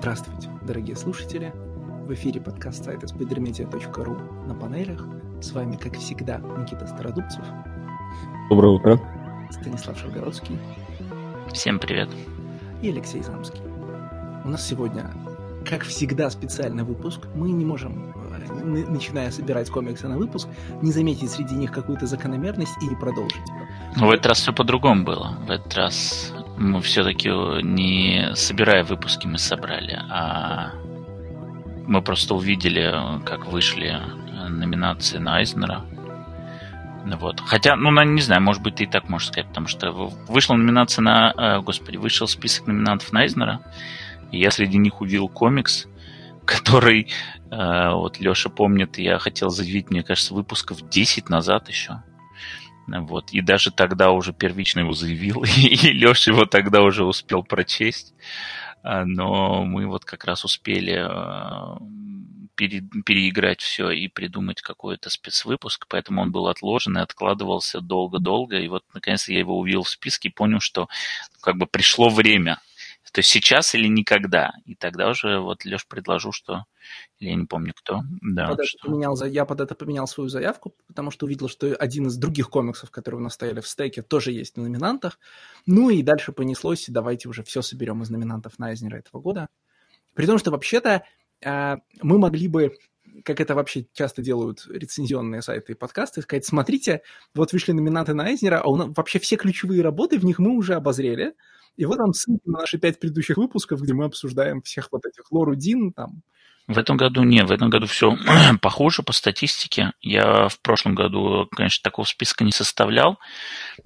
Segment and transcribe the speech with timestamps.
[0.00, 1.52] Здравствуйте, дорогие слушатели!
[2.06, 5.06] В эфире подкаст сайта spidermedia.ru на панелях.
[5.42, 7.44] С вами, как всегда, Никита Стародубцев.
[8.48, 8.98] Доброе утро.
[9.50, 10.58] Станислав Шаргородский.
[11.52, 12.08] Всем привет.
[12.80, 13.60] И Алексей Замский.
[14.42, 15.10] У нас сегодня,
[15.68, 17.20] как всегда, специальный выпуск.
[17.34, 20.48] Мы не можем, э, начиная собирать комиксы на выпуск,
[20.80, 23.42] не заметить среди них какую-то закономерность и не продолжить.
[23.98, 25.36] Но в этот раз все по-другому было.
[25.46, 27.30] В этот раз мы все-таки
[27.62, 30.72] не собирая выпуски мы собрали, а
[31.86, 32.94] мы просто увидели,
[33.24, 33.98] как вышли
[34.48, 35.84] номинации на Айзнера.
[37.18, 37.40] Вот.
[37.40, 41.02] Хотя, ну, не знаю, может быть, ты и так можешь сказать, потому что вышла номинация
[41.02, 41.32] на...
[41.36, 43.60] Э, господи, вышел список номинантов на Айзнера,
[44.30, 45.86] и я среди них увидел комикс,
[46.44, 47.08] который,
[47.50, 52.02] э, вот Леша помнит, я хотел заявить, мне кажется, выпусков 10 назад еще.
[52.86, 53.30] Вот.
[53.32, 58.14] И даже тогда уже первично его заявил, и Леша его тогда уже успел прочесть.
[58.82, 61.76] А, но мы вот как раз успели а,
[62.54, 68.58] пере, переиграть все и придумать какой-то спецвыпуск, поэтому он был отложен и откладывался долго-долго.
[68.58, 70.88] И вот наконец-то я его увидел в списке и понял, что
[71.40, 72.60] как бы пришло время
[73.12, 74.52] то есть сейчас или никогда.
[74.64, 76.64] И тогда уже вот Леш предложил, что...
[77.18, 78.00] Я не помню кто.
[78.22, 78.88] Да, под что...
[78.88, 82.90] поменял, я под это поменял свою заявку, потому что увидел, что один из других комиксов,
[82.90, 85.18] которые у нас стояли в стейке, тоже есть на номинантах.
[85.66, 89.48] Ну и дальше понеслось, и давайте уже все соберем из номинантов Найзнера этого года.
[90.14, 91.04] При том, что вообще-то
[91.42, 92.76] э, мы могли бы
[93.24, 97.02] как это вообще часто делают рецензионные сайты и подкасты, сказать, смотрите,
[97.34, 100.56] вот вышли номинанты на Айзнера, а у нас вообще все ключевые работы, в них мы
[100.56, 101.34] уже обозрели,
[101.76, 105.30] и вот там ссылки на наши пять предыдущих выпусков, где мы обсуждаем всех вот этих
[105.32, 106.22] Лору Дин, там,
[106.70, 108.16] в этом году нет, в этом году все
[108.62, 109.92] похуже по статистике.
[110.00, 113.18] Я в прошлом году, конечно, такого списка не составлял,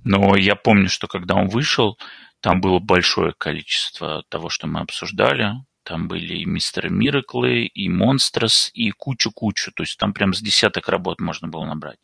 [0.05, 1.99] но я помню, что когда он вышел,
[2.41, 5.55] там было большое количество того, что мы обсуждали.
[5.83, 9.73] Там были и Мистер Мираклы, и Монстрос, и кучу-кучу.
[9.73, 11.99] То есть там прям с десяток работ можно было набрать.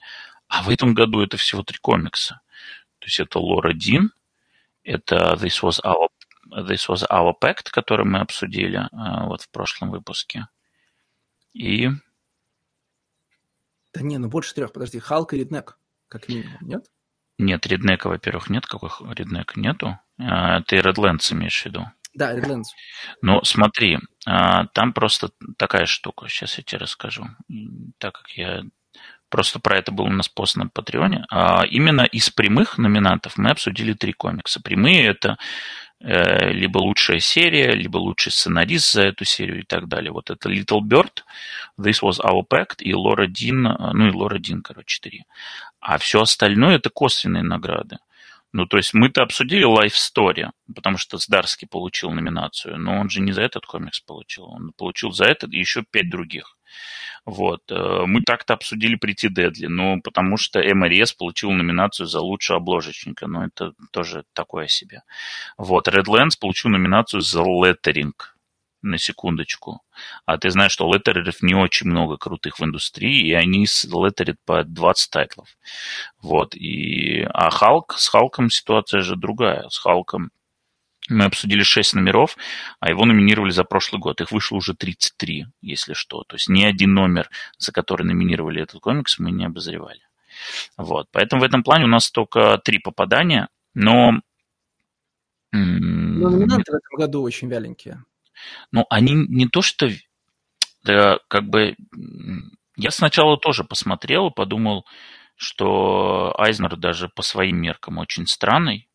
[0.49, 2.41] А в этом году это всего три комикса.
[3.01, 4.13] То есть это Лора Дин,
[4.85, 6.09] это This Was Our,
[6.51, 10.49] This Was Our Pact, который мы обсудили э, вот в прошлом выпуске.
[11.53, 11.89] И...
[13.93, 14.99] Да не, ну больше трех, подожди.
[14.99, 16.87] Халк и Риднек, как минимум, нет?
[17.39, 18.67] Нет, Риднека, во-первых, нет.
[18.67, 19.99] Какой Риднек нету?
[20.19, 21.87] Э, ты Redlands имеешь в виду?
[22.15, 22.69] Да, Redlands.
[23.23, 26.29] Ну, смотри, э, там просто такая штука.
[26.29, 27.27] Сейчас я тебе расскажу.
[27.99, 28.65] Так как я
[29.31, 31.25] Просто про это был у нас пост на Патреоне.
[31.31, 34.61] А именно из прямых номинантов мы обсудили три комикса.
[34.61, 35.39] Прямые– это
[36.01, 40.11] э, либо лучшая серия, либо лучший сценарист за эту серию и так далее.
[40.11, 41.23] Вот это Little Bird,
[41.79, 45.25] This Was Our Pact и Лора Дин, ну и Лора Дин, короче, три.
[45.81, 47.99] А все остальное– это косвенные награды.
[48.53, 53.21] Ну, то есть мы-то обсудили Life Story, потому что Здарский получил номинацию, но он же
[53.21, 56.57] не за этот комикс получил, он получил за этот и еще пять других.
[57.25, 57.63] Вот.
[57.71, 63.27] Э, мы так-то обсудили «Прийти Дедли», ну, потому что МРС получил номинацию за лучшего обложечника,
[63.27, 65.03] но это тоже такое себе.
[65.57, 65.89] Вот.
[65.89, 68.37] Redlands получил номинацию за леттеринг,
[68.83, 69.83] на секундочку.
[70.25, 74.65] А ты знаешь, что леттереров не очень много крутых в индустрии, и они леттерят по
[74.65, 75.49] 20 тайтлов.
[76.23, 76.55] Вот.
[76.55, 77.23] И...
[77.33, 79.69] А Халк, с Халком ситуация же другая.
[79.69, 80.31] С Халком
[81.11, 82.37] мы обсудили 6 номеров,
[82.79, 84.21] а его номинировали за прошлый год.
[84.21, 86.25] Их вышло уже 33, если что.
[86.25, 87.29] То есть ни один номер,
[87.59, 90.01] за который номинировали этот комикс, мы не обозревали.
[90.77, 91.09] Вот.
[91.13, 94.21] Поэтому в этом плане у нас только три попадания, но...
[95.53, 98.05] Но номинанты в этом году очень вяленькие.
[98.73, 99.91] Ну, они не то что...
[100.85, 101.77] Да, как бы...
[102.77, 104.87] Я сначала тоже посмотрел и подумал,
[105.37, 108.89] что Айзнер даже по своим меркам очень странный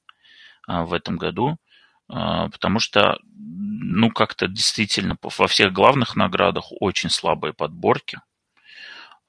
[0.68, 1.58] а, в этом году.
[2.08, 8.20] А, потому что, ну, как-то действительно во всех главных наградах очень слабые подборки.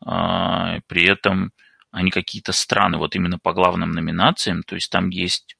[0.04, 1.52] А, при этом
[1.90, 5.56] они какие-то страны, вот именно по главным номинациям, то есть там есть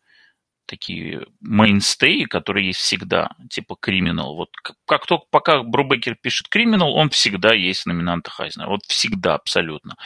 [0.67, 4.37] такие мейнстеи, которые есть всегда, типа криминал.
[4.37, 4.51] Вот
[4.85, 8.69] как, только пока Брубекер пишет криминал, он всегда есть в номинантах Айзнера.
[8.69, 9.97] Вот всегда абсолютно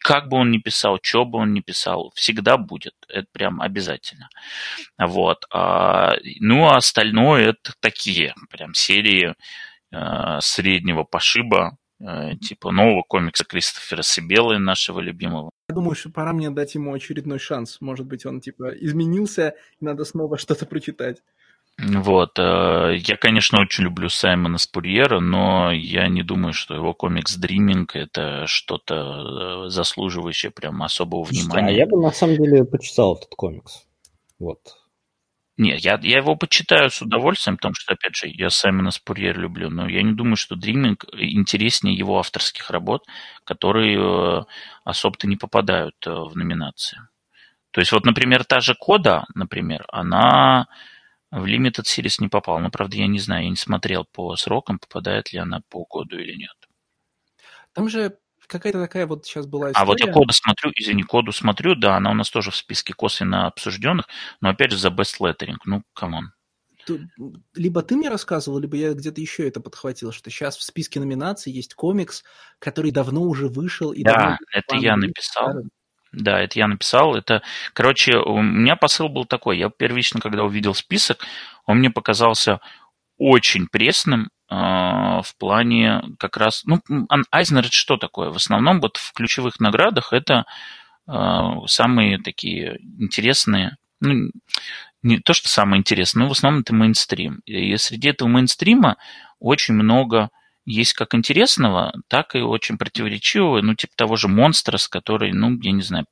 [0.00, 2.94] как бы он ни писал, что бы он ни писал, всегда будет.
[3.08, 4.28] Это прям обязательно.
[4.98, 5.44] Вот.
[5.52, 9.34] А, ну, а остальное это такие прям серии
[9.92, 15.50] э, среднего пошиба, э, типа нового комикса Кристофера Сибелы, нашего любимого.
[15.68, 17.80] Я думаю, что пора мне дать ему очередной шанс.
[17.80, 21.22] Может быть, он типа изменился, и надо снова что-то прочитать.
[21.78, 22.38] Вот.
[22.40, 27.86] Э, я, конечно, очень люблю Саймона Спурьера, но я не думаю, что его комикс Dreaming
[27.94, 31.68] это что-то э, заслуживающее прям особого внимания.
[31.68, 33.86] А я бы на самом деле почитал этот комикс.
[34.40, 34.58] Вот.
[35.56, 39.70] Не, я, я его почитаю с удовольствием, потому что, опять же, я Саймона Спурьер люблю,
[39.70, 43.04] но я не думаю, что Dreaming интереснее его авторских работ,
[43.44, 44.44] которые э,
[44.82, 46.98] особо-то не попадают в номинации.
[47.70, 50.66] То есть вот, например, та же Кода, например, она
[51.30, 52.58] в Limited Series не попала.
[52.58, 56.18] Но, правда, я не знаю, я не смотрел по срокам, попадает ли она по коду
[56.18, 56.54] или нет.
[57.72, 59.82] Там же какая-то такая вот сейчас была история.
[59.82, 62.94] А вот я коду смотрю, извини, коду смотрю, да, она у нас тоже в списке
[62.94, 64.06] косвенно обсужденных,
[64.40, 66.32] но опять же за best lettering, ну, come on.
[67.54, 71.52] Либо ты мне рассказывал, либо я где-то еще это подхватил, что сейчас в списке номинаций
[71.52, 72.24] есть комикс,
[72.58, 73.92] который давно уже вышел.
[73.92, 75.64] И да, это я написал.
[76.12, 77.14] Да, это я написал.
[77.14, 79.58] Это, короче, у меня посыл был такой.
[79.58, 81.24] Я первично, когда увидел список,
[81.66, 82.60] он мне показался
[83.18, 86.64] очень пресным, а, в плане как раз...
[86.64, 86.80] Ну,
[87.30, 88.30] Айзнер это что такое?
[88.30, 90.46] В основном вот в ключевых наградах это
[91.06, 94.30] а, самые такие интересные, ну,
[95.02, 97.40] не то, что самое интересное, но в основном это мейнстрим.
[97.44, 98.96] И среди этого мейнстрима
[99.38, 100.30] очень много
[100.68, 105.58] есть как интересного, так и очень противоречивого, ну, типа того же монстра, с который, ну,
[105.60, 106.06] я не знаю,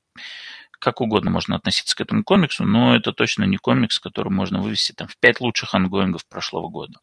[0.79, 4.93] как угодно можно относиться к этому комиксу, но это точно не комикс, который можно вывести
[4.93, 7.01] там, в пять лучших ангоингов прошлого года.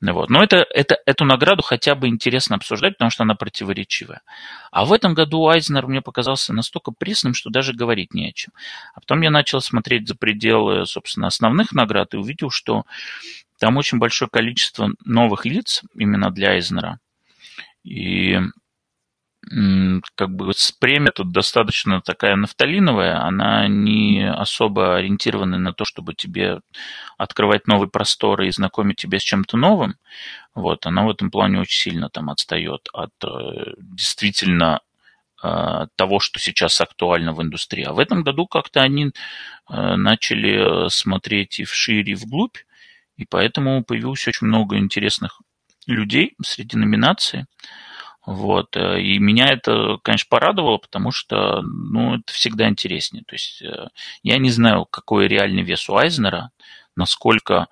[0.00, 0.28] Вот.
[0.28, 4.22] Но это, это, эту награду хотя бы интересно обсуждать, потому что она противоречивая.
[4.70, 8.52] А в этом году Айзнер мне показался настолько пресным, что даже говорить не о чем.
[8.94, 12.84] А потом я начал смотреть за пределы, собственно, основных наград и увидел, что
[13.58, 16.98] там очень большое количество новых лиц именно для Айзнера.
[17.84, 18.38] И
[20.16, 26.60] как бы премия тут достаточно такая нафталиновая, она не особо ориентирована на то, чтобы тебе
[27.16, 29.96] открывать новые просторы и знакомить тебя с чем-то новым.
[30.54, 34.80] Вот, она в этом плане очень сильно там отстает от э, действительно
[35.44, 37.84] э, того, что сейчас актуально в индустрии.
[37.84, 39.12] А в этом году как-то они
[39.70, 42.56] э, начали смотреть и вширь, и вглубь,
[43.16, 45.40] и поэтому появилось очень много интересных
[45.86, 47.46] людей среди номинаций.
[48.26, 48.76] Вот.
[48.76, 53.24] Э, и меня это, конечно, порадовало, потому что, ну, это всегда интереснее.
[53.26, 53.88] То есть э,
[54.22, 56.50] я не знаю, какой реальный вес у Айзнера,
[56.96, 57.68] насколько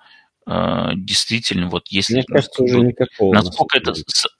[0.47, 2.15] э, действительно, вот если...
[2.15, 3.33] Мне кажется, уже никакого.
[3.33, 3.93] Насколько это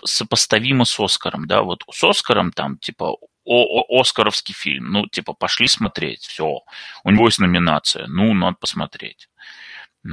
[0.05, 3.17] сопоставимо с Оскаром, да, вот с Оскаром там, типа,
[3.47, 6.61] о Оскаровский фильм, ну, типа, пошли смотреть, все,
[7.03, 9.29] у него есть номинация, ну, надо посмотреть.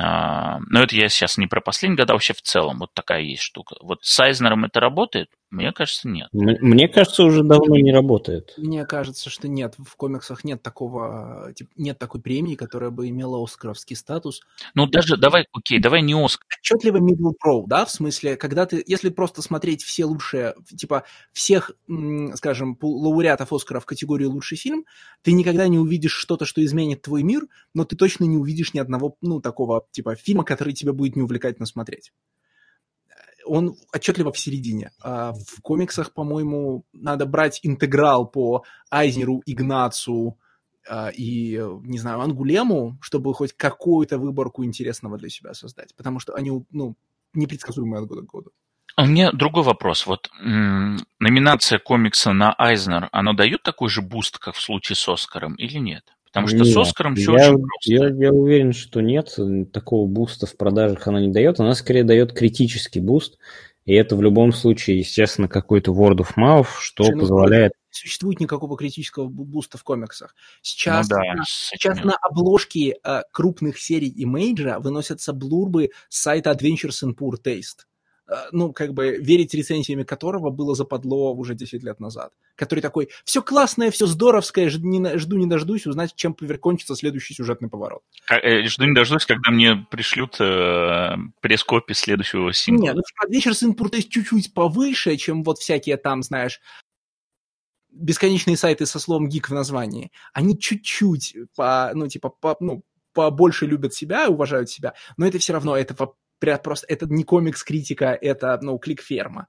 [0.01, 3.23] А, но это я сейчас не про последние года, а вообще в целом вот такая
[3.23, 3.77] есть штука.
[3.83, 5.29] Вот с Айзнером это работает?
[5.53, 6.29] Мне кажется, нет.
[6.33, 8.55] Мне кажется, уже давно не работает.
[8.57, 9.75] Мне кажется, что нет.
[9.77, 14.41] В комиксах нет такого, нет такой премии, которая бы имела оскаровский статус.
[14.75, 16.47] Ну, даже, давай, окей, давай не Оскар.
[16.59, 21.05] Отчетливо middle pro, да, в смысле, когда ты, если просто смотреть все лучшие, типа,
[21.35, 21.73] всех,
[22.35, 24.87] скажем, лауреатов Оскара в категории лучший фильм,
[25.21, 27.43] ты никогда не увидишь что-то, что изменит твой мир,
[27.75, 31.67] но ты точно не увидишь ни одного, ну, такого, типа, фильма, который тебе будет неувлекательно
[31.67, 32.13] смотреть
[33.45, 34.93] он отчетливо в середине.
[35.03, 40.39] А в комиксах, по-моему, надо брать интеграл по Айзнеру, Игнацу
[40.89, 45.95] а, и, не знаю, Ангулему, чтобы хоть какую-то выборку интересного для себя создать.
[45.97, 46.97] Потому что они, ну,
[47.35, 48.51] непредсказуемые от года к году.
[48.95, 50.07] А у меня другой вопрос.
[50.07, 55.09] Вот м- номинация комикса на Айзнер, она дает такой же буст, как в случае с
[55.09, 56.05] Оскаром, или нет?
[56.33, 57.93] Потому что нет, с Оскаром все я, очень просто.
[57.93, 59.37] Я, я уверен, что нет,
[59.71, 61.61] такого буста в продажах она не дает.
[61.61, 63.39] Она скорее дает критический буст.
[63.85, 67.73] И это в любом случае, естественно, какой-то word of mouth, что Слушай, ну, позволяет...
[67.73, 70.35] Не существует никакого критического буста в комиксах.
[70.63, 76.53] Сейчас, ну, да, на, сейчас на обложке э, крупных серий имейджа выносятся блурбы с сайта
[76.53, 77.85] Adventures in Poor Taste.
[78.33, 82.33] Э, ну, как бы, верить рецензиями которого было западло уже 10 лет назад.
[82.57, 87.35] Который такой, все классное, все здоровское, жду не, жду не дождусь узнать, чем кончится следующий
[87.35, 88.03] сюжетный поворот.
[88.31, 92.83] Э, жду не дождусь, когда мне пришлют э, пресс-копи следующего сингла.
[92.83, 96.61] Не, ну, типа, вечер сын есть чуть-чуть повыше, чем вот всякие там, знаешь,
[97.91, 100.11] бесконечные сайты со словом гик в названии.
[100.33, 105.53] Они чуть-чуть по, ну, типа, по, ну, побольше любят себя, уважают себя, но это все
[105.53, 105.95] равно, это
[106.63, 109.49] просто это не комикс-критика, это, ну, клик-ферма.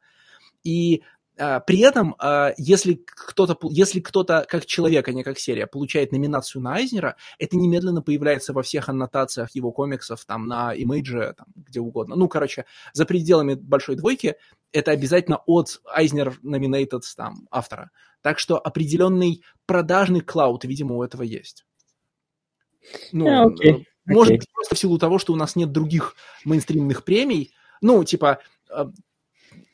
[0.64, 1.04] И
[1.36, 6.12] а, при этом, а, если кто-то, если кто-то как человек, а не как серия, получает
[6.12, 11.48] номинацию на Айзнера, это немедленно появляется во всех аннотациях его комиксов, там, на имейдже, там,
[11.56, 12.16] где угодно.
[12.16, 14.36] Ну, короче, за пределами большой двойки
[14.72, 17.92] это обязательно от Айзнер nominated там, автора.
[18.22, 21.66] Так что определенный продажный клауд, видимо, у этого есть.
[23.12, 23.86] Ну, yeah, okay.
[24.06, 27.54] Может быть, просто в силу того, что у нас нет других мейнстримных премий.
[27.82, 28.86] Ну, типа, э,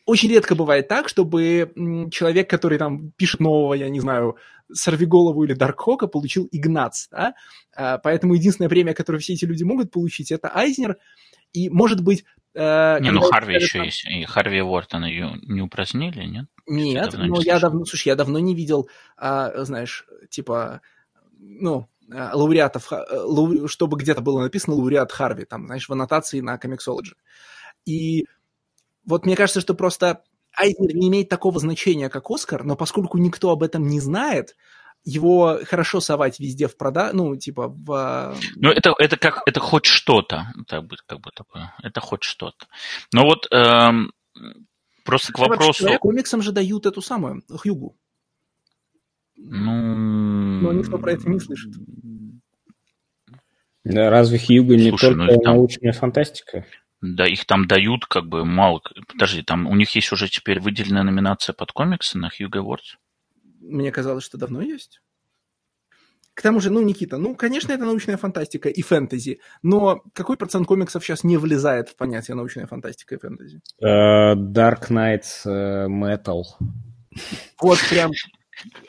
[0.09, 1.71] очень редко бывает так, чтобы
[2.12, 4.38] человек, который там пишет нового, я не знаю,
[4.71, 7.36] Сорвиголову или Даркхока, получил Игнац, да?
[7.75, 10.98] А, поэтому единственное премия, которое все эти люди могут получить, это Айзнер,
[11.53, 12.25] и, может быть...
[12.55, 13.86] Э, не, ну Харви еще там...
[13.86, 16.45] есть, и Харви Уортона ее не упразднили, нет?
[16.67, 20.81] Нет, но я давно, слушай, я давно не видел, а, знаешь, типа,
[21.38, 26.58] ну, э, лауреатов, э, чтобы где-то было написано лауреат Харви, там, знаешь, в аннотации на
[26.58, 27.13] Comixology.
[27.86, 28.25] И
[29.06, 30.24] вот мне кажется, что просто
[30.58, 34.56] Айзнер не имеет такого значения, как Оскар, но поскольку никто об этом не знает,
[35.06, 38.36] его хорошо совать везде в прода, ну, типа в...
[38.56, 42.68] Ну, это, это как, это хоть что-то, так бы, как бы такое, это хоть что-то.
[43.13, 44.12] Но вот эм,
[45.06, 45.84] просто к вопросу...
[45.84, 47.96] Вообще, комиксам же дают эту самую, Хьюгу.
[49.41, 50.62] Ну...
[50.62, 51.74] Но никто про это не слышит.
[53.84, 55.55] Да, разве Хьюго не Слушай, только ну, там...
[55.55, 56.65] научная фантастика?
[57.01, 58.81] Да, их там дают как бы мало.
[59.08, 62.98] Подожди, там у них есть уже теперь выделенная номинация под комиксы на Hugo Awards?
[63.62, 65.01] Мне казалось, что давно есть.
[66.34, 70.67] К тому же, ну, Никита, ну, конечно, это научная фантастика и фэнтези, но какой процент
[70.67, 73.60] комиксов сейчас не влезает в понятие научная фантастика и фэнтези?
[73.84, 76.43] Uh, Dark Knights uh, Metal.
[77.62, 78.12] Вот прям,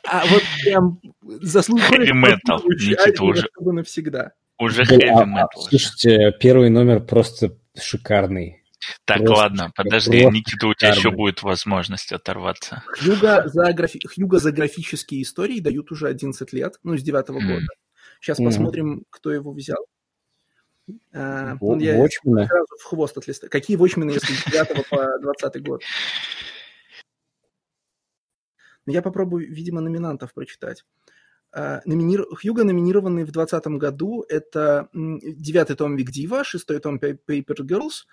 [0.05, 2.09] а вот прям заслуживает...
[2.09, 3.49] Heavy Metal, Никита уже.
[3.59, 4.33] Навсегда.
[4.59, 5.47] Уже heavy metal.
[5.69, 8.63] Слушайте, первый номер просто шикарный.
[9.05, 12.83] Так, просто, ладно, подожди, Никита, у тебя еще будет возможность оторваться.
[12.87, 14.01] Хьюга за, графи...
[14.07, 17.47] Хьюга за графические истории дают уже 11 лет, ну, с девятого mm.
[17.47, 17.67] года.
[18.21, 18.45] Сейчас mm.
[18.45, 19.85] посмотрим, кто его взял.
[21.13, 23.49] А, ну, я сразу в хвост от листа.
[23.49, 25.83] Какие Watchmen, если с 9 по 20 год?
[28.87, 30.85] Я попробую, видимо, номинантов прочитать.
[31.53, 32.25] Uh, номинир...
[32.27, 34.25] Хьюга номинированный в 2020 году.
[34.29, 38.05] Это девятый том Вик Дива, шестой том Paper Girls,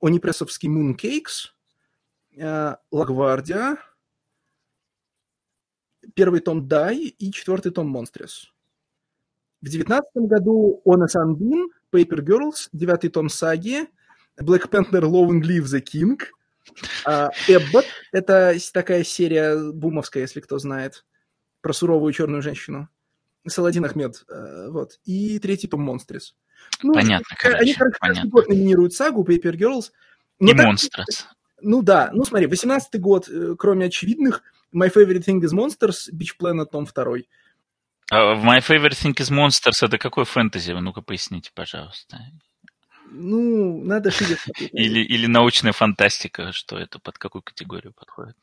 [0.00, 1.50] Онипрессовский Mooncakes,
[2.92, 3.78] Лагвардия,
[6.14, 8.52] первый том Дай и четвертый том Монстрес.
[9.60, 13.88] В 2019 году Ona Sunbeam, Paper Girls, девятый том Саги,
[14.40, 16.18] Black Panther Leave the King,
[17.04, 21.04] Эббот, это такая серия бумовская, если кто знает,
[21.60, 22.88] про суровую черную женщину.
[23.46, 24.98] Саладин Ахмед, э, вот.
[25.04, 26.34] И третий том Монстрис.
[26.82, 28.30] Ну, понятно, короче, Они, короче, понятно.
[28.30, 29.90] год номинируют сагу Paper Girls.
[30.40, 31.24] И так, Monsters.
[31.60, 34.42] Ну да, ну смотри, 18-й год, э, кроме очевидных,
[34.74, 37.24] My Favorite Thing is Monsters, Beach Planet, том 2.
[38.10, 40.72] А My Favorite Thing is Monsters это какой фэнтези?
[40.72, 42.18] Ну-ка поясните, пожалуйста.
[43.10, 44.36] Ну, надо шире
[44.72, 48.36] или, или научная фантастика, что это под какую категорию подходит?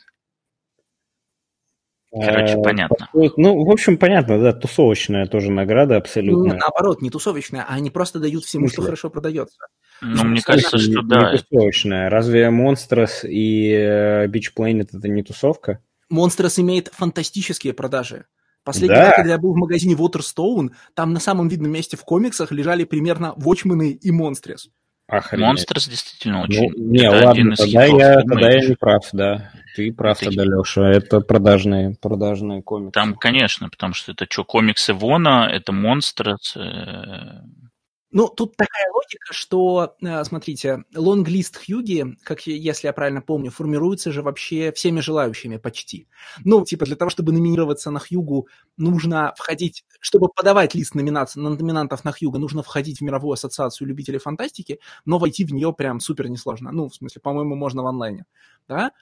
[2.12, 3.10] Короче, э, понятно.
[3.13, 6.53] Ну, в общем, понятно, да, тусовочная тоже награда абсолютно.
[6.53, 9.57] Ну, наоборот, не тусовочная, а они просто дают всему, что хорошо продается.
[10.01, 11.31] Ну, мне кажется, что да.
[11.31, 12.10] Не тусовочная.
[12.10, 15.81] Разве Monsters и э, Beach Planet это не тусовка?
[16.12, 18.25] Monsters имеет фантастические продажи.
[18.65, 19.05] Последний да.
[19.05, 22.84] раз, когда я был в магазине Waterstone, там на самом видном месте в комиксах лежали
[22.84, 24.69] примерно Watchmen и Monsters.
[25.07, 25.62] Охренеть.
[25.62, 26.72] Monsters действительно очень...
[26.75, 29.51] Ну, не, это ладно, тогда, я, тогда я не прав, да.
[29.75, 30.31] Ты прав это...
[30.31, 30.89] тогда, Леша.
[30.89, 32.93] Это продажные, продажные комиксы.
[32.93, 37.41] Там, конечно, потому что это что, комиксы Вона, это Monsters, э,
[38.15, 44.13] ну, тут такая логика, что, э, смотрите, лонглист Хьюги, как если я правильно помню, формируется
[44.13, 46.07] же вообще всеми желающими почти.
[46.45, 51.50] Ну, типа для того, чтобы номинироваться на Хьюгу, нужно входить, чтобы подавать лист номинаций, на
[51.50, 56.00] номинантов на Хьюга, нужно входить в мировую ассоциацию любителей фантастики, но войти в нее прям
[56.00, 56.72] супер несложно.
[56.72, 58.25] Ну, в смысле, по-моему, можно в онлайне,
[58.69, 58.93] да?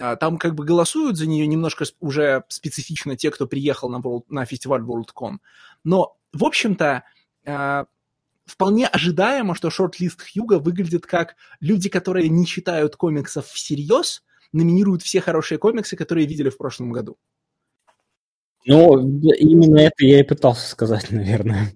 [0.00, 4.22] А там как бы голосуют за нее немножко уже специфично те, кто приехал на, World,
[4.30, 5.40] на фестиваль WorldCon.
[5.84, 7.04] Но, в общем-то,
[7.44, 7.84] э,
[8.52, 15.22] вполне ожидаемо, что шорт-лист Хьюга выглядит как люди, которые не читают комиксов всерьез, номинируют все
[15.22, 17.16] хорошие комиксы, которые видели в прошлом году.
[18.66, 21.72] Ну, именно это я и пытался сказать, наверное.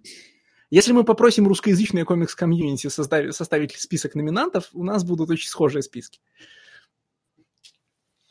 [0.68, 6.20] Если мы попросим русскоязычное комикс-комьюнити составить, составить список номинантов, у нас будут очень схожие списки.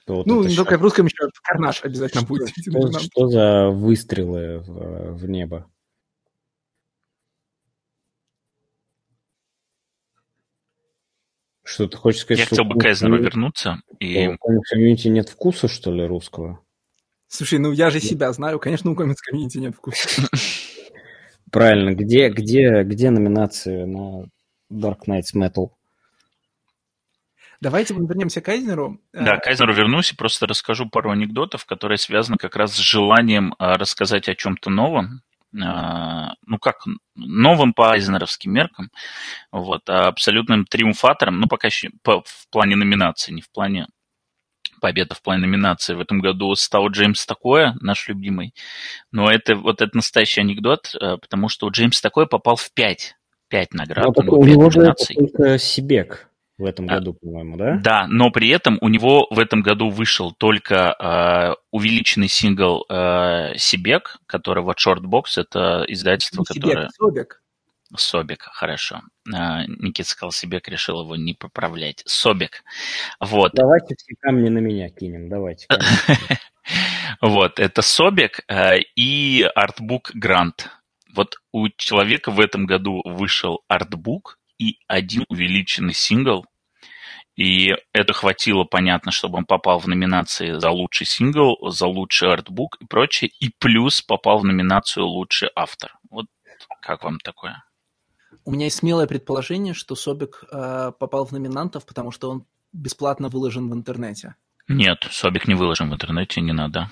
[0.05, 2.49] Вот ну, только в русском еще карнаж обязательно будет.
[2.49, 5.67] Что, что за выстрелы в, в небо?
[11.65, 12.41] Что ты хочешь сказать?
[12.41, 13.81] Я хотел бы к Эзнеру вернуться.
[13.99, 14.27] И...
[14.27, 16.59] У комикс-комьюнити нет вкуса, что ли, русского?
[17.27, 18.59] Слушай, ну я же себя знаю.
[18.59, 20.29] Конечно, у комикс-комьюнити нет вкуса.
[21.51, 21.95] Правильно.
[21.95, 24.25] Где, где, где номинации на
[24.71, 25.71] Dark Knights Metal?
[27.61, 28.99] Давайте мы вернемся к Кайзнеру.
[29.11, 33.55] Да, к Кайзнеру вернусь и просто расскажу пару анекдотов, которые связаны как раз с желанием
[33.57, 35.23] а, рассказать о чем-то новом.
[35.63, 36.83] А, ну как,
[37.15, 38.89] новым по айзнеровским меркам,
[39.51, 43.87] вот, а абсолютным триумфатором, ну пока еще по, в плане номинации, не в плане
[44.81, 48.53] победа в плане номинации в этом году стал Джеймс Такое, наш любимый.
[49.11, 53.15] Но это вот это настоящий анекдот, э, потому что Джеймс Такое попал в пять,
[53.47, 54.05] пять наград.
[54.05, 57.79] Ну, у, у него же только Сибек в этом а, году, по-моему, да?
[57.83, 63.57] Да, но при этом у него в этом году вышел только э, увеличенный сингл э,
[63.57, 66.89] Сибек, который вот Shortbox, это издательство, Не которое...
[66.89, 67.41] Сибек, Собек.
[67.97, 69.01] Собик, хорошо.
[69.33, 72.01] А, Никита сказал, Себек решил его не поправлять.
[72.05, 72.63] Собик.
[73.19, 73.51] Вот.
[73.53, 75.67] Давайте все камни на меня кинем, давайте.
[77.21, 80.71] Вот, это Собик э, и артбук Грант.
[81.13, 86.45] Вот у человека в этом году вышел артбук и один увеличенный сингл,
[87.35, 92.77] и это хватило, понятно, чтобы он попал в номинации за лучший сингл, за лучший артбук
[92.79, 95.97] и прочее, и плюс попал в номинацию лучший автор.
[96.09, 96.27] Вот
[96.81, 97.63] как вам такое?
[98.45, 103.27] У меня есть смелое предположение, что Собик э, попал в номинантов, потому что он бесплатно
[103.27, 104.35] выложен в интернете.
[104.67, 106.89] Нет, Собик не выложен в интернете, не надо.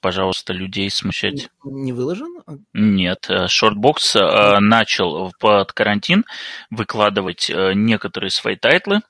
[0.00, 1.50] Пожалуйста, людей смущать.
[1.64, 2.42] Не, выложен?
[2.72, 3.28] Нет.
[3.48, 6.24] Shortbox э, э, начал под карантин
[6.70, 9.00] выкладывать э, некоторые свои title ы.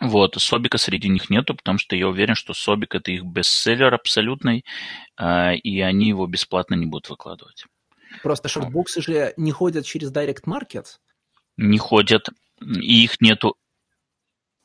[0.00, 4.64] Вот, Собека среди них нету, потому что я уверен, что Собек это их бестселлер абсолютный,
[5.20, 7.66] и они его бесплатно не будут выкладывать.
[8.20, 10.86] Просто Shortbox ы же не ходят через Direct Market.
[11.56, 13.54] Не ходят, и их нету.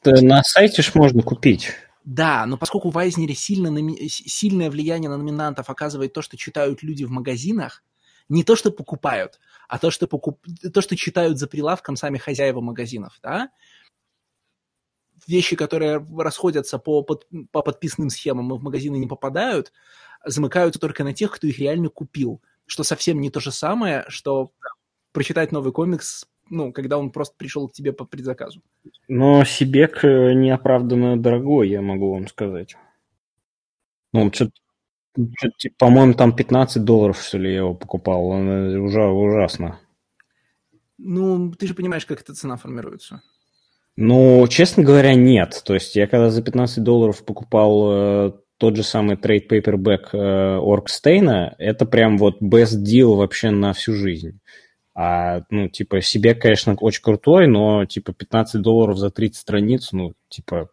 [0.04, 1.72] На сайте ж можно купить.
[2.08, 3.70] Да, но поскольку в Айзнере сильно,
[4.08, 7.84] сильное влияние на номинантов оказывает то, что читают люди в магазинах,
[8.30, 10.40] не то, что покупают, а то, что, покуп...
[10.74, 13.50] то, что читают за прилавком сами хозяева магазинов, да,
[15.28, 19.74] вещи, которые расходятся по, под, по подписанным схемам и в магазины не попадают,
[20.24, 24.52] замыкаются только на тех, кто их реально купил что совсем не то же самое, что
[25.13, 28.62] прочитать новый комикс, ну, когда он просто пришел к тебе по предзаказу.
[29.08, 32.76] Но Сибек э, неоправданно дорогой, я могу вам сказать.
[34.14, 34.54] Ну, что-то,
[35.78, 38.28] по-моему, там 15 долларов, что ли, я его покупал.
[38.28, 39.80] Он э, ужа, ужасно.
[40.98, 43.22] Ну, ты же понимаешь, как эта цена формируется.
[43.96, 45.62] Ну, честно говоря, нет.
[45.66, 50.58] То есть я когда за 15 долларов покупал э, тот же самый trade paperback э,
[50.58, 54.40] Оркстейна, это прям вот best deal вообще на всю жизнь.
[55.00, 60.16] А, ну, типа, себе, конечно, очень крутой, но, типа, 15 долларов за 30 страниц, ну,
[60.28, 60.72] типа...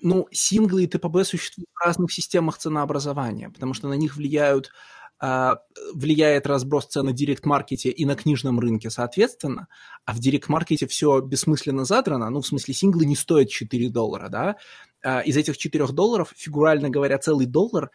[0.00, 4.70] Ну, синглы и ТПБ существуют в разных системах ценообразования, потому что на них влияют
[5.18, 5.58] а,
[5.92, 9.66] влияет разброс цен на директ-маркете и на книжном рынке, соответственно,
[10.06, 14.56] а в директ-маркете все бессмысленно задрано, ну, в смысле, синглы не стоят 4 доллара, да,
[15.02, 17.90] а, из этих 4 долларов, фигурально говоря, целый доллар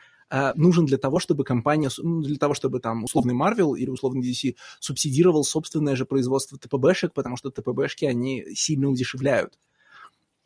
[0.55, 4.55] нужен для того, чтобы компания, ну, для того, чтобы там условный Marvel или условный DC
[4.79, 9.57] субсидировал собственное же производство ТПБшек, потому что ТПБшки, они сильно удешевляют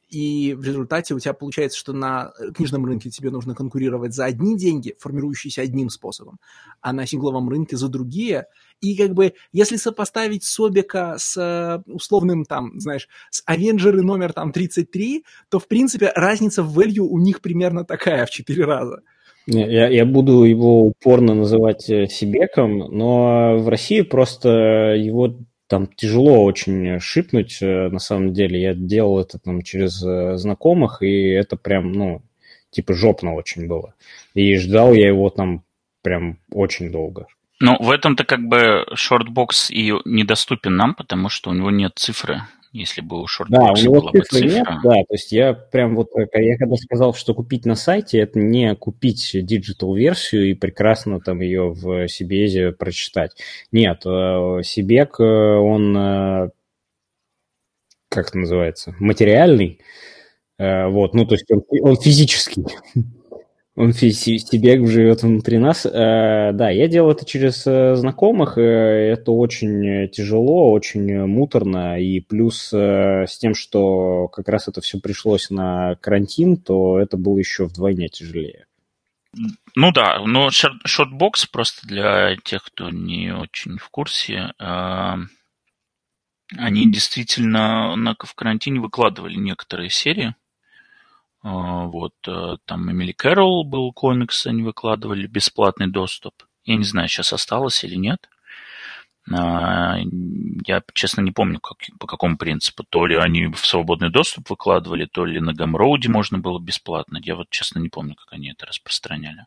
[0.09, 4.57] и в результате у тебя получается, что на книжном рынке тебе нужно конкурировать за одни
[4.57, 6.39] деньги, формирующиеся одним способом,
[6.81, 8.47] а на сингловом рынке за другие.
[8.81, 14.51] И как бы, если сопоставить Собика с э, условным там, знаешь, с Авенджеры номер там
[14.51, 19.03] 33, то, в принципе, разница в value у них примерно такая в 4 раза.
[19.49, 24.49] Я, я буду его упорно называть э, Сибеком, но в России просто
[24.95, 25.35] его
[25.67, 28.61] там тяжело очень ship нуть, э, на самом деле.
[28.61, 32.21] Я делал это там через э, знакомых, и это прям, ну,
[32.71, 33.95] типа жопно очень было.
[34.33, 35.63] И ждал я его там
[36.01, 37.27] прям очень долго.
[37.59, 42.43] Ну, в этом-то как бы Shortbox и недоступен нам, потому что у него нет цифры
[42.71, 46.09] если бы у Shortbox да, у него цифры нет, да, то есть я прям вот,
[46.15, 51.41] э, я когда сказал, что купить на сайте, это не купить digital-версию и прекрасно там
[51.41, 53.35] ее в CBZ прочитать.
[53.71, 56.51] Нет, э, Сибек, э, он,
[58.09, 59.79] как это называется, материальный,
[60.57, 62.65] вот, ну, то есть он, он физический.
[63.79, 65.85] Он Сибег живет внутри нас.
[65.85, 68.57] Э, да, я делал это через э, знакомых.
[68.57, 71.97] Э, это очень тяжело, очень муторно.
[71.97, 77.37] И плюс с тем, что как раз это все пришлось на карантин, то это было
[77.37, 78.65] еще вдвойне тяжелее.
[79.75, 85.29] Ну да, но ShortBox просто для тех, кто не очень в курсе, они
[86.91, 90.35] действительно в карантине выкладывали некоторые серии.
[91.41, 96.33] А, вот, э, там Эмили Кэрролл был комикс, они выкладывали бесплатный доступ.
[96.65, 98.29] Я не знаю, сейчас осталось или нет.
[99.31, 99.97] А,
[100.65, 102.83] я, честно, не помню, как, по какому принципу.
[102.89, 107.19] То ли они в свободный доступ выкладывали, то ли на Gumroad е можно было бесплатно.
[107.23, 109.45] Я вот, честно, не помню, как они это распространяли.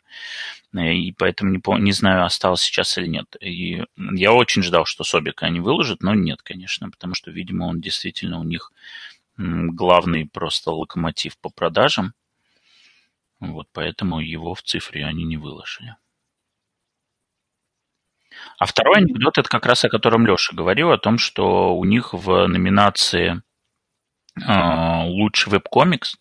[0.74, 3.36] Э, и поэтому не, пом- не знаю, осталось сейчас или нет.
[3.40, 7.80] И я очень ждал, что Собика они выложат, но нет, конечно, потому что, видимо, он
[7.80, 8.72] действительно у них
[9.36, 12.14] главный просто локомотив по продажам.
[13.40, 15.96] Вот, поэтому его в цифре они не выложили.
[18.58, 22.12] А второй анекдот, это как раз о котором Леша говорил, о том, что у них
[22.12, 23.42] в номинации
[24.40, 26.16] э, «Лучший веб-комикс»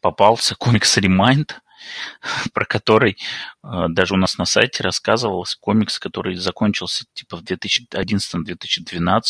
[0.00, 1.52] попался комикс «Remind»,
[2.52, 3.16] про который
[3.62, 9.20] э, даже у нас на сайте рассказывался комикс, который закончился типа в 2011-2012.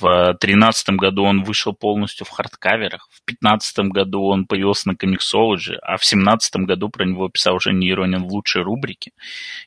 [0.00, 5.76] В 2013 году он вышел полностью в хардкаверах, в 2015 году он появился на Comixology,
[5.82, 9.12] а в 2017 году про него писал уже Нейронин в лучшей рубрике.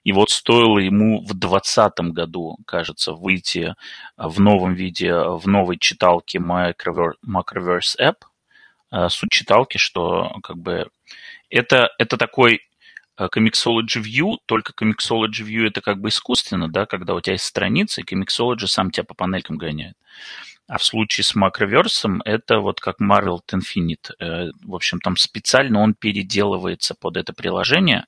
[0.04, 3.76] И вот стоило ему в 2020 году, кажется, выйти
[4.18, 8.16] в новом виде, в новой читалке Macroverse App.
[8.92, 10.90] Э, суть читалки, что как бы
[11.50, 12.62] это, это такой
[13.26, 18.02] Comixology View, только Comixology View это как бы искусственно, да, когда у тебя есть страница,
[18.02, 19.96] и Comixology сам тебя по панелькам гоняет.
[20.68, 24.12] А в случае с Macroverse это вот как Marvel Infinite.
[24.20, 28.06] Э, в общем, там специально он переделывается под это приложение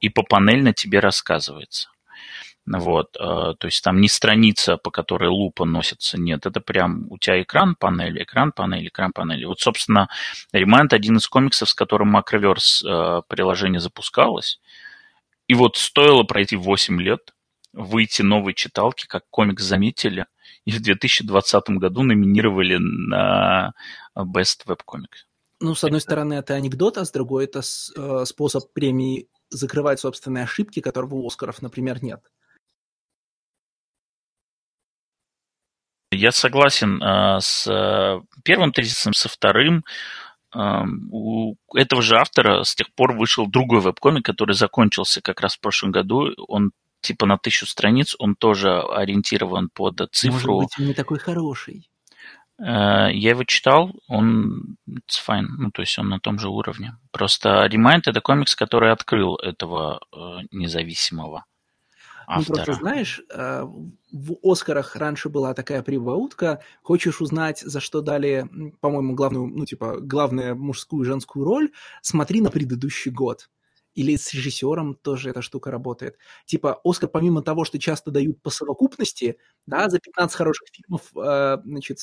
[0.00, 1.90] и по панельно тебе рассказывается.
[2.66, 7.18] Вот, э, то есть там не страница, по которой лупа носится, нет, это прям у
[7.18, 9.44] тебя экран панели, экран панели, экран панели.
[9.44, 10.08] Вот, собственно,
[10.54, 14.60] Remind один из комиксов, с которым Macroverse э, приложение запускалось,
[15.48, 17.34] и вот стоило пройти 8 лет,
[17.72, 20.26] выйти новой читалки, как комикс заметили,
[20.64, 23.72] и в 2020 году номинировали на
[24.16, 25.26] Best Web Comic.
[25.60, 30.44] Ну, с одной стороны, это анекдот, а с другой это э, способ премии закрывать собственные
[30.44, 32.20] ошибки, которого у Оскаров, например, нет.
[36.20, 39.84] Я согласен э, с э, первым тезисом, со вторым.
[40.54, 45.56] Э, у этого же автора с тех пор вышел другой веб-комик, который закончился как раз
[45.56, 46.34] в прошлом году.
[46.46, 50.56] Он типа на тысячу страниц, он тоже ориентирован под цифру.
[50.56, 51.88] Может быть, он не такой хороший.
[52.58, 56.98] Я его читал, он it's fine, ну, то есть он на том же уровне.
[57.10, 60.02] Просто Remind— это комикс, который открыл этого
[60.50, 61.46] независимого
[62.30, 62.58] автора.
[62.58, 63.64] Ну, просто знаешь, э,
[64.12, 66.60] в «Оскарах» раньше была такая прибаутка.
[66.82, 68.48] Хочешь узнать, за что дали,
[68.80, 71.70] по-моему, главную, ну, типа, главную мужскую и женскую роль,
[72.02, 73.48] смотри на предыдущий год.
[73.94, 76.16] Или с режиссером тоже эта штука работает.
[76.46, 81.58] Типа, Оскар, помимо того, что часто дают по совокупности, да, за 15 хороших фильмов, э,
[81.64, 81.98] значит,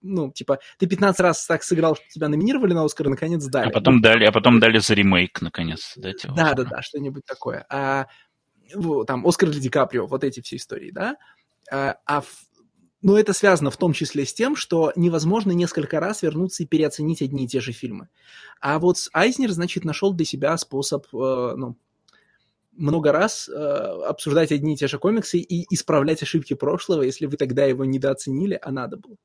[0.00, 3.68] ну, типа, ты 15 раз так сыграл, что тебя номинировали на Оскар, наконец дали.
[3.68, 5.92] А потом дали, а потом дали за ремейк, наконец.
[5.96, 7.66] Да, да, да, да, что-нибудь такое.
[7.68, 8.06] А
[9.06, 11.16] там, Оскар для Ди Каприо, вот эти все истории, да,
[11.70, 12.48] а, а в,
[13.00, 17.22] но это связано в том числе с тем, что невозможно несколько раз вернуться и переоценить
[17.22, 18.08] одни и те же фильмы.
[18.60, 21.76] А вот Айзнер, значит, нашел для себя способ, э, ну,
[22.72, 27.36] много раз э, обсуждать одни и те же комиксы и исправлять ошибки прошлого, если вы
[27.36, 29.16] тогда его недооценили, а надо было.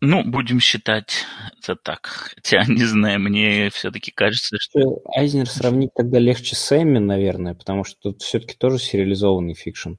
[0.00, 1.24] Ну, будем считать
[1.58, 2.06] это так.
[2.06, 5.02] Хотя, не знаю, мне все-таки кажется, что...
[5.14, 9.94] Айзнер сравнить тогда легче с Эмми, наверное, потому что тут все-таки тоже сериализованный fiction.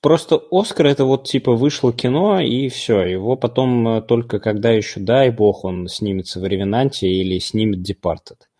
[0.00, 3.00] Просто Оскар это вот типа вышло кино и все.
[3.06, 7.80] Его потом э, только когда еще, дай бог, он снимется в Revenant е или снимет
[7.80, 8.50] Departed.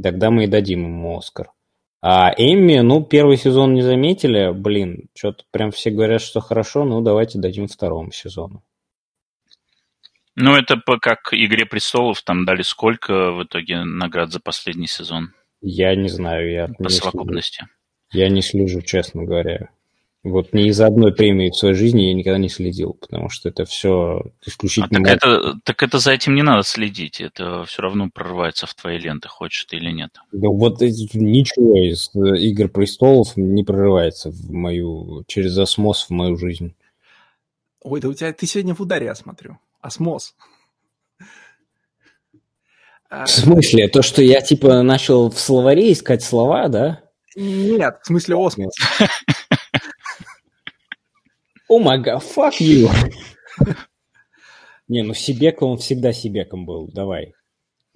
[0.00, 1.52] Тогда мы и дадим ему Оскар.
[2.00, 7.00] А Эмми, ну, первый сезон не заметили, блин, что-то прям все говорят, что хорошо, ну,
[7.00, 8.62] давайте дадим второму сезону.
[10.36, 15.32] Ну, это по, как «Игре престолов», там дали сколько в итоге наград за последний сезон?
[15.60, 17.66] Я не знаю, я По совокупности.
[18.10, 18.24] Слежу.
[18.24, 19.70] Я не слежу, честно говоря.
[20.28, 23.64] Вот ни из одной премии в своей жизни я никогда не следил, потому что это
[23.64, 25.00] все исключительно...
[25.00, 28.74] А так, это, так это за этим не надо следить, это все равно прорывается в
[28.74, 30.10] твои ленты, хочешь ты или нет.
[30.32, 36.74] Да вот ничего из «Игр престолов» не прорывается в мою, через осмоз в мою жизнь.
[37.82, 39.58] Ой, да у тебя, ты сегодня в ударе, я смотрю.
[39.80, 40.34] Осмоз.
[43.10, 43.88] В смысле?
[43.88, 47.00] То, что я, типа, начал в словаре искать слова, да?
[47.36, 48.74] Нет, в смысле осмос.
[51.68, 52.88] О май гад, fuck you.
[54.88, 57.34] Не, ну Сибеком он всегда Сибеком был, давай.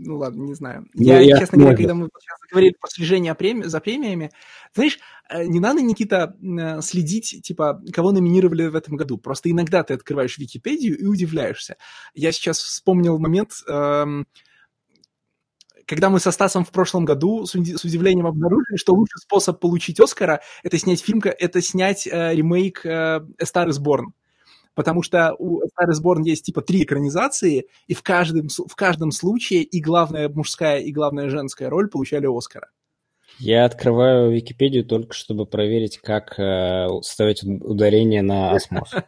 [0.05, 0.87] Ну ладно, не знаю.
[0.95, 3.63] Ну, я, я, честно говоря, когда мы сейчас говорили про слежение преми...
[3.65, 4.31] за премиями,
[4.75, 4.99] знаешь,
[5.31, 9.17] э, не надо, Никита, э, следить, типа, кого номинировали в этом году.
[9.19, 11.77] Просто иногда ты открываешь Википедию и удивляешься.
[12.15, 14.27] Я сейчас вспомнил момент, эм,
[15.93, 20.41] когда мы со Стасом в прошлом году с, удивлением обнаружили, что лучший способ получить Оскара–
[20.63, 24.05] это снять фильм, это снять э, ремейк э, «A Star is Born».
[24.75, 28.75] Потому что у «A Star is Born» есть типа три экранизации, и в каждом, в
[28.75, 32.71] каждом случае и главная мужская, и главная женская роль получали Оскара.
[33.45, 38.91] Я открываю Википедию только чтобы проверить, как э, ставить ударение на осмоз.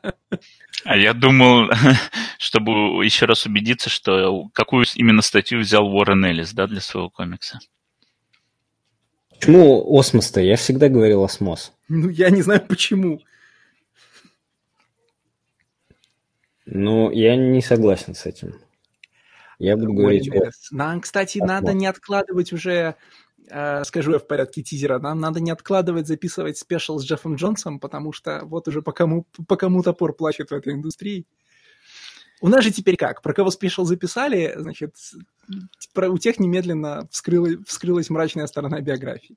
[0.85, 1.71] А я думал,
[2.39, 2.73] чтобы
[3.07, 7.61] еще раз убедиться, что какую именно статью взял Уоррен Эллис, да, для своего комикса.
[9.31, 10.41] Почему осмос-то?
[10.41, 11.73] Я всегда говорил осмос.
[11.89, 13.21] Ну, я не знаю почему.
[16.67, 18.61] Ну, я не согласен с этим.
[19.59, 20.29] Я буду говорить...
[20.31, 21.49] Ой, Нам, кстати, осмос.
[21.49, 22.97] надо не откладывать уже
[23.47, 28.13] скажу я в порядке тизера, нам надо не откладывать, записывать special с Джеффом Джонсом, потому
[28.13, 31.27] что вот уже по кому, по кому топор плачет в этой индустрии.
[32.41, 33.23] У нас же теперь как?
[33.23, 34.95] Про кого special записали, значит,
[35.93, 39.37] про, у тех немедленно вскрылась, вскрылась мрачная сторона биографии.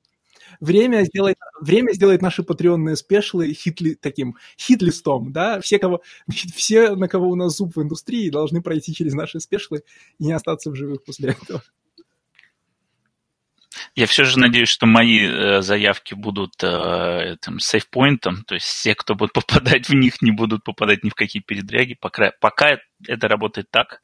[0.60, 5.60] Время сделает, время сделает наши патреонные special ы hit-ли, таким hit-list ом, да?
[5.60, 9.40] Все, кого, значит, все, на кого у нас зуб в индустрии, должны пройти через наши
[9.40, 9.84] special ы
[10.18, 11.62] и не остаться в живых после этого.
[13.98, 18.94] Я все же надеюсь, что мои э, заявки будут э, этим сейфпоинтом, то есть все,
[18.94, 21.96] кто будет попадать в них, не будут попадать ни в какие передряги.
[22.00, 24.02] Пока, пока это работает так.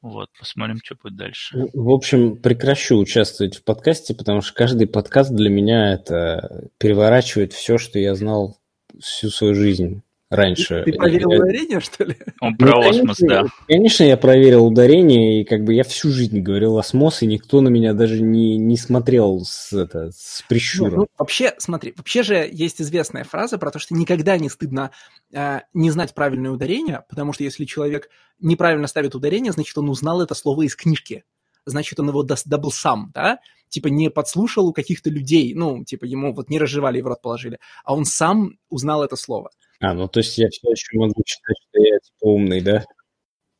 [0.00, 1.58] Вот, посмотрим, что будет дальше.
[1.72, 7.78] В общем, прекращу участвовать в подкасте, потому что каждый подкаст для меня это переворачивает все,
[7.78, 8.60] что я знал
[9.00, 10.82] всю свою жизнь раньше.
[10.84, 11.38] Ты проверил я...
[11.38, 12.16] ударение, что ли?
[12.40, 13.44] Он про ну, осмос, конечно, да.
[13.68, 17.68] Конечно, я проверил ударение, и как бы я всю жизнь говорил осмос, и никто на
[17.68, 20.92] меня даже не, не смотрел с, это, с прищуром.
[20.92, 24.90] Ну, ну, вообще, смотри, вообще же есть известная фраза про то, что никогда не стыдно
[25.32, 28.08] э, не знать правильное ударение, потому что если человек
[28.40, 31.24] неправильно ставит ударение, значит, он узнал это слово из книжки.
[31.66, 33.38] Значит, он его добыл сам, да?
[33.70, 37.22] Типа не подслушал у каких-то людей, ну, типа ему вот не разжевали и в рот
[37.22, 39.50] положили, а он сам узнал это слово.
[39.80, 42.84] А, ну то есть я все еще могу считать, что я типа умный, да?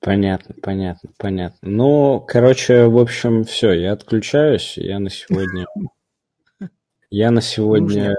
[0.04, 1.58] Понятно, понятно, понятно.
[1.62, 4.76] Ну, короче, в общем, все, я отключаюсь.
[4.76, 5.66] Я на сегодня...
[7.10, 8.14] Я на сегодня...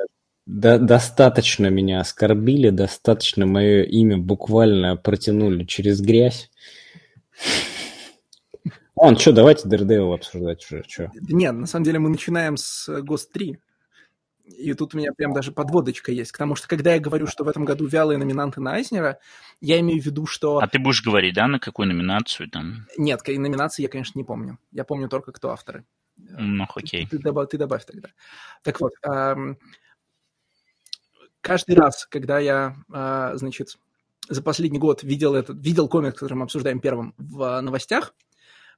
[0.48, 6.50] До, достаточно меня оскорбили, достаточно мое имя буквально протянули через грязь.
[8.96, 11.12] Он, что, давайте Daredevil обсуждать уже, что?
[11.30, 13.58] Нет, на самом деле мы начинаем с Ghost 3.
[14.46, 17.48] И тут у меня прям даже подводочка есть, потому что когда я говорю, что в
[17.48, 19.20] этом году вялые номинанты на Айзнера,
[19.60, 20.60] я имею в виду, что...
[20.60, 22.86] А ты будешь говорить, да, на какую номинацию там?
[22.96, 24.60] Нет, номинации я, конечно, не помню.
[24.72, 25.84] Я помню только, кто авторы.
[26.18, 27.08] Ну, окей.
[27.08, 28.10] Ты, ты, добавь, ты добавь тогда.
[28.62, 29.58] Так вот, эм,
[31.42, 33.78] каждый раз, когда я, э, значит,
[34.30, 38.14] за последний год видел, этот, видел комикс, который мы обсуждаем первым в новостях,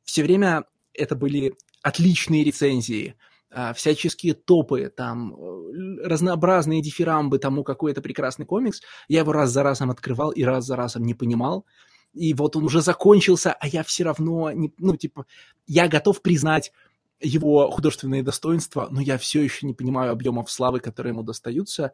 [0.04, 3.37] все время это были отличные рецензии– а,
[3.76, 8.82] всяческие топы, там, э, разнообразные дифирамбы тому, какой это прекрасный комикс.
[9.08, 11.66] Я его раз за разом открывал и раз за разом не понимал.
[12.14, 15.26] И вот он уже закончился, а я все равно, не, ну, типа,
[15.66, 16.72] я готов признать
[17.20, 21.94] его художественные достоинства, но я все еще не понимаю объемов славы, которые ему достаются.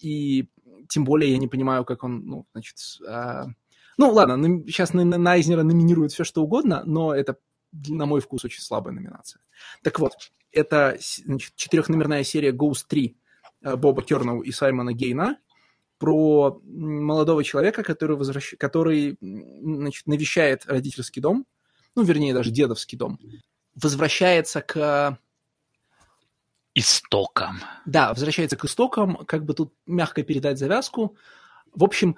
[0.00, 0.48] И
[0.88, 2.76] тем более я не понимаю, как он, ну, значит...
[3.06, 3.46] А...
[3.98, 7.36] Ну, ладно, сейчас на, на Айзнера номинируют все, что угодно, но это,
[7.72, 9.40] на мой вкус, очень слабая номинация.
[9.82, 10.12] Так вот,
[10.52, 13.16] это значит, четырехномерная серия Ghost 3
[13.62, 15.38] э, Боба Керноу и Саймона Гейна
[15.98, 18.54] про молодого человека, который, возвращ...
[18.58, 21.46] который значит, навещает родительский дом,
[21.94, 23.18] ну, вернее, даже дедовский дом,
[23.74, 25.18] возвращается к...
[26.74, 27.60] Истокам.
[27.84, 31.16] Да, возвращается к истокам, как бы тут мягко передать завязку.
[31.74, 32.16] В общем,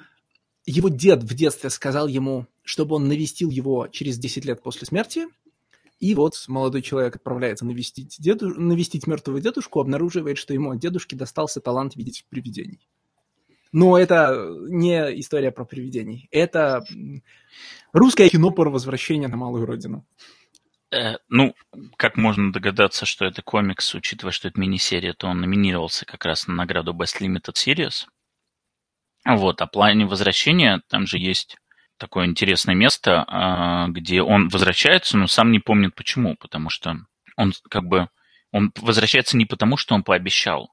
[0.64, 5.26] его дед в детстве сказал ему, чтобы он навестил его через 10 лет после смерти–
[6.00, 11.14] и вот молодой человек отправляется навестить, деду, навестить мертвого дедушку, обнаруживает, что ему от дедушки
[11.14, 12.88] достался талант видеть привидений.
[13.72, 16.28] Но это не история про привидений.
[16.30, 16.84] Это
[17.92, 20.06] русское кино про возвращение на малую родину.
[20.92, 21.54] Э, ну,
[21.96, 26.46] как можно догадаться, что это комикс, учитывая, что это мини-серия, то он номинировался как раз
[26.46, 28.06] на награду Best Limited Series.
[29.26, 31.56] Вот, а плане возвращения там же есть
[32.04, 36.98] такое интересное место, а, где он возвращается, но сам не помнит почему, потому что
[37.36, 38.08] он как бы
[38.52, 40.70] он возвращается не потому, что он пообещал.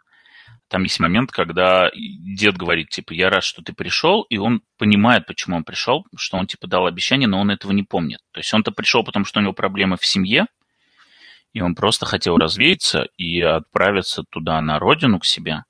[0.67, 5.25] Там есть момент, когда дед говорит, типа, я рад, что ты пришел, и он понимает,
[5.25, 8.19] почему он пришел, что он, типа, дал обещание, но он этого не помнит.
[8.33, 10.47] То есть он-то пришел, потому что у него проблемы в семье,
[11.53, 15.63] и он просто хотел развеяться и отправиться туда, на родину, к себе,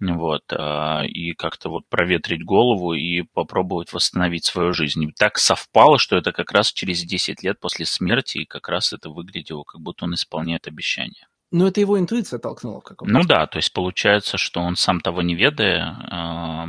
[0.00, 5.02] вот, а, и как-то вот проветрить голову и попробовать восстановить свою жизнь.
[5.02, 8.92] И так совпало, что это как раз через 10 лет после смерти, и как раз
[8.92, 11.26] это выглядело, как будто он исполняет обещание.
[11.52, 15.00] Ну, это его интуиция толкнула в каком-то Ну да, то есть получается, что он сам
[15.00, 16.66] того не ведая,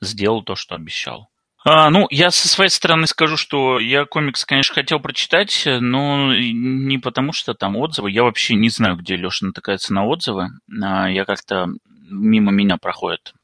[0.00, 1.28] сделал то, что обещал.
[1.62, 6.96] А, ну, я со своей стороны скажу, что я комикс, конечно, хотел прочитать, но не
[6.96, 8.10] потому, что там отзывы.
[8.10, 10.48] Я вообще не знаю, где Леша натыкается на отзывы.
[10.82, 11.68] А, я как-то
[12.10, 13.34] мимо меня проходят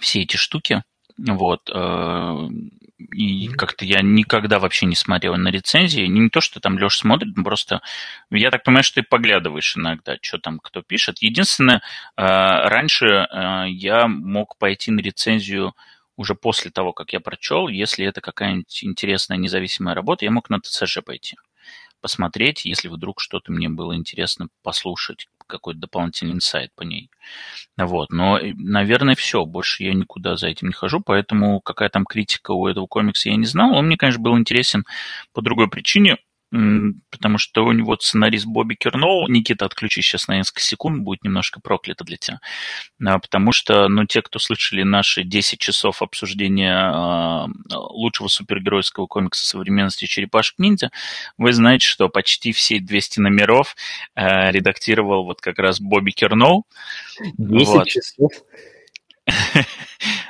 [0.00, 0.82] все эти штуки.
[1.18, 1.70] Вот.
[1.72, 2.48] Э,
[3.12, 6.06] и как-то я никогда вообще не смотрел на рецензии.
[6.06, 7.80] Не то, что там Леша смотрит, просто
[8.30, 11.18] я так понимаю, что ты поглядываешь иногда, что там кто пишет.
[11.20, 11.80] Единственное, э,
[12.16, 15.74] раньше э, я мог пойти на рецензию
[16.16, 20.60] уже после того, как я прочел, если это какая-нибудь интересная независимая работа, я мог на
[20.60, 21.36] ТЦЖ пойти
[22.02, 27.10] посмотреть, если вдруг что-то мне было интересно послушать, какой-то дополнительный инсайт по ней.
[27.76, 28.10] Вот.
[28.10, 29.44] Но, наверное, все.
[29.44, 33.36] Больше я никуда за этим не хожу, поэтому какая там критика у этого комикса я
[33.36, 33.74] не знал.
[33.74, 34.84] Он мне, конечно, был интересен
[35.32, 36.16] по другой причине–
[37.10, 41.60] потому что у него сценарист Бобби Керноу, Никита, отключи сейчас на несколько секунд, будет немножко
[41.60, 42.40] проклято для тебя,
[43.02, 49.46] а, потому что, ну, те, кто слышали наши 10 часов обсуждения а, лучшего супергеройского комикса
[49.46, 50.90] современности «Черепашек-ниндзя»,
[51.38, 53.74] вы знаете, что почти все 200 номеров
[54.14, 56.66] а, редактировал вот как раз Бобби Керноу.
[57.38, 57.88] 10 вот.
[57.88, 58.32] часов?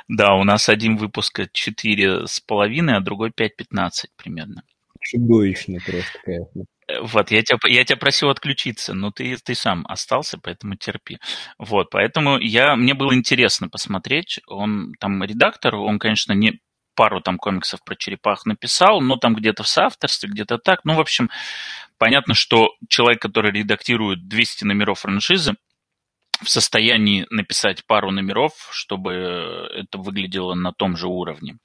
[0.07, 4.63] Да, у нас один выпуск четыре с половиной, а другой 5.15 примерно.
[5.03, 6.65] Чудовищно просто, конечно.
[6.87, 11.19] Э, вот, я тебя, я тебя просил отключиться, но ты, ты сам остался, поэтому терпи.
[11.57, 14.39] Вот, поэтому я, мне было интересно посмотреть.
[14.47, 16.59] Он там редактор, он, конечно, не
[16.95, 20.81] пару там комиксов про черепах написал, но там где-то в соавторстве, где-то так.
[20.85, 21.29] Ну, в общем,
[21.97, 25.55] понятно, что человек, который редактирует 200 номеров франшизы,
[26.41, 31.57] в состоянии написать пару номеров, чтобы это выглядело на том же уровне.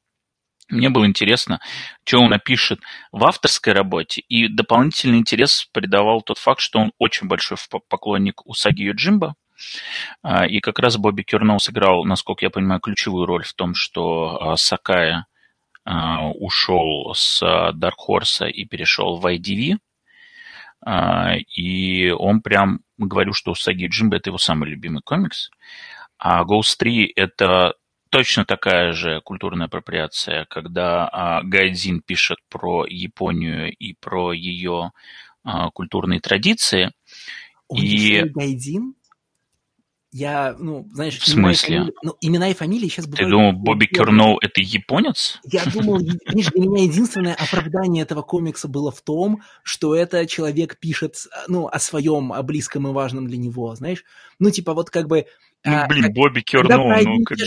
[0.69, 1.61] Мне было интересно,
[2.05, 7.27] что он напишет в авторской работе, и дополнительный интерес придавал тот факт, что он очень
[7.27, 7.57] большой
[7.89, 9.35] поклонник Усаги Юджимба,
[10.23, 14.39] а, и как раз Бобби Керноу сыграл, насколько я понимаю, ключевую роль в том, что
[14.41, 15.27] а, Сакая
[15.85, 19.79] а, ушел с Dark Horse и перешел в IDV,
[21.57, 25.51] и он прям говорил, что Усаги Юджимба– это его самый любимый комикс,
[26.19, 27.75] а Ghost 3– это
[28.11, 34.93] точно такая же культурная апроприация, когда а, Гайдзин пишет про Японию и про ее
[35.45, 36.93] а, культурные традиции.
[37.69, 38.23] Он и...
[38.23, 38.95] Гайдзин?
[40.11, 41.19] Я, ну, знаешь...
[41.19, 41.77] В смысле?
[41.77, 43.27] Фамилии, ну, имена и фамилии сейчас бывают...
[43.27, 45.39] Ты думал, Бобби Керноу— это японец?
[45.45, 50.79] Я думал, видишь, для меня единственное оправдание этого комикса было в том, что это человек
[50.79, 54.03] пишет, ну, о своем, о близком и важном для него, знаешь?
[54.39, 55.27] Ну, типа, вот как бы
[55.65, 57.45] ну, а, блин, как, Бобби Керноу, ну, как бы...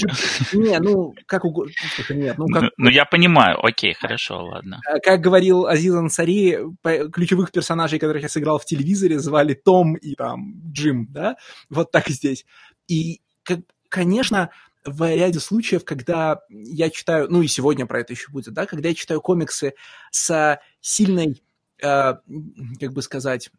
[0.54, 1.72] Не, ну, как угодно.
[2.10, 2.64] Нет, ну, как...
[2.64, 4.82] ну, ну, я понимаю, окей, хорошо, ладно.
[4.86, 6.60] А, как говорил Азиз Ансари,
[7.12, 11.38] ключевых персонажей, которых я сыграл в телевизоре, звали Том и там Джим, да?
[11.70, 12.46] Вот так и здесь.
[12.88, 14.50] И, как, конечно,
[14.84, 18.90] в ряде случаев, когда я читаю, ну и сегодня про это еще будет, да, когда
[18.90, 19.74] я читаю комиксы
[20.12, 21.42] с сильной
[21.82, 23.50] как бы сказать,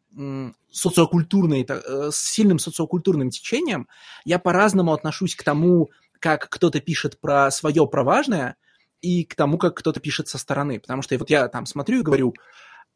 [0.70, 3.88] социокультурной, э, с сильным социокультурным течением,
[4.24, 8.56] я по-разному отношусь к тому, как кто-то пишет про свое про важное,
[9.00, 10.78] и к тому, как кто-то пишет со стороны.
[10.78, 12.34] Потому что вот я там смотрю и говорю,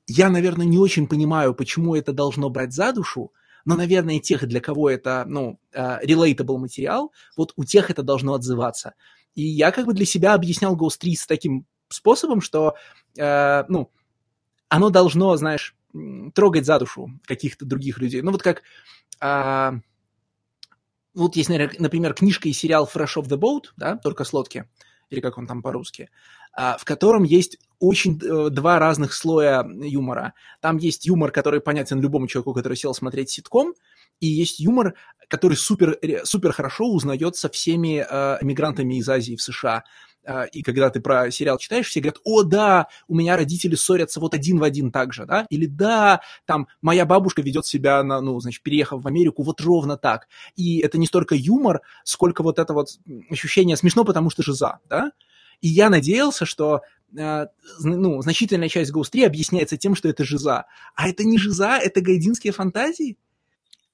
[0.06, 3.32] я, наверное, не очень понимаю, почему это должно брать за душу,
[3.64, 8.34] но, наверное, тех, для кого это, ну, uh, relatable материал, вот у тех это должно
[8.34, 8.94] отзываться.
[9.34, 12.76] И я как бы для себя объяснял Ghost 3 с таким способом, что,
[13.16, 13.90] ну,
[14.68, 15.74] оно должно, знаешь,
[16.34, 18.22] трогать за душу каких-то других людей.
[18.22, 18.62] Ну вот как...
[19.20, 19.74] А,
[21.14, 24.68] вот есть, например, книжка и сериал Fresh of the Boat, да, только с лодки,
[25.08, 26.10] или как он там по-русски,
[26.52, 30.34] а, в котором есть очень э, два разных слоя юмора.
[30.60, 33.74] Там есть юмор, который понятен любому человеку, который сел смотреть ситком,
[34.20, 34.94] и есть юмор,
[35.28, 39.84] который супер, супер хорошо узнается всеми э, мигрантами из Азии в США.
[40.26, 44.18] А, и когда ты про сериал читаешь, все говорят, о, да, у меня родители ссорятся
[44.18, 48.20] вот один в один так же, да, или да, там, моя бабушка ведет себя, на,
[48.20, 50.26] ну, значит, переехав в Америку, вот ровно так.
[50.56, 52.88] И это не столько юмор, сколько вот это вот
[53.30, 55.12] ощущение смешно, потому что жиза, да.
[55.60, 56.82] И я надеялся, что
[57.18, 57.46] а,
[57.80, 60.66] ну, значительная часть Ghost 3 объясняется тем, что это жиза.
[60.94, 63.16] А это не жиза, это гайдинские фантазии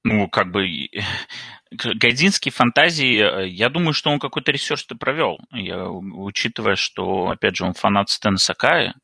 [0.05, 0.67] ну, как бы,
[1.71, 7.65] Гайдинские фантазии, э, я думаю, что он какой-то ресерч-то провел, я, учитывая, что, опять же,
[7.65, 8.95] он фанат Стэна Сакая,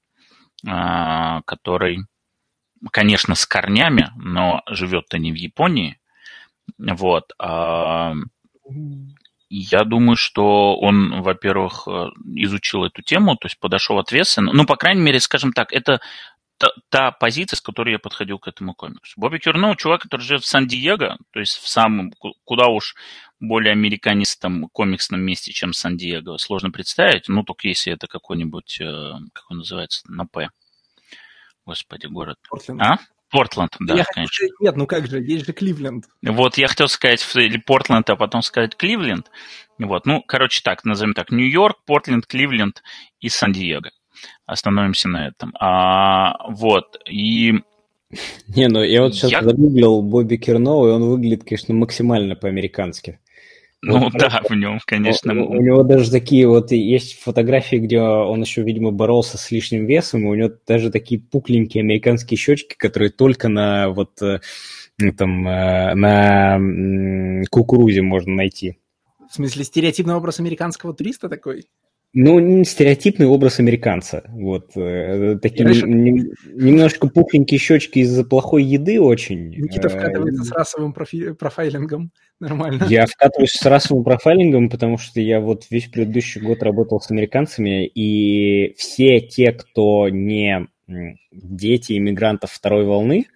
[0.67, 2.01] а, который,
[2.91, 5.99] конечно, с корнями, но живет-то не в Японии,
[6.77, 8.15] вот, а,
[9.51, 14.53] я думаю, что он, во-первых, э, изучил эту тему, то есть подошел ответственно.
[14.53, 16.01] Ну, по крайней мере, скажем так, это
[16.59, 19.15] та, та позиция, с которой я подходил к этому комиксу.
[19.17, 22.13] Бобби Кюрноу, чувак, который живет в Сан-Диего, то есть в самом,
[22.45, 22.95] куда уж
[23.41, 29.51] более американистом комиксном месте, чем Сан-Диего, сложно представить, ну, только если это какой-нибудь, э, как
[29.51, 30.51] он называется, на П.
[31.65, 32.39] Господи, город.
[32.49, 32.83] Портленд.
[32.83, 32.99] А?
[33.31, 34.35] Портленд, да, я конечно.
[34.35, 36.07] Сказать, нет, ну как же, есть же Кливленд.
[36.23, 39.31] Вот, я хотел сказать или Портленд, а потом сказать Кливленд.
[39.79, 42.83] Вот, ну, короче, так, назовем так, Нью-Йорк, Портленд, Кливленд
[43.21, 43.91] и Сан-Диего.
[44.47, 45.55] Остановимся на этом.
[45.61, 47.55] А, вот, и...
[48.49, 49.43] Не, ну я вот сейчас я...
[49.43, 53.19] загуглил Бобби Кернова, и он выглядит, конечно, максимально по-американски.
[53.81, 55.33] Ну вот, да, в нем, конечно.
[55.41, 59.87] У, у него даже такие вот есть фотографии, где он еще, видимо, боролся с лишним
[59.87, 64.41] весом, и у него даже такие пухленькие американские щечки, которые только на вот э,
[65.17, 66.59] там э, на
[67.51, 68.79] кукурузе можно найти.
[69.31, 71.67] В смысле, стереотипный образ американского туриста такой?
[72.15, 74.25] Ну, стереотипный образ американца.
[74.29, 74.71] Вот.
[74.77, 75.87] Э, такие решил...
[75.87, 79.51] немножко пухленькие щечки из-за плохой еды очень.
[79.51, 81.33] Никита вкатывается с расовым профи...
[81.33, 82.11] профайлингом.
[82.41, 82.87] Нормально.
[82.89, 87.87] Я вкатываюсь с расовым профайлингом, потому что я вот весь предыдущий год работал с американцами,
[87.87, 90.67] и все те, кто не
[91.31, 93.27] дети иммигрантов второй волны,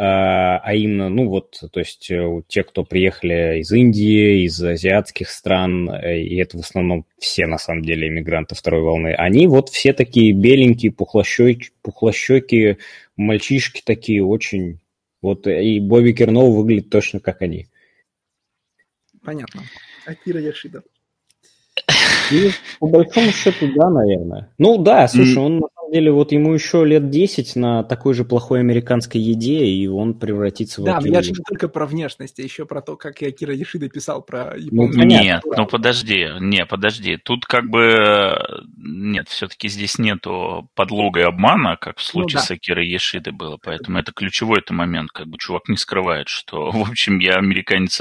[0.00, 5.28] а, а именно, ну вот, то есть э, те, кто приехали из Индии, из азиатских
[5.28, 9.70] стран, э, и это в основном все, на самом деле, иммигранты второй волны, они вот
[9.70, 12.78] все такие беленькие, пухлощеки, пухлощеки
[13.16, 14.78] мальчишки такие очень...
[15.20, 17.66] Вот и Бобби Кернов выглядит точно как они.
[19.24, 19.62] Понятно.
[20.06, 20.84] Акира Яшида.
[22.30, 24.48] И по большому счету, да, наверное.
[24.58, 28.24] Ну да, слушай, он на самом деле, вот ему еще лет 10 на такой же
[28.24, 32.42] плохой американской еде, и он превратится в Да, я же не только про внешность, а
[32.42, 34.54] еще про то, как я Кира Яшида писал про.
[34.70, 37.16] Ну, нет, ну подожди, не, подожди.
[37.16, 38.36] Тут как бы
[38.76, 42.46] нет, все-таки здесь нету подлога и обмана, как в ну случае ну, да.
[42.46, 46.70] с Акирой Яшидой было, поэтому это ключевой это момент, как бы чувак не скрывает, что,
[46.70, 48.00] в общем, я американец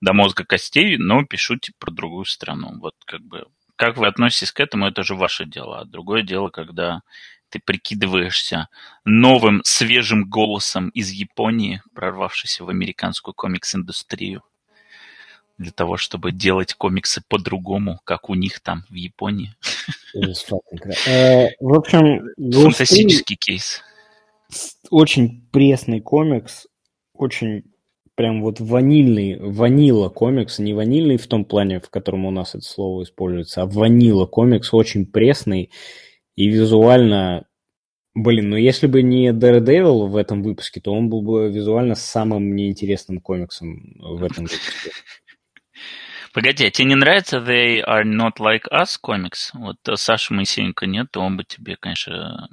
[0.00, 2.78] до мозга костей, но пишу типа про другую страну.
[2.80, 3.46] Вот как бы
[3.76, 5.80] как вы относитесь к этому, это же ваше дело.
[5.80, 7.02] А другое дело, когда
[7.48, 8.68] ты прикидываешься
[9.04, 14.42] новым, свежим голосом из Японии, прорвавшийся в американскую комикс-индустрию,
[15.58, 19.54] для того, чтобы делать комиксы по-другому, как у них там в Японии.
[20.14, 23.82] Э, в общем, фантастический кейс.
[24.90, 26.66] Очень пресный комикс,
[27.14, 27.64] очень
[28.16, 32.64] прям вот ванильный, ванила комикс, не ванильный в том плане, в котором у нас это
[32.64, 35.70] слово используется, а ванила комикс очень пресный
[36.34, 37.46] и визуально...
[38.14, 42.56] Блин, ну если бы не Daredevil в этом выпуске, то он был бы визуально самым
[42.56, 44.90] неинтересным комиксом в этом выпуске.
[46.32, 49.52] Погоди, а тебе не нравится They Are Not Like Us комикс?
[49.54, 52.48] Вот э, Саша Моисеенко нет, то он бы тебе, конечно,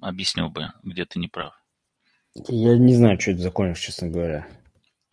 [0.00, 1.52] объяснил бы, где ты не прав.
[2.48, 4.46] Я не знаю, что это за комикс, честно говоря.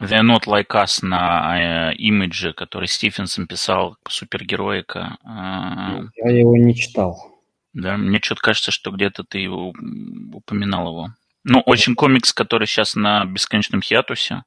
[0.02, 5.18] They're Not Like Us на э, имидже, который Стивенсон писал, супергероика.
[5.24, 7.32] Э, Я его не читал.
[7.74, 9.74] Да, мне что-то кажется, что где-то ты его
[10.34, 11.08] упоминал его.
[11.44, 14.44] Ну, очень комикс, который сейчас на бесконечном хиатусе.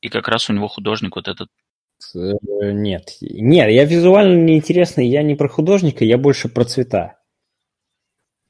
[0.00, 1.48] И как раз у него художник вот этот
[2.14, 2.32] э,
[2.72, 3.16] нет.
[3.20, 7.18] Нет, я визуально неинтересный, я не про художника, я больше про цвета.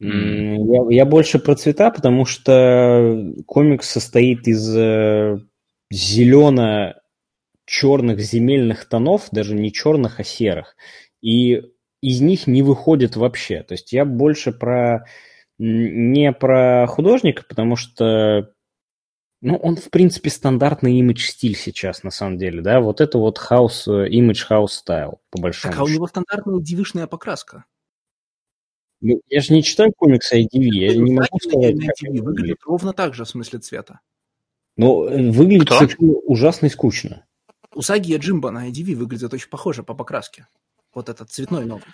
[0.00, 0.88] Mm.
[0.90, 4.68] Я, я больше про цвета, потому что комикс состоит из
[5.90, 10.76] зелено-черных земельных тонов, даже не черных, а серых.
[11.20, 11.62] И
[12.00, 13.62] из них не выходит вообще.
[13.62, 15.06] То есть я больше про
[15.58, 18.52] не про художника, потому что
[19.42, 23.86] ну, он, в принципе, стандартный Image-стиль сейчас, на самом деле, да, вот это вот house,
[23.86, 27.64] Image house style, по большому Так, а у него стандартная девишная покраска.
[29.00, 33.14] Ну, я же не читаю комиксы IDV, я не могу сказать, как выглядит ровно так
[33.14, 34.00] же в смысле цвета.
[34.76, 35.78] Но э, выглядит Кто?
[35.78, 37.24] совершенно ужасно и скучно.
[37.74, 40.46] Усаги и Джимба на IDV выглядят очень похоже по покраске.
[40.94, 41.84] Вот этот цветной новый.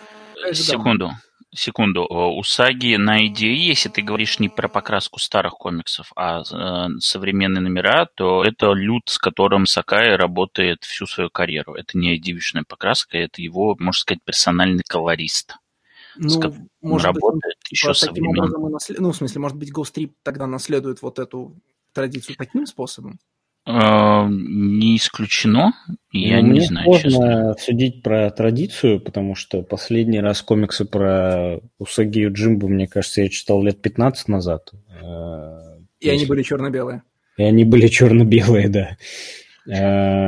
[0.53, 1.11] Секунду,
[1.53, 2.05] секунду.
[2.05, 8.07] Усаги на IDV, если ты говоришь не про покраску старых комиксов, а э, современные номера,
[8.15, 11.75] то это люд, с которым Сакай работает всю свою карьеру.
[11.75, 15.57] Это не IDV-шная покраска, это его, можно сказать, персональный колорист.
[16.17, 16.29] Ну,
[16.83, 19.01] может работает быть, еще таким образом и наслед...
[19.01, 21.57] Ну, в смысле, может быть, Ghost Trip тогда наследует вот эту
[21.93, 23.19] традицию таким способом?
[23.65, 25.73] А, не исключено.
[26.11, 27.57] Я Мне не знаю, сложно честно.
[27.59, 33.29] судить про традицию, потому что последний раз комиксы про Усаги и Джимбу, мне кажется, я
[33.29, 34.73] читал лет 15 назад.
[35.01, 37.03] А, и они были черно-белые.
[37.37, 38.97] И они были черно-белые, да.
[39.73, 40.27] А,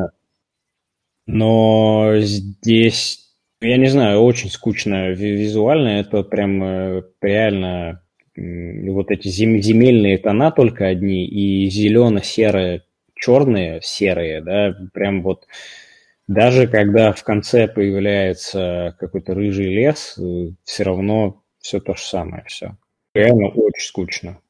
[1.27, 6.01] но здесь, я не знаю, очень скучно визуально.
[6.01, 8.03] Это прям э, реально
[8.37, 12.82] вот эти зем, земельные тона только одни и зелено-серые,
[13.14, 15.47] черные, серые, да, прям вот
[16.26, 22.45] даже когда в конце появляется какой-то рыжий лес, э, все равно все то же самое,
[22.47, 22.76] все.
[23.14, 24.41] Реально очень скучно.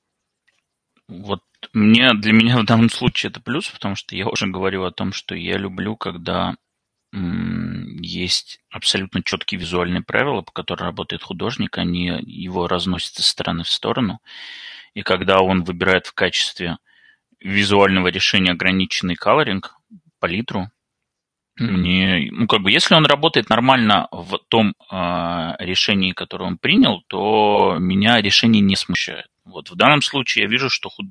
[1.09, 1.41] Вот
[1.73, 5.13] мне, для меня в данном случае это плюс, потому что я уже говорил о том,
[5.13, 6.57] что я люблю, когда
[8.05, 13.69] есть абсолютно четкие визуальные правила, по которым работает художник, они его разносят из стороны в
[13.69, 14.21] сторону.
[14.95, 16.79] И когда он выбирает в качестве
[17.41, 19.77] визуального решения ограниченный колоринг,
[20.19, 20.71] палитру,
[21.57, 27.03] мне, ну, как бы, если он работает нормально в том э, решении, которое он принял,
[27.07, 29.29] то меня решение не смущает.
[29.45, 31.07] Вот в данном случае я вижу, что худ...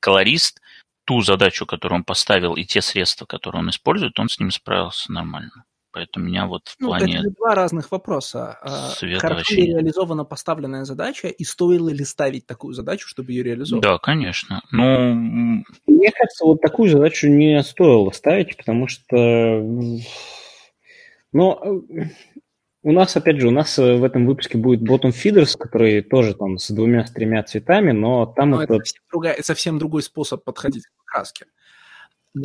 [0.00, 0.60] колорист
[1.06, 5.10] ту задачу, которую он поставил, и те средства, которые он использует, он с ним справился
[5.12, 5.64] нормально.
[5.96, 7.20] Поэтому меня вот в ну, плане...
[7.20, 8.58] Это два разных вопроса.
[8.60, 13.32] А, Света Хорошо вообще ли реализована поставленная задача, и стоило ли ставить такую задачу, чтобы
[13.32, 13.82] ее реализовать?
[13.82, 14.60] Да, конечно.
[14.70, 19.06] Ну, м, Мне кажется, вот такую задачу не стоило ставить, потому что...
[21.32, 22.02] Но э,
[22.82, 26.34] у нас, опять же, у нас э, в этом выпуске будет bottom feeders, который тоже
[26.34, 28.74] там с двумя, с тремя цветами, но там Но это...
[28.74, 31.46] это совсем, другая- совсем другой способ подходить к краске.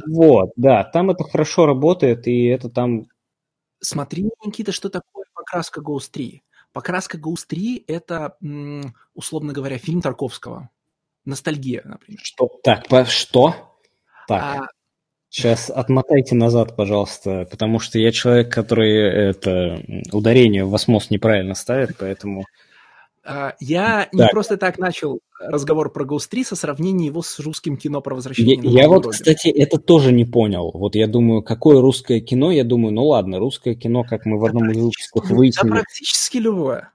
[0.07, 3.07] Вот, да, там это хорошо работает, и это там...
[3.81, 6.43] Смотри, Никита, что такое покраска Ghost 3.
[6.71, 8.37] Покраска Ghost 3– это,
[9.13, 10.69] условно говоря, фильм Тарковского.
[11.25, 12.19] Ностальгия, например.
[12.23, 12.47] Что?
[12.63, 13.77] Так, по- что?
[14.27, 14.67] Так, А,
[15.29, 18.95] сейчас отмотайте назад, пожалуйста, потому что я человек, который
[19.29, 22.45] это ударение в осмос неправильно ставит, поэтому...
[23.23, 24.31] а, я не Так.
[24.31, 28.59] просто так начал разговор про Ghost 3 со сравнением его с русским кино про возвращение.
[28.63, 30.71] Я, я вот, кстати, это тоже не понял.
[30.73, 32.51] Вот я думаю, какое русское кино?
[32.51, 35.71] Я думаю, ну ладно, русское кино, как мы в одном из выпусков Да выяснили.
[35.71, 36.91] практически любое.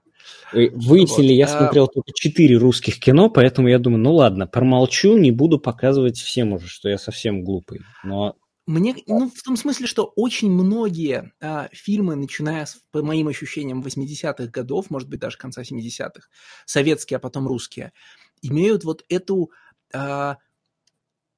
[0.53, 4.47] э, Выяснили, Вот, я а- смотрел только четыре русских кино, поэтому я думаю, ну ладно,
[4.47, 7.81] промолчу, не буду показывать всем уже, что я совсем глупый.
[8.05, 8.35] Но
[8.67, 13.81] Мне, ну, в том смысле, что очень многие а, фильмы, начиная с, по моим ощущениям,
[13.81, 16.27] 80-х годов, может быть, даже конца 70-х,
[16.65, 17.93] советские, а потом русские,
[18.41, 19.51] имеют вот эту
[19.93, 20.37] а,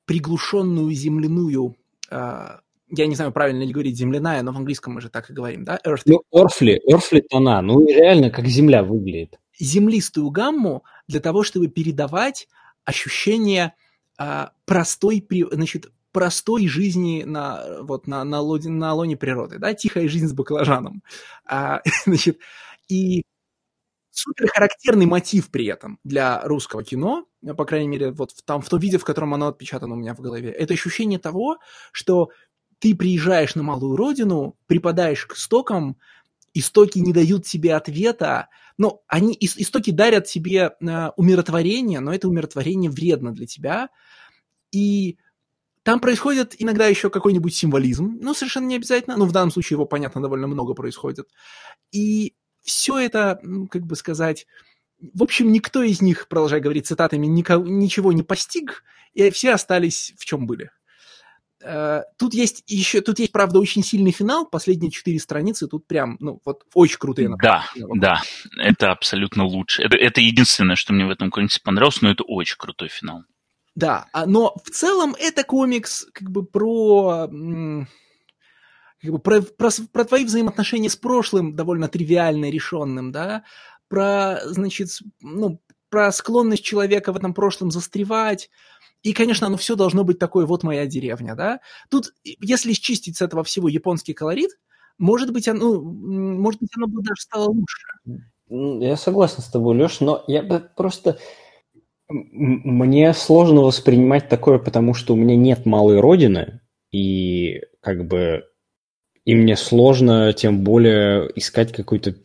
[0.05, 1.75] приглушенную земляную,
[2.09, 5.33] а, я не знаю, правильно ли говорить земляная, но в английском мы же так и
[5.33, 9.39] говорим, да, earthy, ну, Орфли, Орфли тона, ну реально как земля выглядит.
[9.59, 12.47] землистую гамму для того, чтобы передавать
[12.85, 13.75] ощущение
[14.17, 20.09] а, простой, значит, простой жизни на, вот, на, на, лоне, на лоне природы, да, тихая
[20.09, 21.01] жизнь с баклажаном.
[21.45, 22.39] А, значит,
[22.89, 23.23] и
[24.11, 27.25] супер характерный мотив при этом для русского кино,
[27.57, 30.13] по крайней мере, вот в, там, в том виде, в котором оно отпечатано у меня
[30.13, 31.57] в голове, это ощущение того,
[31.93, 32.31] что
[32.79, 35.95] ты приезжаешь на малую родину, припадаешь к истокам,
[36.53, 42.27] истоки не дают тебе ответа, ну, они, ис- истоки дарят тебе э, умиротворение, но это
[42.27, 43.87] умиротворение вредно для тебя,
[44.73, 45.17] и
[45.83, 49.85] там происходит иногда еще какой-нибудь символизм, ну, совершенно не обязательно, но в данном случае его,
[49.85, 51.27] понятно, довольно много происходит.
[51.91, 53.39] И все это,
[53.71, 54.45] как бы сказать,
[55.01, 60.13] в общем, никто из них, продолжая говорить цитатами, нико- ничего не постиг, и все остались
[60.17, 60.71] в чем были.
[61.61, 66.17] Э, Тут есть еще, тут есть, правда, очень сильный финал, последние четыре страницы, тут прям,
[66.19, 67.29] ну, вот очень крутые.
[67.41, 68.01] да, например.
[68.01, 68.21] да,
[68.57, 69.81] это абсолютно лучше.
[69.83, 73.23] Это, это единственное, что мне в этом комиксе понравилось, но это очень крутой финал.
[73.75, 77.27] Да, а- но в целом это комикс как бы про,
[79.01, 83.43] как бы про, про, про твои взаимоотношения с прошлым, довольно тривиально решенным, да,
[83.87, 84.89] про, значит,
[85.21, 88.49] ну, про склонность человека в этом прошлом застревать.
[89.01, 91.61] И, конечно, оно все должно быть такое, вот моя деревня, да.
[91.89, 94.51] Тут, если счистить с этого всего японский колорит,
[94.97, 97.87] может быть, оно, может быть, оно бы даже стало лучше.
[98.49, 101.17] Я согласен с тобой, Леш, но я просто...
[102.09, 108.49] Мне сложно воспринимать такое, потому что у меня нет малой родины, и как бы
[109.25, 112.15] и мне сложно, тем более, искать какой-то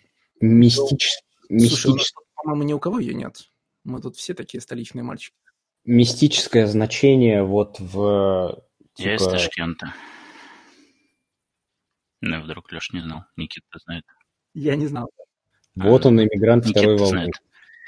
[0.40, 1.10] мистич...
[1.48, 3.42] Слушай, у нас, мистич- тут, по-моему, ни у кого ее нет.
[3.84, 5.36] Мы тут все такие столичные мальчики.
[5.84, 8.64] мистическое значение вот в...
[8.96, 9.94] Я из типа, Ташкента.
[12.22, 13.24] Ну, вдруг Леш не знал.
[13.36, 14.04] Никита знает.
[14.54, 15.10] Я не знал.
[15.74, 17.10] Вот он, иммигрант Никита второй волны.
[17.10, 17.32] знает.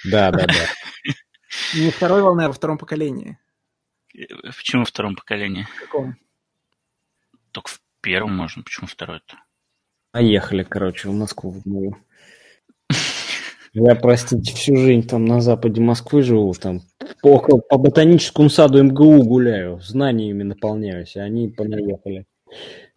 [0.04, 0.66] Да, да, да.
[1.74, 3.38] Не второй волны, а во втором поколении.
[4.14, 4.24] Э,
[4.56, 5.66] Почему в втором поколении?
[5.76, 6.16] В каком?
[7.52, 8.62] Только в первом можно.
[8.62, 9.36] Почему второй-то?
[10.10, 11.96] Поехали, короче, в Москву в мою.
[13.72, 16.80] Я, простите, всю жизнь там на западе Москвы живу, там
[17.20, 22.24] по, по ботаническому саду МГУ гуляю, знаниями наполняюсь, а они понаехали.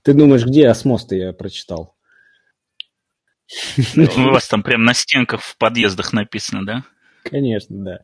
[0.03, 1.95] Ты думаешь, где осмос-то я прочитал?
[3.97, 6.84] У вас там прям на стенках в подъездах написано, да?
[7.24, 7.99] Конечно, да.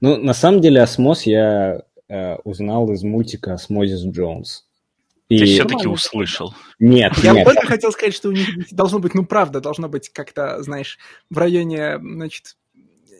[0.00, 4.64] Ну, на самом деле, осмос я э, узнал из мультика «Осмозис Джонс».
[5.28, 5.44] Ты И...
[5.44, 5.92] все-таки Нормально.
[5.92, 6.54] услышал.
[6.78, 10.08] Нет, Я нет, только хотел сказать, что у них должно быть, ну правда, должно быть
[10.08, 12.56] как-то, знаешь, в районе, значит,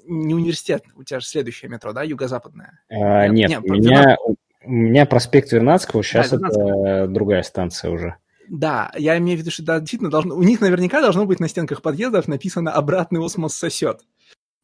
[0.07, 2.81] не университет, у тебя же следующее метро, да, юго-западное.
[2.89, 4.17] А, Нет, нет, у меня,
[4.65, 8.17] у меня проспект Вернадского, сейчас Да, это другая станция уже.
[8.49, 11.49] Да, я имею в виду, что да, действительно должно, у них наверняка должно быть на
[11.49, 14.01] стенках подъездов написано «обратный осмос сосет».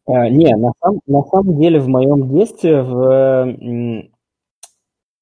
[0.06, 4.08] А, не, на, сам, на самом деле в моем детстве, в,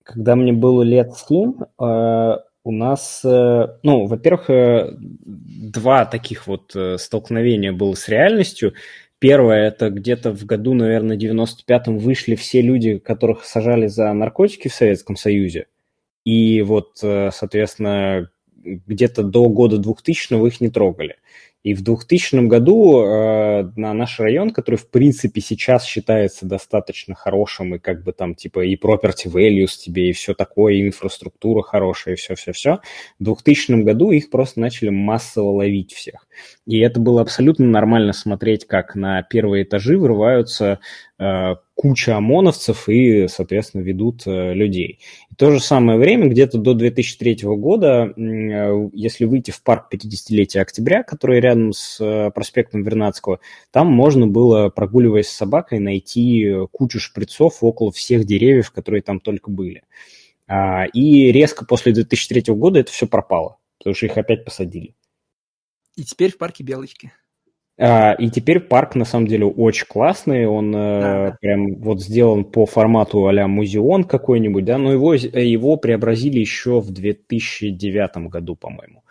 [0.02, 6.74] когда мне было лет семь, а, у нас, э, ну, во-первых, э, два таких вот
[6.76, 8.74] э, столкновения было с реальностью.
[9.18, 14.74] Первое, это где-то в году, наверное, 95-м вышли все люди, которых сажали за наркотики в
[14.74, 15.66] Советском Союзе.
[16.24, 18.30] И вот, соответственно,
[18.64, 21.16] где-то до года 2000 их не трогали.
[21.62, 27.76] И в 2000 году э, на наш район, который в принципе сейчас считается достаточно хорошим,
[27.76, 32.14] и как бы там типа и property values тебе, и все такое, и инфраструктура хорошая,
[32.14, 32.80] и все-все-все,
[33.20, 36.26] в 2000 году их просто начали массово ловить всех.
[36.66, 40.80] И это было абсолютно нормально смотреть, как на первые этажи вырываются
[41.82, 45.00] куча ОМОНовцев и, соответственно, ведут э, людей.
[45.30, 49.92] И в то же самое время, где-то до 2003 года, э, если выйти в парк
[49.92, 53.40] 50-летия октября, который рядом с э, проспектом Вернадского,
[53.72, 59.50] там можно было, прогуливаясь с собакой, найти кучу шприцов около всех деревьев, которые там только
[59.50, 59.82] были.
[60.46, 64.94] А, и резко после 2003 года это все пропало, потому что их опять посадили.
[65.96, 67.12] И теперь в парке Белочки.
[67.84, 71.36] А, и теперь парк на самом деле очень классный, он э, да.
[71.40, 76.92] прям вот сделан по формату а-ля музеон какой-нибудь, да, но его, его преобразили еще в
[76.92, 79.02] 2009 году, по-моему.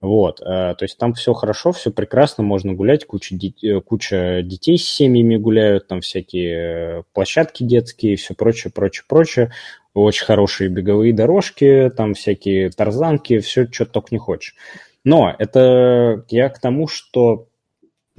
[0.00, 4.78] Вот, э, то есть там все хорошо, все прекрасно, можно гулять, куча, э, куча детей
[4.78, 9.52] с семьями гуляют, там всякие площадки детские, все прочее, прочее, прочее,
[9.94, 14.56] очень хорошие беговые дорожки, там всякие тарзанки, все, что только не хочешь.
[15.04, 17.46] Но это я к тому, что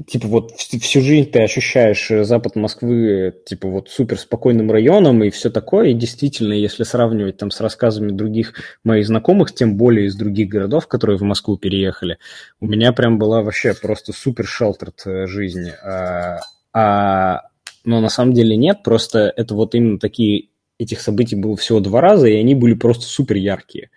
[0.08, 5.30] типа вот всю жизнь ты ощущаешь э, запад Москвы типа вот супер спокойным районом и
[5.30, 5.90] все такое.
[5.90, 10.88] И действительно, если сравнивать там с рассказами других моих знакомых, тем более из других городов,
[10.88, 12.18] которые в Москву переехали,
[12.60, 15.70] у меня прям была вообще просто супер шелтерт э, жизнь.
[15.84, 16.40] А,
[16.74, 17.42] а,
[17.86, 22.02] но на самом деле нет, просто это вот именно такие этих событий было всего два
[22.02, 23.90] раза, и они были просто супер яркие.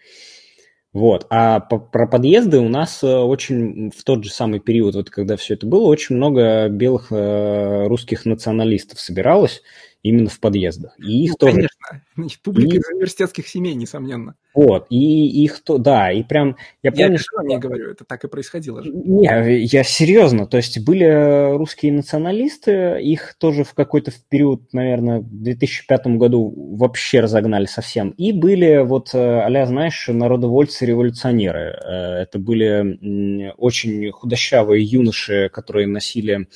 [0.96, 1.26] Вот.
[1.28, 5.36] А по, про подъезды у нас э, очень в тот же самый период, вот когда
[5.36, 9.60] все это было, очень много белых э, русских националистов собиралось
[10.08, 10.94] именно в подъездах.
[10.98, 11.52] И их ну, тоже...
[11.54, 12.02] конечно.
[12.16, 12.78] Значит, публика и...
[12.78, 14.34] из университетских семей, несомненно.
[14.54, 17.42] Вот, и их то, да, и прям, я помню, я что...
[17.42, 18.90] не говорю, это так и происходило же.
[18.90, 25.42] Не, я серьезно, то есть были русские националисты, их тоже в какой-то период, наверное, в
[25.42, 34.10] 2005 году вообще разогнали совсем, и были вот, а знаешь, народовольцы-революционеры, э, это были очень
[34.10, 36.48] худощавые юноши, которые носили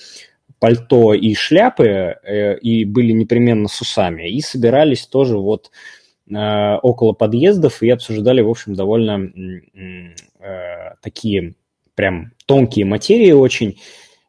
[0.61, 1.87] пальто и шляпы
[2.23, 5.71] э, и были непременно с усами, и собирались тоже вот
[6.31, 9.33] э, около подъездов и обсуждали, в общем, довольно
[10.39, 11.55] э, такие
[11.97, 13.81] прям тонкие материи очень.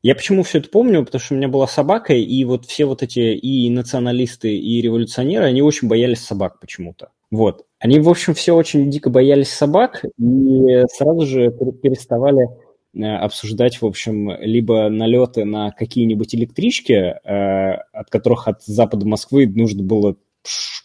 [0.02, 1.06] Я почему все это помню?
[1.06, 5.46] Потому что у меня была собака, и вот все вот эти и националисты, и революционеры,
[5.46, 7.10] они очень боялись собак почему-то.
[7.30, 7.66] Вот.
[7.78, 12.48] Они, в общем, все очень дико боялись собак, и сразу же переставали
[12.94, 19.84] обсуждать, в общем, либо налеты на какие-нибудь электрички, э, от которых от запада Москвы нужно
[19.84, 20.16] было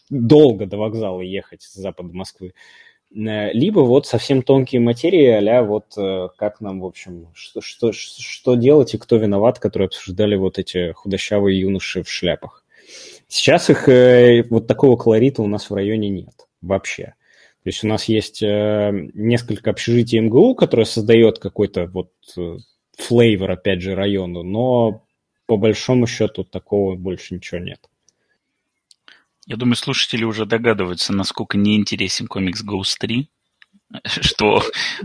[0.09, 2.53] долго до вокзала ехать с запада Москвы,
[3.13, 5.95] э, либо вот совсем тонкие материи, а вот
[6.37, 10.93] как нам, в общем, что, что, что делать и кто виноват, которые обсуждали вот эти
[10.93, 12.63] худощавые юноши в шляпах.
[13.27, 13.89] Сейчас их
[14.51, 17.15] вот такого колорита у нас в районе нет вообще.
[17.67, 22.59] То есть у нас есть э, несколько общежитий МГУ, которые создает какой-то вот э,
[22.97, 25.05] флейвор, опять же, району, но
[25.47, 27.81] по большому счету такого больше ничего нет.
[29.47, 33.29] Я думаю, слушатели уже догадываются, насколько неинтересен комикс Ghost 3.
[34.05, 34.63] Что...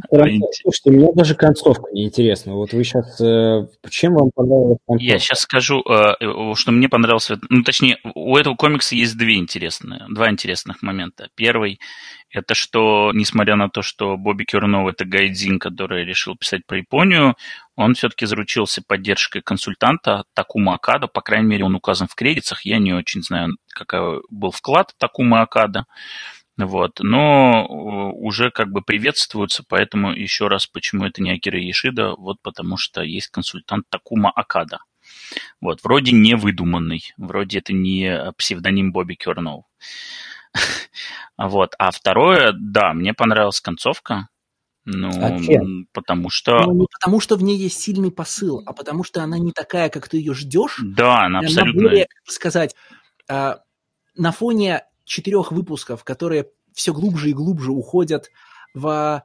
[0.10, 2.54] Слушайте, мне даже концовка неинтересна.
[2.54, 3.20] Вот вы сейчас...
[3.22, 5.04] Э, чем вам понравилась концовка?
[5.04, 6.14] Я сейчас скажу, э,
[6.56, 7.30] что мне понравилось...
[7.50, 11.30] Ну, точнее, у этого комикса есть две интересные, два интересных момента.
[11.36, 11.80] Первый–
[12.32, 17.36] это что, несмотря на то, что Бобби Кюрнов– это гайдзин, который решил писать про Японию,
[17.76, 22.80] он все-таки заручился поддержкой консультанта Такума Акада, по крайней мере, он указан в кредитах, я
[22.80, 25.86] не очень знаю, какой был вклад Такума Акада.
[26.58, 26.99] Вот.
[26.99, 32.38] Но э, уже как бы приветствуются, поэтому еще раз, почему это не Акира Ешида, вот
[32.41, 34.80] потому что есть консультант Такума Акада.
[35.62, 39.66] Вот, вроде не выдуманный, вроде это не псевдоним Бобби Кернов.
[41.38, 41.74] Вот.
[41.80, 44.28] А второе, да, мне понравилась концовка.
[44.86, 45.39] Ну, а
[45.91, 46.64] потому что...
[46.66, 49.89] Ну, не потому что в ней есть сильный посыл, а потому что она не такая,
[49.89, 50.80] как ты ее ждешь.
[50.84, 51.82] Да, она абсолютно...
[51.82, 52.76] Она более, как сказать,
[53.28, 53.56] э,
[54.16, 58.32] на фоне четырех выпусков, которые все глубже и глубже уходят
[58.74, 59.24] в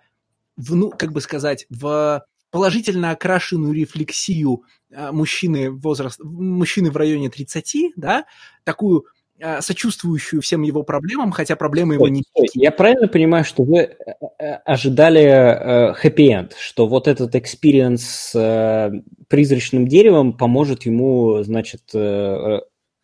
[0.57, 4.63] в, ну, как бы сказать, в положительно окрашенную рефлексию
[4.95, 8.25] а, мужчины, возраст, мужчины в районе 30, да,
[8.65, 9.05] такую
[9.39, 12.23] а, сочувствующую всем его проблемам, хотя проблемы его не...
[12.55, 13.95] Я правильно понимаю, что вы э,
[14.39, 21.91] э, ожидали хэппи-энд, что вот этот experience с э, призрачным деревом поможет ему, значит,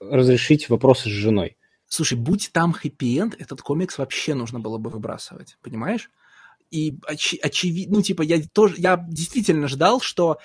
[0.01, 1.59] разрешить вопросы с женой?
[1.93, 6.11] Слушай, будь там хэппи-энд, этот комикс вообще нужно было бы выбрасывать, понимаешь?
[6.71, 10.39] И оч- очевидно, ну, типа, я тоже, я действительно ждал, что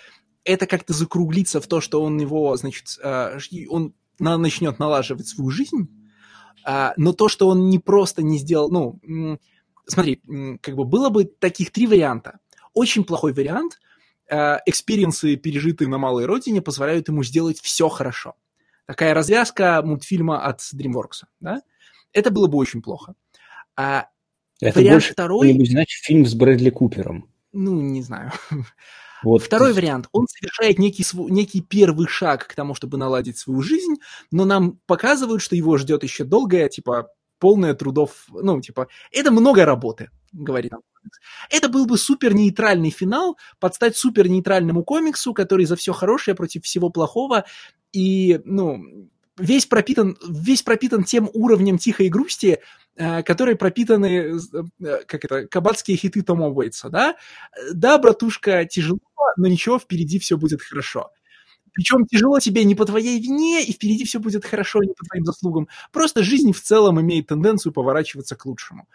[0.44, 3.40] это как-то закруглится в то, что он его, значит, э,
[3.70, 5.88] он на, начнет налаживать свою жизнь,
[6.68, 9.40] э, но то, что он не просто не сделал, ну,
[9.86, 10.22] смотри,
[10.62, 12.40] как бы было бы таких три варианта.
[12.74, 13.80] Очень плохой вариант,
[14.30, 18.36] э, experience ы, пережитые на малой родине, позволяют ему сделать все хорошо.
[18.88, 21.62] Такая развязка мультфильма от DreamWorks, да?
[22.14, 23.14] Это было бы очень плохо.
[23.76, 24.08] А
[24.62, 25.66] это вариант больше второй...
[25.66, 27.30] значит, фильм с Брэдли Купером.
[27.54, 28.32] Ну, не знаю.
[29.24, 29.42] Вот.
[29.42, 30.08] Второй вариант.
[30.12, 33.96] Он совершает некий, некий первый шаг к тому, чтобы наладить свою жизнь,
[34.30, 37.10] но нам показывают, что его ждет еще долгое, типа,
[37.40, 40.82] полное трудов, ну, типа, это много работы, говорит нам.
[41.50, 46.66] Это был бы супер нейтральный финал, подстать супер нейтральному комиксу, который за все хорошее против
[46.66, 47.46] всего плохого,
[47.98, 52.60] и, ну, весь пропитан, весь пропитан тем уровнем тихой грусти,
[52.96, 57.16] э, которые пропитаны, э, как это, кабацкие хиты Тома Уэйтса, да?
[57.74, 59.00] Да, братушка, тяжело,
[59.36, 61.10] но ничего, впереди все будет хорошо.
[61.74, 65.26] Причем тяжело тебе не по твоей вине, и впереди все будет хорошо не по твоим
[65.26, 65.68] заслугам.
[65.92, 68.88] Просто жизнь в целом имеет тенденцию поворачиваться к лучшему.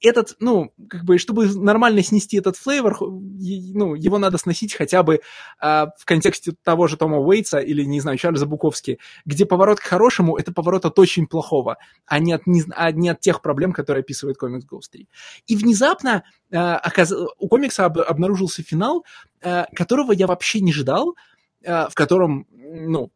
[0.00, 5.20] Этот, ну, как бы, чтобы нормально снести этот флейвор, ну, его надо сносить хотя бы
[5.58, 9.82] а, в контексте того же Тома Уэйтса или, не знаю, Чарльза Буковски, где поворот к
[9.82, 13.72] хорошему– это поворот от очень плохого, а не от, не, а не от тех проблем,
[13.72, 15.08] которые описывает комикс Ghost 3.
[15.48, 16.22] И внезапно
[16.52, 17.12] а, оказ...
[17.12, 17.98] у комикса об...
[17.98, 19.04] обнаружился финал,
[19.42, 21.16] а, которого я вообще не ждал,
[21.66, 23.10] а, в котором, ну,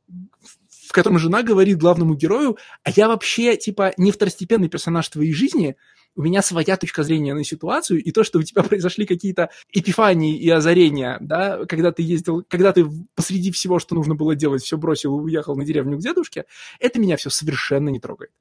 [0.68, 5.76] в котором жена говорит главному герою, а я вообще, типа, не второстепенный персонаж твоей жизни–
[6.14, 10.36] у меня своя точка зрения на ситуацию, и то, что у тебя произошли какие-то эпифании
[10.36, 14.76] и озарения, да, когда ты ездил, когда ты посреди всего, что нужно было делать, все
[14.76, 16.44] бросил и уехал на деревню к дедушке,
[16.80, 18.32] это меня все совершенно не трогает.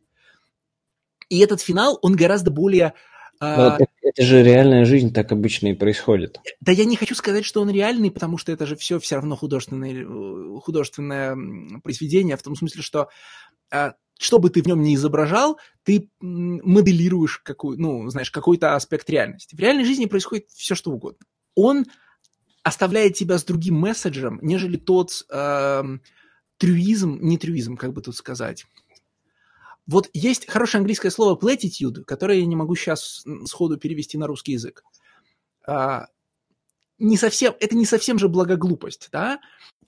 [1.30, 2.94] И этот финал, он гораздо более
[3.40, 6.40] а, это, это же реальная жизнь, так обычно и происходит.
[6.60, 9.36] Да я не хочу сказать, что он реальный, потому что это же все все равно
[9.36, 10.06] художественное,
[10.60, 11.36] художественное
[11.82, 13.10] произведение, в том смысле, что
[13.72, 19.10] а, что бы ты в нем не изображал, ты моделируешь какую, ну, знаешь, какой-то аспект
[19.10, 19.56] реальности.
[19.56, 21.26] В реальной жизни происходит все, что угодно.
[21.56, 21.88] Он
[22.62, 25.84] оставляет тебя с другим месседжем, нежели тот э,
[26.58, 28.68] трюизм, не трюизм, как бы тут сказать.
[29.88, 34.52] Вот есть хорошее английское слово platitude, которое я не могу сейчас сходу перевести на русский
[34.52, 34.84] язык.
[35.66, 36.06] А,
[37.00, 39.40] не совсем, это не совсем же благоглупость, да?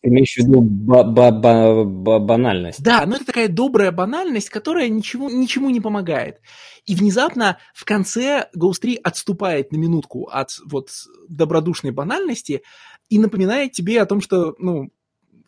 [0.04, 2.84] Имеешь в виду ба -ба -ба -ба банальность.
[2.84, 6.40] Да, но это такая добрая банальность, которая ничего, ничему не помогает.
[6.86, 10.90] И внезапно в конце Ghost 3 отступает на минутку от вот
[11.30, 12.62] добродушной банальности
[13.10, 14.92] и напоминает тебе о том, что, ну,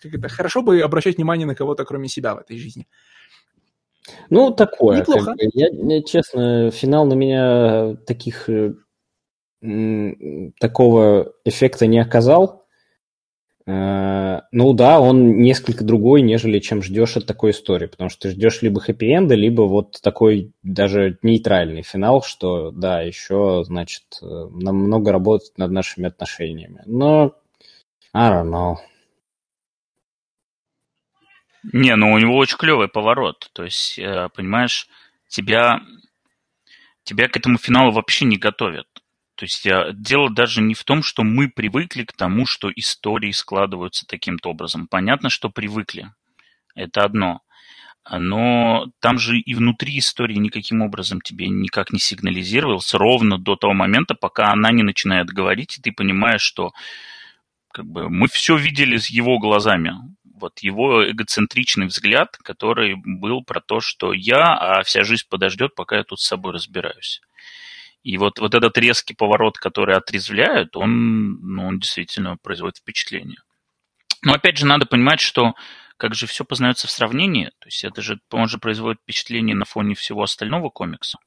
[0.02, 2.88] как это, хорошо бы обращать внимание на кого-то, кроме себя в этой жизни.
[4.30, 5.00] Ну, такое.
[5.00, 5.26] Неплохо.
[5.26, 8.76] Как бы, я, я, честно, финал на меня таких э,
[10.60, 12.65] такого эффекта не оказал.
[13.68, 18.32] Э, ну да, он несколько другой, нежели чем ждешь от такой истории, потому что ты
[18.32, 24.76] ждешь либо хэппи-энда, либо вот такой даже нейтральный финал, что да, еще, значит, э, нам
[24.76, 26.84] много работать над нашими отношениями.
[26.86, 27.36] Но,
[28.14, 28.76] I don't know.
[31.74, 33.50] Не, ну у него очень клевый поворот.
[33.54, 34.88] То есть, э, понимаешь,
[35.28, 35.82] тебя,
[37.04, 38.88] тебя к этому финалу вообще не готовят.
[39.36, 44.06] То есть дело даже не в том, что мы привыкли к тому, что истории складываются
[44.08, 44.88] таким-то образом.
[44.88, 46.12] Понятно, что привыкли.
[46.74, 47.42] Это одно.
[48.10, 53.74] Но там же и внутри истории никаким образом тебе никак не сигнализировался ровно до того
[53.74, 56.72] момента, пока она не начинает говорить, и ты понимаешь, что
[57.72, 59.94] как бы, мы все видели с его глазами.
[60.24, 65.98] Вот его эгоцентричный взгляд, который был про то, что я, а вся жизнь подождет, пока
[65.98, 67.22] я тут с собой разбираюсь.
[68.06, 73.40] И вот, вот этот резкий поворот, который отрезвляет, он, ну, он действительно производит впечатление.
[74.22, 75.56] Но опять же, надо понимать, что
[75.98, 77.46] как же все познается в сравнении.
[77.58, 81.18] То есть это же, он же производит впечатление на фоне всего остального комикса.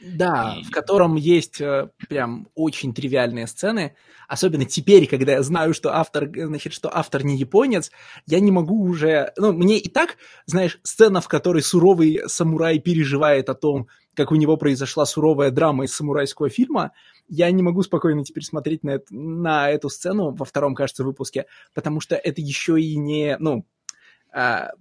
[0.00, 0.64] Да, и...
[0.64, 3.94] в котором есть э, прям очень тривиальные сцены.
[4.28, 7.92] Особенно теперь, когда я знаю, что автор, значит, что автор не японец,
[8.26, 9.34] я не могу уже...
[9.36, 10.16] Ну, мне и так,
[10.46, 15.84] знаешь, сцена, в которой суровый самурай переживает о том, как у него произошла суровая драма
[15.84, 16.92] из самурайского фильма,
[17.28, 21.46] я не могу спокойно теперь смотреть на, это, на эту сцену во втором, кажется, выпуске,
[21.74, 23.64] потому что это еще и не, ну,
[24.32, 24.72] а,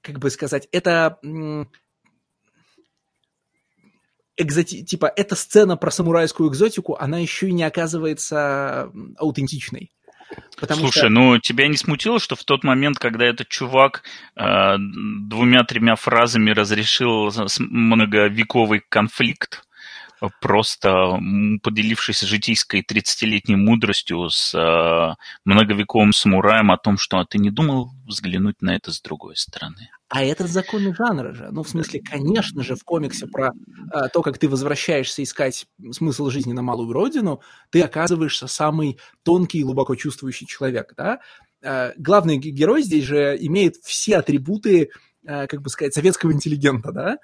[0.00, 1.18] как бы сказать, это
[4.36, 4.84] экзоти...
[4.84, 9.90] типа, эта сцена про самурайскую экзотику, она еще и не оказывается аутентичной.
[10.58, 11.08] Потому Слушай, что...
[11.08, 14.02] ну тебя не смутило, что в тот момент, когда этот чувак
[14.36, 19.64] э, двумя-тремя фразами разрешил многовековый конфликт,
[20.40, 21.18] просто
[21.62, 25.14] поделившись житейской 30-летней мудростью с э,
[25.44, 29.90] многовековым самураем о том, что а ты не думал взглянуть на это с другой стороны.
[30.08, 31.48] А это законы жанра же.
[31.50, 36.30] Ну, в смысле, конечно же, в комиксе про э, то, как ты возвращаешься искать смысл
[36.30, 37.40] жизни на малую родину,
[37.70, 41.18] ты оказываешься самый тонкий и глубоко чувствующий человек, да?
[41.60, 44.90] Э, главный герой здесь же имеет все атрибуты,
[45.24, 47.18] э, как бы сказать, советского интеллигента, да?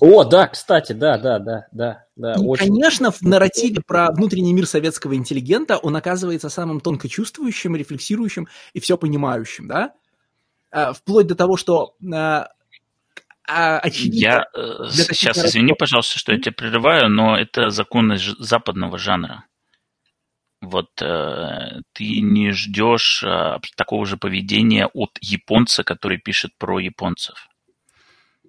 [0.00, 2.04] О, да, кстати, да, да, да, да.
[2.16, 2.66] да и, очень...
[2.66, 8.80] конечно, в нарративе про внутренний мир советского интеллигента он оказывается самым тонко чувствующим, рефлексирующим и
[8.80, 9.92] все понимающим, да?
[10.70, 12.48] А, вплоть до того, что а,
[13.48, 14.16] а, очевидно...
[14.18, 19.44] Я э, сейчас, извини, пожалуйста, что я тебя прерываю, но это законы западного жанра.
[20.60, 27.48] Вот э, ты не ждешь э, такого же поведения от японца, который пишет про японцев.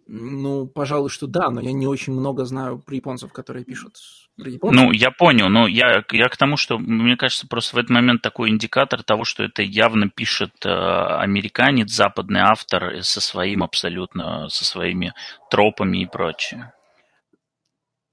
[0.10, 3.98] Ну, пожалуй, что да, но я не очень много знаю про японцев, которые пишут
[4.38, 4.82] про японцев.
[4.82, 8.22] Ну, я понял, но я, я к тому, что, мне кажется, просто в этот момент
[8.22, 14.64] такой индикатор того, что это явно пишет э, американец, западный автор со своим абсолютно, со
[14.64, 15.14] своими
[15.50, 16.74] тропами и прочее.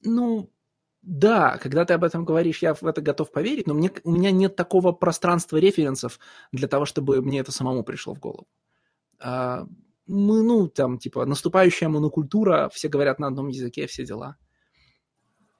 [0.02, 0.50] Ну,
[1.02, 4.32] да, когда ты об этом говоришь, я в это готов поверить, но мне, у меня
[4.32, 6.18] нет такого пространства референсов
[6.50, 8.48] для того, чтобы мне это самому пришло в голову.
[10.06, 14.36] Мы, ну, там, типа, наступающая монокультура, все говорят на одном языке, все дела.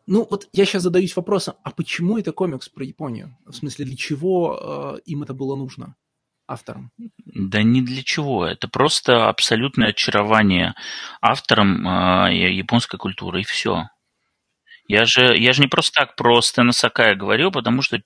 [0.07, 3.37] Ну, вот я сейчас задаюсь вопросом, а почему это комикс про Японию?
[3.47, 5.97] В смысле, для чего э, им это было нужно,
[6.47, 6.91] авторам?
[7.25, 8.45] Да не для чего.
[8.45, 10.75] Это просто абсолютное очарование
[11.23, 13.89] автором э, японской культуры, и все.
[14.87, 18.03] Я же, я же не просто так про Стэна Сакая говорил, потому что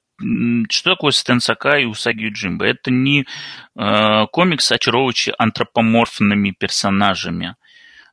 [0.70, 2.66] что такое Стэн Сакай и Усаги Юджимба?
[2.66, 3.26] Это не
[3.76, 7.56] э, комикс, очаровывающий антропоморфными персонажами.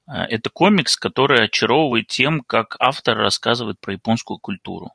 [0.07, 4.91] Э, это комикс, который очаровывает тем, как автор рассказывает про японскую культуру.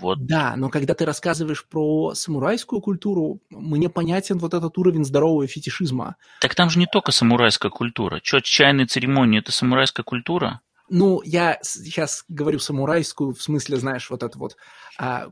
[0.00, 0.26] Вот.
[0.26, 6.16] Да, но когда ты рассказываешь про самурайскую культуру, мне понятен вот этот уровень здорового фетишизма.
[6.40, 8.20] Так там же не только самурайская культура.
[8.20, 10.60] Чё, чайные церемонии– это самурайская культура?
[10.88, 14.56] Ну, я сейчас говорю самурайскую, в смысле, знаешь, вот это вот
[14.98, 15.30] а,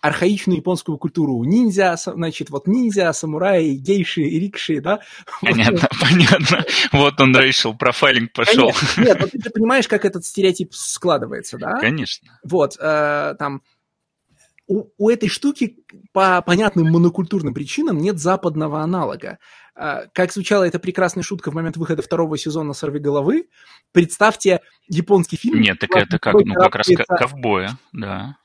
[0.00, 1.42] архаичную японскую культуру.
[1.44, 5.00] Ниндзя, значит, вот ниндзя, самураи, гейши, рикши, да?
[5.40, 6.64] Понятно, понятно.
[6.92, 8.70] Вот он, Рейшел, профайлинг пошел.
[8.72, 9.02] Конечно.
[9.02, 11.78] Нет, вот ты понимаешь, как этот стереотип складывается, да?
[11.80, 12.38] Конечно.
[12.44, 13.62] Вот, э, там,
[14.66, 15.76] у, у этой штуки
[16.12, 19.38] по понятным монокультурным причинам нет западного аналога.
[19.74, 23.48] А, как звучала эта прекрасная шутка в момент выхода второго сезона «Сорви головы»,
[23.92, 25.60] представьте японский фильм...
[25.60, 28.36] Нет, так это как, ну, как раз ковбоя, да.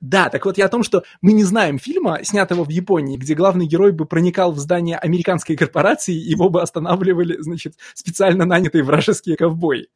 [0.00, 3.34] Да, так вот я о том, что мы не знаем фильма, снятого в Японии, где
[3.34, 8.84] главный герой бы проникал в здание американской корпорации, и его бы останавливали, значит, специально нанятые
[8.84, 9.88] вражеские ковбои.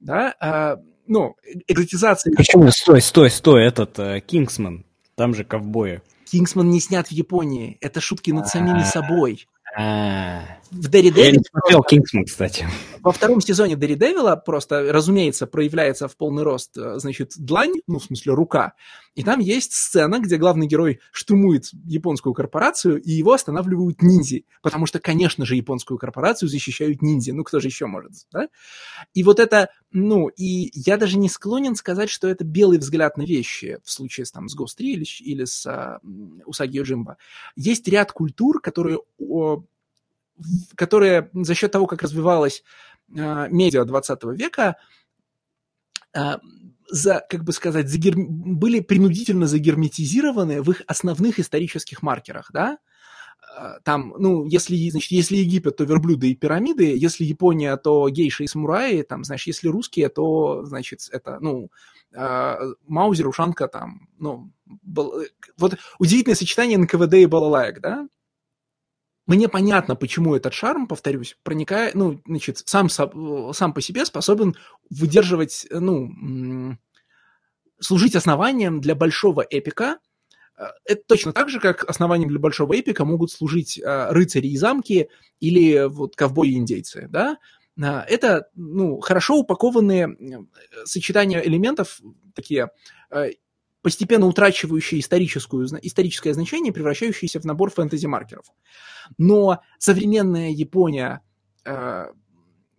[0.00, 1.36] Да, а, ну,
[1.68, 2.34] экзотизация...
[2.34, 2.70] Почему?
[2.70, 4.84] Стой, стой, стой, этот uh, Кингсман,
[5.14, 6.02] там же ковбои.
[6.24, 8.84] Кингсман не снят в Японии, это шутки над самими а.
[9.74, 10.63] Собой.
[10.74, 11.22] В Daredevil...
[11.22, 12.66] Я не смотрел Кингсман, кстати.
[13.00, 18.04] Во втором сезоне Daredevil просто, разумеется, проявляется в полный рост, э, значит, длань, ну, в
[18.04, 18.74] смысле, рука.
[19.14, 24.46] И там есть сцена, где главный герой штурмует японскую корпорацию, и его останавливают ниндзи.
[24.62, 27.30] Потому что, конечно же, японскую корпорацию защищают ниндзи.
[27.30, 28.48] Ну, кто же еще может, да?
[29.12, 33.22] И вот это, ну, и я даже не склонен сказать, что это белый взгляд на
[33.22, 36.00] вещи в случае с, там, с Ghost 3 или, или с а,
[36.46, 37.16] Усаги Йоджимба.
[37.54, 38.98] Есть ряд культур, которые
[40.76, 42.62] которые за счет того, как развивалась
[43.14, 44.76] э, медиа 20 века,
[46.14, 46.38] э,
[46.88, 48.14] за, как бы сказать, загер...
[48.16, 52.78] были принудительно загерметизированы в их основных исторических маркерах, да,
[53.84, 58.46] там, ну, если, значит, если Египет, то верблюды и пирамиды, если Япония, то гейши и
[58.48, 61.70] самураи, там, знаешь, если русские, то, значит, это, ну,
[62.12, 62.56] э,
[62.86, 65.24] Маузер, Ушанка, там, ну, был,
[65.56, 68.08] вот удивительное сочетание НКВД и балалаек, да,
[69.26, 74.54] мне понятно, почему этот шарм, повторюсь, проникает, ну, значит, сам, сам по себе способен
[74.90, 76.76] выдерживать, ну,
[77.80, 79.98] служить основанием для большого эпика.
[80.58, 84.56] Э, это точно так же, как основанием для большого эпика могут служить э, рыцари и
[84.56, 85.08] замки
[85.40, 87.38] или вот ковбои и индейцы, да?
[87.76, 90.46] Это ну, хорошо упакованные
[90.84, 92.00] сочетания элементов,
[92.32, 92.70] такие
[93.84, 98.46] постепенно утрачивающие историческую, историческое значение, превращающиеся в набор фэнтези-маркеров.
[99.18, 101.20] Но современная Япония,
[101.66, 102.06] э,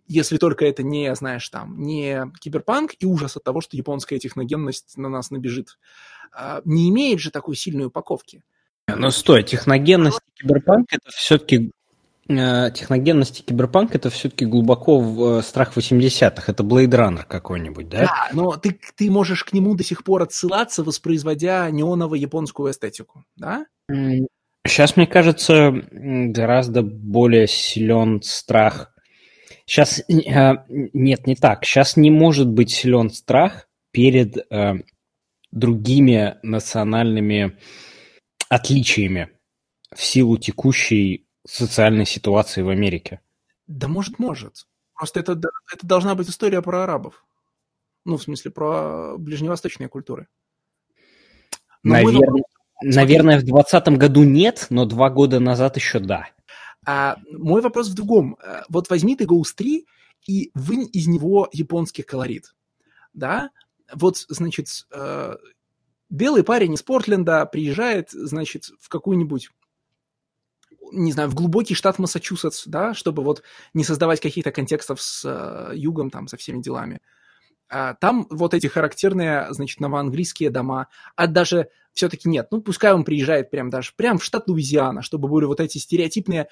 [0.08, 4.96] если только это не, знаешь, там, не киберпанк и ужас от того, что японская техногенность
[4.96, 5.78] на нас набежит,
[6.36, 8.42] э, не имеет же такой сильной упаковки.
[8.88, 11.70] Но стой, техногенность киберпанк это все-таки
[12.28, 16.50] техногенности киберпанк это все-таки глубоко в э, страх 80-х.
[16.50, 18.00] Это Blade Runner какой-нибудь, да?
[18.00, 23.66] Да, но ты, ты можешь к нему до сих пор отсылаться, воспроизводя неоново-японскую эстетику, да?
[24.66, 28.92] Сейчас, мне кажется, гораздо более силен страх.
[29.64, 31.64] Сейчас э, нет, не так.
[31.64, 34.74] Сейчас не может быть силен страх перед э,
[35.52, 37.56] другими национальными
[38.48, 39.30] отличиями
[39.94, 43.20] в силу текущей социальной ситуации в Америке.
[43.66, 44.66] Да может, может.
[44.94, 47.24] Просто это, это должна быть история про арабов.
[48.04, 50.28] Ну, в смысле, про ближневосточные культуры.
[51.82, 52.42] Но наверное,
[52.82, 52.90] мы...
[52.90, 56.28] наверное, в 2020 году нет, но два года назад еще да.
[56.86, 58.36] А мой вопрос в другом.
[58.42, 59.86] Э, вот возьми ты Ghost 3
[60.28, 62.54] и вынь из него японский колорит.
[63.12, 63.50] Да?
[63.92, 65.36] Вот, значит, э,
[66.08, 69.50] белый парень из Портленда приезжает, значит, в какую-нибудь
[70.92, 73.42] не знаю, в глубокий штат Массачусетс, да, чтобы вот
[73.74, 77.00] не создавать каких-то контекстов с э, югом, там, со всеми делами.
[77.68, 83.04] А, там вот эти характерные, значит, новоанглийские дома, а даже все-таки нет, ну, пускай он
[83.04, 86.48] приезжает прям даже, прям в штат Луизиана, чтобы были вот эти стереотипные,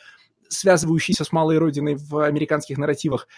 [0.48, 3.28] связывающиеся с малой родиной в американских нарративах,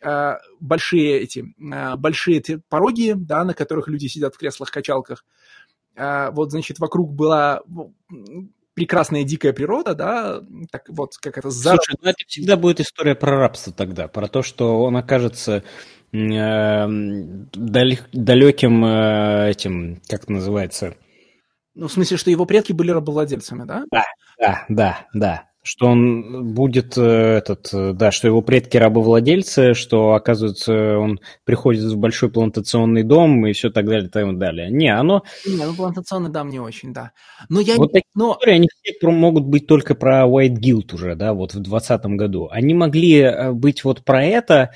[0.00, 5.24] э, большие эти, э, большие пороги, да, на которых люди сидят в креслах-качалках,
[5.96, 7.62] э, вот, значит, вокруг была
[8.74, 11.50] прекрасная дикая природа, да, так вот как это...
[11.50, 11.70] За...
[11.70, 15.64] Слушай, ну это всегда будет история про рабство тогда, про то, что он окажется
[16.12, 16.86] э,
[17.52, 20.96] далеким э, этим, как это называется...
[21.74, 23.84] Ну, в смысле, что его предки были рабовладельцами, да?
[23.90, 24.04] Да,
[24.38, 30.12] да, да, да что он будет э, этот, э, да, что его предки рабовладельцы, что,
[30.12, 34.70] оказывается, он приходит в большой плантационный дом и все так далее, так далее.
[34.70, 35.22] Не, оно...
[35.46, 37.12] Не, ну плантационный дом не очень, да.
[37.48, 38.34] Но я вот такие но...
[38.34, 42.48] истории, они все могут быть только про White Guild уже, да, вот в 2020 году.
[42.50, 44.74] Они могли э, быть вот про это,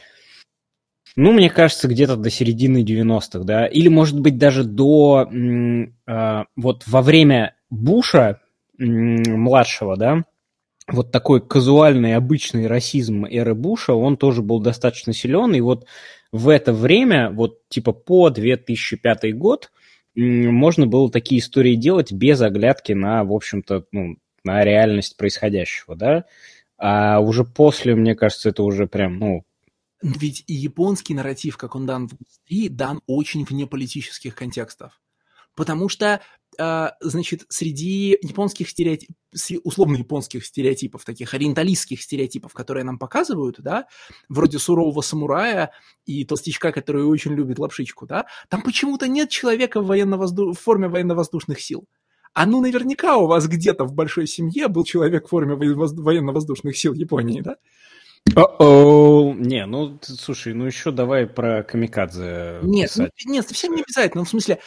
[1.17, 6.85] ну, мне кажется, где-то до середины 90-х, да, или, может быть, даже до, э, вот
[6.87, 8.41] во время Буша
[8.79, 10.25] э, младшего, да,
[10.89, 15.87] вот такой казуальный, обычный расизм эры Буша, он тоже был достаточно силен, и вот
[16.33, 19.71] в это время, вот типа по 2005 год,
[20.15, 26.25] можно было такие истории делать без оглядки на, в общем-то, ну, на реальность происходящего, да,
[26.79, 29.45] а уже после, мне кажется, это уже прям, ну...
[30.01, 34.93] Ведь и японский нарратив, как он дан в индустрии, дан очень вне политических контекстов.
[35.59, 36.21] Потому что
[36.57, 39.17] а, значит, среди японских стереотипов,
[39.65, 43.87] условно японских стереотипов, таких ориенталистских стереотипов, которые нам показывают, да,
[44.29, 45.73] вроде сурового самурая
[46.07, 50.53] и толстячка, который очень любит лапшичку, да, там почему-то нет человека в, военно-возду...
[50.53, 51.87] в форме военно-воздушных сил.
[52.35, 56.95] А ну наверняка у вас где-то в большой семье был человек в форме военно-воздушных сил
[56.95, 57.57] Японии, да?
[58.35, 64.21] О-о, не, ну, слушай, ну еще давай про камикадзе Нет, ну, нет, совсем не обязательно.
[64.21, 64.59] Ну, в смысле,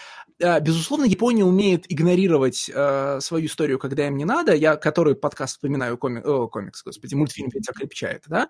[0.61, 4.53] безусловно, Япония умеет игнорировать э, свою историю, когда им не надо.
[4.53, 8.49] Я, который подкаст вспоминаю, коми, о, комикс, господи, мультфильм ведь окрепчает, да?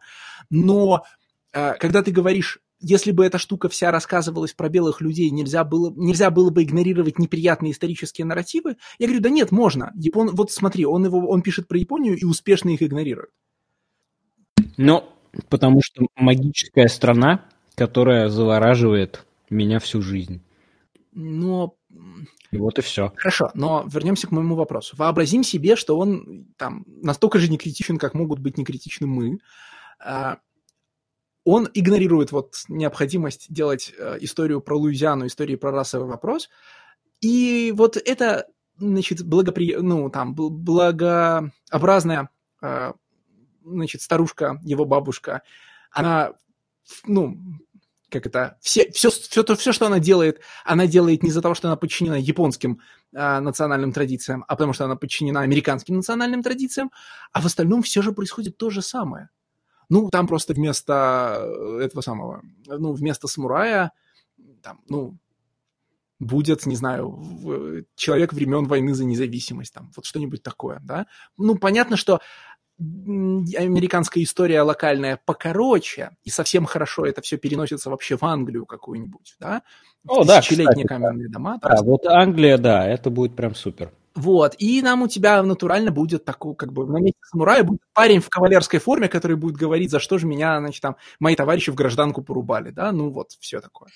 [0.50, 1.04] Но
[1.54, 5.94] э, когда ты говоришь, если бы эта штука вся рассказывалась про белых людей, нельзя было,
[5.96, 9.92] нельзя было бы игнорировать неприятные исторические нарративы, я говорю, да нет, можно.
[9.96, 13.30] Япон, вот смотри, он, его, он пишет про Японию и успешно их игнорирует.
[14.78, 15.04] Ну,
[15.50, 20.42] потому что магическая страна, которая завораживает меня всю жизнь.
[21.14, 21.76] Но
[22.52, 23.14] вот и все.
[23.16, 24.96] Хорошо, но вернемся к моему вопросу.
[24.98, 29.40] Вообразим себе, что он там настолько же не критичен, как могут быть не критичны мы.
[30.00, 30.40] А,
[31.44, 36.50] он игнорирует вот необходимость делать э, историю про Луизиану, историю про расовый вопрос.
[37.20, 38.48] И вот это,
[38.78, 39.76] значит, благопри...
[39.78, 42.30] ну, там, благообразная,
[42.62, 42.94] э,
[43.64, 45.42] значит, старушка, его бабушка,
[45.92, 46.34] она,
[47.06, 47.38] ну,
[48.12, 51.56] как это, все, все, все, то, все, что она делает, она делает не из-за того,
[51.56, 52.82] что она подчинена японским
[53.14, 56.92] э, национальным традициям, а потому что она подчинена американским национальным традициям,
[57.32, 59.30] а в остальном все же происходит то же самое.
[59.90, 63.94] Ну, там просто вместо э, этого самого, ну, вместо самурая,
[64.62, 65.18] там, ну,
[66.20, 71.08] будет, не знаю, человек времен войны за независимость, там, вот что-нибудь такое, да.
[71.36, 72.20] Ну, понятно, что
[72.82, 79.62] американская история локальная покороче, и совсем хорошо это все переносится вообще в Англию какую-нибудь, да?
[80.08, 81.60] О, да, Тысячелетние каменные дома.
[81.62, 83.92] Да, вот Англия, да, это будет прям супер.
[84.14, 88.20] Вот, и нам у тебя натурально будет такой, как бы, на месте самурая будет парень
[88.20, 91.76] в кавалерской форме, который будет говорить, за что же меня, значит, там, мои товарищи в
[91.76, 93.90] гражданку порубали, да, ну вот, все такое.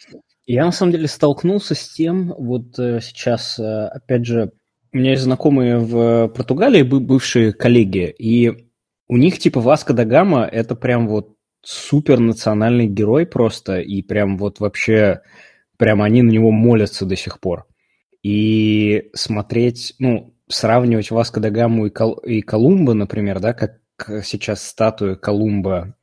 [0.45, 4.53] Я, на самом деле, столкнулся с тем, вот э, сейчас, э, опять же,
[4.93, 8.69] у меня есть знакомые в Португалии, бывшие коллеги, и
[9.07, 14.37] у них, типа, Васко да Гама, это прям вот супер национальный герой просто, и прям
[14.37, 15.21] вот вообще,
[15.77, 17.65] прям они на него молятся до сих пор
[18.25, 23.77] и смотреть, ну, сравнивать Васко да Гаму и, Кол- и Колумба, например, да, как
[24.23, 25.95] сейчас статуи Колумба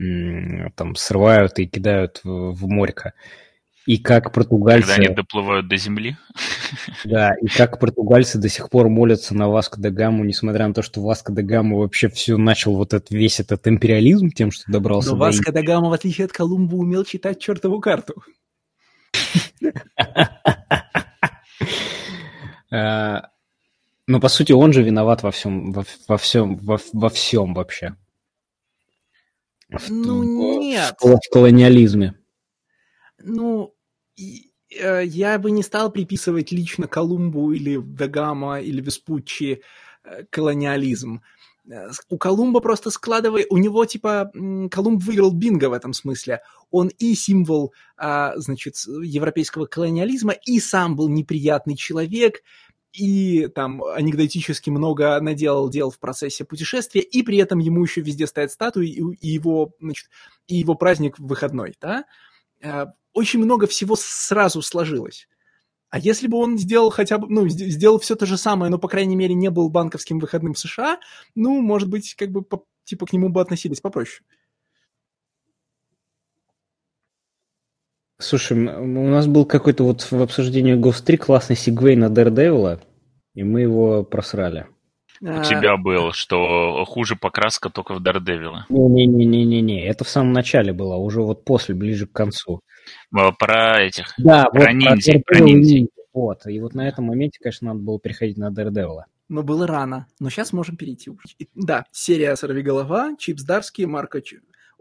[0.76, 3.14] там срывают и кидают в, в морько.
[3.86, 4.86] И как португальцы...
[4.86, 6.16] Когда они доплывают до земли.
[7.04, 10.82] Да, и как португальцы до сих пор молятся на Васко да Гаму, несмотря на то,
[10.82, 15.10] что Васко да Гама вообще все начал вот этот, весь этот империализм тем, что добрался
[15.10, 18.22] Но до Васко да Гама, в отличие от Колумба, умел читать чертову карту.
[22.70, 23.20] Э,
[24.06, 27.96] ну, по сути, он же виноват во всем, во, во всем, во, во всем вообще.
[29.68, 30.94] В, ну, нет.
[31.00, 32.14] В, в колониализме.
[33.24, 33.74] Ну,
[34.16, 39.62] э, я бы не стал приписывать лично Колумбу или Дагама или Веспуччи
[40.04, 41.22] э, колониализм.
[42.08, 44.32] У Колумба просто складывает, у него типа
[44.70, 46.40] Колумб выиграл бинго в этом смысле.
[46.70, 52.42] Он и символ, а, значит, европейского колониализма, и сам был неприятный человек,
[52.92, 58.26] и там анекдотически много наделал дел в процессе путешествия, и при этом ему еще везде
[58.26, 60.08] стоят статуи, и, его, значит,
[60.48, 62.04] и его праздник выходной, да?
[63.12, 65.28] Очень много всего сразу сложилось.
[65.90, 68.88] А если бы он сделал хотя бы, ну, сделал все то же самое, но, по
[68.88, 70.98] крайней мере, не был банковским выходным в США,
[71.34, 74.24] ну, может быть, как бы, по, типа, к нему бы относились попроще.
[78.18, 82.80] Слушай, у нас был какой-то вот в обсуждении Ghost 3 классный сигвей на Daredevil,
[83.34, 84.68] и мы его просрали.
[85.22, 85.44] У а...
[85.44, 88.64] тебя был, что хуже покраска только в Daredevil.
[88.68, 92.60] Не-не-не-не-не, это в самом начале было, уже вот после, ближе к концу.
[93.38, 95.86] Про этих, да, про вот, ниндзя, про, про ниндзя.
[96.12, 99.02] Вот, и вот на этом моменте, конечно, надо было переходить на Daredevil.
[99.28, 101.12] Но было рано, но сейчас можем перейти.
[101.54, 104.20] Да, серия «Сорвиголова», Чип Здарски, Марко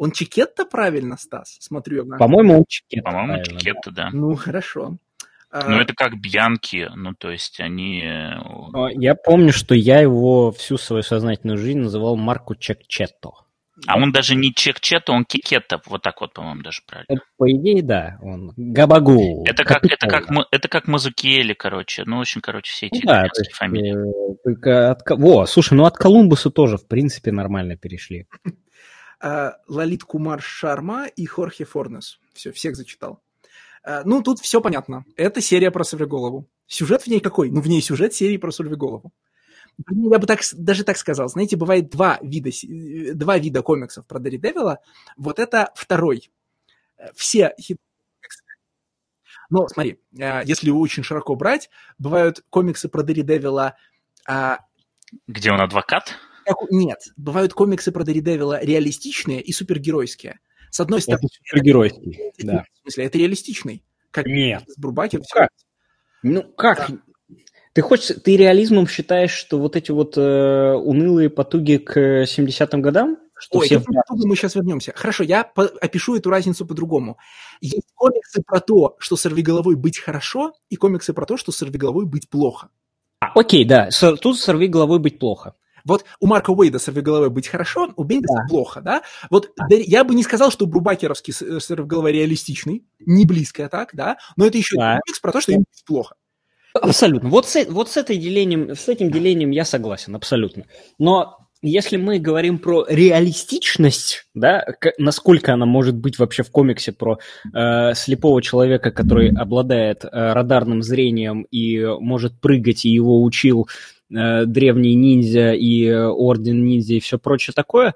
[0.01, 1.57] он Чикетта правильно, Стас?
[1.59, 2.03] Смотрю я.
[2.03, 2.17] На...
[2.17, 3.11] По-моему, он Чикетта.
[3.11, 4.09] По-моему, Чикетта, да.
[4.11, 4.97] Ну, хорошо.
[5.53, 8.01] Ну, это как Бьянки, ну, то есть они...
[8.03, 8.39] Э,
[8.95, 13.31] я помню, что я его всю свою сознательную жизнь называл Марку Чекчетто.
[13.87, 17.07] А он даже не Чекчетто, он Кикетто, вот так вот, по-моему, даже правильно.
[17.09, 19.43] Это, по идее, да, он Габагу.
[19.45, 23.23] Это как, это как, это как Мазукиели, короче, ну, очень, короче, все эти ну, да,
[23.23, 24.31] есть, фамилии.
[24.31, 25.01] Э, только от...
[25.09, 28.27] Во, слушай, ну от Колумбуса тоже, в принципе, нормально перешли.
[29.23, 32.17] А, Лалит Кумар Шарма и Хорхе Форнес.
[32.33, 33.21] Все, всех зачитал.
[33.83, 35.05] А, ну, тут все понятно.
[35.15, 36.47] Это серия про Сорвиголову.
[36.67, 37.49] Сюжет в ней какой?
[37.49, 39.11] Ну, в ней сюжет серии про Сорвиголову.
[39.89, 41.29] Я бы так, даже так сказал.
[41.29, 42.49] Знаете, бывает два вида,
[43.15, 44.79] два вида комиксов про Дэри Девила.
[45.17, 46.31] Вот это второй.
[47.15, 47.77] Все хит
[49.51, 51.69] но смотри, а, если очень широко брать,
[51.99, 53.75] бывают комиксы про Дэри Девила...
[55.27, 56.15] Где он адвокат?
[56.69, 60.39] Нет, бывают комиксы про Дэри реалистичные и супергеройские.
[60.71, 61.25] С одной стороны...
[61.25, 62.65] Это супергеройский, это, да.
[62.73, 63.83] В смысле, это реалистичный.
[64.09, 64.63] Как Нет.
[64.67, 65.17] С Брубаки.
[65.17, 65.49] Ну, как?
[66.23, 66.89] Ну, как?
[66.89, 66.97] Да.
[67.73, 73.17] Ты хочешь, ты реализмом считаешь, что вот эти вот э, унылые потуги к 70-м годам?
[73.33, 73.79] Что Ой, все...
[73.79, 74.93] к мы сейчас вернемся.
[74.95, 77.17] Хорошо, я по- опишу эту разницу по-другому.
[77.61, 82.29] Есть комиксы про то, что сорвиголовой быть хорошо, и комиксы про то, что сорвиголовой быть
[82.29, 82.69] плохо.
[83.19, 83.89] А, окей, да,
[84.21, 85.55] тут сорви головой быть плохо.
[85.85, 88.47] Вот у Марка Уэйда сорвиголовой быть хорошо, у Бендиса да.
[88.49, 89.01] плохо, да?
[89.29, 89.65] Вот да.
[89.69, 94.17] я бы не сказал, что Брубакеровский сорвиголова реалистичный, не близко так, да?
[94.35, 94.99] Но это еще да.
[95.21, 96.15] про то, что им плохо.
[96.73, 97.29] Абсолютно.
[97.29, 100.65] Вот с, вот с, этой делением, с этим делением я согласен, абсолютно.
[100.97, 104.65] Но если мы говорим про реалистичность, да,
[104.97, 107.19] насколько она может быть вообще в комиксе про
[107.53, 113.67] э, слепого человека, который обладает э, радарным зрением и может прыгать, и его учил
[114.11, 117.95] э, древний ниндзя и э, орден ниндзя и все прочее такое,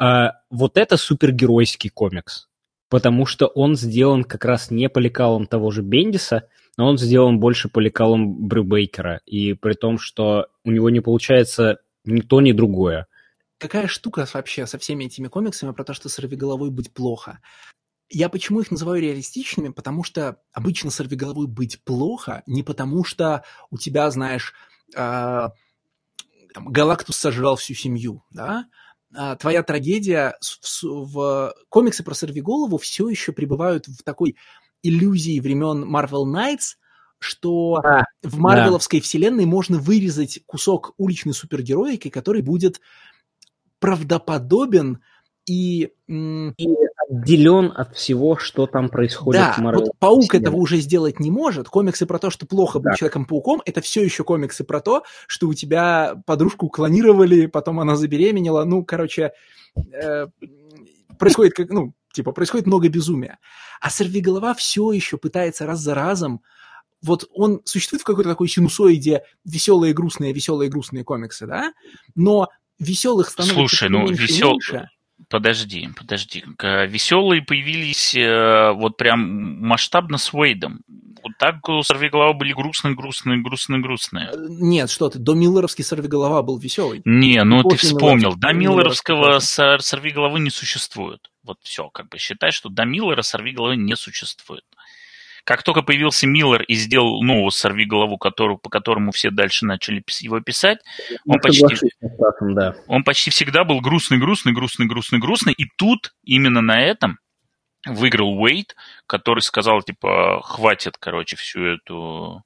[0.00, 0.04] э,
[0.50, 2.48] вот это супергеройский комикс.
[2.90, 7.40] Потому что он сделан как раз не по лекалам того же Бендиса, но он сделан
[7.40, 9.20] больше по лекалам Брюбейкера.
[9.26, 13.06] И при том, что у него не получается ни то, ни другое.
[13.58, 17.40] Какая штука вообще со всеми этими комиксами про то, что сорвиголовой быть плохо?
[18.10, 19.70] Я почему их называю реалистичными?
[19.70, 24.52] Потому что обычно сорвиголовой быть плохо не потому, что у тебя, знаешь,
[24.92, 25.52] там,
[26.56, 28.66] Галактус сожрал всю семью, да?
[29.14, 34.36] а, твоя трагедия в, в комиксы про сорвиголову все еще пребывают в такой
[34.82, 36.76] иллюзии времен Marvel Knights,
[37.18, 39.04] что а, в Марвеловской да.
[39.04, 42.80] вселенной можно вырезать кусок уличной супергероики, который будет
[43.78, 45.02] правдоподобен
[45.46, 45.92] и...
[46.08, 46.68] и
[47.08, 49.80] отделен от всего, что там происходит да, в Marvel.
[49.80, 50.42] Вот Паук вселенной.
[50.42, 51.68] этого уже сделать не может.
[51.68, 52.90] Комиксы про то, что плохо да.
[52.90, 57.96] быть Человеком-пауком, это все еще комиксы про то, что у тебя подружку клонировали, потом она
[57.96, 58.64] забеременела.
[58.64, 59.32] Ну, короче,
[59.76, 60.26] э,
[61.18, 63.38] происходит как, ну, типа, происходит много безумия.
[63.80, 66.42] А Сорвиголова все еще пытается раз за разом
[67.02, 71.74] вот он существует в какой-то такой синусоиде веселые, грустные, веселые, грустные комиксы, да?
[72.14, 72.48] Но
[72.78, 74.52] веселых становится Слушай, ну, меньше весел...
[74.52, 74.88] меньше.
[75.28, 76.44] Подожди, подожди.
[76.60, 80.80] Веселые появились э, вот прям масштабно с Уэйдом.
[81.22, 84.30] Вот так Сорвиголова были грустные, грустные, грустные, грустные.
[84.32, 87.00] Э, нет, что ты, до Миллеровский Сорвиголова был веселый.
[87.04, 91.30] Не, ну ты вспомнил, до Миллеровского Сорвиголовы не существует.
[91.44, 94.64] Вот все, как бы считай, что до Миллера Сорвиголовы не существует.
[95.44, 100.02] Как только появился Миллер и сделал новую «Сорви голову», которую, по которому все дальше начали
[100.20, 100.78] его писать,
[101.26, 102.74] он почти, статусом, да.
[102.86, 105.52] он почти всегда был грустный, грустный, грустный, грустный, грустный.
[105.52, 107.18] И тут именно на этом
[107.86, 108.74] выиграл Уэйт,
[109.06, 112.42] который сказал, типа, хватит, короче, всю эту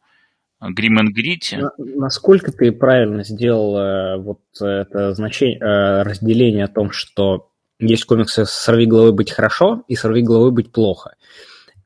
[0.61, 1.69] Грим Gritty.
[1.79, 8.45] Насколько ты правильно сделал э, вот это значение, э, разделение о том, что есть комиксы
[8.45, 11.15] «Сорви головы быть хорошо» и «Сорви головы быть плохо».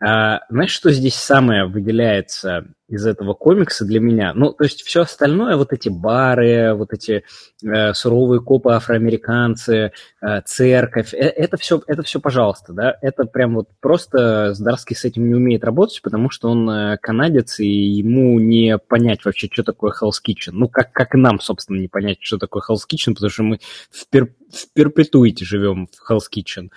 [0.05, 4.35] А, знаешь, что здесь самое выделяется из этого комикса для меня?
[4.35, 7.23] Ну, то есть все остальное, вот эти бары, вот эти
[7.65, 13.55] э, суровые копы афроамериканцы, э, церковь, э, это все, это все, пожалуйста, да, это прям
[13.55, 18.41] вот просто Здарский с этим не умеет работать, потому что он э, канадец, и ему
[18.41, 20.51] не понять вообще, что такое Hell's Kitchen.
[20.55, 23.61] Ну, как, как нам, собственно, не понять, что такое Hell's Kitchen, потому что мы
[23.93, 26.71] в, пер, в перпетуите живем в Hell's Kitchen.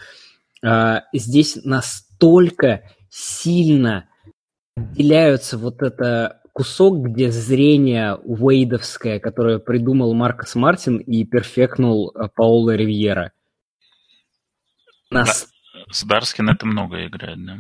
[0.64, 4.10] А, здесь настолько сильно
[4.76, 12.76] отделяются вот это кусок, где зрение уэйдовское, которое придумал Маркос Мартин и перфекнул э, Паоло
[12.76, 13.34] Ривьера.
[15.12, 15.50] Нас...
[15.74, 17.58] Да, Сдарский на это много играет, да.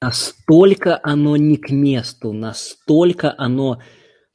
[0.00, 3.80] Настолько оно не к месту, настолько оно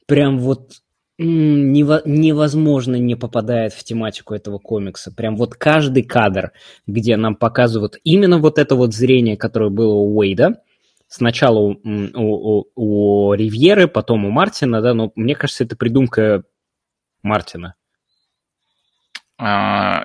[0.06, 0.70] прям вот
[1.18, 5.12] невозможно не попадает в тематику этого комикса.
[5.12, 6.52] Прям вот каждый кадр,
[6.86, 10.62] где нам показывают именно вот это вот зрение, которое было у Уэйда,
[11.08, 11.76] сначала у,
[12.14, 16.44] у, у, Ривьеры, потом у Мартина, да, но мне кажется, это придумка
[17.22, 17.74] Мартина.
[19.38, 20.04] А,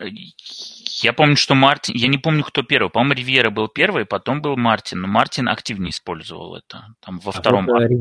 [1.04, 1.96] я помню, что Мартин...
[1.96, 2.90] Я не помню, кто первый.
[2.90, 5.02] По-моему, Ривьера был первый, потом был Мартин.
[5.02, 6.86] Но Мартин активнее использовал это.
[7.06, 7.98] Там во а втором вот, арке.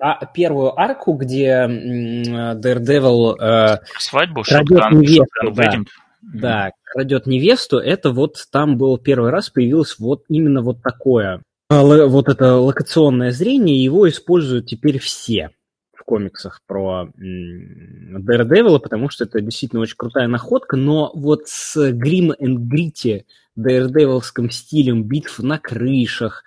[0.00, 3.36] А, первую арку, где Daredevil...
[3.40, 5.86] Э, Свадьбу, Шоткан, Шоткан
[6.22, 6.40] да.
[6.66, 7.78] Да, крадет невесту.
[7.78, 11.42] Это вот там был первый раз появилось вот именно вот такое.
[11.68, 15.50] А, вот это локационное зрение, его используют теперь все
[16.10, 22.68] комиксах про Daredevil, потому что это действительно очень крутая находка, но вот с Grim and
[22.68, 23.22] Gritty
[23.56, 26.42] Daredevilским стилем битв на крышах,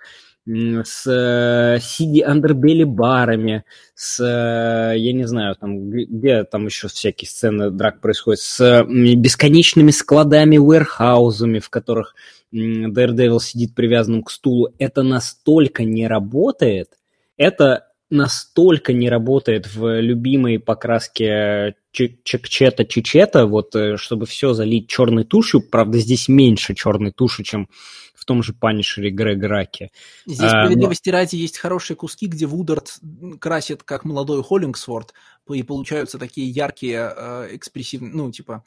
[0.46, 3.64] с э, Сиди Андербелли барами,
[3.94, 9.92] с, э, я не знаю, там, где там еще всякие сцены драк происходят, с бесконечными
[9.92, 12.14] складами, уэрхаузами, в которых
[12.52, 16.90] Daredevil сидит привязанным к стулу, это настолько не работает,
[17.38, 25.24] это настолько не работает в любимой покраске чекчета чечета, вот э, чтобы все залить черной
[25.24, 27.68] тушью, правда здесь меньше черной туши, чем
[28.14, 29.90] в том же Панишере Грег Раки.
[30.26, 31.16] Здесь, а, справедливости но...
[31.16, 32.98] ради, есть хорошие куски, где Вудард
[33.38, 35.12] красит как молодой Холлингсворт,
[35.52, 38.64] и получаются такие яркие, э, экспрессивные, ну, типа,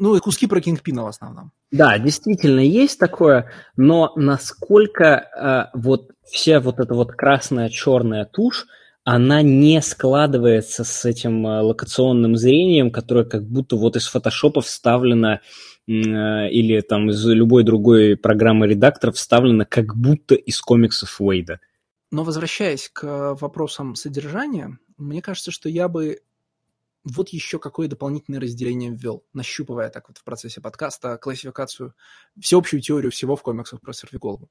[0.00, 1.52] ну, и куски про Кингпина в основном.
[1.70, 5.04] Да, действительно есть такое, но насколько
[5.74, 8.66] э, вот вся вот эта вот красная черная тушь,
[9.04, 15.40] она не складывается с этим э, локационным зрением, которое как будто вот из фотошопа вставлено
[15.86, 21.60] э, или там из любой другой программы редактора вставлено как будто из комиксов Уэйда.
[22.10, 26.20] Но возвращаясь к вопросам содержания, мне кажется, что я бы
[27.04, 31.94] вот еще какое дополнительное разделение ввел, нащупывая так вот в процессе подкаста классификацию,
[32.38, 34.50] всеобщую теорию всего в комиксах про Сорвиголову.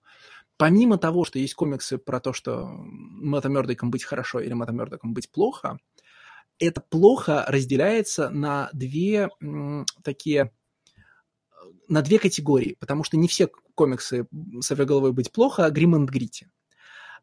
[0.58, 5.14] Помимо того, что есть комиксы про то, что Мэтта Мёрдоком быть хорошо или Мэтта Мёрдоком
[5.14, 5.78] быть плохо,
[6.58, 9.30] это плохо разделяется на две
[10.04, 10.52] такие
[11.88, 14.28] на две категории, потому что не все комиксы
[14.62, 16.50] «Сорвиголовой быть плохо», а «Грим энд Грити».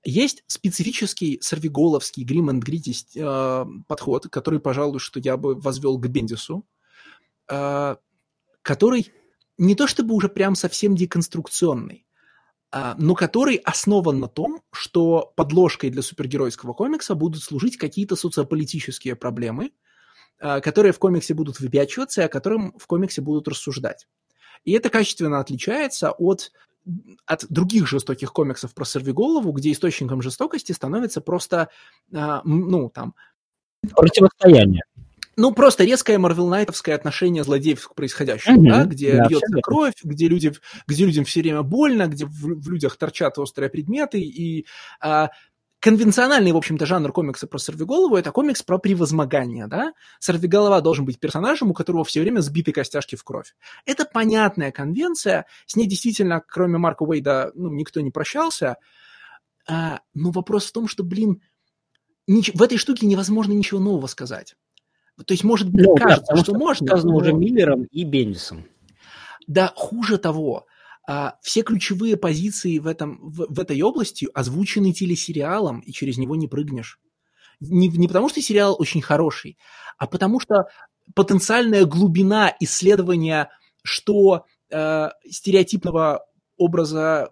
[0.05, 6.07] Есть специфический сорвиголовский грим and грити э, подход, который, пожалуй, что я бы возвел к
[6.07, 6.67] Бендису,
[7.51, 7.97] э,
[8.63, 9.13] который
[9.59, 12.07] не то чтобы уже прям совсем деконструкционный,
[12.71, 19.17] а, но который основан на том, что подложкой для супергеройского комикса будут служить какие-то социополитические
[19.17, 19.73] проблемы,
[20.39, 24.07] а, которые в комиксе будут выпячиваться и о которых в комиксе будут рассуждать.
[24.65, 26.53] И это качественно отличается от,
[27.27, 31.69] от других жестоких комиксов про сорвиголову, где источником жестокости становится просто,
[32.15, 33.15] а, ну, там...
[33.95, 34.83] Противостояние.
[35.39, 38.71] Ну, просто резкое марвел-найтовское отношение злодеев к происходящему, mm-hmm.
[38.71, 40.53] да, где да, льется кровь, где, люди,
[40.87, 44.65] где людям все время больно, где в, в людях торчат острые предметы, и
[44.99, 45.29] а,
[45.87, 49.93] конвенциональный, в общем-то, жанр комикса про сорвиголову– это комикс про превозмогание, да?
[50.19, 53.55] Сорвиголова должен быть персонажем, у которого все время сбиты костяшки в кровь.
[53.85, 58.79] Это понятная конвенция, с ней действительно, кроме Марка Уэйда, ну, никто не прощался,
[59.69, 61.41] а, но вопрос в том, что, блин,
[62.29, 64.57] нич- в этой штуке невозможно ничего нового сказать.
[65.25, 66.89] То есть, может быть, ну, кажется, да, что, что можно.
[66.89, 67.19] Сказано но...
[67.19, 68.65] уже Миллером и Бендисом.
[69.47, 70.67] Да, хуже того,
[71.43, 76.49] все ключевые позиции в, этом, в, в этой области озвучены телесериалом, и через него не
[76.49, 76.99] прыгнешь.
[77.61, 79.57] Не, не потому, что сериал очень хороший,
[79.99, 80.65] а потому что
[81.15, 83.51] потенциальная глубина исследования,
[83.83, 86.27] что э, стереотипного
[86.57, 87.31] образа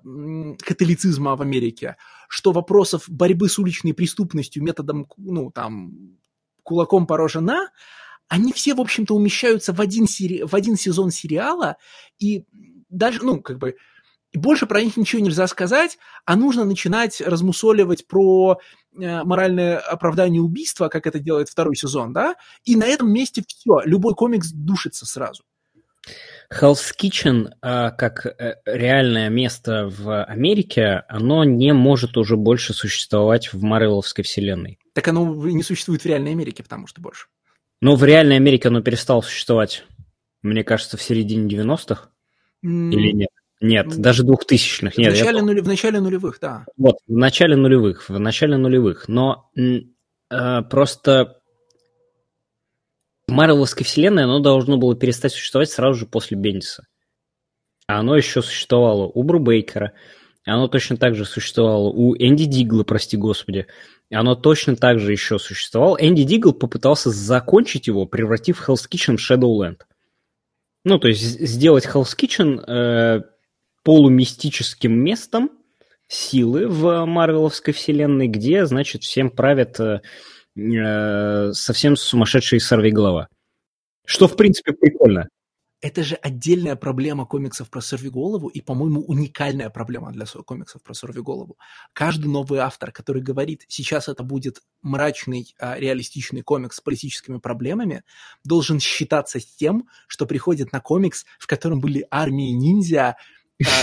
[0.64, 1.96] католицизма в Америке,
[2.28, 6.18] что вопросов борьбы с уличной преступностью методом, ну, там,
[6.62, 7.68] кулаком по роже на,
[8.28, 10.42] они все, в общем-то, умещаются в один, сери...
[10.42, 11.76] в один сезон сериала,
[12.18, 12.44] и
[12.94, 13.76] даже, ну, как бы,
[14.32, 18.58] больше про них ничего нельзя сказать, а нужно начинать размусоливать про
[18.98, 22.34] э, моральное оправдание убийства, как это делает второй сезон, да,
[22.64, 25.44] и на этом месте все, любой комикс душится сразу.
[26.52, 33.52] Hell's Kitchen, а, как э, реальное место в Америке, оно не может уже больше существовать
[33.52, 34.78] в Марвеловской вселенной.
[34.92, 37.26] Так оно не существует в реальной Америке, потому что больше.
[37.80, 39.84] Ну, в реальной Америке оно перестало существовать,
[40.42, 42.10] мне кажется, в середине 90-х.
[42.64, 42.90] Mm.
[42.92, 43.28] Или нет?
[43.60, 43.96] Нет, mm.
[43.96, 44.96] даже двухтысячных.
[44.98, 45.44] Нет, в, начале я...
[45.44, 45.60] нули...
[45.60, 46.66] в начале нулевых, да.
[46.76, 49.08] Вот, в начале нулевых, в начале нулевых.
[49.08, 51.40] Но э, просто
[53.28, 56.86] в Марвеловской вселенной оно должно было перестать существовать сразу же после Бендиса.
[57.86, 59.92] А оно еще существовало у Брубейкера,
[60.46, 63.66] оно точно так же существовало у Энди Дигла, прости господи.
[64.10, 65.96] Оно точно так же еще существовало.
[65.98, 69.80] Энди Дигл попытался закончить его, превратив Hell's Kitchen в Shadowland.
[70.84, 73.22] Ну, то есть сделать Hell's Kitchen э,
[73.82, 75.50] полумистическим местом
[76.08, 80.00] силы в Марвеловской вселенной, где, значит, всем правят э,
[80.56, 83.28] э совсем сумасшедшие сорвиголова.
[84.06, 85.28] Что, в принципе, прикольно
[85.84, 91.58] это же отдельная проблема комиксов про сорвиголову и, по-моему, уникальная проблема для комиксов про сорвиголову.
[91.92, 98.02] Каждый новый автор, который говорит, сейчас это будет мрачный, а, реалистичный комикс с политическими проблемами,
[98.44, 103.18] должен считаться с тем, что приходит на комикс, в котором были армии ниндзя,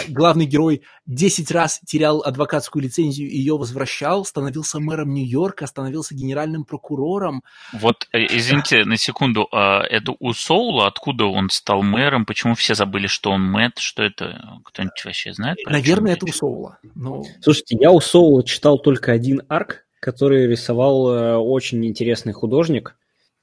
[0.09, 6.65] главный герой 10 раз терял адвокатскую лицензию и ее возвращал, становился мэром Нью-Йорка, становился генеральным
[6.65, 7.43] прокурором.
[7.73, 12.75] Вот, э, извините, на секунду, а это у Соула, откуда он стал мэром, почему все
[12.75, 15.57] забыли, что он Мэтт, что это, кто-нибудь вообще знает?
[15.65, 16.77] Наверное, это у Соула.
[16.95, 17.23] Но...
[17.41, 22.95] Слушайте, я у Соула читал только один arc, который рисовал э, очень интересный художник,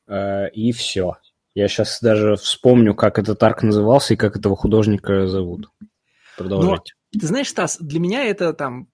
[0.07, 1.17] э, и все.
[1.55, 5.71] Я сейчас даже вспомню, как этот arc назывался и как этого художника зовут.
[6.39, 6.95] Продолжайте.
[7.13, 8.89] Но, ты знаешь, Стас, для меня это там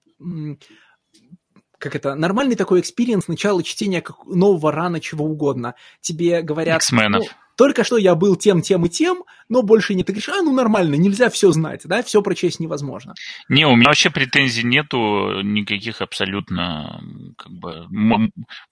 [1.79, 5.75] как это, нормальный такой experience начала чтения нового run а чего угодно.
[6.01, 6.83] Тебе говорят...
[6.91, 7.21] Ну,
[7.57, 10.03] только что я был тем, тем и тем, но больше не.
[10.03, 13.15] Ты говоришь, а, ну нормально, нельзя все знать, да, все прочесть невозможно.
[13.49, 17.01] Не, у меня вообще претензий нету никаких абсолютно,
[17.37, 17.87] как бы,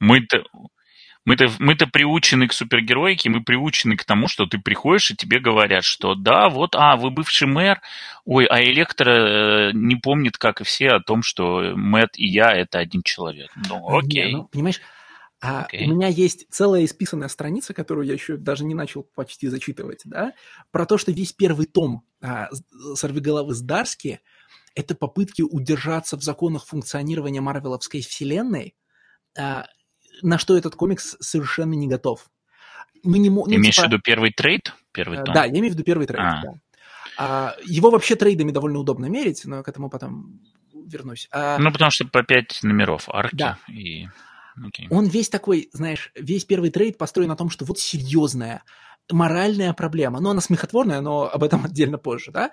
[0.01, 0.43] мы-то
[1.25, 5.85] мы-то, мы-то приучены к супергероике, мы приучены к тому, что ты приходишь, и тебе говорят,
[5.85, 7.81] что да, вот, а, вы бывший мэр,
[8.25, 12.53] ой, а Электро э, не помнит, как и все, о том, что Мэтт и я–
[12.57, 13.51] это один человек.
[13.69, 14.27] Ну, окей.
[14.27, 14.81] Не, ну, понимаешь,
[15.41, 15.85] а okay.
[15.85, 20.33] у меня есть целая исписанная страница, которую я еще даже не начал почти зачитывать, да,
[20.71, 22.49] про то, что весь первый том а,
[22.95, 24.21] «Сорвиголовы» Здарски—
[24.75, 28.75] это попытки удержаться в законах функционирования Марвеловской вселенной,
[29.37, 29.67] а,
[30.21, 32.27] на что этот комикс совершенно не готов.
[33.03, 33.89] Мы не ну, Имеешь типа...
[33.89, 34.75] в виду первый trade?
[34.93, 35.35] Первый том?
[35.35, 36.43] Да, я имею в виду первый trade, а.
[36.43, 36.53] да.
[37.19, 40.41] А, его вообще trade ами довольно удобно мерить, но к этому потом
[40.73, 41.29] вернусь.
[41.31, 43.37] А, ну, потому что по пять номеров арки.
[43.37, 43.59] Да.
[43.69, 44.07] И...
[44.59, 44.87] Okay.
[44.91, 48.63] Он весь такой, знаешь, весь первый trade построен на том, что вот серьезная
[49.11, 50.21] моральная проблема.
[50.21, 52.51] Ну, она смехотворная, но об этом отдельно позже, да?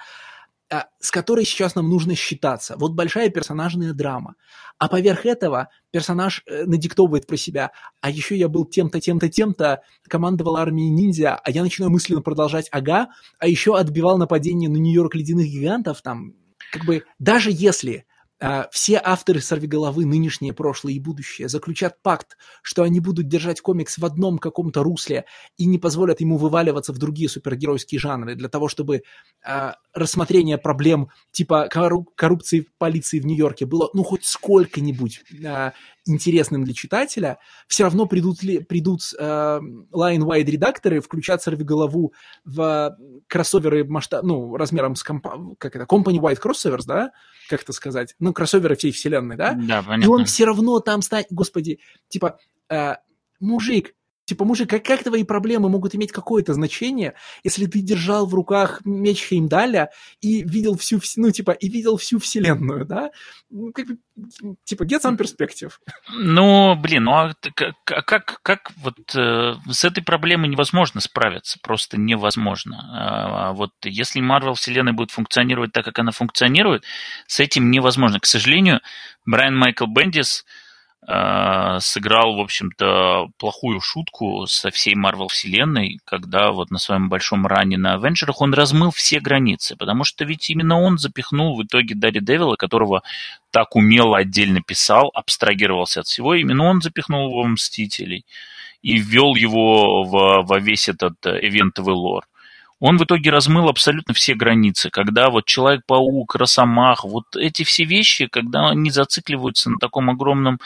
[0.71, 2.75] А, с которой сейчас нам нужно считаться.
[2.77, 4.35] Вот большая персонажная драма.
[4.77, 7.71] А поверх этого персонаж э, надиктовывает про себя.
[8.01, 12.67] А еще я был тем-то, тем-то, тем-то, командовал армией ниндзя, а я начинаю мысленно продолжать,
[12.71, 13.09] ага,
[13.39, 16.33] а еще отбивал нападение на Нью-Йорк ледяных гигантов, там,
[16.71, 18.05] как бы, даже если
[18.71, 24.05] все авторы «Сорвиголовы», нынешнее, прошлое и будущее, заключат пакт, что они будут держать комикс в
[24.05, 25.25] одном каком-то русле
[25.57, 29.03] и не позволят ему вываливаться в другие супергеройские жанры для того, чтобы
[29.45, 35.71] э, рассмотрение проблем типа коррупции полиции в Нью-Йорке было ну хоть сколько-нибудь э,
[36.05, 42.13] интересным для читателя, все равно придут, ли, придут э, line-wide редакторы включать сорвиголову
[42.45, 42.97] в
[43.27, 47.11] кроссоверы масштаб, ну, размером с компа, как это, company-wide crossovers, да,
[47.49, 49.53] как это сказать, ну, кроссоверы всей вселенной, да?
[49.53, 50.03] Да, понятно.
[50.03, 52.39] И он все равно там станет, господи, типа,
[52.69, 52.95] э,
[53.39, 53.95] мужик,
[54.29, 58.81] Типа, мужик, как, как твои проблемы могут иметь какое-то значение, если ты держал в руках
[58.85, 59.89] меч Хеймдаля
[60.21, 63.09] и видел всю, ну, типа, и видел всю вселенную, да?
[63.49, 63.87] Ну, как
[64.65, 65.71] типа, get some perspective.
[66.13, 71.99] Ну, блин, ну а как, как, как вот э, с этой проблемой невозможно справиться, просто
[71.99, 72.85] невозможно.
[72.91, 76.83] А, вот если Marvel вселенная будет функционировать так, как она функционирует,
[77.25, 78.19] с этим невозможно.
[78.19, 78.81] К сожалению,
[79.25, 80.68] Брайан Майкл Бендис– Э,
[81.05, 87.77] сыграл, в общем-то, плохую шутку со всей Марвел вселенной, когда вот на своем большом ране
[87.77, 92.19] на Авенджерах он размыл все границы, потому что ведь именно он запихнул в итоге Дарри
[92.19, 93.01] Девила, которого
[93.49, 98.25] так умело отдельно писал, абстрагировался от всего, именно он запихнул его в Мстителей
[98.81, 102.25] и ввел его во, во весь этот эвентовый лор
[102.79, 108.27] он в итоге размыл абсолютно все границы, когда вот Человек-паук, Росомах, вот эти все вещи,
[108.27, 110.59] когда они зацикливаются на таком огромном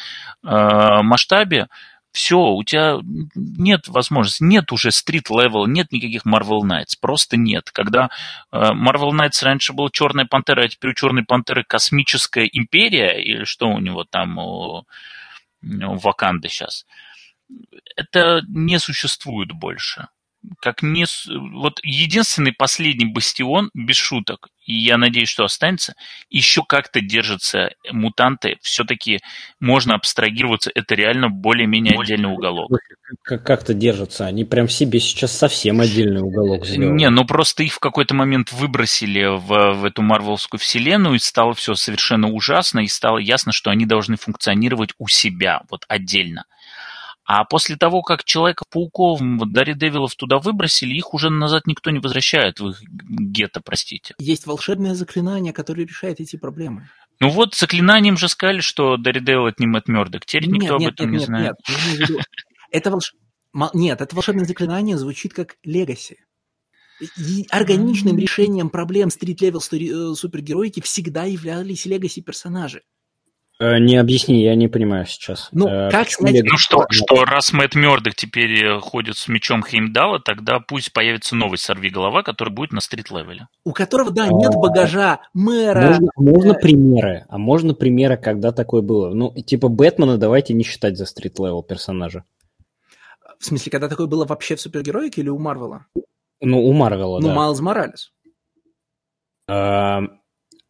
[0.44, 1.68] э, масштабе,
[2.12, 3.00] все, у тебя
[3.34, 7.72] нет возможности, нет уже street-level, нет никаких Marvel Knights, просто нет.
[7.72, 8.12] Когда
[8.52, 13.46] э, Marvel Knights раньше был Черная Пантера, а теперь у Черной Пантеры космическая империя, или
[13.46, 14.86] что у него там у,
[15.64, 16.86] у Ваканды сейчас,
[17.96, 20.08] это не существует больше
[20.60, 21.06] как не...
[21.52, 25.94] Вот единственный последний бастион, без шуток, и я надеюсь, что останется,
[26.30, 29.20] еще как-то держатся мутанты, все-таки
[29.60, 32.72] можно абстрагироваться, это реально более-менее отдельный уголок.
[33.24, 36.92] Как-то держатся, они прям себе сейчас совсем отдельный уголок сделали.
[36.92, 41.54] Не, ну просто их в какой-то момент выбросили в, в эту марвелскую вселенную, и стало
[41.54, 46.46] все совершенно ужасно, и стало ясно, что они должны функционировать у себя, вот отдельно.
[47.26, 49.22] А после того, как Человека-пауков,
[49.52, 54.14] Дарри Девилов туда выбросили, их уже назад никто не возвращает в их гетто, простите.
[54.20, 56.90] Есть волшебное заклинание, которое решает эти проблемы.
[57.20, 60.26] Ну вот, заклинанием же сказали, что не Мэтт Мёрдок.
[60.26, 61.56] Теперь нет, никто нет, об этом нет, не нет, знает.
[62.10, 62.26] Нет,
[62.72, 63.14] это волш...
[63.74, 66.18] Нет, это волшебное заклинание звучит как legacy.
[67.18, 72.82] И органичным решением проблем street-level э, супергероики всегда являлись legacy персонажи.
[73.60, 75.50] Э, не объясни, я не понимаю сейчас.
[75.52, 76.44] Ну, э, как снять...
[76.44, 81.36] Ну что, что раз Мэтт Мёрдок теперь э, ходит с мечом Хеймдала, тогда пусть появится
[81.36, 83.48] новый сорвиголова, который будет на street-level е.
[83.64, 85.88] У которого, да, нет а, багажа мэра.
[85.88, 89.14] Можно, можно примеры, а можно примеры, когда такое было?
[89.14, 92.24] Ну, типа Бэтмена давайте не считать за street-level персонажа.
[93.40, 95.86] В смысле, когда такое было вообще в супергероике или у Марвела?
[96.42, 97.34] Ну, у Марвела, ну, да.
[97.34, 98.12] Ну, Майлз Моралес.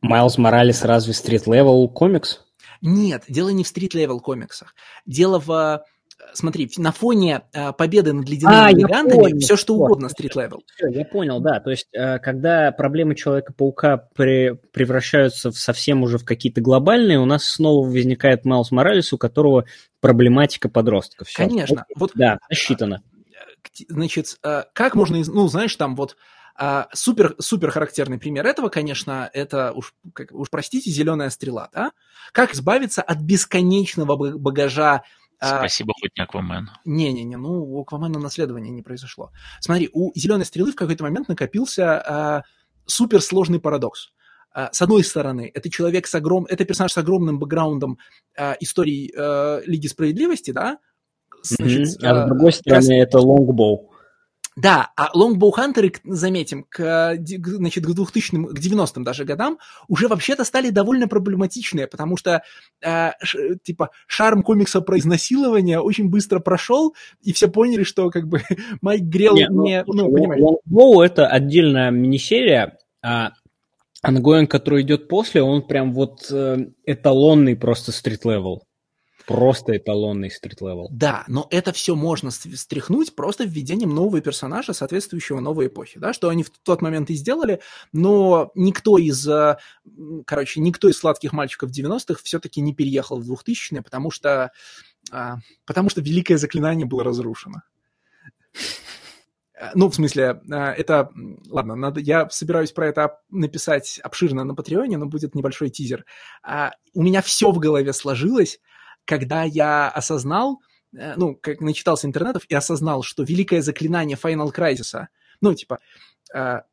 [0.01, 2.43] Майлз Моралес разве street-level комикс?
[2.84, 4.76] Нет, дело не в street-level комиксах.
[5.05, 5.84] Дело в
[6.34, 10.64] смотри, на фоне э, победы над ледяными а, гигантами все что угодно street-level.
[10.76, 11.60] Все, я понял, да.
[11.60, 17.26] То есть, э, когда проблемы Человека-паука при, превращаются в совсем уже в какие-то глобальные, у
[17.26, 19.65] нас снова возникает Майлз Моралес, у которого
[19.99, 21.27] проблематика подростков.
[21.27, 21.47] Все.
[21.47, 21.85] Конечно.
[21.95, 23.01] Вот, да, засчитано.
[23.88, 26.15] Значит, э, как можно, ну, знаешь, там вот
[26.55, 31.91] а, супер, супер характерный пример этого, конечно, это уж, как, уж простите, зеленая стрела, да?
[32.31, 35.03] Как избавиться от бесконечного багажа
[35.39, 36.69] а, Спасибо, хоть не Аквамен.
[36.85, 39.31] Не-не-не, ну, у Аквамена наследования не произошло.
[39.59, 42.43] Смотри, у Зеленой Стрелы в какой-то момент накопился а,
[42.85, 44.13] суперсложный парадокс.
[44.53, 46.45] А, с одной стороны, это человек с огром...
[46.45, 47.97] это персонаж с огромным бэкграундом
[48.38, 50.77] а, истории а, Лиги Справедливости, да?
[51.41, 52.07] Значит, mm-hmm.
[52.07, 53.07] А с другой стороны, раз...
[53.07, 53.93] это Longbow.
[54.55, 59.57] Да, а Longbow Hunter ы, заметим, к, значит, к 2000-м, к 90-м даже годам
[59.88, 62.43] уже вообще-то стали довольно проблематичные, потому что,
[62.81, 68.27] э, ш, типа, шарм комикса про изнасилование очень быстро прошел, и все поняли, что, как
[68.27, 68.41] бы,
[68.81, 69.49] Майк Грел не...
[69.49, 70.41] Ну, не ну, понимаешь.
[70.41, 73.31] Longbow— это отдельная мини-серия, а
[74.03, 78.64] ongoing, который идет после, он прям вот э, эталонный просто street-level.
[79.28, 80.88] Просто эталонный street-level.
[80.91, 86.30] Да, но это все можно стряхнуть просто введением нового персонажа, соответствующего новой эпохе, да, что
[86.30, 87.60] они в тот момент и сделали,
[87.91, 89.58] но никто из, э,
[90.26, 94.52] короче, никто из сладких мальчиков 90-х все-таки не переехал в 2000-е, потому что,
[95.12, 97.62] а, потому что великое заклинание было разрушено.
[99.64, 101.10] Э, ну, в смысле, э, это...
[101.50, 106.06] Ладно, надо, я собираюсь про это написать обширно на Патреоне, но будет небольшой тизер.
[106.44, 108.60] А, у меня все в голове сложилось,
[109.05, 110.61] когда я осознал,
[110.95, 115.07] э, ну, как начитался интернетов и осознал, что великое заклинание Final Crisis,
[115.41, 115.80] ну, типа,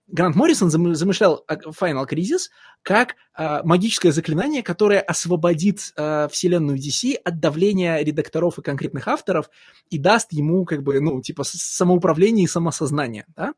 [0.07, 2.48] Грант Моррисон замышлял Final Crisis
[2.82, 9.51] как э, магическое заклинание, которое освободит э, вселенную DC от давления редакторов и конкретных авторов
[9.90, 13.52] и даст ему, как бы, ну, типа, самоуправление и самосознание, да?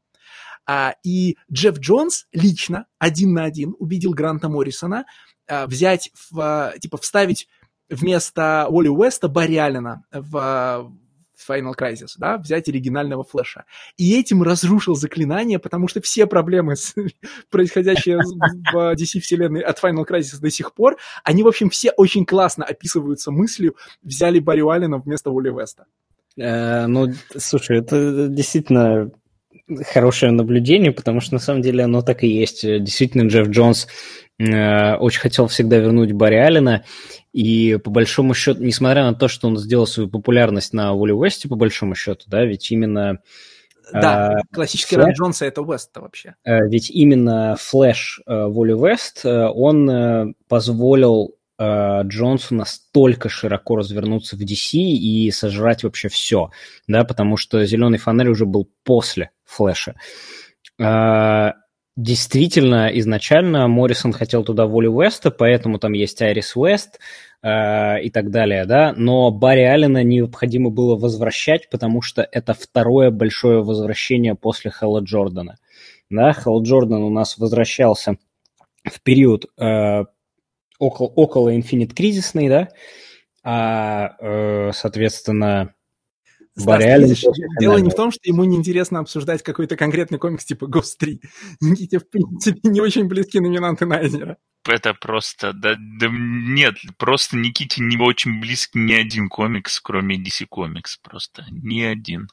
[0.65, 5.05] А, и Джефф Джонс лично, один на один, убедил Гранта Моррисона
[5.49, 7.49] а, взять, в, типа, вставить
[7.93, 10.93] вместо Уолли Уэста Барри Аллена в,
[11.49, 13.65] Final Crisis, да, взять оригинального флеша.
[13.97, 16.95] И этим разрушил заклинание, потому что все проблемы, с,
[17.51, 18.19] происходящие
[18.73, 23.31] в DC-вселенной от Final Crisis до сих пор, они, в общем, все очень классно описываются
[23.31, 25.87] мыслью «взяли Барри Аллена вместо Уолли Веста».
[26.37, 29.11] Э, ну, слушай, это действительно
[29.93, 32.63] хорошее наблюдение, потому что на самом деле оно так и есть.
[32.63, 33.89] Действительно, Джефф Джонс э,
[34.43, 36.85] очень хотел всегда вернуть Барри Аллена,
[37.33, 41.49] и по большому счету, несмотря на то, что он сделал свою популярность на Уолли Уэсте,
[41.49, 43.21] по большому счету, да, ведь именно...
[43.93, 46.35] Да, э, классический Флэш, Джонса это Уэст вообще.
[46.45, 53.77] Э, ведь именно Флэш э, Уолли Уэст, э, он э, позволил э, Джонсу настолько широко
[53.77, 56.51] развернуться в DC и сожрать вообще все,
[56.87, 59.95] да, потому что «Зеленый фонарь» уже был после Флэша.
[61.97, 66.99] Действительно, изначально Моррисон хотел туда Воли Уэста, поэтому там есть Айрис Уэст
[67.43, 73.11] э, и так далее, да, но Барри Аллена необходимо было возвращать, потому что это второе
[73.11, 75.59] большое возвращение после Хэлла Джордана.
[76.09, 78.17] Да, Хэлл Джордан у нас возвращался
[78.85, 80.05] в период э,
[80.79, 82.69] около, около Infinite кризисный, да,
[83.45, 85.75] а, э, соответственно,
[86.57, 87.15] Барри
[87.61, 91.21] Дело не в том, что ему неинтересно обсуждать какой-то конкретный комикс типа Ghost 3.
[91.61, 94.37] Никите, в принципе, не очень близки номинанты Найзера.
[94.69, 95.53] Это просто...
[95.53, 100.99] Да, да нет, просто Никите не очень близкий ни один комикс, кроме DC Comics.
[101.03, 102.29] Просто ни один.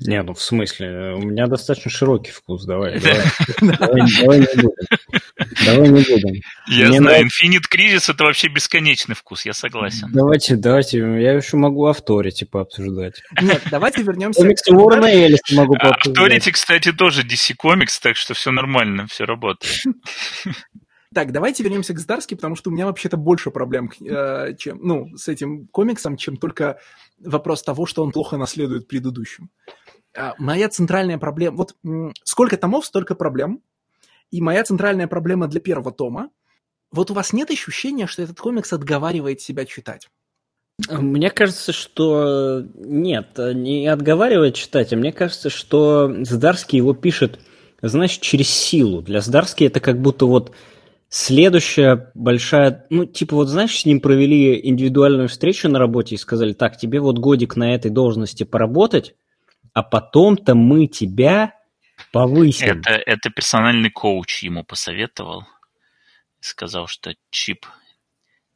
[0.00, 2.98] Не, ну в смысле, у меня достаточно широкий вкус, давай,
[3.60, 4.70] давай, не будем.
[5.64, 6.42] Давай не будем.
[6.66, 7.26] Я знаю.
[7.26, 10.08] Infinite Crisis это вообще бесконечный вкус, я согласен.
[10.12, 13.22] Давайте, давайте, я еще могу Авторити типа обсуждать.
[13.40, 14.40] Нет, давайте вернемся.
[14.40, 16.18] Комиксы Уоррена Эллиса могу пообсуждать.
[16.18, 19.82] Авторити, кстати, тоже DC Comics, так что все нормально, все работает.
[21.14, 25.16] Так, давайте вернемся к Здарски, потому что у меня вообще-то больше проблем э, чем, ну,
[25.16, 26.80] с этим комиксом, чем только
[27.18, 29.50] вопрос того, что он плохо наследует предыдущим.
[30.16, 31.56] Э, моя центральная проблема...
[31.56, 31.76] Вот
[32.24, 33.60] сколько томов, столько проблем.
[34.30, 36.30] И моя центральная проблема для первого тома.
[36.90, 40.08] Вот у вас нет ощущения, что этот комикс отговаривает себя читать?
[40.88, 47.38] Мне кажется, что нет, не отговаривает читать, а мне кажется, что Здарский его пишет,
[47.80, 49.00] знаешь, через силу.
[49.00, 50.52] Для Здарски это как будто вот
[51.16, 56.54] Следующая большая, ну, типа, вот знаешь, с ним провели индивидуальную встречу на работе и сказали,
[56.54, 59.14] так, тебе вот годик на этой должности поработать,
[59.74, 61.54] а потом-то мы тебя
[62.10, 62.80] повысим.
[62.80, 65.44] Это, это персональный коуч ему посоветовал.
[66.40, 67.64] Сказал, что Чип,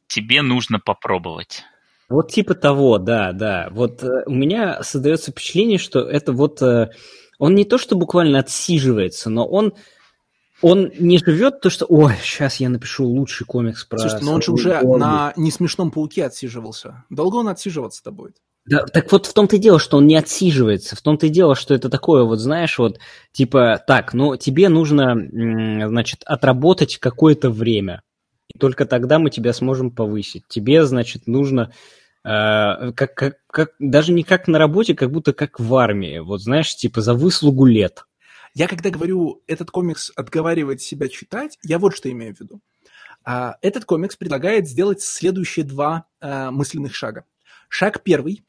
[0.07, 1.63] тебе нужно попробовать.
[2.09, 3.69] Вот типа того, да, да.
[3.71, 6.61] Вот э, у меня создается впечатление, что это вот...
[6.61, 6.89] Э,
[7.37, 9.75] он не то, что буквально отсиживается, но он
[10.61, 13.97] он не живет то, что, ой, сейчас я напишу лучший комикс про...
[13.97, 14.99] Слушай, но он же уже Орби.
[14.99, 17.05] на несмешном пауке отсиживался.
[17.09, 18.35] Долго он отсиживаться-то будет?
[18.65, 20.95] Да, так вот в том-то и дело, что он не отсиживается.
[20.95, 22.99] В том-то и дело, что это такое, вот знаешь, вот
[23.31, 25.15] типа, так, ну тебе нужно,
[25.87, 28.03] значит, отработать какое-то время.
[28.53, 30.43] И только тогда мы тебя сможем повысить.
[30.47, 31.71] Тебе, значит, нужно
[32.23, 36.19] э, как, как, как, даже не как на работе, как будто как в армии.
[36.19, 38.05] Вот знаешь, типа за выслугу лет.
[38.59, 42.59] Я когда говорю, этот комикс отговаривает себя читать, я вот что имею в виду.
[43.23, 47.23] А, этот комикс предлагает сделать следующие два а, мысленных шага.
[47.69, 48.43] Шаг первый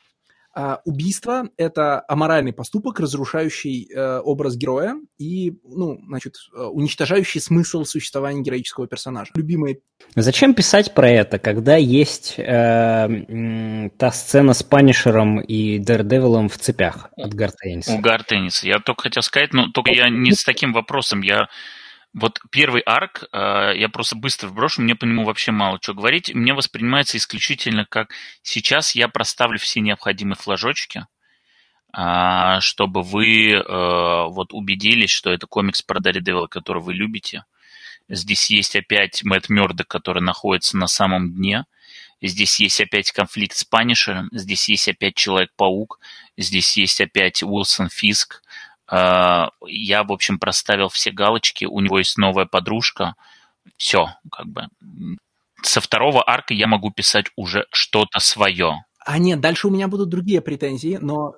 [0.52, 7.85] а, убийство– это аморальный поступок, разрушающий э, образ героя и, ну, значит, э, уничтожающий смысл
[7.85, 9.31] существования героического персонажа.
[9.36, 9.78] Любимые.
[10.16, 17.10] Зачем писать про это, когда есть э, та сцена с Панишером и Дердевилом в цепях
[17.16, 17.93] от Гартенниса?
[17.93, 18.66] У Гартенниса.
[18.66, 21.20] Я только хотел сказать, но только я не с таким вопросом.
[21.20, 21.48] Я
[22.12, 26.35] Вот первый арк, э, я просто быстро вброшу, мне по нему вообще мало чего говорить.
[26.35, 28.12] Мне воспринимается исключительно как
[28.43, 31.07] сейчас я проставлю все необходимые флажочки,
[31.93, 37.45] а, чтобы вы э, вот убедились, что это комикс про Daredevil, который вы любите.
[38.09, 41.65] Здесь есть опять Мэтт Мёрдок, который находится на самом дне.
[42.20, 44.28] Здесь есть опять конфликт с Панишером.
[44.32, 46.01] Здесь есть опять Человек-паук.
[46.37, 48.43] Здесь есть опять Уилсон Фиск.
[48.90, 53.14] А, я, в общем, проставил все галочки, у него есть новая подружка.
[53.76, 54.66] Все, как бы.
[55.62, 58.84] Со второго арка я могу писать уже что-то свое.
[59.04, 61.34] А нет, дальше у меня будут другие претензии, но...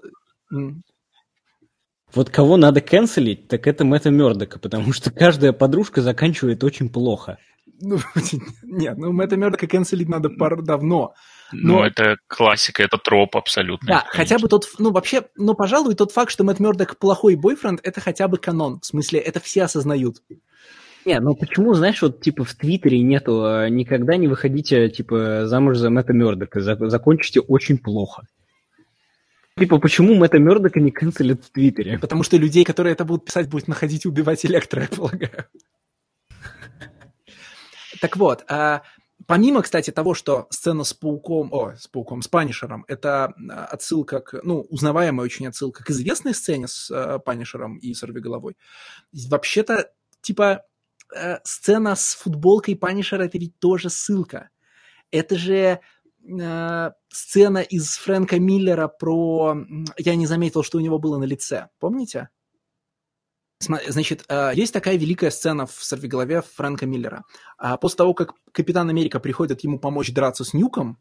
[2.15, 7.39] Вот кого надо канцелить, так это Мэтта Мёрдока, потому что каждая подружка заканчивает очень плохо.
[7.81, 7.99] Ну,
[8.63, 11.15] нет, ну Мэтта Мёрдока канцелить надо пар давно.
[11.53, 11.79] Но...
[11.79, 13.87] Ну, это классика, это троп абсолютно.
[13.87, 14.17] Да, конечно.
[14.17, 18.01] хотя бы тот, ну, вообще, ну, пожалуй, тот факт, что Мэтт Мёрдок плохой бойфренд, это
[18.01, 18.81] хотя бы канон.
[18.81, 20.17] В смысле, это все осознают.
[21.05, 25.79] Не, ну почему, знаешь, вот типа в Твиттере нету, а, никогда не выходите, типа, замуж
[25.79, 28.23] за Мэтта Мёрдока, закончите очень плохо.
[29.59, 31.99] Типа, почему Мэтта Мёрдока не канцелят в Твиттере?
[31.99, 35.47] Потому что людей, которые это будут писать, будет находить и убивать электро, я полагаю.
[38.01, 38.83] Так вот, а,
[39.27, 44.21] Помимо, кстати, того, что сцена с пауком, о, с пауком, с Панишером, это а, отсылка
[44.21, 48.57] к, ну, узнаваемая очень отсылка к известной сцене с э, Панишером и Сорвиголовой.
[49.13, 49.91] Вообще-то,
[50.21, 50.65] типа,
[51.15, 54.51] э, сцена с футболкой Панишера это ведь тоже ссылка.
[55.11, 55.81] Это же
[56.27, 59.57] э, сцена из Фрэнка Миллера про
[59.99, 61.69] «Я не заметил, что у него было на лице».
[61.79, 62.31] Помните?
[63.63, 67.25] Значит, э, есть такая великая сцена в «Сорвиголове» Фрэнка Миллера.
[67.59, 70.99] А после того, как Капитан Америка приходит ему помочь драться с Нюком,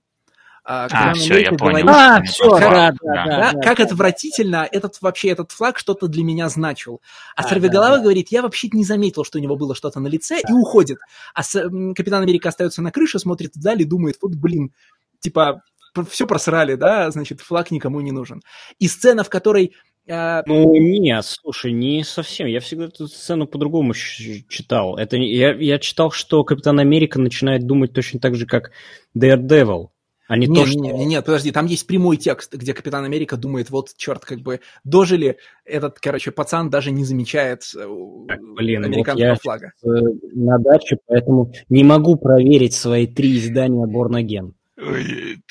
[0.63, 1.89] а, а все, я понял.
[1.89, 6.23] а, все, да, да, да, да, как да, отвратительно этот вообще этот флаг что-то для
[6.23, 7.01] меня значил.
[7.35, 10.07] А, а Сорвиголова да, говорит, я вообще не заметил, что у него было что-то на
[10.07, 10.49] лице, да.
[10.49, 10.99] и уходит.
[11.33, 11.53] А с,
[11.95, 14.71] Капитан Америка остается на крыше, смотрит вдаль и думает, вот, блин,
[15.19, 15.63] типа,
[16.09, 18.41] все просрали, да, значит, флаг никому не нужен.
[18.77, 19.75] И сцена, в которой
[20.09, 22.47] а, ну, нет, слушай, не совсем.
[22.47, 24.97] Я всегда эту сцену по-другому читал.
[24.97, 28.71] Это, я, я читал, что Капитан Америка начинает думать точно так же, как
[29.17, 29.89] Daredevil.
[30.27, 30.79] А не нет, то, что...
[30.79, 35.37] нет, подожди, там есть прямой текст, где Капитан Америка думает, вот, черт, как бы, дожили,
[35.65, 37.85] этот, короче, пацан даже не замечает э,
[38.29, 39.73] так, блин, американского вот я флага.
[39.83, 44.53] на даче, поэтому не могу проверить свои три издания Born Again.
[44.77, 45.41] Ой,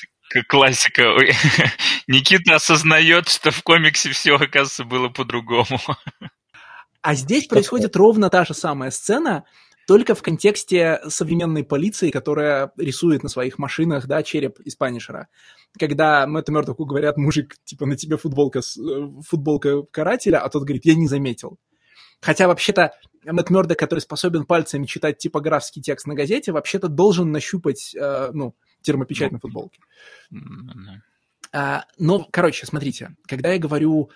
[0.47, 1.03] классика.
[2.07, 5.79] Никита осознает, что в комиксе все, оказывается, было по-другому.
[7.01, 9.43] А здесь происходит ровно та же самая сцена,
[9.87, 15.27] только в контексте современной полиции, которая рисует на своих машинах, да, череп из Панишера.
[15.79, 18.61] Когда Мэтту Мёрдоку говорят, мужик, типа, на тебе футболка, э,
[19.27, 21.57] футболка карателя, а тот говорит, я не заметил.
[22.21, 22.93] Хотя, вообще-то,
[23.25, 28.55] Мэтт Мёрдок, который способен пальцами читать типографский текст на газете, вообще-то должен нащупать, э, ну,
[28.81, 29.79] термопечать ну, на футболке.
[31.53, 34.09] А, но, короче, смотрите, когда я говорю,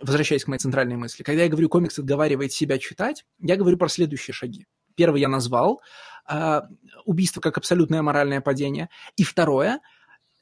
[0.00, 3.88] возвращаясь к моей центральной мысли, когда я говорю, комикс отговаривает себя читать, я говорю про
[3.88, 4.66] следующие шаги.
[4.94, 5.82] Первый я назвал,
[6.24, 6.66] а,
[7.04, 8.88] убийство как абсолютное моральное падение.
[9.16, 9.80] И второе,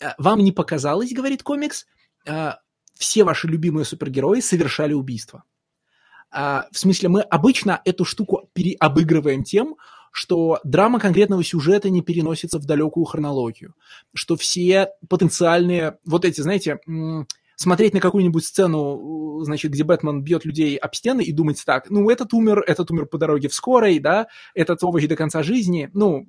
[0.00, 1.86] а, вам не показалось, говорит комикс,
[2.26, 2.60] а,
[2.94, 5.44] все ваши любимые супергерои совершали убийство.
[6.30, 9.76] А, в смысле, мы обычно эту штуку переобыгрываем тем,
[10.16, 13.74] что драма конкретного сюжета не переносится в далекую хронологию,
[14.14, 16.78] что все потенциальные, вот эти, знаете,
[17.54, 22.08] смотреть на какую-нибудь сцену, значит, где Бэтмен бьет людей об стены и думать так, ну,
[22.08, 26.26] этот умер, этот умер по дороге в скорой, да, этот овощ до конца жизни, ну,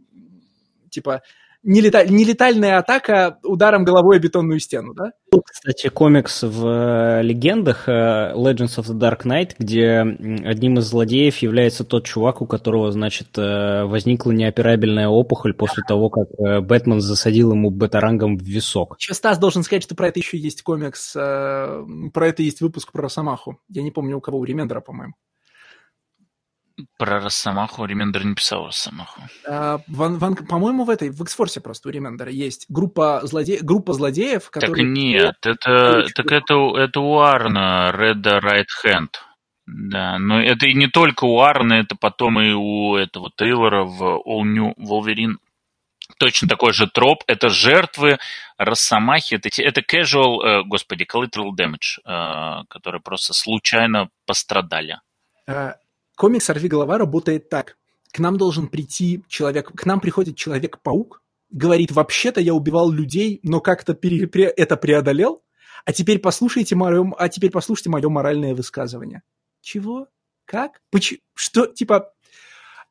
[0.90, 1.22] типа,
[1.68, 5.12] нелеталь, нелетальная атака ударом головой о бетонную стену, да?
[5.46, 11.38] Кстати, комикс в э, легендах э, Legends of the Dark Knight, где одним из злодеев
[11.40, 16.28] является тот чувак, у которого, значит, э, возникла неоперабельная опухоль после того, как
[16.66, 18.96] Бэтмен засадил ему бетарангом в висок.
[19.00, 23.04] Сейчас Стас должен сказать, что про это еще есть комикс, про это есть выпуск про
[23.04, 23.60] Росомаху.
[23.70, 25.14] Я не помню, у кого, у Ремендера, по-моему.
[26.98, 29.22] Про Росомаху Ремендер не писал Росомаху.
[29.48, 33.60] А, ван, ван, по-моему, в этой, в Эксфорсе просто у Ремендера есть группа, злоде...
[33.62, 34.76] группа злодеев, которые...
[34.76, 39.10] Так нет, это, так это, это у Арна, Red Right Hand.
[39.66, 44.22] Да, но это и не только у Арна, это потом и у этого Тейлора в
[44.26, 45.36] All New Wolverine.
[46.20, 47.24] Точно такой же троп.
[47.28, 48.18] Это жертвы
[48.58, 49.36] Росомахи.
[49.36, 55.00] Это, это casual, э, господи, collateral damage, э, которые просто случайно пострадали.
[56.18, 57.78] Комикс «Сорви голова» работает так.
[58.12, 61.22] К нам должен прийти человек, к нам приходит Человек-паук,
[61.52, 65.44] говорит, вообще-то я убивал людей, но как-то пере, пре, это преодолел,
[65.86, 69.22] а теперь послушайте мое, а теперь послушайте мое моральное высказывание.
[69.62, 70.08] Чего?
[70.46, 70.82] Как?
[70.90, 71.20] Почему?
[71.36, 71.68] Что?
[71.68, 72.12] Типа,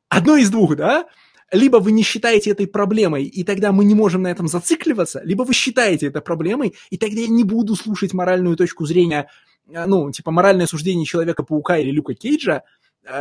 [0.07, 1.07] одно из двух, да?
[1.51, 5.43] Либо вы не считаете этой проблемой, и тогда мы не можем на этом зацикливаться, либо
[5.43, 9.29] вы считаете это проблемой, и тогда я не буду слушать моральную точку зрения,
[9.69, 12.63] э, ну, типа моральное суждение Человека-паука или Люка Кейджа,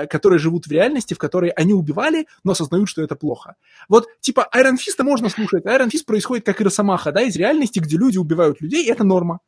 [0.08, 3.54] которые живут в реальности, в которой они убивали, но осознают, что это плохо.
[3.88, 5.64] Вот, типа, Iron Fist можно слушать.
[5.64, 9.04] Iron Fist происходит как и Росомаха, да, из реальности, где люди убивают людей, и это
[9.04, 9.40] норма.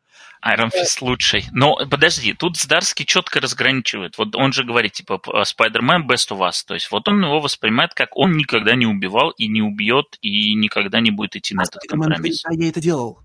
[0.45, 1.47] Iron Fist лучший.
[1.53, 4.19] Но подожди, тут Здарский четко разграничивает.
[4.19, 6.65] Вот он же говорит, типа, Spider-Man best of us.
[6.67, 10.55] То есть вот он его воспринимает, как он никогда не убивал и не убьет, и
[10.55, 12.45] никогда не будет идти на этот компромисс.
[12.45, 13.21] А я это делал.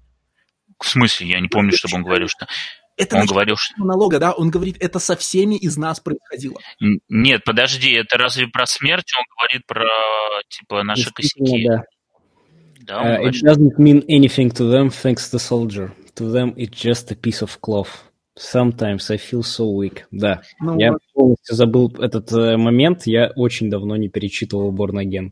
[0.80, 1.27] В смысле?
[1.27, 2.48] Я не помню, чтобы он говорил, что...
[2.98, 3.74] Это он говорил, что...
[3.78, 4.34] монолога, да?
[4.34, 6.60] Он говорит, это со всеми из нас происходило.
[7.10, 9.11] Нет, подожди, это разве про смерть?
[9.18, 9.86] Он говорит про,
[10.49, 11.68] типа, наши косяки.
[11.68, 11.84] Да.
[12.86, 15.94] Да, uh, it doesn't mean anything to them, thanks the soldier.
[16.15, 18.11] To them it's just a piece of cloth.
[18.36, 20.06] Sometimes I feel so weak.
[20.11, 21.02] Да, ну, я вот.
[21.14, 23.03] полностью забыл этот э, момент.
[23.06, 25.32] Я очень давно не перечитывал Born Again.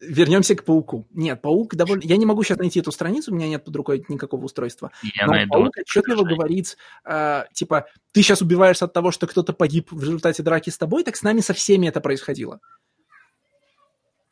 [0.00, 1.08] Вернемся к пауку.
[1.10, 2.02] Нет, паук довольно...
[2.04, 4.92] Я не могу сейчас найти эту страницу, у меня нет под рукой никакого устройства.
[5.02, 5.50] Я Но найду.
[5.50, 10.44] паук отчетливо говорит, э, типа, ты сейчас убиваешься от того, что кто-то погиб в результате
[10.44, 12.60] драки с тобой, так с нами со всеми это происходило.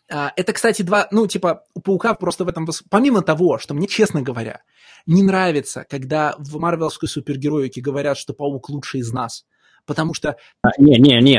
[0.09, 2.69] А, это, кстати, два, ну, типа, у Паука просто в этом...
[2.89, 4.63] Помимо того, что мне, честно говоря,
[5.07, 9.47] не нравится, когда в марвелской супергероике говорят, что Паук лучший из нас–
[9.87, 10.37] потому что...
[10.63, 10.71] А,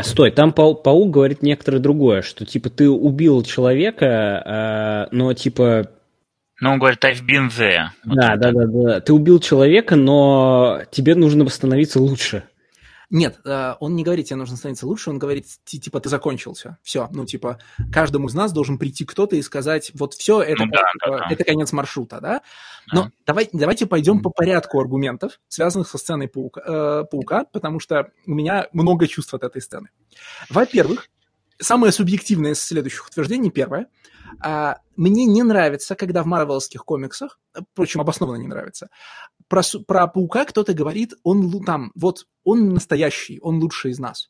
[0.03, 5.89] стой, там пау паук говорит некоторое другое, что типа ты убил человека, э, но типа...
[6.59, 7.87] Ну, он говорит, I've been there.
[8.05, 9.01] Вот да, да, да, да.
[9.01, 12.43] Ты убил человека, но тебе нужно восстановиться лучше.
[13.11, 16.77] Нет, э, он не говорит, тебе нужно становиться лучше, он говорит, типа, ты закончился.
[16.81, 17.59] Все, ну, типа,
[17.91, 21.27] каждому из нас должен прийти кто-то и сказать, вот все, это, ну, да, да, да.
[21.29, 22.41] это конец маршрута, да?
[22.93, 23.11] Но да.
[23.27, 28.31] давай, давайте пойдем по порядку аргументов, связанных со сценой паука, э, паука, потому что у
[28.31, 29.89] меня много чувств от этой сцены.
[30.49, 31.09] Во-первых,
[31.59, 33.87] самое субъективное из следующих утверждений, первое–
[34.39, 37.39] а, мне не нравится, когда в марвелских комиксах,
[37.71, 38.89] впрочем, обоснованно не нравится,
[39.47, 44.29] про, про паука кто-то говорит, он там, вот он настоящий, он лучший из нас.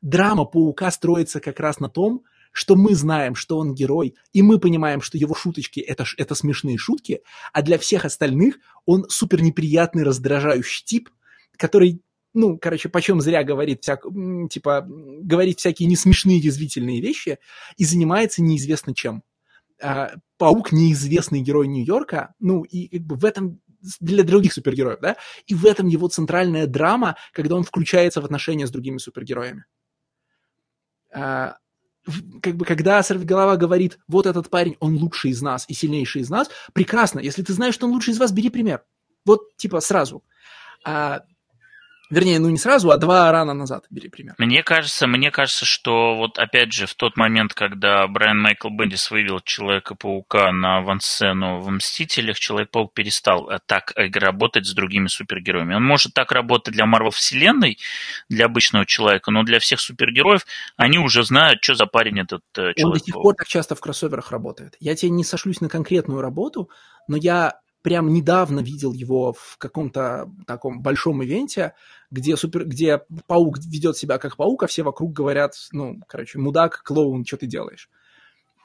[0.00, 4.58] Драма паука строится как раз на том, что мы знаем, что он герой, и мы
[4.58, 7.22] понимаем, что его шуточки это, это смешные шутки,
[7.52, 11.08] а для всех остальных он супер неприятный, раздражающий тип,
[11.56, 12.02] который
[12.34, 14.04] ну, короче, почем зря говорит, всяк,
[14.48, 17.38] типа, говорит всякие несмешные, язвительные вещи
[17.76, 19.22] и занимается неизвестно чем.
[19.82, 23.60] А, паук неизвестный герой Нью-Йорка, ну, и как бы в этом
[24.00, 28.66] для других супергероев, да, и в этом его центральная драма, когда он включается в отношения
[28.66, 29.64] с другими супергероями.
[31.12, 31.56] А,
[32.42, 36.30] как бы, когда Сорвиголова говорит, вот этот парень, он лучший из нас и сильнейший из
[36.30, 38.84] нас, прекрасно, если ты знаешь, что он лучший из вас, бери пример.
[39.24, 40.22] Вот, типа, сразу.
[40.84, 41.22] А,
[42.12, 44.34] Вернее, ну не сразу, а два рана назад, бери пример.
[44.36, 49.10] Мне кажется, мне кажется, что вот опять же в тот момент, когда Брайан Майкл Бендис
[49.10, 55.74] вывел Человека-паука на авансцену в «Мстителях», Человек-паук перестал э, так э, работать с другими супергероями.
[55.74, 57.78] Он может так работать для Марвел Вселенной,
[58.28, 60.44] для обычного человека, но для всех супергероев
[60.76, 62.84] они уже знают, что за парень этот э, человек.
[62.84, 64.76] Он до сих пор так часто в кроссоверах работает.
[64.80, 66.68] Я тебе не сошлюсь на конкретную работу,
[67.08, 71.74] но я прям недавно видел его в каком-то таком большом ивенте,
[72.10, 76.82] где, супер, где паук ведет себя как паук, а все вокруг говорят, ну, короче, мудак,
[76.82, 77.88] клоун, что ты делаешь?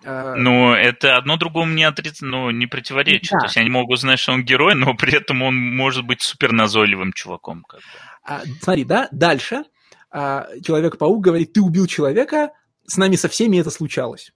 [0.06, 2.22] А, ну, это одно другому не, отриц...
[2.22, 3.32] ну, не противоречит.
[3.32, 3.40] Да.
[3.40, 6.52] То есть они могут знать, что он герой, но при этом он может быть супер
[6.52, 7.64] назойливым чуваком.
[7.68, 7.86] Как бы.
[8.24, 9.64] а, смотри, да, дальше
[10.12, 12.52] а, Человек-паук говорит, ты убил человека,
[12.86, 14.32] с нами со всеми это случалось.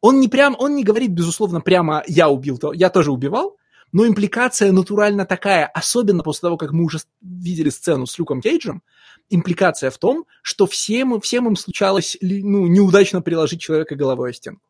[0.00, 3.56] Он не прям, он не говорит, безусловно, прямо я убил, то я тоже убивал,
[3.92, 8.82] но импликация натурально такая, особенно после того, как мы уже видели сцену с Люком Кейджем,
[9.28, 14.62] импликация в том, что всем, всем им случалось ну, неудачно приложить человека головой о стенку.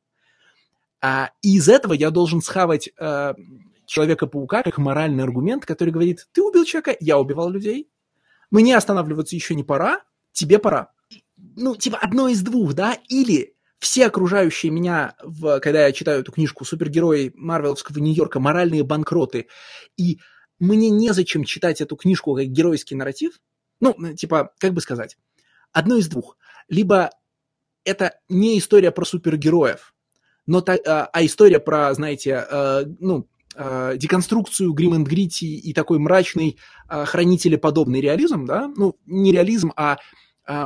[1.02, 3.34] А, из этого я должен схавать э,
[3.90, 7.88] Человека-паука как моральный аргумент, который говорит, ты убил человека, я убивал людей,
[8.48, 10.92] мне останавливаться еще не пора, тебе пора.
[11.56, 16.32] Ну, типа одно из двух, да, или все окружающие меня, в, когда я читаю эту
[16.32, 18.38] книжку «Супергерои Марвеловского Нью-Йорка.
[18.38, 19.48] Моральные банкроты»,
[19.96, 20.20] и
[20.58, 23.40] мне незачем читать эту книжку как геройский нарратив,
[23.80, 25.16] ну, типа, как бы сказать,
[25.72, 26.36] одно из двух.
[26.68, 27.10] Либо
[27.84, 29.94] это не история про супергероев,
[30.46, 35.72] но та, а, а история про, знаете, э, ну, э, деконструкцию Грим энд Грити и
[35.72, 36.58] такой мрачный
[36.90, 39.96] э, хранителеподобный реализм, да, ну, не реализм, а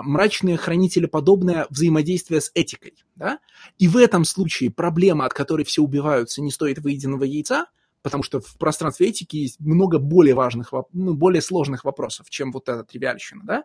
[0.02, 2.94] мрачные хранители подобное взаимодействие с этикой.
[3.16, 3.38] Да?
[3.78, 7.66] И в этом случае проблема, от которой все убиваются, не стоит выеденного яйца,
[8.02, 12.68] потому что в пространстве этики есть много более важных, ну, более сложных вопросов, чем вот
[12.68, 13.42] эта тривиальщина.
[13.44, 13.64] Да?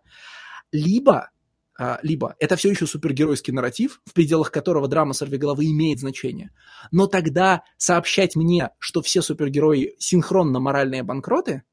[0.71, 1.29] Либо
[1.77, 6.51] а, либо это все еще супергеройский нарратив, в пределах которого драма сорвиголовы имеет значение,
[6.91, 11.63] но тогда сообщать мне, что все супергерои синхронно моральные банкроты,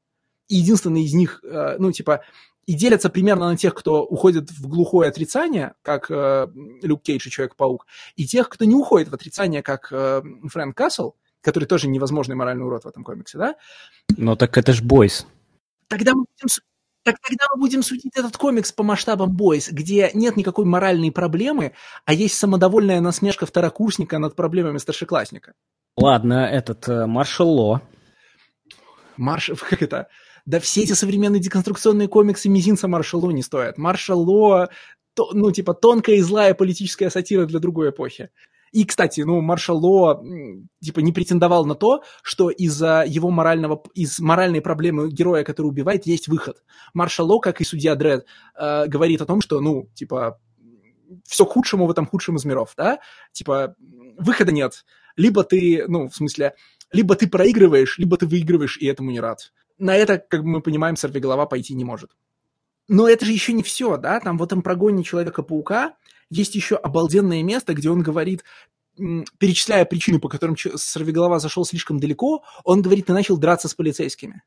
[0.47, 2.21] и единственный из них, э, ну, типа,
[2.67, 6.47] и делятся примерно на тех, кто уходит в глухое отрицание, как э,
[6.83, 7.87] Люк Кейдж и Человек-паук,
[8.17, 12.65] и тех, кто не уходит в отрицание, как э, Фрэнк Кассел, который тоже невозможный моральный
[12.65, 13.55] урод в этом комиксе, да?
[14.17, 15.25] Но так это ж Бойс.
[15.87, 16.55] Тогда мы будем,
[17.03, 21.71] так тогда мы будем судить этот комикс по масштабам Бойс, где нет никакой моральной проблемы,
[22.03, 25.53] а есть самодовольная насмешка второкурсника над проблемами старшеклассника.
[25.95, 27.81] Ладно, этот э, Маршал Ло.
[29.15, 29.51] Марш...
[29.69, 30.09] Как это?
[30.47, 33.77] Да все эти современные деконструкционные комиксы мизинца Маршал Ло не стоят.
[33.77, 34.69] Маршал Ло,
[35.13, 38.29] то, ну, типа, тонкая и злая политическая сатира для другой эпохи.
[38.71, 40.23] И, кстати, ну, Маршал Ло,
[40.81, 46.05] типа, не претендовал на то, что из-за его морального, из моральной проблемы героя, который убивает,
[46.05, 46.63] есть выход.
[46.93, 48.25] Маршал Ло, как и судья Дред,
[48.57, 50.39] э, говорит о том, что, ну, типа,
[51.25, 52.99] все к худшему в этом худшем из миров, да?
[53.33, 53.75] Типа,
[54.17, 54.85] выхода нет.
[55.17, 56.53] Либо ты, ну, в смысле,
[56.93, 59.51] либо ты проигрываешь, либо ты выигрываешь, и этому не рад.
[59.77, 62.11] На это, как мы понимаем, сорвиголова пойти не может.
[62.87, 64.19] Но это же еще не все, да?
[64.19, 65.95] Там в этом прогоне Человека-паука
[66.29, 68.43] есть еще обалденное место, где он говорит,
[69.37, 74.41] перечисляя причины, по которым сорвиголова зашел слишком далеко, он говорит, ты начал драться с полицейскими.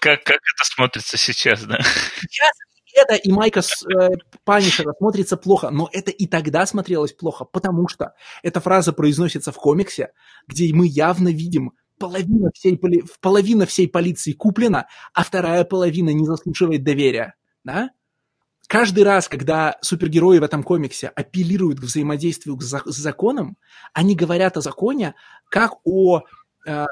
[0.00, 1.80] Как, как это смотрится сейчас, да?
[2.20, 2.52] Сейчас
[2.94, 4.10] это и Майка с э,
[4.44, 9.56] Панишера смотрится плохо, но это и тогда смотрелось плохо, потому что эта фраза произносится в
[9.56, 10.12] комиксе,
[10.46, 13.04] где мы явно видим, половина всей, поли...
[13.20, 17.34] половина всей полиции куплена, а вторая половина не заслуживает доверия.
[17.62, 17.90] Да?
[18.66, 23.56] Каждый раз, когда супергерои в этом комиксе апеллируют к взаимодействию с законом,
[23.92, 25.14] они говорят о законе
[25.50, 26.22] как о
[26.66, 26.86] э,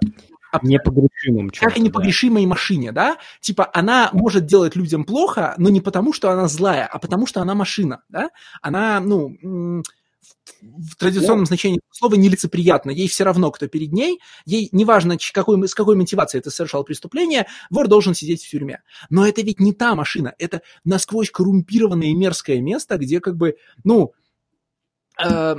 [0.62, 2.48] непогрешимом Как о непогрешимой да.
[2.48, 3.18] машине, да?
[3.40, 7.40] Типа она может делать людям плохо, но не потому, что она злая, а потому, что
[7.40, 8.30] она машина, да?
[8.60, 9.82] Она, ну,
[10.60, 11.48] в традиционном yeah.
[11.48, 12.90] значении слова нелицеприятно.
[12.90, 14.20] Ей все равно, кто перед ней.
[14.44, 18.82] Ей неважно, какой, с какой мотивацией ты совершал преступление, вор должен сидеть в тюрьме.
[19.10, 20.34] Но это ведь не та машина.
[20.38, 24.12] Это насквозь коррумпированное и мерзкое место, где как бы, ну...
[25.22, 25.56] Э,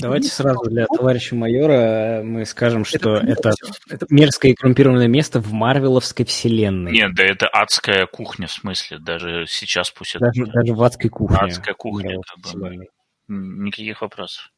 [0.00, 3.50] Давайте сразу для товарища майора мы скажем, что это, это,
[3.90, 6.92] это мерзкое и коррумпированное место в Марвеловской вселенной.
[6.92, 10.52] Нет, да это адская кухня, в смысле, даже сейчас пусть даже, это...
[10.52, 11.38] Даже в адской кухне.
[11.38, 12.16] Адская кухня.
[12.22, 12.86] Как бы.
[13.28, 14.52] Никаких вопросов.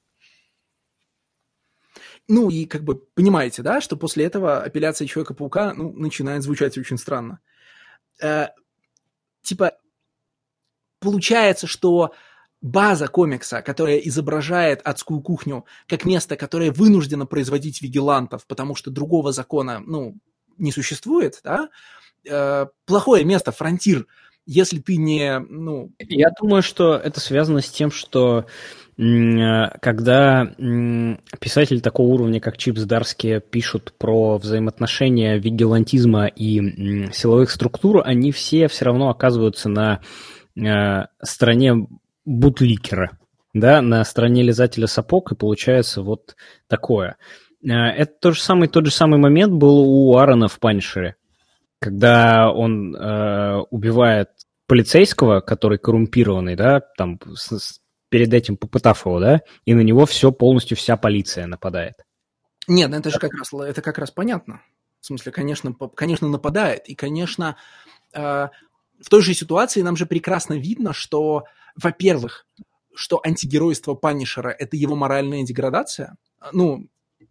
[2.29, 6.99] Ну и как бы понимаете, да, что после этого апелляция Человека-паука ну, начинает звучать очень
[6.99, 7.41] странно.
[8.21, 8.49] Э,
[9.43, 9.73] типа,
[11.01, 12.15] получается, что
[12.61, 19.33] база комикса, которая изображает адскую кухню как место, которое вынуждено производить вигилантов, потому что другого
[19.33, 20.17] закона, ну,
[20.59, 21.69] не существует, да,
[22.29, 24.07] э, плохое место, фронтир–
[24.47, 25.93] если ты не, ну...
[25.99, 28.47] Я думаю, что это связано с тем, что
[28.97, 30.47] когда
[31.39, 38.69] писатели такого уровня, как Чипс Дарски, пишут про взаимоотношения вигилантизма и силовых структур, они все
[38.69, 40.01] все равно оказываются на
[40.57, 41.87] э, стороне
[42.25, 43.19] бутликера,
[43.53, 46.35] да, на стороне лизателя сапог, и получается вот
[46.67, 47.17] такое.
[47.63, 51.17] Э, это тот же самый, тот же самый момент был у Аарона в Паншере
[51.79, 54.31] когда он э, убивает
[54.67, 60.07] полицейского, который коррумпированный, да, там с, с, перед этим попытав его, да, и на него
[60.07, 61.95] все полностью вся полиция нападает.
[62.69, 64.63] Нет, ну это же как раз это как раз понятно.
[65.01, 67.57] В смысле, конечно, конечно нападает, и, конечно,
[68.13, 68.21] э,
[69.01, 71.45] в той же ситуации нам же прекрасно видно, что,
[71.77, 72.47] во-первых,
[72.95, 76.17] что антигеройство Панишера– это его моральная деградация.
[76.53, 76.89] Ну,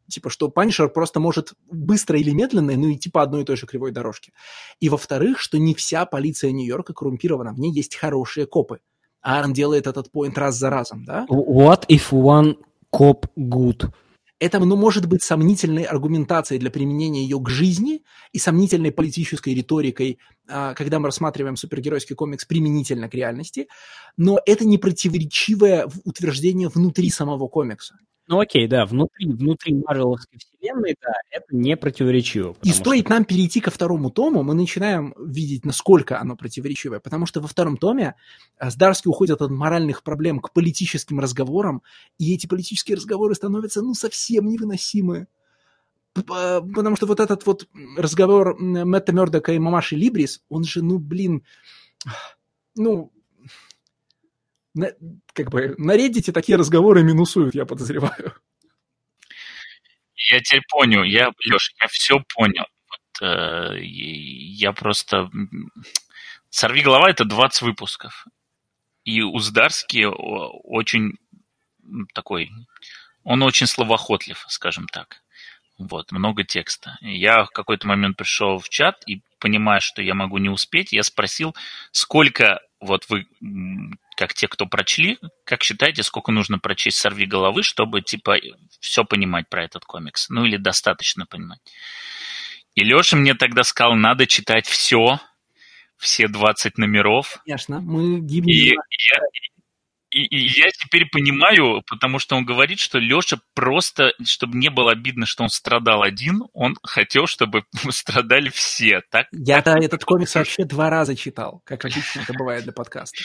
[0.10, 3.66] Типа, что Паншер просто может быстро или медленно, ну, идти по одной и той же
[3.66, 4.32] кривой дорожке.
[4.80, 8.80] И во-вторых, что не вся полиция Нью-Йорка коррумпирована, в ней есть хорошие копы.
[9.22, 11.26] Аарон делает этот поинт раз за разом, да?
[11.30, 12.58] What if one
[12.94, 13.92] cop good?
[14.38, 18.04] Это, ну, может быть сомнительной аргументацией для применения ее к жизни
[18.34, 23.68] и сомнительной политической риторикой, а, когда мы рассматриваем супергеройский комикс применительно к реальности,
[24.18, 27.96] но это не противоречивое утверждение внутри самого комикса.
[28.28, 32.56] Ну окей, да, внутри, внутри Марвеловской вселенной, да, это не противоречиво.
[32.64, 33.14] И стоит что...
[33.14, 37.78] нам перейти ко второму тому, мы начинаем видеть, насколько оно противоречивое, потому что во втором
[37.78, 38.16] томе
[38.60, 41.84] Здарский уходит от моральных проблем к политическим разговорам,
[42.18, 45.28] и эти политические разговоры становятся, ну, совсем невыносимы.
[46.14, 51.44] Потому что вот этот вот разговор Мэтта Мёрдока и Мамаши Либрис, он же, ну, блин,
[52.76, 53.12] ну,
[54.76, 54.92] на,
[55.34, 58.34] как бы на Reddit такие разговоры минусуют, я подозреваю.
[60.16, 62.66] Я теперь понял, я, Леша, я все понял.
[62.90, 65.30] Вот, э, я просто...
[66.50, 68.26] Сорви голова это 20 выпусков.
[69.04, 71.18] И Уздарский очень
[72.14, 72.50] такой,
[73.24, 75.22] он очень словоохотлив, скажем так.
[75.78, 76.98] Вот, много текста.
[77.02, 81.04] Я в какой-то момент пришел в чат и, понимая, что я могу не успеть, я
[81.04, 81.54] спросил,
[81.92, 83.26] сколько вот вы,
[84.18, 88.38] как те, кто прочли, как считаете, сколько нужно прочесть «Сорви головы», чтобы, типа,
[88.80, 90.30] все понимать про этот комикс?
[90.30, 91.60] Ну, или достаточно понимать?
[92.76, 95.20] И Леша мне тогда сказал, надо читать все,
[95.98, 97.40] все 20 номеров.
[97.46, 98.54] Конечно, мы гибнем.
[98.54, 98.76] И, и,
[100.16, 104.94] и, и я теперь понимаю, потому что он говорит, что Леша просто, чтобы не было
[104.94, 109.02] обидно, что он страдал один, он хотел, чтобы страдали все.
[109.12, 113.18] Так, Я-то этот комикс вообще два раза читал, как обычно это бывает для подкаста.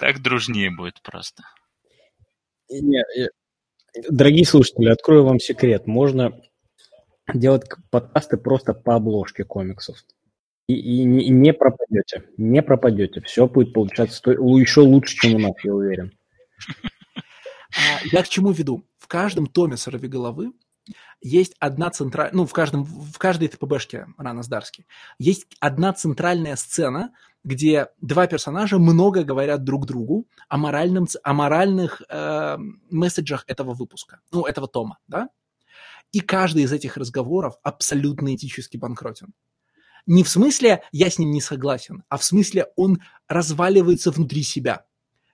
[0.00, 1.44] Так дружнее будет просто.
[2.68, 3.04] Не,
[4.10, 5.86] дорогие слушатели, открою вам секрет.
[5.86, 6.32] Можно
[7.32, 9.98] делать подкасты просто по обложке комиксов.
[10.68, 12.24] И, и, и не пропадете.
[12.36, 13.20] Не пропадете.
[13.20, 16.15] Все будет получаться еще лучше, чем у нас, я уверен.
[17.76, 18.86] А, я к чему веду?
[18.98, 19.76] В каждом томе
[20.08, 20.52] головы
[21.20, 24.86] есть одна центральная, ну, в, каждом, в каждой ТПБшке Рана Сдарски
[25.18, 27.12] есть одна центральная сцена,
[27.44, 32.58] где два персонажа много говорят друг другу о, моральном, о моральных э,
[32.90, 35.28] месседжах этого выпуска, ну, этого тома, да?
[36.12, 39.34] И каждый из этих разговоров абсолютно этически банкротен.
[40.06, 44.85] Не в смысле «я с ним не согласен», а в смысле он разваливается внутри себя.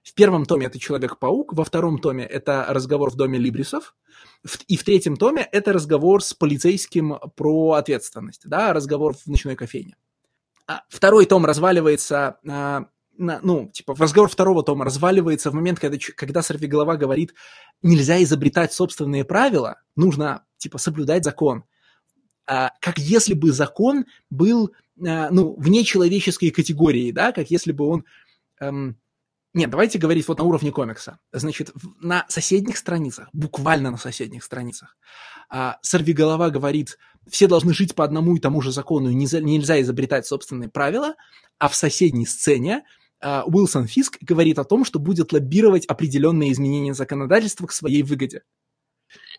[0.02, 3.94] В первом томе это Человек-паук, во втором томе это разговор в доме Либрисов,
[4.66, 9.96] и в третьем томе это разговор с полицейским про ответственность, да, разговор в ночной кофейне.
[10.66, 16.42] А второй том разваливается, а, ну, типа, разговор второго тома разваливается в момент, когда, когда
[16.42, 17.34] Сорвиголова говорит,
[17.82, 21.64] нельзя изобретать собственные правила, нужно, типа, соблюдать закон.
[22.46, 28.04] А, как если бы закон был, ну, вне человеческой категории, да, как если бы он...
[28.60, 28.98] Эм,
[29.54, 31.18] нет, давайте говорить вот на уровне комикса.
[31.30, 34.96] Значит, на соседних страницах, буквально на соседних страницах,
[35.50, 36.98] а, Сорвиголова говорит,
[37.28, 41.14] все должны жить по одному и тому же закону, и нельзя, нельзя изобретать собственные правила,
[41.58, 42.84] а в соседней сцене
[43.20, 48.42] а, Уилсон Фиск говорит о том, что будет лоббировать определенные изменения законодательства к своей выгоде.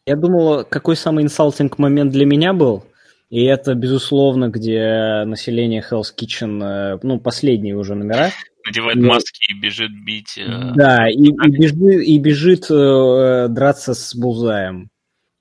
[0.06, 2.84] Я думал, какой самый инсалтинг момент для меня был,
[3.32, 8.30] и это, безусловно, где население Hell's Kitchen, э, ну, последние уже номера.
[8.66, 9.10] Надевает Но...
[9.10, 10.38] маски и бежит бить.
[10.38, 14.90] Э, да, и, и бежит, и бежит э, драться с Булзаем.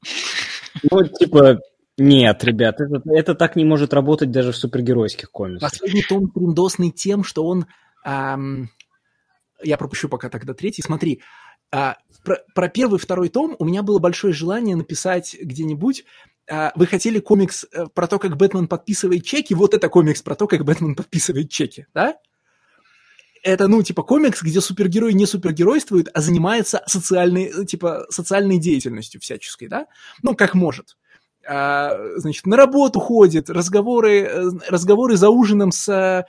[0.90, 1.60] Ну, типа,
[1.98, 5.70] нет, ребят, это, это так не может работать даже в супергеройских комиксах.
[5.70, 7.66] Последний том трендосный тем, что он...
[8.06, 8.70] Эм,
[9.62, 10.80] я пропущу пока тогда третий.
[10.80, 11.20] Смотри,
[11.72, 11.92] э,
[12.24, 16.04] про, про первый второй том у меня было большое желание написать где-нибудь
[16.50, 20.34] а, вы хотели комикс э, про то, как Бэтмен подписывает чеки, вот это комикс про
[20.34, 22.16] то, как Бэтмен подписывает чеки, да?
[23.42, 29.20] Это, ну, типа, комикс, где супергерой не супергеройствует, а занимается социальной, э, типа, социальной деятельностью
[29.20, 29.86] всяческой, да?
[30.22, 30.96] Ну, как может.
[31.44, 36.24] А, значит, на работу ходит, разговоры, э, разговоры за ужином с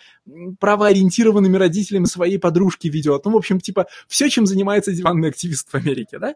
[0.60, 3.26] правоориентированными родителями своей подружки ведет.
[3.26, 6.34] Ну, в общем, типа, все, чем занимается диванный активист в Америке, да?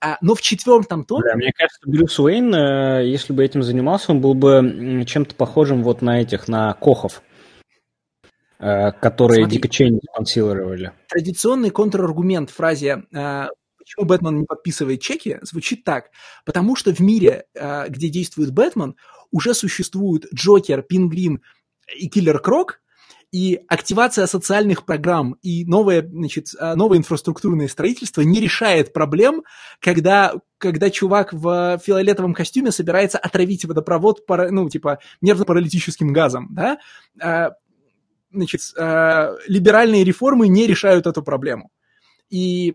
[0.00, 1.24] А, но в четвертом томе...
[1.30, 5.82] Да, мне кажется, Брюс Уэйн, э, если бы этим занимался, он был бы чем-то похожим
[5.82, 7.31] вот на этих, на Кохов, э,
[9.00, 10.92] которые Смотри, Дика Чейни спонсировали.
[11.08, 13.46] Традиционный контраргумент фразе э,
[13.78, 16.10] «Почему Бэтмен не подписывает чеки?» звучит так.
[16.44, 17.46] Потому что в мире,
[17.88, 18.94] где действует Бэтмен,
[19.32, 21.42] уже существуют Джокер, Пингвин
[21.96, 22.80] и Киллер Крок,
[23.32, 29.42] и активация социальных программ и новое, значит, новое инфраструктурное строительство не решает проблем,
[29.80, 37.56] когда, когда чувак в фиолетовом костюме собирается отравить водопровод, ну, типа, нервно-паралитическим газом, да?
[38.32, 41.70] Значит, а, либеральные реформы не решают эту проблему.
[42.30, 42.74] И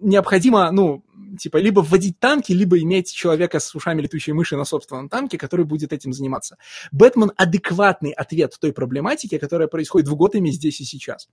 [0.00, 1.04] необходимо, ну,
[1.38, 5.64] типа, либо вводить танки, либо иметь человека с ушами летучей мыши на собственном танке, который
[5.64, 6.56] будет этим заниматься.
[6.92, 11.28] Бэтмен– адекватный ответ той проблематике, которая происходит в Готэме здесь и сейчас.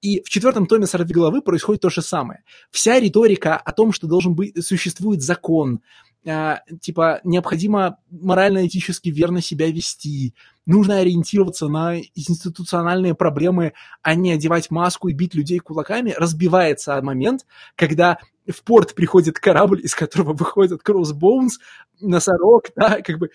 [0.00, 2.42] И в четвертом томе «Сорвиголовы» происходит то же самое.
[2.70, 5.80] Вся риторика о том, что должен быть, существует закон,
[6.24, 10.34] э, типа, необходимо морально-этически верно себя вести,
[10.66, 13.72] нужно ориентироваться на институциональные проблемы,
[14.02, 17.46] а не одевать маску и бить людей кулаками, разбивается момент,
[17.76, 21.58] когда в порт приходит корабль, из которого выходит Кроссбоунс,
[22.00, 23.30] носорог, да, как бы.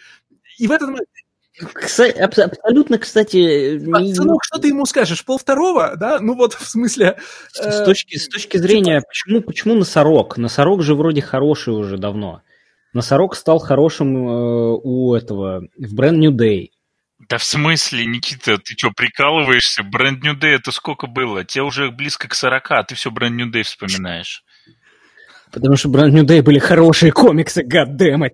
[0.58, 1.08] И в этот момент
[1.74, 3.80] кстати, абсолютно, кстати...
[3.80, 5.26] Пацанок, что ты ему скажешь?
[5.26, 6.20] Пол второго, да?
[6.20, 7.18] Ну вот, в смысле...
[7.52, 10.38] С, с, точки, с точки зрения, почему, почему носорог?
[10.38, 12.42] Носорог же вроде хороший уже давно.
[12.94, 16.70] Носорог стал хорошим э, у этого, в Brand New Day.
[17.28, 19.82] Да в смысле, Никита, ты что, прикалываешься?
[19.82, 21.44] Brand New Day это сколько было?
[21.44, 24.44] Тебе уже близко к 40, а ты все Brand New Day вспоминаешь.
[25.52, 28.32] Потому что Brand New Day были хорошие комиксы, goddammit.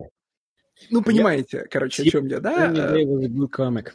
[0.92, 1.64] Ну, понимаете, я...
[1.66, 2.68] короче, о чем я, да?
[2.68, 3.92] Brand New Day was a good comic.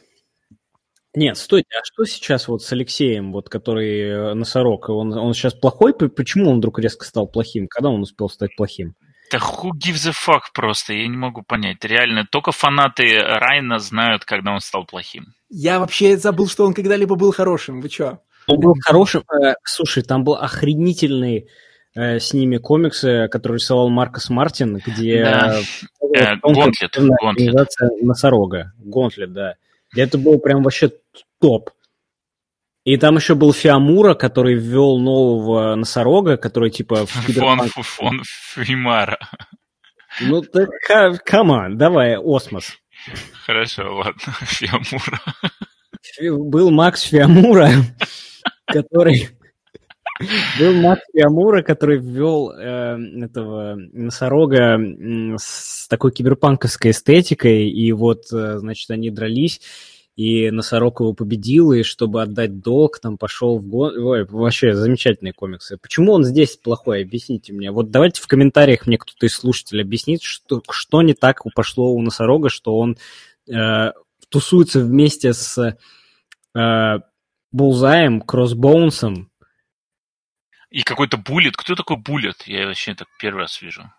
[1.13, 4.89] Нет, стойте, а что сейчас вот с Алексеем, вот который э, носорог?
[4.89, 5.93] Он, он сейчас плохой?
[5.93, 7.67] Почему он вдруг резко стал плохим?
[7.67, 8.95] Когда он успел стать плохим?
[9.31, 11.83] Да who gives a fuck просто, я не могу понять.
[11.85, 15.33] Реально, только фанаты Райна знают, когда он стал плохим.
[15.49, 17.81] Я вообще забыл, что он когда-либо был хорошим.
[17.81, 18.19] Вы чё?
[18.47, 19.23] Он был хорошим.
[19.31, 21.47] Э, слушай, там был охренительный
[21.95, 25.23] э, с ними комиксы, которые рисовал Маркос Мартин, где...
[25.23, 25.59] Да.
[26.15, 26.97] Э, Гонтлет.
[28.01, 28.73] Носорога.
[28.79, 29.55] Гонтлет, да.
[29.95, 30.91] И это был прям вообще
[31.39, 31.69] топ.
[32.83, 37.05] И там еще был Фиамура, который ввел нового носорога, который типа...
[37.05, 39.19] Фон, фон Фимара.
[40.19, 40.69] Ну, так,
[41.23, 42.77] come on, давай, Осмос.
[43.45, 45.21] Хорошо, ладно, Фиумара.
[46.49, 47.69] Был Макс Фиумара,
[48.65, 49.29] который...
[50.59, 54.77] Был Макс Фиумара, который ввел э, этого носорога
[55.37, 59.61] с такой киберпанковской эстетикой, и вот, э, значит, они дрались,
[60.15, 63.97] и Носорог его победил, и чтобы отдать долг, там пошел в гон...
[63.97, 65.77] Ой, вообще замечательные комиксы.
[65.77, 67.03] Почему он здесь плохой?
[67.03, 67.71] Объясните мне.
[67.71, 72.01] Вот давайте в комментариях мне кто-то из слушателей объяснит, что, что не так пошло у
[72.01, 72.97] Носорога, что он
[73.49, 73.91] э,
[74.29, 75.77] тусуется вместе с
[76.55, 76.99] э,
[77.51, 79.31] Булзаем, Кроссбоунсом.
[80.69, 81.55] И какой-то Буллет.
[81.55, 82.43] Кто такой Буллет?
[82.47, 83.91] Я вообще так первый раз вижу.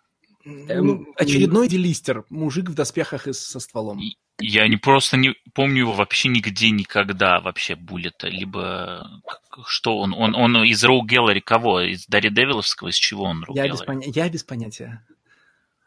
[0.45, 4.01] Ну, очередной делистер, мужик в доспехах и со стволом.
[4.41, 9.23] Я не просто не помню его вообще нигде никогда вообще Буллета, либо
[9.67, 11.81] что он, он, он из Роу Геллери кого?
[11.83, 14.09] Из Дарри Девиловского, из чего он Роу я без, поня...
[14.13, 15.05] я без понятия.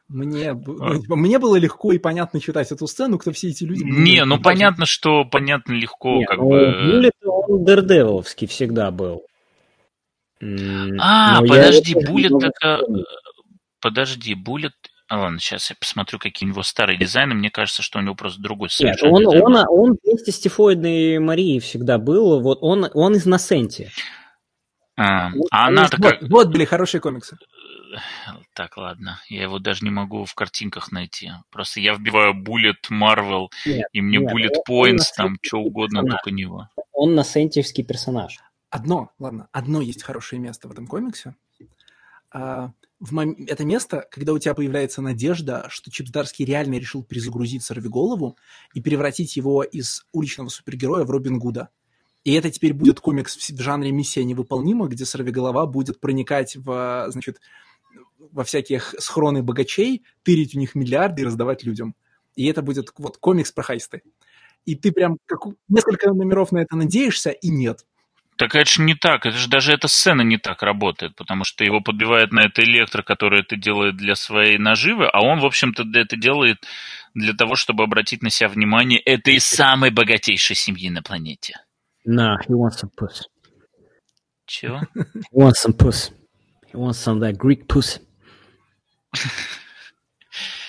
[0.07, 0.99] Мне, а.
[0.99, 3.84] Типа, мне было легко и понятно читать эту сцену, кто все эти люди.
[3.84, 6.91] Не, ну понятно, что понятно легко, не, как ну, бы.
[6.91, 9.23] Буллет он Дердевиловский всегда был.
[10.41, 12.82] А, Но подожди, Буллет это.
[13.86, 14.74] Подожди, Буллет
[15.07, 17.36] а ладно, сейчас я посмотрю, какие у него старые дизайны.
[17.36, 21.60] Мне кажется, что у него просто другой Нет, он, он, он вместе с Тифоидной Марией
[21.60, 22.41] всегда был.
[22.41, 23.91] Вот он, он из Насенти.
[24.98, 26.18] А, вот, а она такая...
[26.22, 27.38] Вот, вот были хорошие комиксы.
[28.56, 29.22] Так, ладно.
[29.30, 31.32] Я его даже не могу в картинках найти.
[31.52, 36.22] Просто я вбиваю Bullet Marvel, нет, и мне нет, Bullet Points, там что угодно, персонаж.
[36.24, 36.70] только него.
[36.91, 38.40] Он насентиевский персонаж.
[38.72, 41.36] Одно, ладно, одно есть хорошее место в этом комиксе.
[42.32, 42.72] А,
[43.06, 43.36] в мом...
[43.48, 48.38] это место, когда у тебя появляется надежда, что Чип Здарский реально решил перезагрузить Сорвиголову
[48.73, 51.69] и превратить его из уличного супергероя в Робин Гуда.
[52.23, 57.40] И это теперь будет комикс в жанре «Миссия невыполнима», где Сорвиголова будет проникать в, значит,
[58.18, 61.95] во всяких схроны богачей, тырить у них миллиарды и раздавать людям.
[62.36, 64.02] И это будет вот комикс про хайсты.
[64.65, 67.86] И ты прям как несколько номеров на это надеешься, и нет.
[68.38, 71.64] Так это же не так, это же даже эта сцена не так работает, потому что
[71.64, 75.86] его подбивает на это электро, который это делает для своей наживы, а он, в общем-то,
[75.94, 76.57] это делает
[77.14, 81.56] для того, чтобы обратить на себя внимание этой самой богатейшей семьи на планете.
[82.06, 83.24] Nah, he wants some puss.
[84.45, 84.82] Чего?
[84.95, 86.12] He wants some puss.
[86.72, 88.02] He wants some that Greek puss.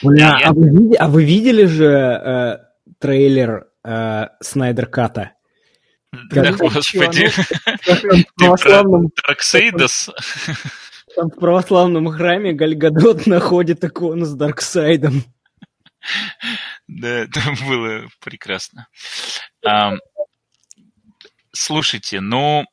[0.03, 2.59] Бля, а, вы, а вы видели же э,
[3.01, 5.33] трейлер э, Snyder Cut а?
[6.31, 7.29] Да, господи.
[8.37, 10.11] Ты Дарксейдос?
[11.17, 15.25] Там в православном храме Галь Гадот находит икону с Дарксайдом.
[16.87, 18.87] Да, это было прекрасно.
[21.53, 22.67] Слушайте, ну,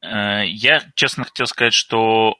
[0.00, 2.36] э, я честно хотел сказать, что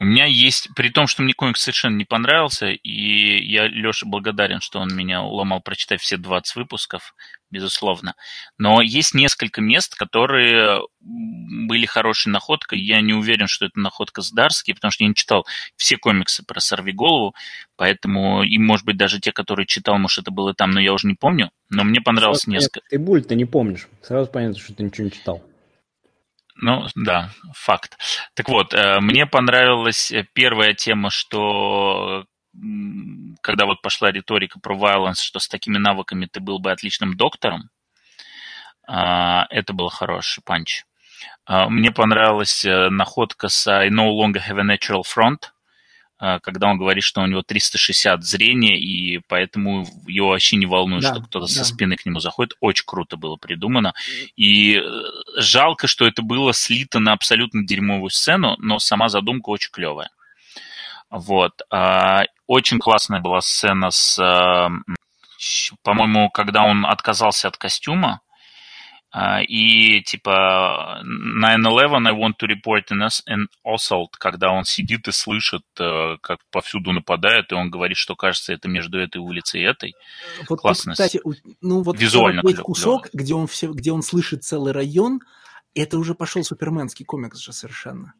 [0.00, 4.60] у меня есть, при том, что мне комикс совершенно не понравился, и я Леше благодарен,
[4.60, 7.14] что он меня уломал прочитать все 20 выпусков,
[7.50, 8.16] безусловно.
[8.58, 12.80] Но есть несколько мест, которые были хорошей находкой.
[12.80, 15.46] Я не уверен, что это находка с Дарски, потому что я не читал
[15.76, 17.34] все комиксы про Сорви голову,
[17.76, 21.06] поэтому, и, может быть, даже те, которые читал, может, это было там, но я уже
[21.06, 21.50] не помню.
[21.70, 22.80] Но мне понравилось Сразу несколько.
[22.90, 23.86] Ты буль ты не помнишь.
[24.02, 25.42] Сразу понятно, что ты ничего не читал.
[26.56, 27.98] Ну, да, факт.
[28.34, 32.26] Так вот, э, мне понравилась первая тема, что
[33.40, 37.70] когда вот пошла риторика про violence, что с такими навыками ты был бы отличным доктором,
[38.86, 40.84] а, это был хороший панч.
[41.46, 45.50] А, мне понравилась э, находка с I no longer have a natural front,
[46.16, 51.14] когда он говорит, что у него 360 зрения, и поэтому его вообще не волнует, да,
[51.14, 51.52] что кто-то да.
[51.52, 52.54] со спины к нему заходит.
[52.60, 53.94] Очень круто было придумано.
[54.36, 54.82] И э,
[55.36, 60.10] жалко, что это было слито на абсолютно дерьмовую сцену, но сама задумка очень клевая.
[61.10, 61.62] Вот.
[62.46, 64.18] Очень классная была сцена с
[65.82, 68.33] по-моему, когда он отказался от костюма, а,
[69.46, 76.16] и типа 9-11 I want to report an assault, когда он сидит и слышит, э,
[76.20, 79.94] как повсюду нападают, и он говорит, что кажется, это между этой улицей и этой.
[80.48, 80.92] Вот, Классно.
[80.92, 81.20] кстати,
[81.60, 85.20] ну вот Визуально есть кусок, где он, все, где он слышит целый район,
[85.74, 88.14] это уже пошел суперменский комикс же совершенно.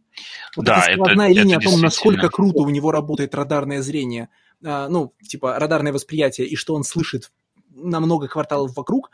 [0.55, 4.29] Вот да, это это, линия это о том, насколько круто у него работает радарное зрение,
[4.65, 7.33] а, ну, типа радарное восприятие, и что он слышит
[7.75, 9.11] на много кварталов вокруг,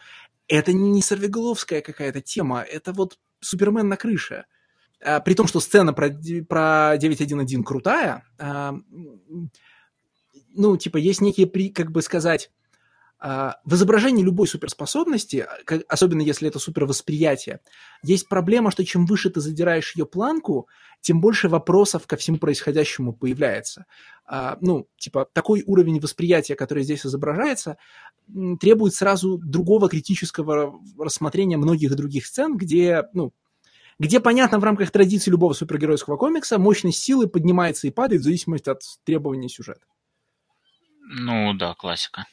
[0.48, 4.44] это не сорвиголовская какая-то тема, это вот Супермен на крыше.
[5.02, 6.10] А, при том, что сцена про,
[6.48, 8.74] про 9.1.1 крутая, а,
[10.54, 12.50] ну, типа, есть некие, как бы сказать,
[13.20, 15.46] в изображении любой суперспособности,
[15.88, 17.60] особенно если это супервосприятие,
[18.02, 20.68] есть проблема, что чем выше ты задираешь ее планку,
[21.02, 23.84] тем больше вопросов ко всему происходящему появляется.
[24.24, 27.76] А, ну, типа, такой уровень восприятия, который здесь изображается,
[28.60, 33.32] требует сразу другого критического рассмотрения многих других сцен, где, ну,
[33.98, 38.70] где, понятно, в рамках традиции любого супергеройского комикса мощность силы поднимается и падает в зависимости
[38.70, 39.84] от требований сюжета.
[41.12, 42.24] Ну да, классика.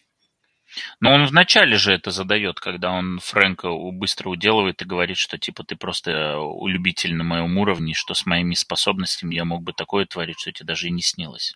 [0.99, 5.63] Но он вначале же это задает, когда он Фрэнка быстро уделывает и говорит, что типа
[5.63, 10.05] ты просто э, любитель на моем уровне, что с моими способностями я мог бы такое
[10.05, 11.53] творить, что тебе даже и не снилось.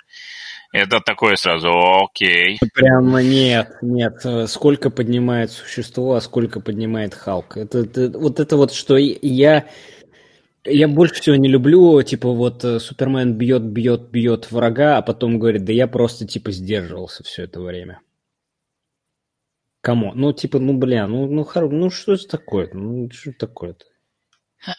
[0.74, 1.70] Это такое сразу,
[2.04, 2.58] окей.
[2.74, 4.26] Прямо нет, нет.
[4.48, 7.58] Сколько поднимает существо, а сколько поднимает Халк.
[7.58, 9.66] Это, это, вот это вот, что я...
[10.64, 15.40] Я больше всего не люблю, типа, вот э, Супермен бьет, бьет, бьет врага, а потом
[15.40, 18.00] говорит, да я просто, типа, сдерживался все это время.
[19.82, 20.14] Кому?
[20.14, 21.70] Ну, типа, ну, бля, ну, ну, хор...
[21.72, 22.70] ну что это такое?
[22.74, 23.86] Ну, что такое-то?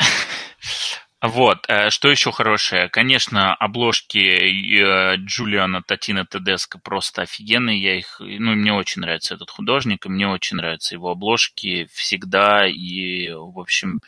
[1.24, 2.88] Вот, э, что еще хорошее?
[2.88, 7.80] Конечно, обложки э, Джулиана Татина Тедеско просто офигенные.
[7.80, 12.66] Я их, ну, мне очень нравится этот художник, и мне очень нравятся его обложки всегда.
[12.66, 14.00] И, в общем,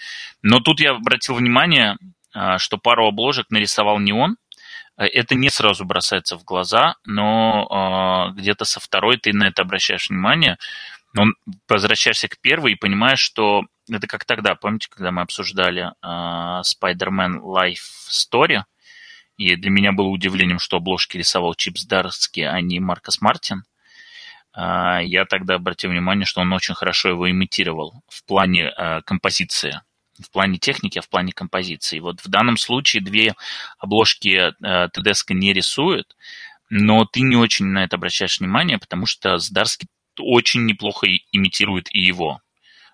[0.42, 1.96] но тут я обратил внимание,
[2.34, 4.36] э, что пару обложек нарисовал не он,
[4.96, 10.08] это не сразу бросается в глаза, но э, где-то со второй ты на это обращаешь
[10.08, 10.58] внимание.
[11.12, 11.26] Но
[11.68, 17.40] возвращаешься к первой и понимаешь, что это как тогда, помните, когда мы обсуждали э, Spider-Man
[17.40, 18.62] Life Story,
[19.36, 23.64] и для меня было удивлением, что обложки рисовал Чип Здарский, а не Маркос Мартин.
[24.56, 29.80] Э, я тогда обратил внимание, что он очень хорошо его имитировал в плане э, композиции
[30.20, 31.98] в плане техники, а в плане композиции.
[31.98, 33.34] Вот в данном случае две
[33.78, 36.16] обложки э, Тедеско не рисует,
[36.70, 39.88] но ты не очень на это обращаешь внимание, потому что Здарский
[40.18, 42.40] очень неплохо имитирует и его.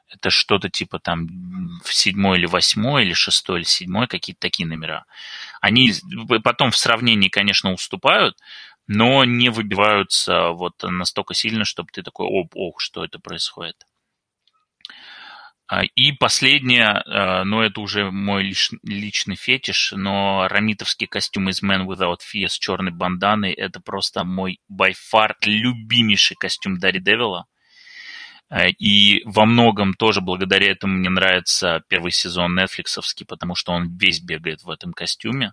[0.09, 1.29] Это что-то типа там
[1.85, 5.05] в седьмой или восьмой, или шестой, или седьмой, какие-то такие номера.
[5.61, 5.93] Они
[6.43, 8.37] потом в сравнении, конечно, уступают,
[8.89, 13.87] но не выбиваются вот настолько сильно, чтобы ты такой, ох, ох, что это происходит.
[15.71, 18.53] А, и последнее, а, но это уже мой
[18.83, 24.59] личный фетиш, но рамитовский костюм из Man Without Fear с черной банданой– это просто мой
[24.69, 27.47] by far любимейший костюм Дарри Девила.
[28.49, 33.97] А, и во многом тоже благодаря этому мне нравится первый сезон Netflixовский, потому что он
[33.97, 35.53] весь бегает в этом костюме.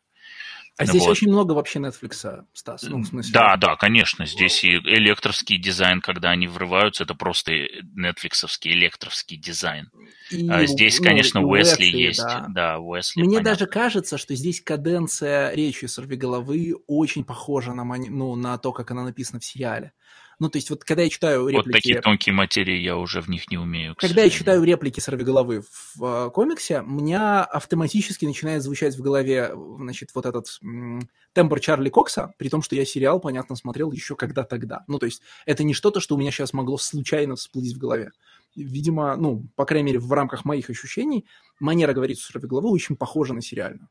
[0.78, 1.12] А здесь вот.
[1.12, 3.34] очень много вообще Netflix, Стас, ну, в смысле...
[3.34, 9.90] Да, да, конечно, здесь и электровский дизайн, когда они врываются, это просто Netflixовский электровский дизайн.
[10.30, 12.22] И, а здесь, ну, конечно, Уэсли, Уэсли есть.
[12.22, 13.52] Да, да Уэсли, Мне понятно.
[13.52, 19.04] даже кажется, что здесь каденция речи сорвиголовы очень похожа на, ну, на то, как она
[19.04, 19.94] написана в сериале.
[20.40, 21.68] Ну, то есть вот когда я читаю реплики...
[21.68, 23.96] Вот такие тонкие материи я уже в них не умею.
[23.98, 25.64] Когда я читаю реплики сорвиголовы
[25.96, 31.60] в э, комиксе, у меня автоматически начинает звучать в голове, значит, вот этот м- тембр
[31.60, 34.84] Чарли Кокса, при том, что я сериал, понятно, смотрел еще когда тогда.
[34.88, 38.12] Ну, то есть это не что-то, что у меня сейчас могло случайно всплыть в голове.
[38.56, 41.26] Видимо, ну, по крайней мере, в рамках моих ощущений,
[41.60, 43.90] манера говорить сорвиголовы очень похожа на сериальную.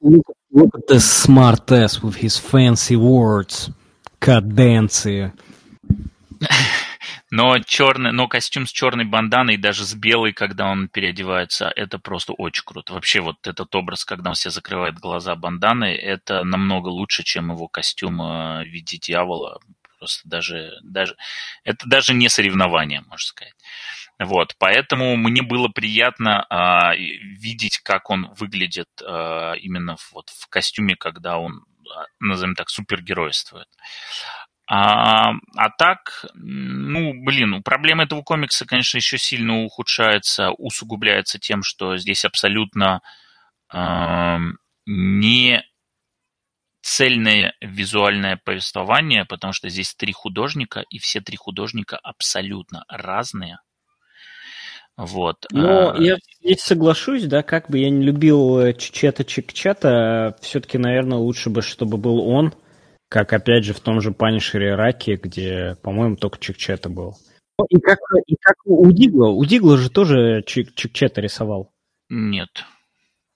[0.00, 0.22] Look,
[0.52, 3.70] look at this smart ass with his fancy words.
[4.18, 5.32] Каденции.
[7.30, 12.32] Но черный, но костюм с черной банданой, даже с белой, когда он переодевается, это просто
[12.32, 12.94] очень круто.
[12.94, 17.68] Вообще вот этот образ, когда он себе закрывает глаза банданой, это намного лучше, чем его
[17.68, 19.60] костюм э, в виде дьявола.
[19.98, 21.16] Просто даже, даже,
[21.64, 23.54] это даже не соревнование, можно сказать.
[24.18, 30.96] Вот, поэтому мне было приятно э, видеть, как он выглядит э, именно вот в костюме,
[30.96, 33.68] когда он а, назовем так, супергеройствует.
[33.68, 34.37] А,
[34.70, 42.26] а так, ну, блин, проблема этого комикса, конечно, еще сильно ухудшается, усугубляется тем, что здесь
[42.26, 43.00] абсолютно
[43.72, 44.36] э,
[44.84, 45.64] не
[46.82, 53.60] цельное визуальное повествование, потому что здесь три художника, и все три художника абсолютно разные.
[54.98, 55.46] Вот.
[55.50, 55.96] Но а...
[55.98, 61.48] я здесь соглашусь, да, как бы я не любил э, Чичета Чикчата, все-таки, наверное, лучше
[61.48, 62.52] бы, чтобы был он,
[63.08, 67.16] как, опять же, в том же Панишере Раке, где, по-моему, только Чикчета был.
[67.68, 69.28] И как, и как у Дигла.
[69.28, 71.72] У Дигла же тоже Чик, Чикчета рисовал.
[72.08, 72.48] Нет.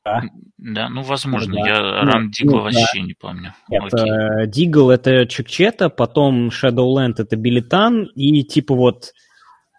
[0.04, 0.22] Да?
[0.58, 1.54] Да, ну, возможно.
[1.54, 1.68] Да.
[1.68, 3.00] Я ну, Ран Дигла ну, вообще да.
[3.00, 3.54] не помню.
[3.70, 9.12] Это Дигл это Чикчета, потом Shadowland это Билетан, и типа вот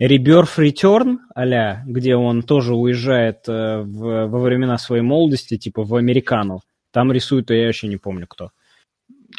[0.01, 5.95] Rebirth Return, а где он тоже уезжает э, в, во времена своей молодости, типа в
[5.95, 6.61] Американу.
[6.91, 8.51] Там рисует, я вообще не помню кто.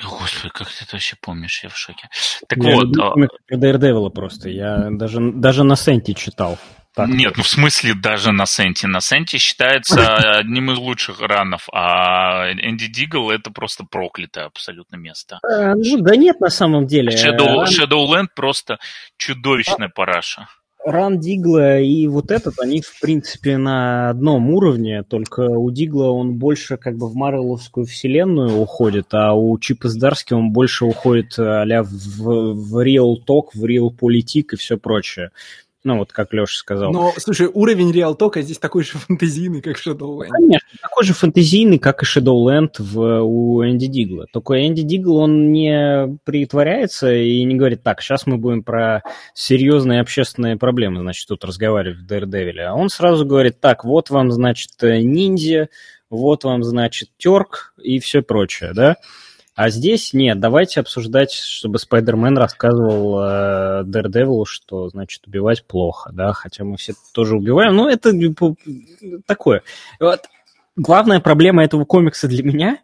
[0.03, 1.63] Господи, как ты это вообще помнишь?
[1.63, 2.09] Я в шоке.
[2.49, 2.97] Так я вот.
[2.99, 3.15] А...
[3.55, 4.49] Daredevil просто.
[4.49, 6.59] Я даже, даже на Сенте читал.
[6.95, 7.09] Так.
[7.09, 8.87] Нет, ну в смысле даже на Сенте.
[8.87, 15.41] На Сенте считается одним из лучших ранов, а Энди Дигл это просто проклятое абсолютно место.
[15.43, 17.11] А, ну да нет на самом деле.
[17.11, 18.79] Shadow, Shadowland просто
[19.17, 20.47] чудовищная параша.
[20.85, 26.35] Ран Дигла и вот этот, они, в принципе, на одном уровне, только у Дигла он
[26.35, 31.65] больше как бы в Марвеловскую вселенную уходит, а у Чипа Здарски он больше уходит а
[31.83, 35.31] в, в Real Talk, в Real Politik и все прочее.
[35.85, 36.93] Ну, вот как Леша сказал.
[36.93, 40.29] Но, слушай, уровень Talk здесь такой же фэнтезийный, как Shadowland.
[40.31, 44.27] Конечно, такой же фэнтезийный, как и Shadowland в, у Энди Дигла.
[44.33, 49.03] Только Энди Дигл, он не притворяется и не говорит, так, сейчас мы будем про
[49.35, 52.61] серьезные общественные проблемы, значит, тут разговаривать в Daredevil.
[52.61, 55.69] А он сразу говорит, так, вот вам, значит, ниндзя,
[56.09, 58.97] вот вам, значит, терк и все прочее, да?
[59.55, 63.85] А здесь нет, давайте обсуждать, чтобы Спайдермен рассказывал э,
[64.47, 68.11] что значит убивать плохо, да, хотя мы все тоже убиваем, но это
[69.27, 69.63] такое.
[70.01, 70.23] Вот.
[70.75, 72.79] Главная проблема этого комикса для меня,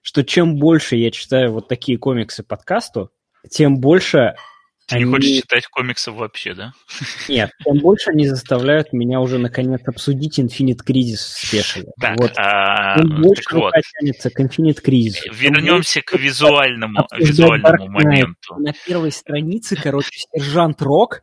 [0.00, 3.10] что чем больше я читаю вот такие комиксы подкасту,
[3.50, 4.36] тем больше
[4.86, 5.04] ты они...
[5.04, 6.72] не хочешь читать комиксов вообще, да?
[7.28, 11.86] Нет, тем больше они заставляют меня уже наконец обсудить Infinite Crisis спешили.
[12.00, 12.32] Так, вот.
[12.36, 12.98] а...
[12.98, 13.74] Тем больше так вот.
[13.98, 15.32] тянется к Infinite Crisis.
[15.32, 18.56] Вернемся к визуальному, визуальному моменту.
[18.58, 21.22] На первой странице, короче, сержант Рок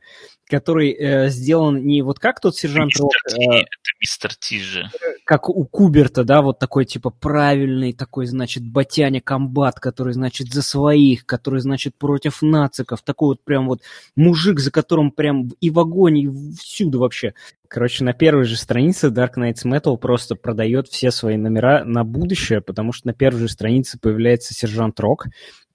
[0.51, 3.11] который э, сделан не вот как тот сержант Рок.
[3.25, 3.67] Э, это
[3.99, 4.89] мистер Ти же.
[5.23, 10.61] Как у Куберта, да, вот такой типа правильный такой, значит, батяня комбат, который, значит, за
[10.61, 13.01] своих, который, значит, против нациков.
[13.01, 13.81] Такой вот прям вот
[14.15, 16.29] мужик, за которым прям и в огонь, и
[16.59, 17.33] всюду вообще.
[17.69, 22.59] Короче, на первой же странице Dark Knights Metal просто продает все свои номера на будущее,
[22.59, 25.27] потому что на первой же странице появляется сержант Рок,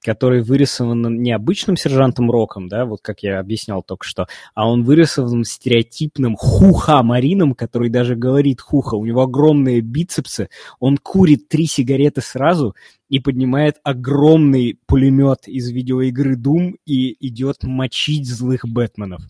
[0.06, 4.84] который вырисован не обычным сержантом Роком, да, вот как я объяснял только что, а он
[4.84, 12.20] вырисован стереотипным хуха-марином, который даже говорит хуха, у него огромные бицепсы, он курит три сигареты
[12.20, 12.76] сразу
[13.08, 19.22] и поднимает огромный пулемет из видеоигры Doom и идет мочить злых Бэтменов.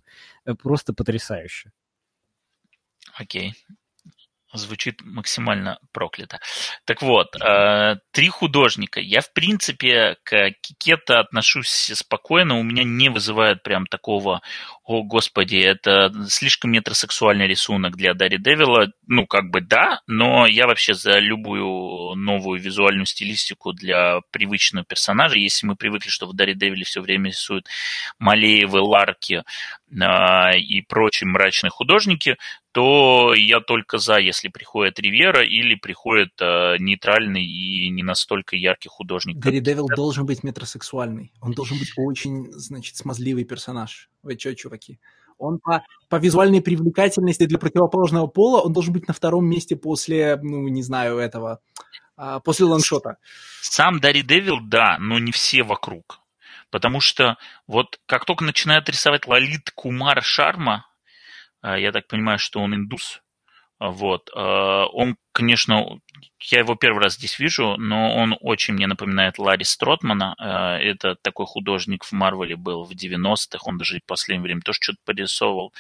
[0.45, 1.73] Э, просто потрясающе.
[3.19, 3.55] Окей
[4.57, 6.41] звучит максимально проклято.
[6.85, 9.01] Так вот, э, три художника.
[9.01, 12.59] Я, в принципе, к Кикета отношусь спокойно.
[12.59, 14.43] У меня не вызывает прям такого,
[14.85, 18.89] о, господи, это слишком метросексуальный рисунок для Дарри Девила.
[19.07, 25.39] Ну, как бы да, но я вообще за любую новую визуальную стилистику для привычного персонажа.
[25.39, 27.67] Если мы привыкли, что в Дарри Девиле все время рисуют
[28.19, 29.43] Малеевы, Ларки
[29.91, 32.37] э, и прочие мрачные художники,
[32.77, 38.91] то я только за, если приходит Ривера или приходит э, нейтральный и не настолько яркий
[38.91, 39.39] художник.
[39.39, 41.33] Гарри Девил должен быть метросексуальный.
[41.41, 44.11] Он должен быть очень, значит, смазливый персонаж.
[44.23, 45.01] Вы что, чуваки?
[45.39, 50.39] Он по, по визуальной привлекательности для противоположного пола, он должен быть на втором месте после,
[50.43, 51.61] ну, не знаю, этого,
[52.19, 53.17] а, после лангшота.
[53.63, 56.21] Сам Дарри Девил, да, но не все вокруг.
[56.71, 60.85] Потому что вот как только начинает рисовать Лалит Кумар Шарма,
[61.63, 63.23] я так понимаю, что он индус.
[63.79, 64.31] А, вот.
[64.35, 66.01] А, он, конечно,
[66.41, 70.35] я его первый раз здесь вижу, но он очень мне напоминает Ларри Стротмана.
[70.81, 74.99] Это такой художник в Марвеле был в 90-х, он даже в последнее время тоже что-то
[75.05, 75.73] порисовывал.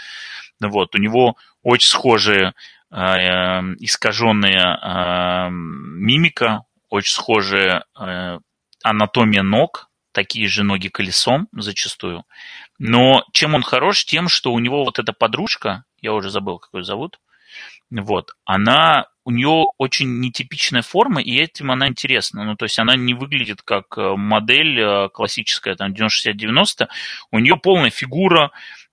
[0.60, 0.94] Вот.
[0.94, 2.54] У него очень схожие
[2.90, 7.84] искаженная мимика, очень схожая
[8.82, 12.24] анатомия ног, такие же ноги колесом зачастую.
[12.78, 14.04] Но чем он хорош?
[14.04, 17.18] Тем, что у него вот эта подружка, я уже забыл, как ее зовут,
[17.90, 22.44] вот, она, у нее очень нетипичная форма, и этим она интересна.
[22.44, 26.88] Ну, то есть она не выглядит как э, модель э, классическая, там, 90-60-90,
[27.30, 28.50] у нее полная фигура,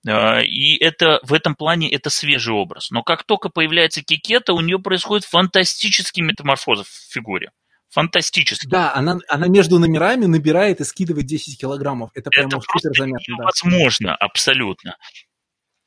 [0.08, 2.92] э, и это в этом плане это свежий образ.
[2.92, 7.50] Но как только появляется кикета, у нее происходит фантастический метаморфоз в фигуре
[7.94, 8.66] Фантастически.
[8.66, 12.10] Да, она, она между номерами набирает и скидывает 10 килограммов.
[12.16, 13.38] Это прямо Это супер просто заметно.
[13.38, 13.44] Да.
[13.44, 14.98] невозможно, абсолютно.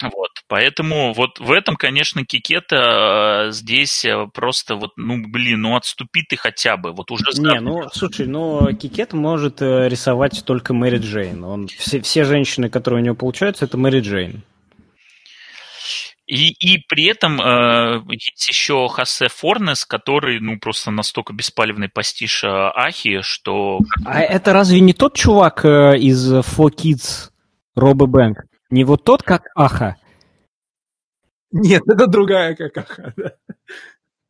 [0.00, 5.74] Вот, поэтому вот в этом, конечно, Кикета э, здесь э, просто вот, ну, блин, ну
[5.74, 7.24] отступи ты хотя бы, вот уже...
[7.40, 11.42] Не, ну, слушай, ну, Кикет может э, рисовать только Мэри Джейн.
[11.44, 14.44] Он, все, все женщины, которые у него получаются, это Мэри Джейн.
[16.26, 22.42] И, и при этом э, есть еще Хосе Форнес, который, ну, просто настолько беспалевный постиж
[22.42, 23.78] э, Ахи, что...
[24.04, 27.30] А это разве не тот чувак э, из Four Kids,
[27.76, 28.38] Робби Бэнк?
[28.70, 29.96] Не вот тот, как Аха?
[31.52, 33.14] Нет, это другая какаха.
[33.16, 33.32] Да.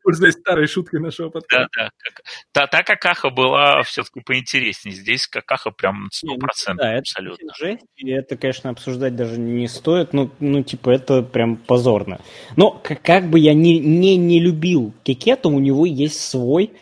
[0.06, 1.68] Пользуясь старой шуткой нашего Да, подкаста.
[1.76, 1.90] да.
[1.98, 2.22] Как...
[2.52, 4.94] Та, та какаха была все-таки поинтереснее.
[4.94, 6.46] Здесь какаха прям 100% Не, ну,
[6.76, 7.52] да, это абсолютно.
[7.58, 10.12] жесть, и это, конечно, обсуждать даже не стоит.
[10.12, 12.20] Ну, ну типа, это прям позорно.
[12.54, 16.72] Но как, как бы я не, не, не любил Кикета, у него есть свой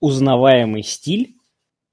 [0.00, 1.36] узнаваемый стиль,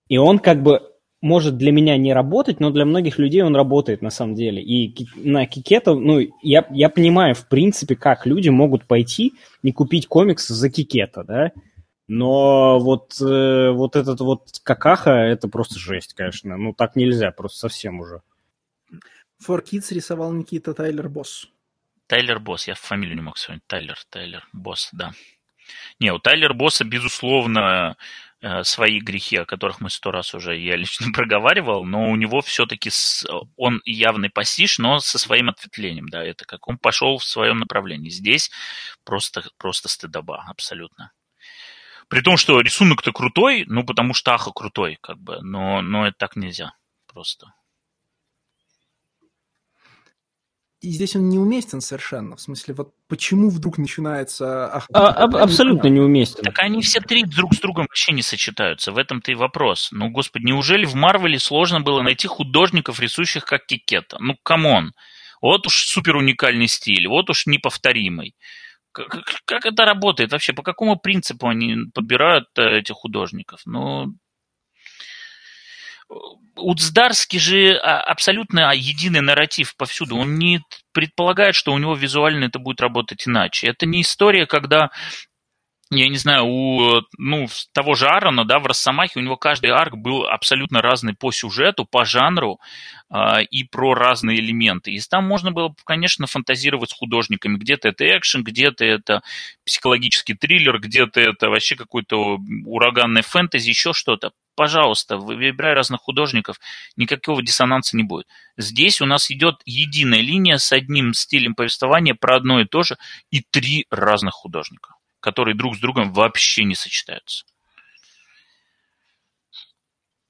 [0.08, 0.89] и он как бы
[1.22, 4.62] может для меня не работать, но для многих людей он работает на самом деле.
[4.62, 10.08] И на Кикета, ну, я, я понимаю, в принципе, как люди могут пойти и купить
[10.08, 11.52] комикс за Кикета, да,
[12.08, 16.58] но вот, э, вот этот вот какаха, это просто жесть, конечно.
[16.58, 18.24] Ну, так нельзя, просто совсем уже.
[19.46, 21.48] For Kids рисовал Никита Тайлер Босс.
[22.08, 23.62] Тайлер Босс, я фамилию не мог вспомнить.
[23.68, 25.12] Тайлер, Тайлер Босс, да.
[26.00, 28.04] Не, у Тайлер Босса, безусловно, э,
[28.64, 32.90] свои грехи, о которых мы сто раз уже я лично проговаривал, но у него все-таки
[33.58, 38.10] он явный пассиж, но со своим ответвлением, да, это как он пошел в своем направлении.
[38.10, 38.52] Здесь
[39.04, 41.12] просто, просто стыдоба, абсолютно.
[42.08, 46.18] При том, что рисунок-то крутой, ну, потому что Аха крутой, как бы, но, но это
[46.18, 46.74] так нельзя
[47.06, 47.54] просто.
[50.82, 52.38] И здесь он неуместен совершенно.
[52.38, 54.74] В смысле, вот почему вдруг начинается...
[54.74, 56.42] ах, А- аб- абсолютно неуместен.
[56.44, 58.94] Так они все три друг с другом вообще не сочетаются.
[58.94, 59.90] В этом-то и вопрос.
[59.92, 64.18] Ну, господи, неужели в Марвеле сложно было найти художников, рисующих как Кикета?
[64.22, 64.94] Ну, come on.
[65.42, 68.36] Вот уж супер уникальный стиль, вот уж неповторимый.
[68.94, 70.54] Как, как- как это работает вообще?
[70.54, 73.62] По какому принципу они подбирают э, этих художников?
[73.66, 74.14] Ну,
[76.56, 80.18] у Здарски же а, абсолютно единый нарратив повсюду.
[80.18, 80.62] Он не
[80.92, 83.68] предполагает, что у него визуально это будет работать иначе.
[83.68, 84.90] Это не история, когда
[85.92, 89.98] я не знаю, у ну, того же Аарона, да, в Росомахе у него каждый арк
[89.98, 92.60] был абсолютно разный по сюжету, по жанру
[93.12, 94.92] э, и про разные элементы.
[94.92, 97.58] И там можно было, конечно, фантазировать с художниками.
[97.58, 99.24] Где-то это экшен, где-то это
[99.66, 104.32] психологический триллер, где-то это вообще какой-то ураганный фэнтези, еще что-то.
[104.60, 106.60] Пожалуйста, выбирай разных художников,
[106.98, 108.28] никакого диссонанса не будет.
[108.58, 112.98] Здесь у нас идет единая линия с одним стилем повествования про одно и то же
[113.32, 117.46] и три разных художника которые друг с другом вообще не сочетаются.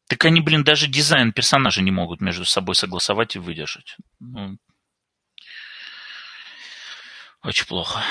[0.08, 3.98] Так они, блин, даже дизайн персонажа не могут между собой согласовать и выдержать.
[4.20, 4.58] Ну,
[7.44, 8.04] очень плохо.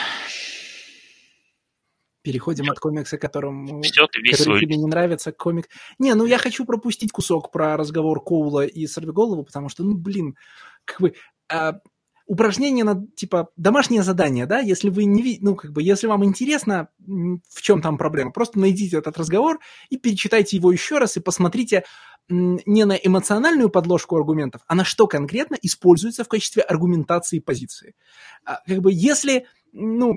[2.22, 4.60] Переходим от комикса, которому, Все, ты весь который свой...
[4.60, 5.68] тебе не нравится, комик.
[5.98, 10.36] Не, ну я хочу пропустить кусок про разговор Коула и Сорвиголову, потому что, ну, блин,
[10.84, 11.14] как бы...
[11.48, 11.80] а,
[12.28, 16.24] упражнение на, типа, домашнее задание, да, если вы не видите, ну, как бы, если вам
[16.26, 19.58] интересно, в чем там проблема, просто найдите этот разговор
[19.88, 21.84] и перечитайте его еще раз и посмотрите
[22.28, 27.94] не на эмоциональную подложку аргументов, а на что конкретно используется в качестве аргументации позиции.
[28.44, 30.12] А, Как бы, если, ну,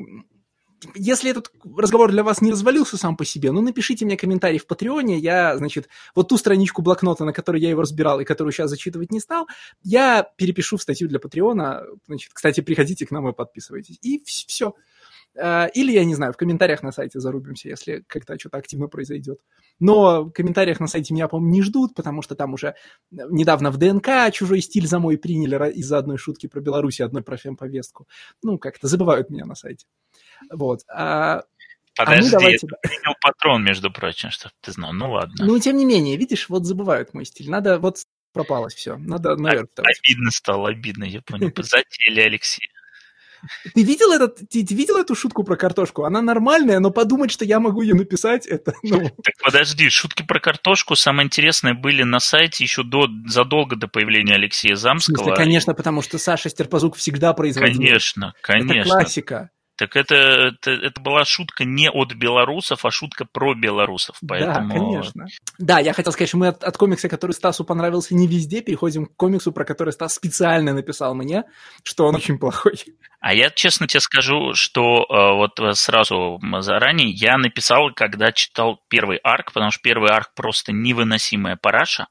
[0.96, 4.68] если этот разговор для вас не развалился сам по себе, ну, напишите мне комментарий в
[4.68, 8.70] Патреоне, я, значит, вот ту страничку блокнота, на которой я его разбирал и которую сейчас
[8.70, 9.48] зачитывать не стал,
[9.84, 14.74] я перепишу в статью для Патреона, значит, кстати, приходите к нам и подписывайтесь, и все.
[15.34, 19.40] Или, я не знаю, в комментариях на сайте зарубимся, если как-то что-то активно произойдет.
[19.80, 22.76] Но в комментариях на сайте меня, по-моему, не ждут, потому что там уже
[23.12, 27.24] недавно в ДНК чужой стиль за мой приняли из-за одной шутки про Беларусь и одной
[27.24, 28.10] про фемповестку.
[28.44, 29.86] Ну, как-то забывают меня на сайте.
[30.50, 30.82] Вот.
[30.88, 31.44] А,
[31.98, 32.68] а Подожди, давайте...
[32.68, 34.94] это принял патрон, между прочим, чтобы ты знал.
[34.94, 35.46] Ну ладно.
[35.46, 37.50] Ну, тем не менее, видишь, вот забывают мой стиль.
[37.50, 37.98] Надо, вот
[38.34, 38.98] пропалось все.
[38.98, 40.00] Надо наверх вставать.
[40.00, 41.52] Обидно стало, обидно, я понял.
[41.58, 42.68] Затеяли Алексей.
[43.74, 46.04] Ты видел, этот, ты, ты видел эту шутку про картошку?
[46.04, 48.74] Она нормальная, но подумать, что я могу ее написать, это...
[48.84, 49.00] Ну...
[49.24, 54.36] Так подожди, шутки про картошку самое интересное были на сайте еще до, задолго до появления
[54.36, 55.16] Алексея В Замского.
[55.16, 57.78] смысле, конечно, потому что Саша Стерпазук всегда производил.
[57.78, 58.80] Конечно, конечно.
[58.80, 59.50] Это классика.
[59.82, 64.16] Так это, это, это была шутка не от белорусов, а шутка про белорусов.
[64.28, 64.70] Поэтому...
[64.70, 65.26] Да, конечно.
[65.58, 69.08] Да, я хотел сказать, что мы от, от комикса, который Стасу понравился не везде, переходим
[69.08, 71.46] к комиксу, про который Стас специально написал мне,
[71.82, 72.76] что он очень плохой.
[73.22, 79.18] А я честно тебе скажу, что э, вот сразу заранее я написал, когда читал первый
[79.18, 82.06] арк, потому что первый арк просто невыносимая параша,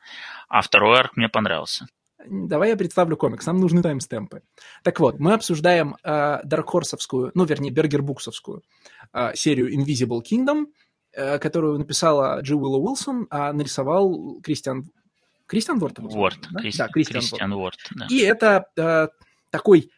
[0.48, 1.86] а второй арк мне понравился.
[2.28, 4.42] Давай я представлю комикс, нам нужны таймстемпы.
[4.82, 8.62] Так вот, мы обсуждаем э, Даркхорсовскую, ну, вернее, Бергербуксовскую
[9.12, 10.66] э, серию Invisible Kingdom,
[11.12, 14.90] э, которую написала Джи Уилла Уилсон, а нарисовал Кристиан...
[15.46, 15.98] Кристиан Ворд?
[15.98, 16.60] Ворд, да?
[16.60, 16.78] Кристи...
[16.78, 17.78] да, Кристиан, Кристиан Ворд.
[17.96, 18.06] Да.
[18.10, 19.08] И это э,
[19.50, 19.90] такой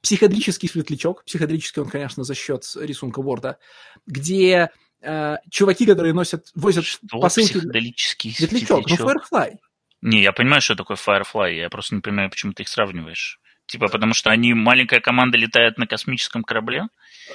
[0.00, 3.58] психоделический светлячок, психоделический он, конечно, за счет рисунка Ворда,
[4.06, 4.70] где
[5.00, 7.52] э, чуваки, которые носят, возят Что посылки...
[7.52, 8.88] психоделический светлячок?
[8.88, 9.58] Ну, Firefly.
[10.02, 13.38] Не, я понимаю, что такое Firefly, я просто не понимаю, почему ты их сравниваешь.
[13.66, 16.88] Типа, потому что они, маленькая команда летает на космическом корабле?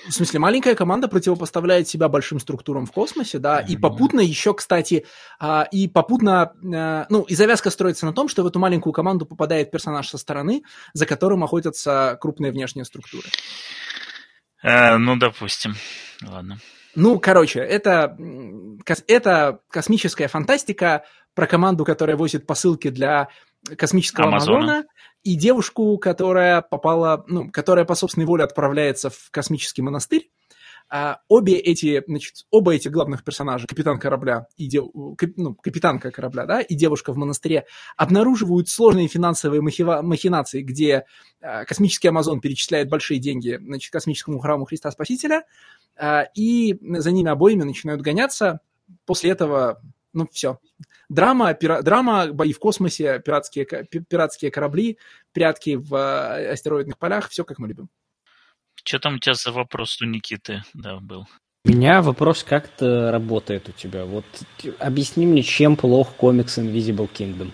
[0.07, 5.05] В смысле, маленькая команда противопоставляет себя большим структурам в космосе, да, и попутно еще, кстати,
[5.39, 9.25] а, и попутно, а, ну, и завязка строится на том, что в эту маленькую команду
[9.25, 10.63] попадает персонаж со стороны,
[10.93, 13.29] за которым охотятся крупные внешние структуры.
[14.61, 15.75] Э, ну, допустим.
[16.21, 16.59] Ладно.
[16.93, 18.17] Ну, короче, это,
[19.07, 21.05] это космическая фантастика
[21.37, 23.29] про команду, которая возит посылки для
[23.77, 24.85] космического Амазона, Амазона
[25.21, 30.31] и девушку, которая попала, ну, которая по собственной воле отправляется в космический монастырь.
[30.89, 34.85] А обе эти, значит, оба этих главных персонажа, капитан корабля и дев,
[35.35, 37.65] ну, капитанка корабля, да, и девушка в монастыре,
[37.97, 41.05] обнаруживают сложные финансовые махива, махинации, где
[41.39, 45.43] а, космический Амазон перечисляет большие деньги, значит, космическому храму Христа Спасителя,
[45.97, 48.61] а, и за ними обоими начинают гоняться.
[49.05, 49.81] После этого
[50.13, 50.59] ну, все.
[51.09, 54.97] Драма, пира, драма, бои в космосе, пиратские, пиратские корабли,
[55.33, 57.89] прятки в э, астероидных полях, все как мы любим.
[58.83, 61.27] Что там у тебя за вопрос у Никиты да, был?
[61.65, 64.05] У меня вопрос, как это работает у тебя?
[64.05, 64.25] Вот
[64.79, 67.51] объясни мне, чем плох комикс Invisible Kingdom?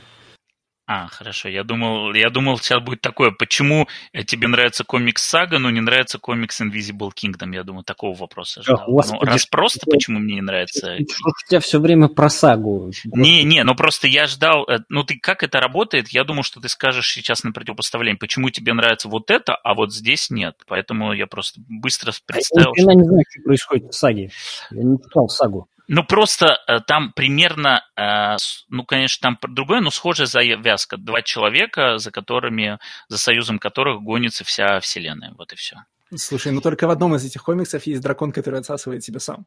[0.96, 1.50] А, хорошо.
[1.50, 3.88] Я думал, я думал, сейчас будет такое, почему
[4.28, 7.56] тебе нравится комикс Сага, но не нравится комикс Invisible Kingdom?
[7.56, 8.84] Я думаю, такого вопроса ждал.
[8.88, 10.98] Ну, раз просто, почему мне не нравится...
[10.98, 12.92] Что у тебя все время про Сагу?
[13.06, 14.70] Не, не, ну просто я ждал...
[14.70, 16.10] Э, ну ты как это работает?
[16.10, 19.92] Я думал, что ты скажешь сейчас на противопоставление, почему тебе нравится вот это, а вот
[19.92, 20.58] здесь нет.
[20.68, 22.72] Поэтому я просто быстро представил...
[22.76, 24.30] Я не знаю, что происходит в Саге.
[24.70, 25.68] Я не читал Сагу.
[25.88, 28.38] Ну, просто э, там примерно, э,
[28.70, 30.98] ну, конечно, там другое, но схожая завязка.
[30.98, 32.80] Два человека, за которыми,
[33.10, 35.34] за союзом которых гонится вся вселенная.
[35.38, 35.78] Вот и все.
[36.16, 39.46] Слушай, ну только в одном из этих комиксов есть дракон, который отсасывает себя сам.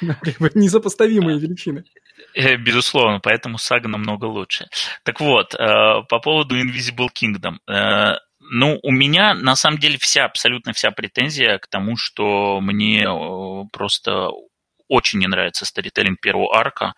[0.54, 1.84] Несопоставимые величины.
[2.34, 4.68] Э, безусловно, поэтому сага намного лучше.
[5.02, 7.58] Так вот, по поводу Invisible Kingdom.
[8.48, 13.04] Ну, у меня на самом деле вся, абсолютно вся претензия к тому, что мне
[13.72, 14.30] просто
[14.88, 16.94] очень не нравится старителлинг первого арка.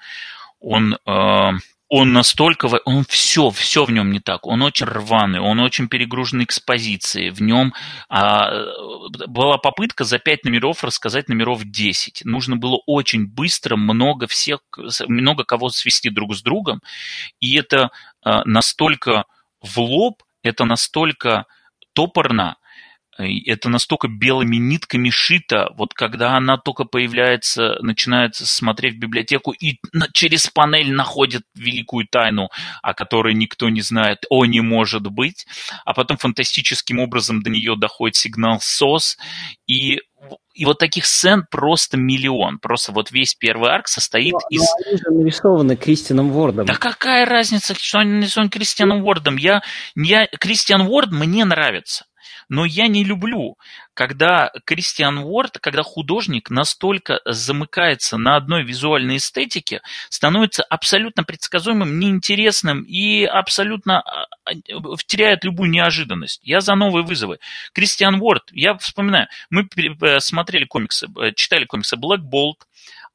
[0.60, 1.50] Он, э,
[1.88, 4.46] он настолько, он все, все в нем не так.
[4.46, 7.30] Он очень рваный, он очень перегружен экспозицией.
[7.30, 7.72] В нем
[8.10, 8.50] а,
[9.26, 12.26] была попытка за пять номеров рассказать номеров 10.
[12.26, 14.60] Нужно было очень быстро много всех,
[15.06, 16.82] много кого свести друг с другом.
[17.40, 17.90] И это
[18.22, 19.24] а, настолько
[19.62, 21.46] в лоб, это настолько
[21.94, 22.58] топорно,
[23.18, 29.78] это настолько белыми нитками шито, вот когда она только появляется, начинает смотреть в библиотеку и
[30.12, 32.48] через панель находит великую тайну,
[32.82, 35.46] о которой никто не знает, о, не может быть,
[35.84, 39.16] а потом фантастическим образом до нее доходит сигнал SOS,
[39.66, 40.00] и
[40.54, 42.58] и вот таких сцен просто миллион.
[42.58, 44.62] Просто вот весь первый арк состоит но, из...
[44.62, 46.66] Но они же нарисованы Кристианом Уордом.
[46.66, 49.36] Да какая разница, что они нарисованы Кристианом Уордом?
[49.36, 49.62] Я,
[49.94, 52.06] я, Кристиан Уорд мне нравится.
[52.48, 53.56] Но я не люблю,
[53.94, 62.82] когда Кристиан Уорд, когда художник настолько замыкается на одной визуальной эстетике, становится абсолютно предсказуемым, неинтересным
[62.82, 64.52] и абсолютно а, а,
[65.06, 66.40] теряет любую неожиданность.
[66.42, 67.38] Я за новые вызовы.
[67.72, 69.68] Кристиан Уорд, я вспоминаю, мы
[70.00, 72.64] э, смотрели комиксы, э, читали комиксы Black Bolt,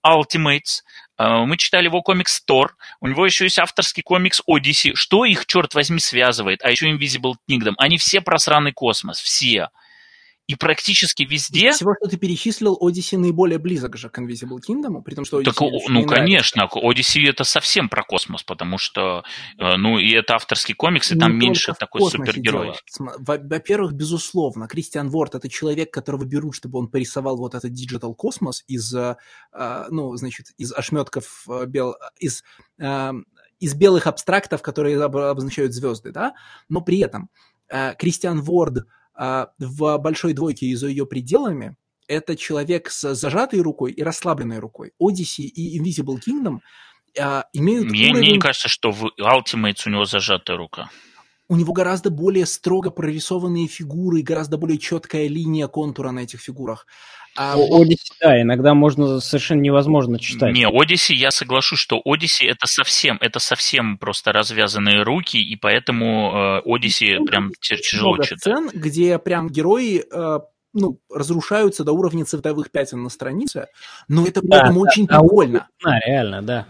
[0.06, 0.84] Ultimates,
[1.18, 4.95] мы читали его комикс Тор, у него еще есть авторский комикс Odyssey.
[4.95, 6.64] Что их, черт возьми, связывает?
[6.64, 7.73] А еще Invisible Kingdom.
[7.77, 9.69] Они все просранный космос, все
[10.45, 11.70] и практически везде...
[11.70, 15.40] Из всего, что ты перечислил, Odyssey наиболее близок же к Invisible Kingdom, при том, что
[15.40, 15.45] Odyssey...
[15.45, 19.24] Так, ну, конечно, Odyssey это совсем про космос, потому что,
[19.57, 22.74] э, ну, и это авторский комикс, и Не там меньше такой супергерой.
[22.99, 28.65] Во-первых, безусловно, Кристиан Ворд– это человек, которого берут, чтобы он порисовал вот этот Digital космос
[28.68, 29.15] из, э,
[29.90, 31.95] ну, значит, из ошметков э, бел...
[32.20, 32.44] из
[33.60, 36.34] из белых абстрактов, которые обозначают звезды, да,
[36.68, 37.30] но при этом
[37.98, 41.76] Кристиан Ворд в большой двойке и за ее пределами
[42.07, 44.91] это человек с зажатой рукой и расслабленной рукой.
[45.02, 46.60] Odyssey и Invisible Kingdom
[47.19, 48.19] а, имеют Мне, уровень...
[48.19, 50.90] мне не кажется, что в Ultimates у него зажатая рука.
[51.49, 56.88] У него гораздо более строго прорисованные фигуры гораздо более четкая линия контура на этих фигурах.
[57.36, 57.56] А...
[57.56, 60.54] Одиссе, да, иногда можно совершенно невозможно читать.
[60.54, 66.32] Не, Одиссе, я соглашусь, что Одиссе это совсем, это совсем просто развязанные руки, и поэтому
[66.34, 68.40] э, Одиссе ну, прям тяжело много читать.
[68.40, 70.40] сцен, где прям герои э,
[70.74, 73.68] ну, разрушаются до уровня цветовых пятен на странице,
[74.08, 75.68] но это да, прям да, очень да, прикольно.
[75.84, 76.68] Да, реально, да.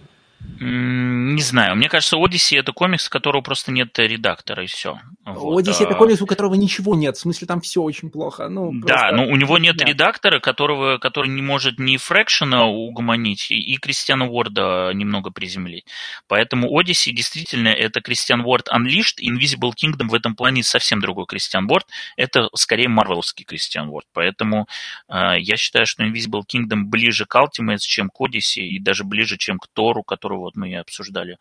[0.60, 1.76] Не знаю.
[1.76, 5.00] Мне кажется, Odyssey это комикс, у которого просто нет редактора, и все.
[5.26, 5.66] Вот.
[5.66, 7.18] Odyssey это комикс, у которого ничего нет.
[7.18, 8.48] В смысле, там все очень плохо.
[8.50, 13.52] Ну, да, но у него нет, нет редактора, которого, который не может ни Фрэкшена угомонить,
[13.52, 15.86] и Кристиана Уорда немного приземлить.
[16.28, 21.70] Поэтому Odyssey действительно это Кристиан Уорд Unleashed, Invisible Kingdom в этом плане совсем другой Кристиан
[21.70, 21.88] Уорд.
[22.16, 24.06] Это скорее марвеловский Кристиан Уорд.
[24.14, 24.68] Поэтому
[25.10, 29.38] э, я считаю, что Invisible Kingdom ближе к Ultimates, чем к Odyssey, и даже ближе,
[29.38, 31.38] чем к Тору, который вот мы и обсуждали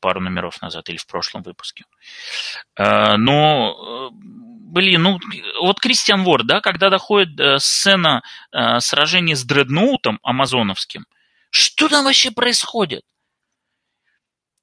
[0.00, 1.84] пару номеров назад или в прошлом выпуске.
[2.76, 5.20] Э, но, э, блин, ну,
[5.60, 8.22] вот Кристиан Ворд, да, когда доходит э, сцена
[8.80, 11.06] сражения с дредноутом амазоновским,
[11.50, 13.02] что там вообще происходит?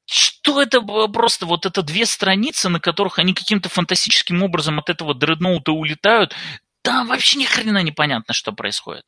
[0.05, 5.13] Что это просто вот это две страницы, на которых они каким-то фантастическим образом от этого
[5.13, 6.35] дредноута улетают,
[6.81, 9.05] там вообще ни хрена непонятно, что происходит.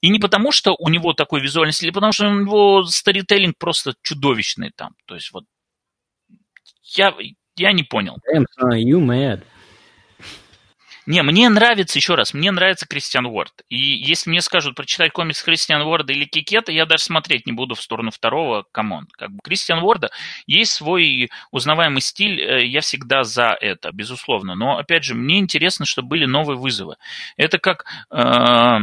[0.00, 3.56] И не потому, что у него такой визуальный стиль, а потому что у него старителлинг
[3.58, 4.94] просто чудовищный там.
[5.06, 5.44] То есть вот
[6.84, 7.14] я,
[7.56, 8.16] я не понял.
[8.34, 9.44] Damn, son, you mad.
[11.04, 13.52] Не, мне нравится, еще раз, мне нравится Кристиан Уорд.
[13.68, 17.74] И если мне скажут прочитать комикс Кристиан Уорда или Кикета, я даже смотреть не буду
[17.74, 19.08] в сторону второго, come on.
[19.18, 20.10] Как бы Кристиан Уорда
[20.46, 24.54] есть свой узнаваемый стиль, э, я всегда за это, безусловно.
[24.54, 26.96] Но, опять же, мне интересно, чтобы были новые вызовы.
[27.36, 27.84] Это как...
[28.10, 28.78] Э,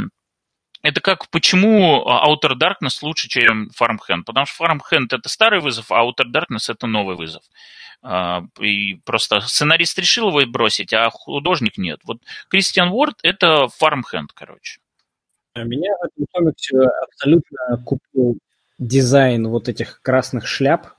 [0.81, 4.23] это как почему Outer Darkness лучше, чем Farmhand.
[4.25, 7.43] Потому что Farmhand это старый вызов, а Outer Darkness это новый вызов.
[8.01, 11.99] А, и просто сценарист решил его бросить, а художник нет.
[12.05, 14.79] Вот Кристиан Уорд– это фармхенд, короче.
[15.55, 18.37] Меня в этом комиксе абсолютно купил
[18.77, 20.93] дизайн вот этих красных шляп,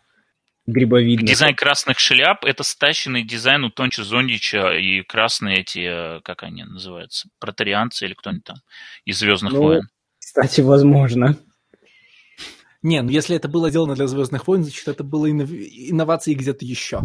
[0.67, 1.29] грибовидных.
[1.29, 7.29] Дизайн красных шляп– это стащенный дизайн у Тонча Зондича и красные эти, как они называются,
[7.39, 8.57] протарианцы или кто-нибудь там
[9.07, 9.83] из «Звездных ну, войн».
[10.19, 11.37] Кстати, возможно.
[12.83, 15.51] Не, ну если это было сделано для «Звездных войн», значит, это было иннов...
[15.51, 17.03] инновации где-то еще.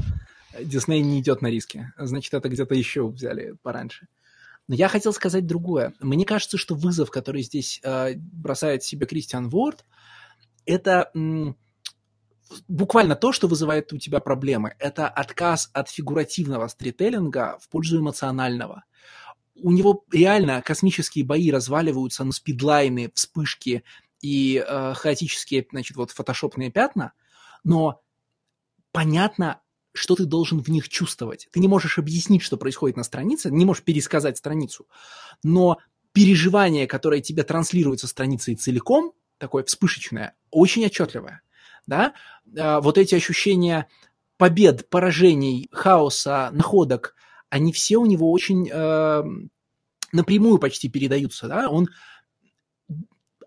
[0.59, 1.91] Дисней не идет на риски.
[1.97, 4.07] Значит, это где-то еще взяли пораньше.
[4.67, 5.93] Но я хотел сказать другое.
[5.99, 9.85] Мне кажется, что вызов, который здесь э, бросает себе Кристиан Ворд,
[10.65, 11.55] это м,
[12.67, 14.75] буквально то, что вызывает у тебя проблемы.
[14.79, 18.85] Это отказ от фигуративного стрителлинга в пользу эмоционального.
[19.61, 23.83] У него реально космические бои разваливаются на спидлайны, вспышки,
[24.25, 27.13] и э, хаотические, значит, вот фотошопные пятна,
[27.63, 28.01] но
[28.91, 29.61] понятно,
[29.93, 31.47] что ты должен в них чувствовать.
[31.51, 34.87] Ты не можешь объяснить, что происходит на странице, не можешь пересказать страницу,
[35.43, 35.77] но
[36.11, 41.43] переживание, которое тебе транслируется страницей целиком, такое вспышечное, очень отчетливое.
[41.85, 42.15] Да?
[42.55, 43.87] Э, вот эти ощущения
[44.37, 47.13] побед, поражений, хаоса, находок,
[47.51, 49.23] они все у него очень э,
[50.13, 51.47] напрямую почти передаются.
[51.47, 51.69] Да?
[51.69, 51.89] Он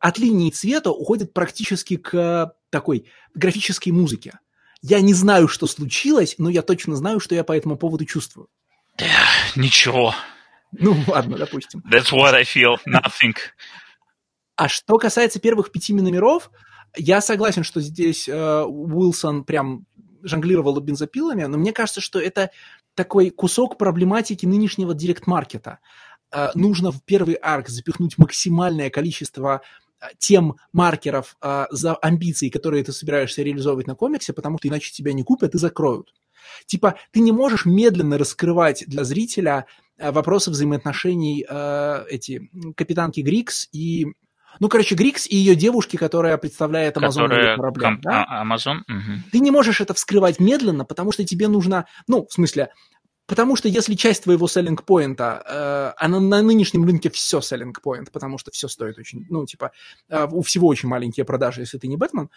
[0.00, 4.38] от линии цвета уходит практически к такой графической музыке.
[4.80, 8.48] Я не знаю, что случилось, но я точно знаю, что я по этому поводу чувствую.
[9.56, 10.14] Ничего.
[10.72, 11.82] Ну ладно, допустим.
[11.90, 12.76] That's what I feel.
[12.86, 13.34] Nothing.
[14.56, 16.50] А что касается первых пяти номеров,
[16.96, 19.86] я согласен, что здесь э, Уилсон прям
[20.22, 22.50] жонглировал бензопилами, но мне кажется, что это
[22.94, 25.78] такой кусок проблематики нынешнего директ-маркета.
[26.32, 29.62] Э, нужно в первый арк запихнуть максимальное количество
[30.18, 35.12] тем маркеров а, за амбиции, которые ты собираешься реализовывать на комиксе, потому что иначе тебя
[35.12, 36.14] не купят и закроют.
[36.66, 39.66] Типа, ты не можешь медленно раскрывать для зрителя
[39.98, 44.06] а, вопросы взаимоотношений а, эти капитанки Грикс и
[44.60, 47.80] ну, короче, Грикс и ее девушки, которая представляет Амазон корабль.
[47.80, 48.00] Комп...
[48.02, 48.24] Да?
[48.28, 48.78] Амазон?
[48.88, 49.30] Угу.
[49.30, 52.70] Ты не можешь это вскрывать медленно, потому что тебе нужно, ну, в смысле,
[53.28, 58.10] Потому что если часть твоего selling point, э, а на, нынешнем рынке все selling point,
[58.10, 59.70] потому что все стоит очень, ну, типа,
[60.08, 62.31] э, у всего очень маленькие продажи, если ты не Бэтмен,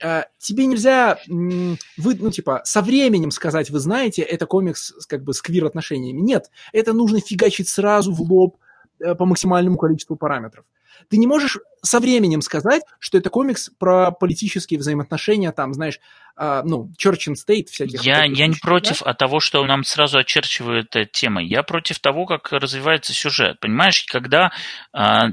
[0.00, 5.34] э, тебе нельзя, вы, ну, типа, со временем сказать, вы знаете, это комикс как бы,
[5.34, 6.20] с квир-отношениями.
[6.20, 8.58] Нет, это нужно фигачить сразу в лоб
[9.00, 10.64] э, по максимальному количеству параметров.
[11.08, 16.00] Ты не можешь со временем сказать, что это комикс про политические взаимоотношения, там, знаешь,
[16.36, 18.02] э, ну, Church and State всяких.
[18.02, 19.10] Я, я не против да?
[19.10, 21.42] от того, что нам сразу очерчивает эта тема.
[21.42, 23.60] Я против того, как развивается сюжет.
[23.60, 24.50] Понимаешь, когда
[24.92, 25.32] э,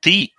[0.00, 0.32] ты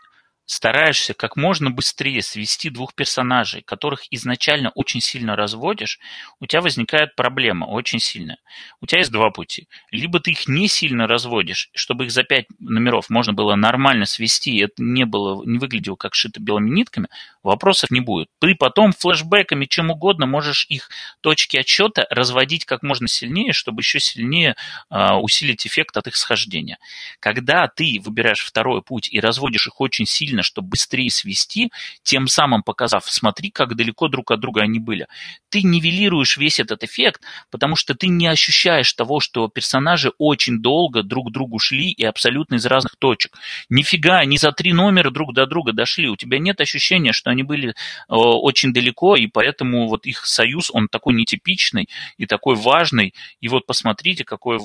[0.45, 5.99] стараешься как можно быстрее свести двух персонажей, которых изначально очень сильно разводишь,
[6.39, 8.37] у тебя возникает проблема очень сильная.
[8.81, 9.67] У тебя есть два пути.
[9.91, 14.55] Либо ты их не сильно разводишь, чтобы их за пять номеров можно было нормально свести,
[14.55, 17.07] и это не, было, не выглядело как шито белыми нитками,
[17.43, 18.29] вопросов не будет.
[18.39, 20.89] Ты потом флешбеками, чем угодно, можешь их
[21.21, 24.55] точки отсчета разводить как можно сильнее, чтобы еще сильнее
[24.89, 26.77] э, усилить эффект от их схождения.
[27.19, 31.71] Когда ты выбираешь второй путь и разводишь их очень сильно, сильно, чтобы быстрее свести,
[32.03, 35.07] тем самым показав, смотри, как далеко друг от друга они были.
[35.49, 41.03] Ты нивелируешь весь этот эффект, потому что ты не ощущаешь того, что персонажи очень долго
[41.03, 43.31] друг к другу шли и абсолютно из разных точек.
[43.69, 46.09] Нифига, не за три номера друг до друга дошли.
[46.09, 47.73] У тебя нет ощущения, что они были э,
[48.09, 53.13] очень далеко, и поэтому вот их союз, он такой нетипичный и такой важный.
[53.41, 54.59] И вот посмотрите, какой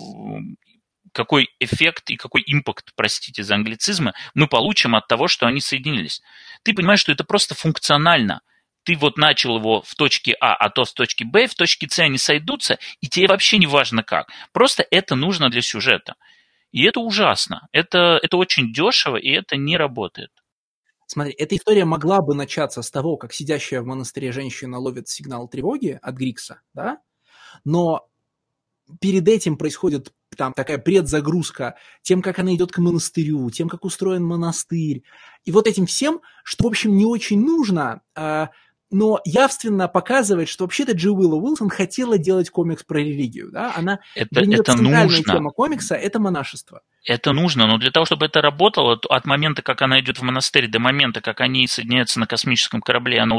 [1.13, 6.23] какой эффект и какой импакт, простите за англицизмы, мы получим от того, что они соединились.
[6.63, 8.43] Ты понимаешь, что это просто функционально.
[8.83, 11.99] Ты вот начал его в точке А, а то в точке Б, в точке С
[11.99, 14.29] они сойдутся, и тебе вообще не важно как.
[14.53, 16.15] Просто это нужно для сюжета.
[16.73, 17.69] И это ужасно.
[17.73, 20.31] Это, это очень дешево, и это не работает.
[21.07, 25.49] Смотри, эта история могла бы начаться с того, как сидящая в монастыре женщина ловит сигнал
[25.49, 26.99] тревоги от Грикса, да?
[27.65, 28.09] Но
[29.01, 34.25] перед этим происходит там такая предзагрузка тем, как она идет к монастырю, тем, как устроен
[34.25, 35.02] монастырь.
[35.44, 38.50] И вот этим всем, что, в общем, не очень нужно, а,
[38.91, 43.51] но явственно показывает, что вообще-то Джи Уилла Уилсон хотела делать комикс про религию.
[43.52, 43.73] Да?
[43.77, 45.35] Она, это, это нужно.
[45.35, 46.83] тема комикса– это монашество.
[47.05, 50.69] Это нужно, но для того, чтобы это работало, от момента, как она идет в монастырь,
[50.69, 53.36] до момента, как они соединяются на космическом корабле, она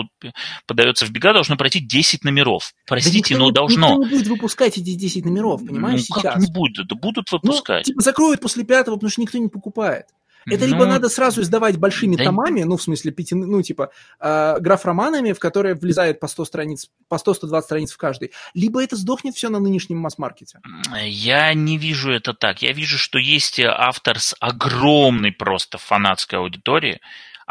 [0.66, 2.74] подается в бега, должно пройти 10 номеров.
[2.88, 3.90] Простите, да но не, должно.
[3.90, 6.34] Никто не будет выпускать эти 10 номеров, понимаешь, ну, сейчас.
[6.34, 6.88] как не будет?
[6.88, 7.86] Да будут выпускать.
[7.88, 10.08] Ну, типа закроют после пятого, потому что никто не покупает.
[10.46, 12.26] Это ну, либо надо сразу издавать большими да...
[12.26, 16.90] томами, ну, в смысле, пяти, ну, типа, э, граф-романами, в которые влезает по 100 страниц,
[17.08, 20.60] по 100-120 страниц в каждый, либо это сдохнет все на нынешнем масс-маркете.
[21.04, 22.62] Я не вижу это так.
[22.62, 27.00] Я вижу, что есть автор с огромной просто фанатской аудиторией,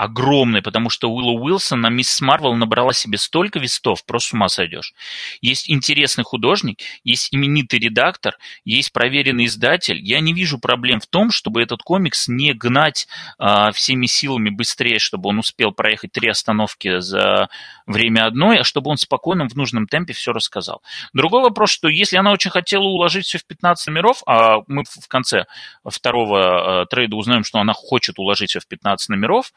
[0.00, 4.48] огромный, потому что Уилла Уилсон на Мисс Марвел набрала себе столько вестов, просто с ума
[4.48, 4.94] сойдешь.
[5.42, 10.00] Есть интересный художник, есть именитый редактор, есть проверенный издатель.
[10.00, 14.98] Я не вижу проблем в том, чтобы этот комикс не гнать а, всеми силами быстрее,
[14.98, 17.50] чтобы он успел проехать три остановки за
[17.86, 20.80] время одной, а чтобы он спокойно в нужном темпе все рассказал.
[21.12, 25.08] Другой вопрос, что если она очень хотела уложить все в 15 номеров, а мы в
[25.08, 25.44] конце
[25.84, 29.52] второго а, трейда узнаем, что она хочет уложить все в 15 номеров,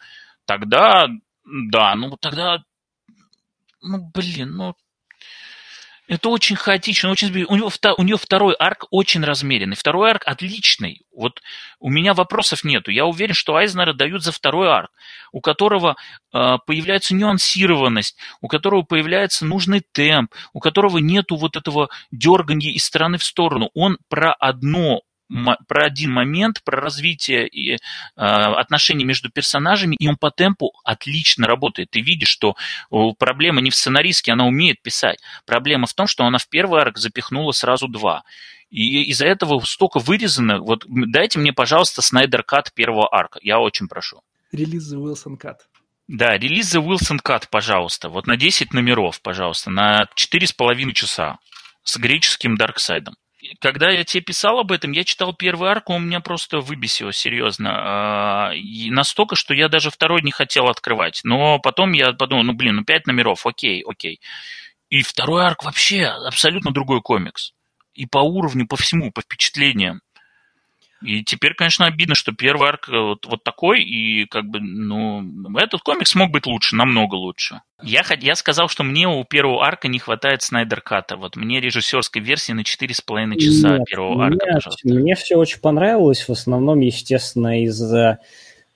[0.46, 1.08] тогда,
[1.46, 2.64] да, ну тогда,
[3.82, 4.76] ну блин, ну
[6.08, 11.02] это очень хаотично, очень у него, у нее второй арк очень размеренный, второй арк отличный.
[11.16, 11.42] Вот
[11.80, 12.92] у меня вопросов нету.
[12.92, 14.92] Я уверен, что Айзнера дают за второй арк,
[15.32, 15.96] у которого
[16.34, 22.84] э, появляется нюансированность, у которого появляется нужный темп, у которого нету вот этого дергания из
[22.84, 23.70] стороны в сторону.
[23.74, 25.02] Он про одно
[25.68, 27.78] про один момент, про развитие и, э,
[28.16, 31.90] отношений между персонажами, и он по темпу отлично работает.
[31.92, 32.56] Ты видишь, что
[33.18, 35.20] проблема не в сценаристке, она умеет писать.
[35.46, 38.24] Проблема в том, что она в первый арк запихнула сразу два.
[38.70, 40.60] И из-за этого столько вырезано.
[40.60, 43.40] Вот дайте мне, пожалуйста, Снайдер Кат первого арка.
[43.42, 44.22] Я очень прошу.
[44.52, 45.58] Релиз The Wilson Cut.
[46.08, 48.10] Да, релиз The Wilson Cut, пожалуйста.
[48.10, 51.38] Вот на 10 номеров, пожалуйста, на 4,5 часа
[51.84, 53.16] с греческим Дарксайдом
[53.60, 57.72] когда я тебе писал об этом, я читал первый арк, он меня просто выбесил, серьезно.
[57.74, 61.22] А, и настолько, что я даже второй не хотел открывать.
[61.24, 64.20] Но потом я подумал, ну блин, ну пять номеров, окей, окей.
[64.90, 67.54] И второй арк вообще абсолютно другой комикс.
[67.94, 70.02] И по уровню, по всему, по впечатлениям.
[71.04, 75.24] И теперь, конечно, обидно, что первый арк э, вот, вот такой, и как бы, ну,
[75.58, 77.62] этот комикс мог быть лучше, намного лучше.
[77.82, 81.18] Я, я сказал, что мне у первого арка не хватает Снайдер Ката.
[81.18, 84.88] Вот мне режиссерской версии на 4,5 часа нет, первого арка, мне, пожалуйста.
[84.88, 88.20] Мне все очень понравилось, в основном, естественно, из-за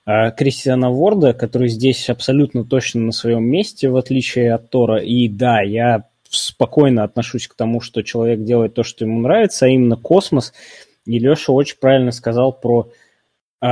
[0.04, 4.98] э, Кристиана Ворда, который здесь абсолютно точно на своем месте, в отличие от Тора.
[4.98, 9.68] И да, я спокойно отношусь к тому, что человек делает то, что ему нравится, а
[9.68, 10.52] именно космос–
[11.08, 12.90] и Леша очень правильно сказал про
[13.62, 13.66] э,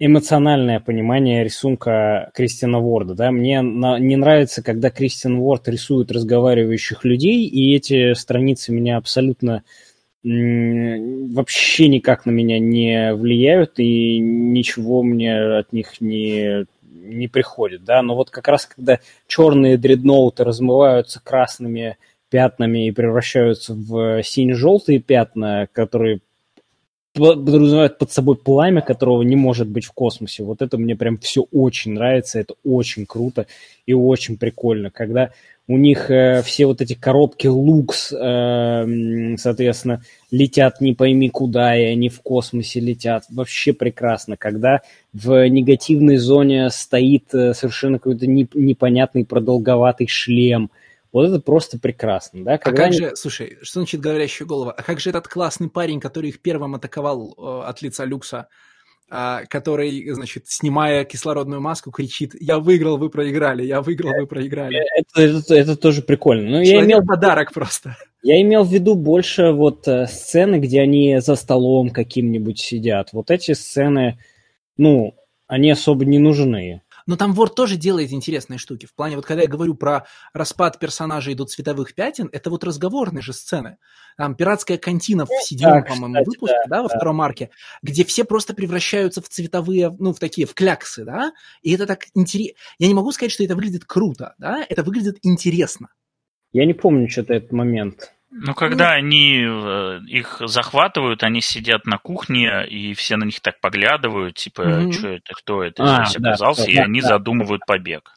[0.00, 3.14] эмоциональное понимание рисунка Кристиана Ворда.
[3.14, 3.30] Да?
[3.30, 9.62] Мне на, не нравится, когда Кристиан Ворд рисует разговаривающих людей, и эти страницы меня абсолютно
[10.24, 18.00] вообще никак на меня не влияют и ничего мне от них не, не приходит, да,
[18.00, 21.98] но вот как раз когда черные дредноуты размываются красными
[22.30, 26.20] пятнами и превращаются в сине-желтые пятна, которые
[27.14, 30.42] подразумевают под собой пламя, которого не может быть в космосе.
[30.42, 33.46] Вот это мне прям все очень нравится, это очень круто
[33.86, 35.30] и очень прикольно, когда
[35.66, 41.84] у них э, все вот эти коробки лукс, э, соответственно, летят не пойми куда, и
[41.84, 43.24] они в космосе летят.
[43.30, 44.82] Вообще прекрасно, когда
[45.14, 50.70] в негативной зоне стоит э, совершенно какой-то не, непонятный продолговатый шлем.
[51.14, 52.54] Вот это просто прекрасно, да?
[52.54, 52.98] А когда а как они...
[52.98, 54.72] же, слушай, что значит говорящая голова?
[54.72, 58.48] А как же этот классный парень, который их первым атаковал э, от лица Люкса?
[59.08, 64.82] А, который, значит, снимая кислородную маску, кричит «Я выиграл, вы проиграли, я выиграл, вы проиграли».
[64.98, 66.50] Это, это, это тоже прикольно.
[66.50, 67.96] Но я имел подарок просто.
[68.24, 73.10] Я имел в виду больше вот э, сцены, где они за столом каким-нибудь сидят.
[73.12, 74.18] Вот эти сцены,
[74.76, 75.14] ну,
[75.46, 76.80] они особо не нужны.
[77.06, 78.86] Но там Word тоже делает интересные штуки.
[78.86, 83.22] В плане, вот когда я говорю про распад персонажей до цветовых пятен, это вот разговорные
[83.22, 83.76] же сцены.
[84.16, 86.96] Там «Пиратская кантина» в ну седьмом, по-моему, выпуске, да, да, во да.
[86.96, 87.50] втором марке,
[87.82, 92.06] где все просто превращаются в цветовые, ну, в такие, в кляксы, да, и это так
[92.14, 92.56] интересно.
[92.78, 95.88] Я не могу сказать, что это выглядит круто, да, это выглядит интересно.
[96.52, 98.14] Я не помню что-то этот момент.
[98.36, 103.40] Ну, когда ну, они э, их захватывают, они сидят на кухне, и все на них
[103.40, 104.92] так поглядывают, типа, угу.
[104.92, 107.08] что это, кто это а, здесь да, оказался, да, и да, они да.
[107.10, 108.12] задумывают побег.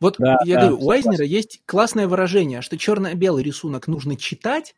[0.00, 4.74] Вот да, я да, говорю, у Айзнера есть классное выражение, что черно-белый рисунок нужно читать,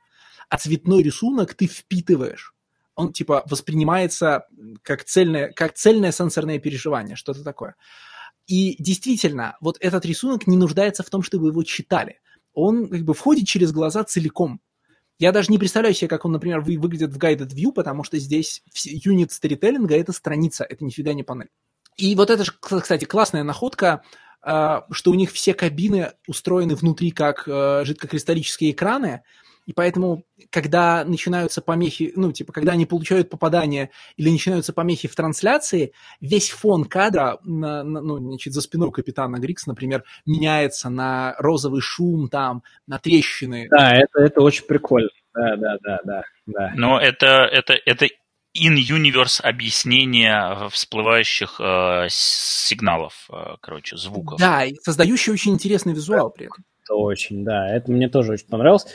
[0.49, 2.53] а цветной рисунок ты впитываешь.
[2.97, 4.49] Он, типа, воспринимается
[4.83, 7.77] как цельное, как цельное сенсорное переживание, что-то такое.
[8.49, 12.19] И действительно, вот этот рисунок не нуждается в том, чтобы его читали
[12.55, 14.61] он как бы входит через глаза целиком.
[15.19, 18.19] Я даже не представляю себе, как он, например, вы, выглядит в Guided View, потому что
[18.19, 21.51] здесь юнит сторителлинга— это страница, это нифига не панель.
[21.97, 24.03] И вот это же, кстати, классная находка,
[24.43, 29.23] а, что у них все кабины устроены внутри как э, жидкокристаллические экраны,
[29.67, 35.15] и поэтому, когда начинаются помехи, ну, типа, когда они получают попадание или начинаются помехи в
[35.15, 41.35] трансляции, весь фон кадра, на, на, ну, значит, за спиной капитана Грикс, например, меняется на
[41.39, 43.69] розовый шум там, на трещины.
[43.71, 45.09] Да, это, это очень прикольно.
[45.35, 46.23] Да, да, да, да.
[46.47, 46.73] да.
[46.77, 48.07] Но это, это, это
[48.57, 54.39] in-universe объяснение всплывающих э, сигналов, э, короче, звуков.
[54.39, 56.65] Да, и создающий очень интересный визуал при этом.
[56.85, 58.87] Это очень, да, это мне тоже очень понравилось.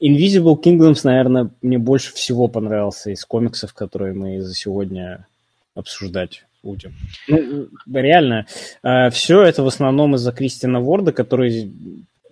[0.00, 5.26] Invisible Kingdoms, наверное, мне больше всего понравился из комиксов, которые мы за сегодня
[5.74, 6.94] обсуждать будем.
[7.28, 8.46] Ну, реально,
[8.82, 11.70] э, все это в основном из-за Кристина Ворда, который,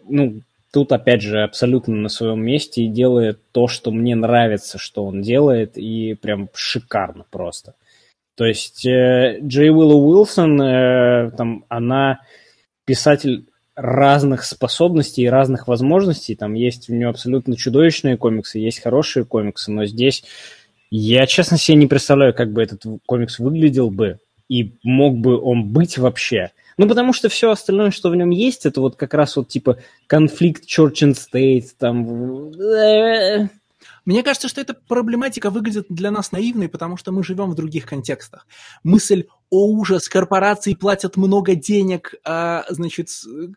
[0.08, 0.40] ну,
[0.72, 5.22] тут, опять же, абсолютно на своем месте и делает то, что мне нравится, что он
[5.22, 7.74] делает, и прям шикарно просто.
[8.34, 12.20] То есть э, Джей Уиллу Уилсон, э, там, она
[12.86, 13.44] писатель
[13.74, 16.34] разных способностей и разных возможностей.
[16.34, 20.24] Там есть у нее абсолютно чудовищные комиксы, есть хорошие комиксы, но здесь
[20.90, 24.18] я, честно себе, не представляю, как бы этот комикс выглядел бы
[24.48, 26.50] и мог бы он быть вообще.
[26.76, 29.78] Ну, потому что все остальное, что в нем есть, это вот как раз вот типа
[30.06, 32.50] конфликт Church and State, там...
[32.60, 33.48] Э,
[34.04, 37.86] мне кажется, что эта проблематика выглядит для нас наивной, потому что мы живем в других
[37.86, 38.46] контекстах.
[38.82, 43.08] Мысль «О, ужас, корпорации платят много денег, а, значит,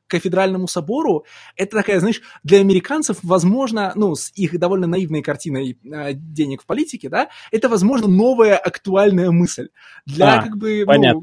[0.07, 1.25] кафедральному собору»,
[1.55, 6.65] это такая, знаешь, для американцев, возможно, ну, с их довольно наивной картиной а, денег в
[6.65, 9.69] политике, да, это, возможно, новая актуальная мысль.
[10.05, 11.21] Для, а, как бы, ну, понятно.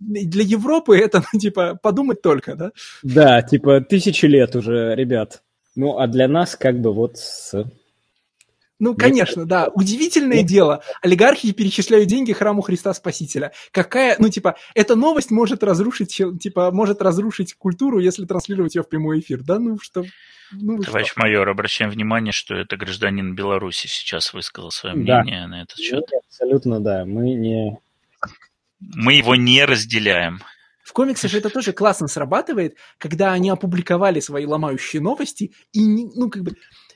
[0.00, 2.70] Ну, для Европы это, ну, типа, подумать только, да?
[3.02, 5.42] Да, типа, тысячи лет уже, ребят.
[5.76, 7.66] Ну, а для нас, как бы, вот с
[8.84, 9.68] ну, конечно, да.
[9.72, 10.82] Удивительное дело.
[11.00, 13.52] Олигархи перечисляют деньги храму Христа Спасителя.
[13.70, 18.88] Какая, ну, типа, эта новость может разрушить, типа, может разрушить культуру, если транслировать ее в
[18.90, 19.42] прямой эфир.
[19.42, 20.04] Да, ну что?
[20.52, 21.20] Ну, Товарищ что?
[21.22, 25.48] майор, обращаем внимание, что это гражданин Беларуси сейчас высказал свое мнение да.
[25.48, 26.04] на этот счет.
[26.12, 27.06] Ну, абсолютно, да.
[27.06, 27.78] Мы не...
[28.80, 30.42] Мы его не разделяем.
[30.82, 36.42] В комиксах это тоже классно срабатывает, когда они опубликовали свои ломающие новости, и, ну, как
[36.42, 36.52] бы,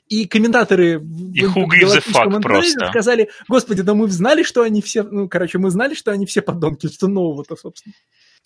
[0.08, 0.94] и комментаторы
[1.34, 2.86] и в галактическом просто.
[2.88, 6.42] сказали, господи, да мы знали, что они все, ну, короче, мы знали, что они все
[6.42, 7.94] подонки, что нового-то, собственно.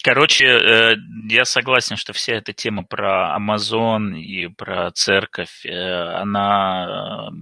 [0.03, 0.97] Короче, э,
[1.29, 7.35] я согласен, что вся эта тема про Амазон и про церковь, э, она э,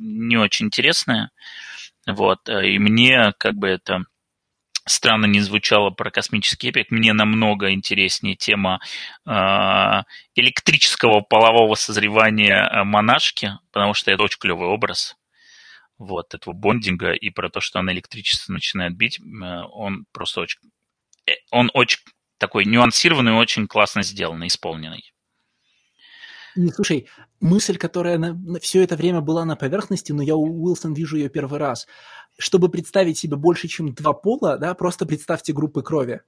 [0.00, 1.30] не очень интересная.
[2.06, 4.04] Вот, и мне как бы это
[4.86, 8.80] странно не звучало про космический эпик, мне намного интереснее тема
[9.26, 9.30] э,
[10.34, 15.16] электрического полового созревания э, монашки, потому что это очень клевый образ.
[15.98, 19.22] вот этого бондинга и про то, что она электричество начинает бить, э,
[19.72, 20.60] он просто очень...
[21.26, 22.00] Э, он очень
[22.38, 25.12] такой нюансированный, очень классно сделанный, исполненный.
[26.56, 27.06] Не, слушай,
[27.40, 31.16] мысль, которая на, на все это время была на поверхности, но я у Уилсон вижу
[31.16, 31.86] ее первый раз.
[32.38, 36.22] Чтобы представить себе больше, чем два пола, да, просто представьте группы крови.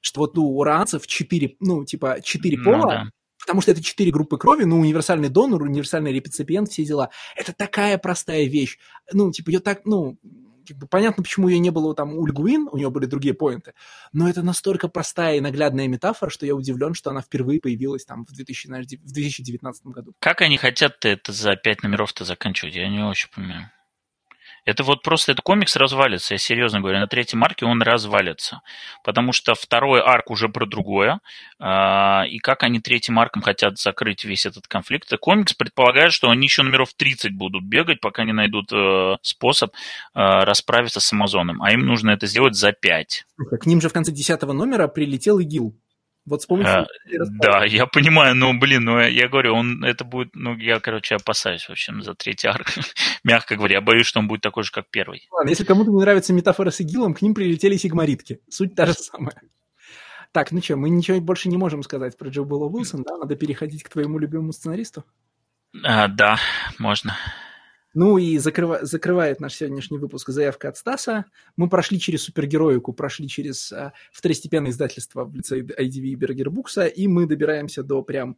[0.00, 3.04] Что вот ну, у ранцев четыре, ну, типа, четыре ну пола, да.
[3.40, 7.10] потому что это четыре группы крови, ну, универсальный донор, универсальный реципиент, все дела.
[7.36, 8.78] Это такая простая вещь.
[9.12, 10.18] Ну, типа, ее так, ну,
[10.66, 13.74] как бы понятно, почему ее не было там у Льгуин, у нее были другие поинты,
[14.12, 18.24] но это настолько простая и наглядная метафора, что я удивлен, что она впервые появилась там
[18.24, 20.14] в, 2000, знаешь, в 2019 году.
[20.18, 22.74] Как они хотят это за пять номеров-то заканчивать?
[22.74, 23.70] Я не очень понимаю.
[24.66, 28.62] Это вот просто, этот комикс развалится, я серьезно говорю, на третьей марке он развалится,
[29.04, 31.20] потому что второй арк уже про другое,
[31.60, 35.12] а, и как они третьим арком хотят закрыть весь этот конфликт.
[35.12, 39.70] И комикс предполагает, что они еще номеров 30 будут бегать, пока не найдут э, способ
[39.72, 39.74] э,
[40.14, 43.24] расправиться с Амазоном, а им нужно это сделать за 5.
[43.60, 45.76] К ним же в конце 10 номера прилетел ИГИЛ.
[46.26, 46.80] Вот с помощью...
[46.80, 46.86] А,
[47.40, 51.64] да, я понимаю, но, блин, ну, я говорю, он, это будет, ну, я, короче, опасаюсь,
[51.64, 52.66] в общем, за третий арк,
[53.24, 55.28] мягко говоря, я боюсь, что он будет такой же, как первый.
[55.30, 58.40] Ладно, если кому-то не нравится метафора с игилом, к ним прилетели сигмаритки.
[58.50, 59.40] Суть та же самая.
[60.32, 63.16] Так, ну что, мы ничего больше не можем сказать про Джо Белла Уилсон, да?
[63.16, 65.04] Надо переходить к твоему любимому сценаристу?
[65.84, 66.38] А, да,
[66.78, 67.16] можно.
[67.96, 71.24] Ну и закрыва- закрывает наш сегодняшний выпуск заявка от Стаса.
[71.56, 76.84] Мы прошли через супергероику, прошли через а, второстепенное издательство в лице IDV и Бергер Букса,
[76.84, 78.36] и мы добираемся до прям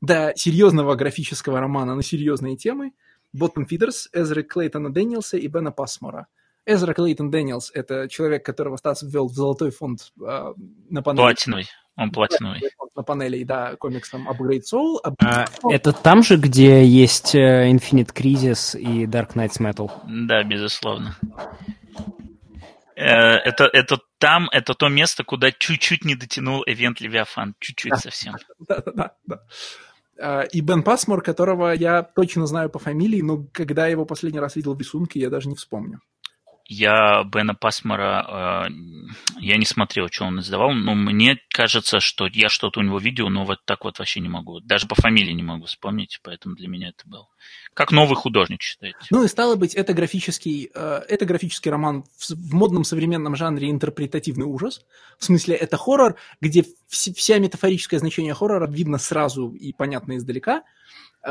[0.00, 2.94] до серьезного графического романа на серьезные темы.
[3.32, 6.26] Bottom Feeders, Эзры Клейтона Дэниелса и Бена Пасмора.
[6.64, 10.52] Эзра Клейтон Дэниелс– это человек, которого Стас ввел в золотой фонд э,
[10.90, 11.22] на панели.
[11.22, 11.66] Платиновый.
[11.96, 12.60] Он платиновый.
[12.94, 14.96] На панели, да, комикс там Upgrade Soul.
[15.02, 15.72] Upgrade а, Soul.
[15.72, 19.90] это там же, где есть э, Infinite Crisis и Dark Knights Metal?
[20.06, 21.16] Да, безусловно.
[22.96, 27.54] Э, это, это там, это то место, куда чуть-чуть не дотянул Event Leviathan.
[27.60, 27.96] Чуть-чуть да.
[27.96, 28.36] совсем.
[28.68, 29.12] Да, да, да.
[29.26, 29.40] да.
[30.18, 34.40] А, и Бен Пасмор, которого я точно знаю по фамилии, но когда я его последний
[34.40, 36.00] раз видел в рисунке, я даже не вспомню.
[36.68, 38.72] Я Бена Пасмара, э,
[39.40, 43.28] я не смотрел, что он издавал, но мне кажется, что я что-то у него видел,
[43.28, 44.60] но вот так вот вообще не могу.
[44.60, 47.28] Даже по фамилии не могу вспомнить, поэтому для меня это был.
[47.72, 48.98] Как новый художник, считаете?
[49.10, 53.70] Ну и стало быть, это графический, э, это графический роман в, в модном современном жанре
[53.70, 54.84] интерпретативный ужас.
[55.18, 60.64] В смысле, это хоррор, где вс- вся метафорическое значение хоррора видно сразу и понятно издалека–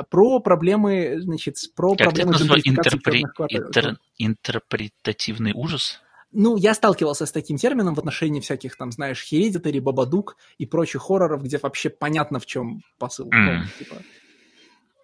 [0.03, 2.33] про проблемы, значит, про как проблемы
[2.64, 3.22] интерпре...
[3.22, 3.98] интер...
[4.17, 6.01] интерпретативный ужас?
[6.32, 11.03] Ну, я сталкивался с таким термином в отношении всяких, там, знаешь, Hereditary, Бабадук и прочих
[11.03, 13.30] хорроров, где вообще понятно, в чем посыл.
[13.30, 13.59] Mm.
[13.59, 13.95] Ну, типа...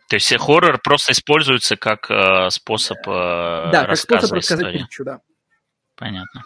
[0.10, 5.22] То есть хоррор просто используется как э, способ э, да, как способ рассказать притчу, да.
[5.96, 6.44] Понятно.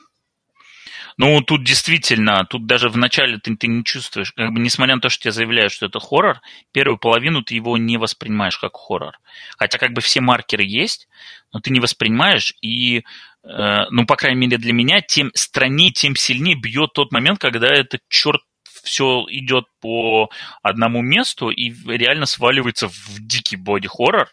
[1.17, 5.01] Ну, тут действительно, тут даже в начале ты, ты не чувствуешь, как бы, несмотря на
[5.01, 6.41] то, что тебе заявляют, что это хоррор,
[6.73, 9.17] первую половину ты его не воспринимаешь как хоррор.
[9.57, 11.07] Хотя как бы все маркеры есть,
[11.53, 13.03] но ты не воспринимаешь, и,
[13.43, 17.67] э, ну, по крайней мере для меня, тем страннее, тем сильнее бьет тот момент, когда
[17.67, 18.41] этот черт
[18.83, 20.29] все идет по
[20.61, 24.29] одному месту и реально сваливается в дикий боди-хоррор,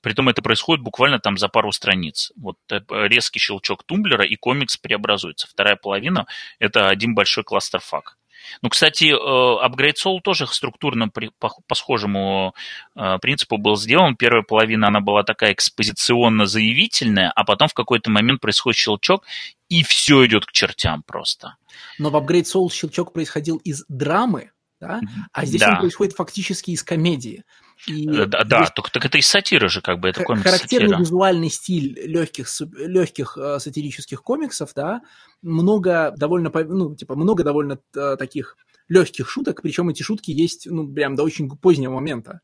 [0.00, 2.32] Притом это происходит буквально там за пару страниц.
[2.36, 5.46] Вот э, резкий щелчок тумблера, и комикс преобразуется.
[5.46, 6.26] Вторая половина–
[6.58, 8.16] это один большой кластерфак.
[8.62, 12.54] Ну, кстати, э, Upgrade Soul тоже структурно по, по схожему
[12.96, 14.16] э, принципу был сделан.
[14.16, 19.24] Первая половина, она была такая экспозиционно-заявительная, а потом в какой-то момент происходит щелчок,
[19.68, 21.56] и все идет к чертям просто.
[21.98, 25.00] Но в Upgrade Soul щелчок происходил из драмы, да?
[25.32, 25.74] а здесь да.
[25.74, 27.44] он происходит фактически из комедии.
[27.86, 30.88] И э, да, да только так это из сатиры же, как бы, это комикс Характерный
[30.88, 31.00] сатира.
[31.00, 35.02] визуальный стиль легких, легких э, сатирических комиксов, да,
[35.42, 38.56] много довольно, ну, типа, много довольно э, таких
[38.88, 42.40] легких шуток, причем эти шутки есть, ну, прям до очень позднего момента.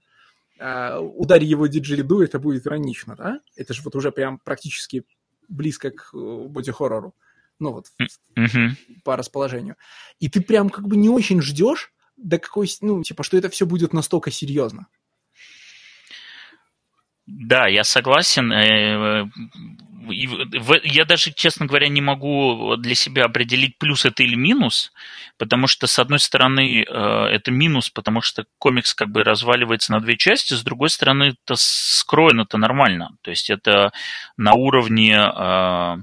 [0.58, 3.40] Uh, ударь его диджелиду, это будет иронично, да?
[3.56, 5.04] Это же вот уже прям практически
[5.48, 7.14] близко к боди-хоррору.
[7.58, 7.86] Ну вот,
[8.38, 9.02] mm-hmm.
[9.04, 9.76] по расположению.
[10.18, 13.66] И ты прям как бы не очень ждешь, да какой, ну, типа, что это все
[13.66, 14.86] будет настолько серьезно.
[17.26, 18.52] Да, я согласен.
[18.52, 19.26] Э,
[20.84, 24.92] я даже, честно говоря, не могу для себя определить, плюс это или минус,
[25.36, 30.00] потому что, с одной стороны, э, это минус, потому что комикс как бы разваливается на
[30.00, 33.16] две части, с другой стороны, это скроено это нормально.
[33.22, 33.92] То есть это
[34.36, 35.96] на уровне э,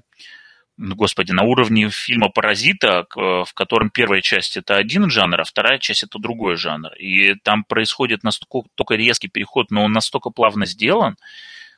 [0.95, 6.03] господи, на уровне фильма «Паразита», в котором первая часть– это один жанр, а вторая часть–
[6.05, 6.93] это другой жанр.
[6.95, 11.15] И там происходит настолько только резкий переход, но он настолько плавно сделан,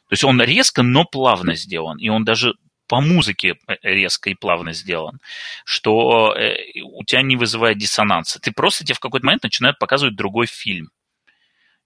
[0.07, 1.97] То есть он резко, но плавно сделан.
[1.97, 2.55] И он даже
[2.87, 5.19] по музыке резко и плавно сделан,
[5.65, 8.39] что э, у тебя не вызывает диссонанса.
[8.39, 10.91] Ты просто тебе в какой-то момент начинают показывать другой фильм.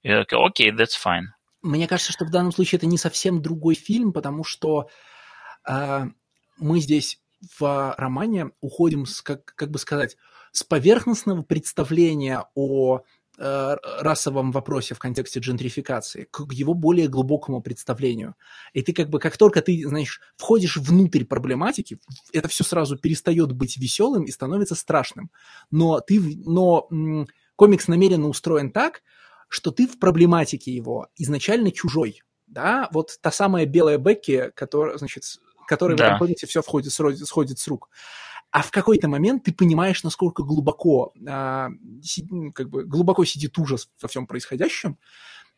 [0.04, 1.28] Окей, okay, that's fine.
[1.62, 4.90] Мне кажется, что в данном случае это не совсем другой фильм, потому что
[5.68, 6.06] э,
[6.60, 7.20] мы здесь
[7.58, 10.18] в романе уходим, с, как, как бы сказать,
[10.52, 13.02] с поверхностного представления о
[13.38, 18.36] э, расовом вопросе в контексте джентрификации к его более глубокому представлению.
[18.74, 22.00] И ты как бы, как только ты, знаешь, входишь внутрь проблематики,
[22.34, 25.32] это все сразу перестает быть веселым и становится страшным.
[25.72, 29.02] Но ты, но м, комикс намеренно устроен так,
[29.48, 32.22] что ты в проблематике его изначально чужой.
[32.48, 35.24] Да, вот та самая белая Бекки, которая, значит,
[35.70, 36.04] которой да.
[36.04, 37.90] в этом комиксе все входит, сходит с рук.
[38.52, 41.70] А в какой-то момент ты понимаешь, насколько глубоко, а,
[42.04, 44.98] си, как бы глубоко сидит ужас во всем происходящем.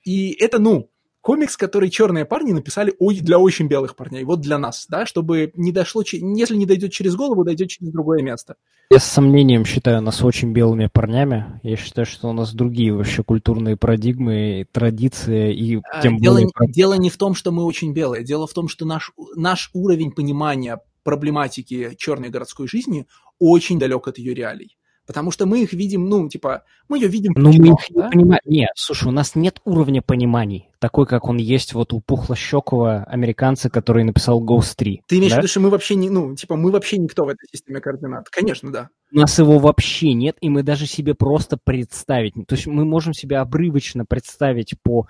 [0.04, 0.92] И это, ну,
[1.22, 5.72] комикс, который черные парни написали для очень белых парней, вот для нас, да, чтобы не
[5.72, 8.56] дошло, если не дойдет через голову, дойдет через другое место.
[8.90, 11.62] Я с сомнением считаю нас очень белыми парнями.
[11.64, 16.74] Я считаю, что у нас другие вообще культурные парадигмы, традиции и а, тем дело, более...
[16.74, 18.26] Дело не в том, что мы очень белые.
[18.26, 23.08] Дело в том, что наш, наш уровень понимания проблематики черной городской жизни
[23.40, 24.76] очень далек от ее реалий.
[25.12, 28.06] Потому что мы их видим, ну, типа, мы ее видим Ну, мы их да?
[28.06, 28.42] не понимаем.
[28.46, 33.70] Нет, слушай, у нас нет уровня пониманий, такой, как он есть вот у пухлощекого американца,
[33.70, 35.02] который написал Ghost 3.
[35.08, 35.36] Ты имеешь да?
[35.36, 38.30] в виду, что мы вообще не, ну, типа, мы вообще никто в этой системе координат?
[38.30, 38.88] Конечно, да.
[39.12, 42.36] У нас его вообще нет, и мы даже себе просто представить.
[42.48, 45.08] То есть мы можем себе обрывочно представить по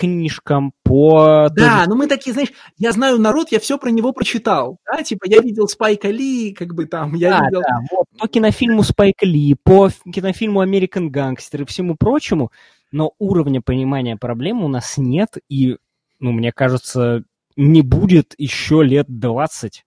[0.00, 1.50] книжкам, по...
[1.54, 5.26] Да, но мы такие, знаешь, я знаю народ, я все про него прочитал, да, типа
[5.26, 7.60] я видел Спайка Ли, как бы там, я да, видел...
[7.60, 12.50] Да, вот, по кинофильму Спайка Ли, по кинофильму American Gangster и всему прочему,
[12.92, 15.76] но уровня понимания проблемы у нас нет, и,
[16.18, 17.24] ну, мне кажется,
[17.56, 19.84] не будет еще лет 20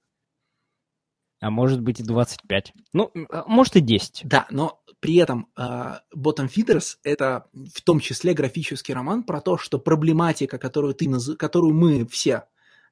[1.44, 2.74] а может быть и 25.
[2.94, 4.22] Ну, а, может и 10.
[4.24, 9.58] Да, но при этом uh, Bottom Feeders— это в том числе графический роман про то,
[9.58, 12.46] что проблематика, которую, ты, которую мы все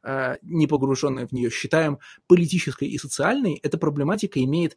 [0.06, 4.76] uh, не погруженные в нее считаем политической и социальной, эта проблематика имеет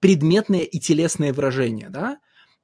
[0.00, 2.18] предметное и телесное выражение, да,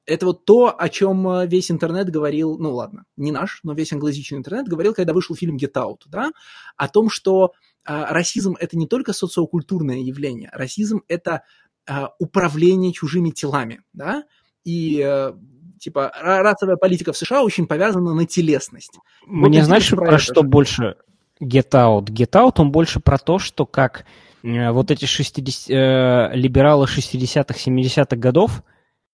[0.06, 4.38] это вот то, о чем весь интернет говорил, ну ладно, не наш, но весь англоязычный
[4.38, 6.32] интернет говорил, когда вышел фильм Get Out, да,
[6.76, 7.52] о том, что
[7.84, 11.42] а, расизм это не только социокультурное явление, расизм это
[11.88, 14.24] а, управление чужими телами, да,
[14.64, 15.32] и э,
[15.80, 18.98] типа расовая политика в США очень повязана на телесность.
[19.26, 20.96] Мне вот знаешь, про, про что больше
[21.40, 22.04] Get Out?
[22.06, 24.04] Get Out, он больше про то, что как
[24.44, 28.62] э, вот эти 60, э, либералы 60-х, 70-х годов,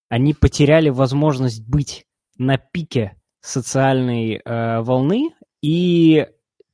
[0.09, 2.07] они потеряли возможность быть
[2.37, 5.31] на пике социальной э, волны
[5.63, 6.27] и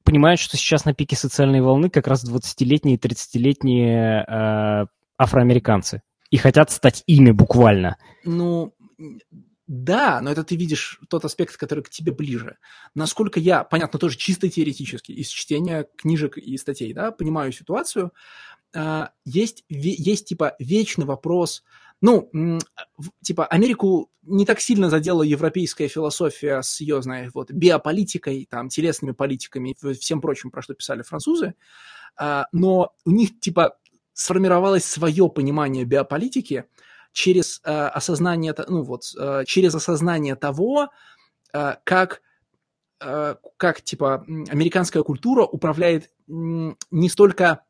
[0.05, 4.87] понимают, что сейчас на пике социальной волны как раз 20-летние и 30-летние э,
[5.19, 6.03] афроамериканцы.
[6.31, 7.97] И хотят стать ими буквально.
[8.25, 8.75] Ну,
[9.67, 12.59] да, но это ты видишь тот аспект, который к тебе ближе.
[12.95, 18.13] Насколько я, понятно, тоже чисто теоретически, из чтения книжек и статей, да, понимаю ситуацию,
[18.75, 21.63] э, есть, есть типа вечный вопрос,
[22.05, 22.29] ну,
[23.23, 29.13] типа, Америку не так сильно задела европейская философия с ее, знаешь, вот, биополитикой, там, телесными
[29.13, 31.55] политиками и всем прочим, про что писали французы,
[32.17, 33.79] а, но у них, типа,
[34.13, 36.67] сформировалось свое понимание биополитики
[37.13, 40.91] через а, осознание, ну, вот, а, через осознание того,
[41.85, 42.21] как
[43.59, 47.65] как, типа, американская культура управляет не столько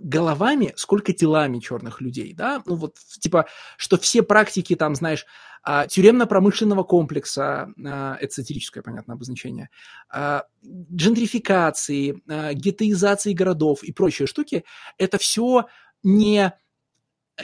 [0.00, 3.46] головами, сколько телами черных людей, да, ну вот, типа,
[3.76, 5.26] что все практики, там, знаешь,
[5.62, 9.68] а, тюремно-промышленного комплекса, а, это сатирическое, понятно, обозначение,
[10.08, 12.22] а, джентрификации,
[12.54, 14.64] гетеизации городов и прочие штуки,
[14.96, 15.66] это все
[16.02, 16.54] не,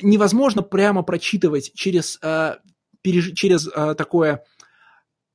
[0.00, 2.18] невозможно прямо прочитывать через,
[3.02, 4.44] через такое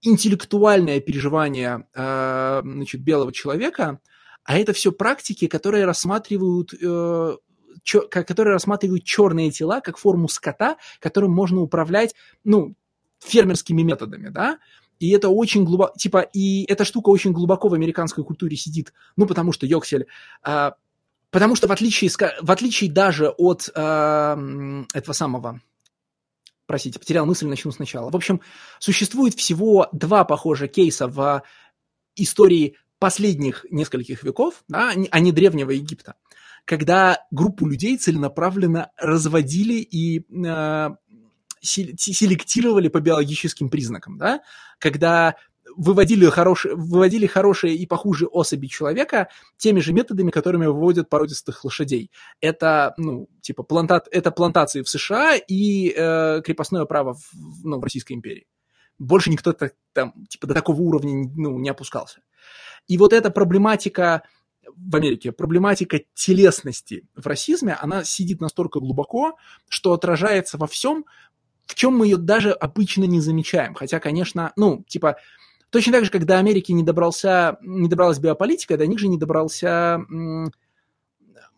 [0.02, 4.00] интеллектуальное переживание значит, белого человека,
[4.44, 7.38] а это все практики, которые рассматривают э,
[7.84, 12.76] чё, которые рассматривают черные тела как форму скота, которым можно управлять, ну,
[13.20, 14.60] фермерскими методами, да,
[15.00, 19.26] и это очень глубоко, типа, и эта штука очень глубоко в американской культуре сидит, ну,
[19.26, 20.08] потому что Йоксель,
[20.44, 20.76] а,
[21.30, 24.38] потому что в отличие, в отличие даже от а,
[24.94, 25.62] этого самого,
[26.66, 28.10] простите, потерял мысль, начну сначала.
[28.12, 28.42] В общем,
[28.80, 31.44] существует всего два похожих кейса в
[32.16, 36.14] истории последних нескольких веков, да, а не древнего Египта,
[36.66, 40.90] когда группу людей целенаправленно разводили и э,
[41.62, 44.42] селектировали по биологическим признакам, да,
[44.78, 45.36] когда
[45.76, 52.12] выводили, хорошие, выводили хорошие и похуже особи человека теми же методами, которыми выводят породистых лошадей.
[52.40, 57.32] Это, ну, типа, плантат, это плантации в США и э, крепостное право в,
[57.64, 58.46] ну, в Российской империи.
[59.00, 62.22] Больше никто так, там, типа, до такого уровня ну, не опускался.
[62.88, 64.24] И вот эта проблематика
[64.76, 69.38] в Америке, проблематика телесности в расизме, она сидит настолько глубоко,
[69.70, 71.06] что отражается во всем,
[71.66, 73.74] в чем мы ее даже обычно не замечаем.
[73.74, 75.18] Хотя, конечно, ну, типа,
[75.70, 79.18] точно так же, как до Америки не, добрался, не добралась биополитика, до них же не
[79.18, 80.00] добрался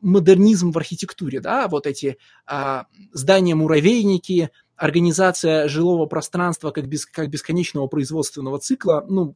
[0.01, 7.87] модернизм в архитектуре, да, вот эти а, здания-муравейники, организация жилого пространства как, без, как бесконечного
[7.87, 9.33] производственного цикла, ну,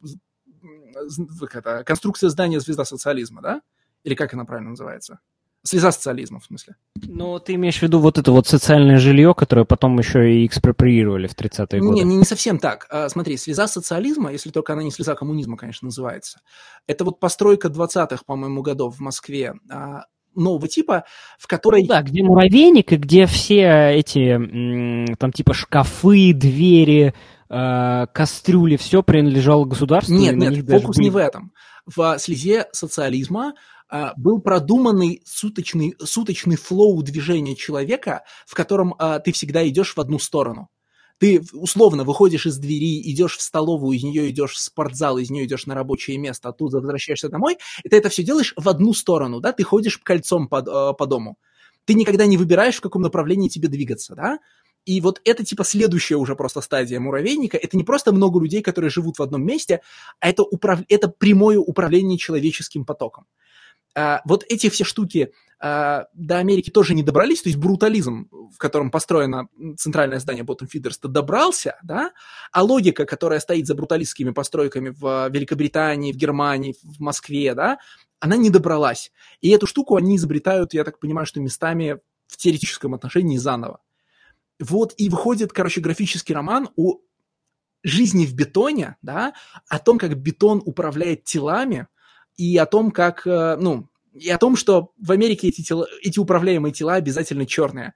[1.54, 3.62] это, конструкция здания звезда социализма, да?
[4.04, 5.20] Или как она правильно называется?
[5.64, 6.76] Слеза социализма, в смысле.
[6.94, 11.26] Ну, ты имеешь в виду вот это вот социальное жилье, которое потом еще и экспроприировали
[11.26, 11.94] в 30-е годы?
[11.94, 12.86] Не, не, не совсем так.
[12.90, 16.40] А, смотри, слеза социализма, если только она не слеза коммунизма, конечно, называется,
[16.86, 20.04] это вот постройка 20-х, по-моему, годов в Москве, а,
[20.34, 21.04] нового типа,
[21.38, 21.86] в которой...
[21.86, 27.14] Да, где муравейник и где все эти, там, типа, шкафы, двери,
[27.48, 30.14] э, кастрюли, все принадлежало государству.
[30.14, 31.04] Нет, нет, фокус были...
[31.04, 31.52] не в этом.
[31.86, 33.54] В слезе социализма
[33.90, 40.00] а, был продуманный суточный, суточный флоу движения человека, в котором а, ты всегда идешь в
[40.00, 40.68] одну сторону.
[41.18, 45.46] Ты условно выходишь из двери, идешь в столовую, из нее идешь в спортзал, из нее
[45.46, 49.40] идешь на рабочее место, оттуда возвращаешься домой, и ты это все делаешь в одну сторону,
[49.40, 51.36] да, ты ходишь кольцом по, э, по дому.
[51.86, 54.38] Ты никогда не выбираешь, в каком направлении тебе двигаться, да.
[54.88, 57.58] И вот это типа следующая уже просто стадия муравейника.
[57.58, 59.82] Это не просто много людей, которые живут в одном месте,
[60.18, 60.80] а это, управ...
[60.88, 63.26] это прямое управление человеческим потоком.
[63.94, 68.56] А, вот эти все штуки а, до Америки тоже не добрались, то есть брутализм, в
[68.56, 72.12] котором построено центральное здание Bottom добрался, да,
[72.50, 77.78] а логика, которая стоит за бруталистскими постройками в Великобритании, в Германии, в Москве, да,
[78.20, 79.12] она не добралась.
[79.42, 83.80] И эту штуку они изобретают, я так понимаю, что местами в теоретическом отношении заново.
[84.58, 86.98] Вот и выходит, короче, графический роман о
[87.82, 89.34] жизни в бетоне, да,
[89.68, 91.86] о том, как бетон управляет телами,
[92.36, 96.18] и о том, как, э, ну, и о том, что в Америке эти, тела, эти
[96.18, 97.94] управляемые тела обязательно черные.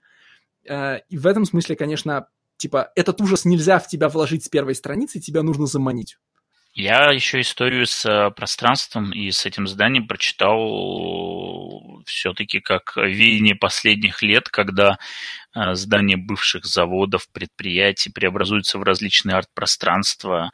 [0.68, 2.26] Э, и в этом смысле, конечно,
[2.56, 6.18] типа, этот ужас нельзя в тебя вложить с первой страницы, тебя нужно заманить.
[6.74, 14.22] Я еще историю с э, пространством и с этим зданием прочитал все-таки как веяние последних
[14.22, 14.98] лет, когда
[15.54, 20.50] здания бывших заводов, предприятий преобразуются в различные арт-пространства,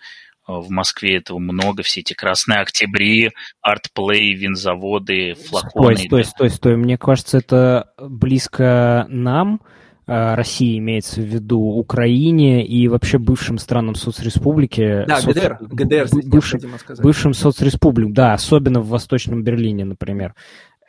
[0.49, 5.97] в Москве этого много, все эти красные октябри, артплей, винзаводы, флаконы.
[5.97, 6.77] Стой, стой, стой, стой.
[6.77, 9.61] Мне кажется, это близко нам,
[10.07, 15.05] а, России имеется в виду, Украине и вообще бывшим странам соцреспублики.
[15.07, 15.37] Да, соц...
[15.37, 16.61] ГДР, ГДР бывшим,
[16.99, 20.35] бывшим соцреспубликам, да, особенно в Восточном Берлине, например.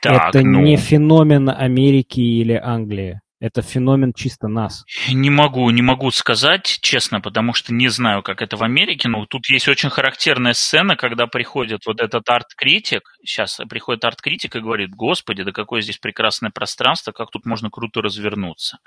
[0.02, 0.62] Так, это ну...
[0.62, 3.20] не феномен Америки или Англии.
[3.40, 4.84] Это феномен чисто нас.
[5.10, 9.26] Не могу, не могу сказать, честно, потому что не знаю, как это в Америке, но
[9.26, 14.90] тут есть очень характерная сцена, когда приходит вот этот арт-критик, сейчас приходит арт-критик и говорит,
[14.90, 18.80] господи, да какое здесь прекрасное пространство, как тут можно круто развернуться.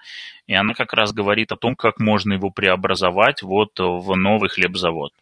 [0.46, 5.12] И она как раз говорит о том, как можно его преобразовать вот в новый хлебзавод.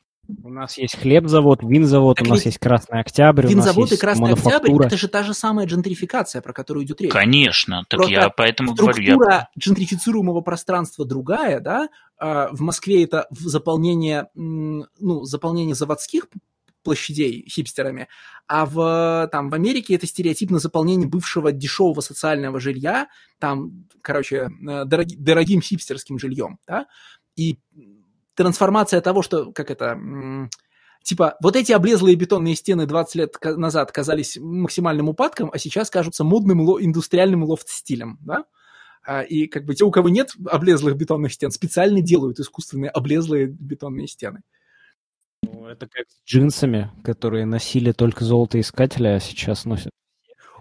[0.42, 4.02] У нас есть хлебзавод, винзавод, так у нас есть Красный Октябрь, винзавод у нас есть
[4.02, 7.10] и Красный Октябрь– это же та же самая джентрификация, про которую идет речь.
[7.10, 9.12] Конечно, так Просто я поэтому структура говорю.
[9.12, 9.49] Структура я...
[9.59, 16.28] джентрифицируемого пространства другая, да, а, в Москве это заполнение, ну, заполнение заводских
[16.83, 18.09] площадей хипстерами,
[18.47, 24.84] а в, там, в Америке это стереотипно заполнение бывшего дешевого социального жилья, там, короче, э,
[24.84, 26.86] дороги, дорогим хипстерским жильем, да,
[27.36, 27.59] и
[28.34, 29.99] трансформация того, что, как это,
[31.02, 36.25] типа, вот эти облезлые бетонные стены 20 лет назад казались максимальным упадком, а сейчас кажутся
[36.25, 38.44] модным ло- индустриальным лофт-стилем, да?
[39.02, 43.47] А, и как бы те, у кого нет облезлых бетонных стен, специально делают искусственные облезлые
[43.47, 44.42] бетонные стены.
[45.42, 49.91] Ну, это как с джинсами, которые носили только золотоискатели, а сейчас носят.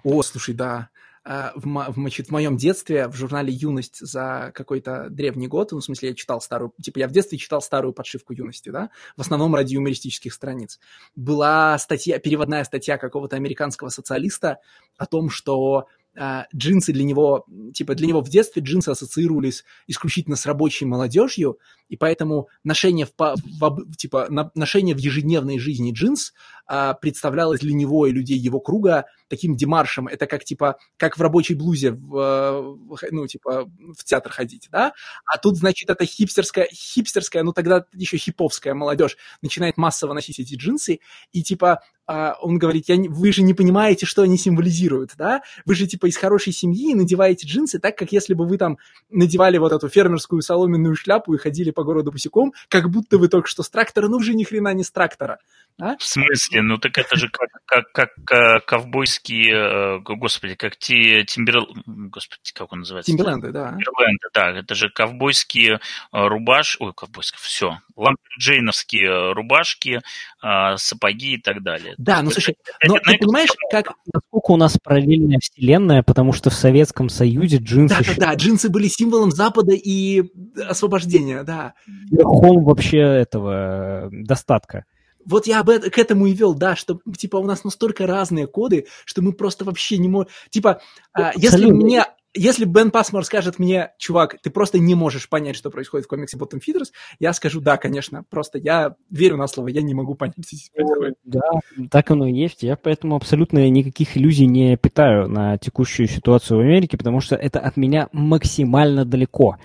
[0.04, 0.90] О, слушай, да.
[1.24, 5.84] А, в, значит, в моем детстве в журнале «Юность» за какой-то древний год, ну, в
[5.84, 9.54] смысле, я читал старую, типа, я в детстве читал старую подшивку «Юности», да, в основном
[9.56, 10.80] ради юмористических страниц.
[11.16, 14.60] Была статья, переводная статья какого-то американского социалиста
[14.98, 20.36] о том, что а, джинсы для него, типа для него в детстве джинсы ассоциировались исключительно
[20.36, 26.34] с рабочей молодежью, и поэтому ношение в, в, типа, на, ношение в ежедневной жизни джинс
[26.72, 30.08] а, представлялось для него и людей его круга таким демаршем.
[30.08, 32.78] Это как, типа, как в рабочей блузе, в,
[33.10, 33.68] ну, типа,
[33.98, 34.94] в театр ходить, да?
[35.26, 40.54] А тут, значит, это хипстерская, хипстерская, ну, тогда еще хиповская молодежь начинает массово носить эти
[40.54, 41.00] джинсы,
[41.32, 45.42] и, типа, а, он говорит, я, вы же не понимаете, что они символизируют, да?
[45.66, 48.78] Вы же, типа, из хорошей семьи надеваете джинсы так, как если бы вы там
[49.10, 53.48] надевали вот эту фермерскую соломенную шляпу и ходили по городу босиком, как будто вы только
[53.48, 55.40] что с трактора, ну, уже ни хрена не с трактора.
[55.80, 55.96] А?
[55.98, 56.62] В смысле?
[56.62, 61.62] Ну, так это же как, как, как, как ковбойские, э, господи, как те Тимбер...
[61.86, 63.12] Господи, как он называется?
[63.12, 63.72] Тимберленды, да.
[63.72, 64.52] Тимберленды, да.
[64.52, 65.80] Это же ковбойские э,
[66.12, 66.78] рубаш...
[66.80, 67.80] Ой, ковбойские, все.
[67.96, 70.02] Ламберджейновские рубашки,
[70.44, 71.96] э, сапоги и так далее.
[71.98, 73.94] Да, ну слушай, но ты понимаешь, как...
[74.14, 77.96] Насколько у нас параллельная вселенная, потому что в Советском Союзе джинсы...
[77.96, 80.24] Да, да, да, джинсы были символом Запада и
[80.68, 81.74] освобождения, да.
[82.12, 84.86] Верхом вообще этого э, достатка.
[85.26, 88.48] Вот я об этом, к этому и вел, да, что, типа, у нас настолько разные
[88.48, 90.30] коды, что мы просто вообще не можем...
[90.50, 90.82] Типа,
[91.14, 95.72] а, если мне если Бен Пасмор скажет мне, чувак, ты просто не можешь понять, что
[95.72, 96.90] происходит в комиксе Bottom Feeders,
[97.20, 100.70] я скажу, да, конечно, просто я верю на слово, я не могу понять, что здесь
[100.70, 101.16] происходит.
[101.24, 101.42] Да,
[101.90, 102.62] так оно и есть.
[102.62, 107.60] Я поэтому абсолютно никаких иллюзий не питаю на текущую ситуацию в Америке, потому что это
[107.60, 109.58] от меня максимально далеко.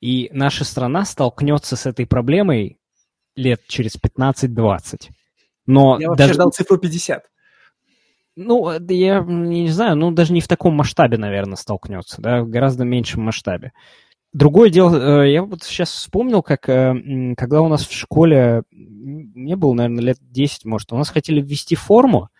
[0.00, 2.78] И наша страна столкнется с этой проблемой
[3.36, 5.10] лет через 15-20.
[5.66, 6.34] Но я вообще даже...
[6.34, 7.24] ждал цифру 50.
[8.34, 12.48] Ну, я, я не знаю, ну, даже не в таком масштабе, наверное, столкнется, да, в
[12.48, 13.72] гораздо меньшем масштабе.
[14.32, 19.56] Другое дело, э, я вот сейчас вспомнил, как э, когда у нас в школе, не
[19.56, 22.30] было, наверное, лет 10, может, у нас хотели ввести форму,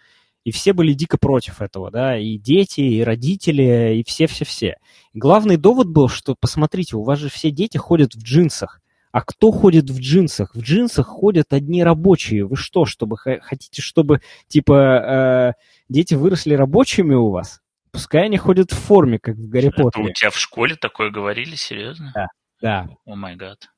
[0.45, 4.77] и все были дико против этого, да, и дети, и родители, и все-все-все.
[5.13, 8.81] Главный довод был, что, посмотрите, у вас же все дети ходят в джинсах.
[9.13, 10.55] А кто ходит в джинсах?
[10.55, 12.47] В джинсах ходят одни рабочие.
[12.47, 15.53] Вы что, чтобы хотите, чтобы типа э,
[15.91, 17.61] дети выросли рабочими у вас?
[17.91, 20.11] Пускай они ходят в форме, как в Гарри Это Поттере.
[20.11, 22.11] у тебя в школе такое говорили, серьезно?
[22.15, 22.27] Да,
[22.63, 22.89] да.
[23.05, 23.69] О май гад.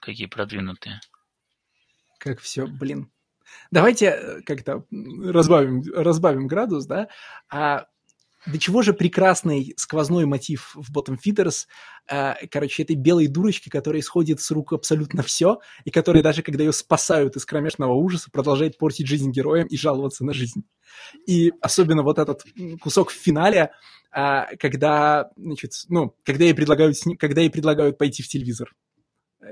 [0.00, 0.98] Какие продвинутые.
[2.18, 3.08] Как все, блин.
[3.70, 7.06] Давайте э, как-то разбавим, разбавим градус, да?
[7.48, 7.86] А
[8.46, 11.66] до чего же прекрасный сквозной мотив в Bottom Feeders,
[12.10, 16.64] э, короче, этой белой дурочки, которая исходит с рук абсолютно все, и которая даже когда
[16.64, 20.64] ее спасают из кромешного ужаса, продолжает портить жизнь героям и жаловаться на жизнь.
[21.26, 22.42] И особенно вот этот
[22.80, 23.70] кусок в финале,
[24.14, 28.72] э, когда, значит, ну, когда ей предлагают, когда ей предлагают пойти в телевизор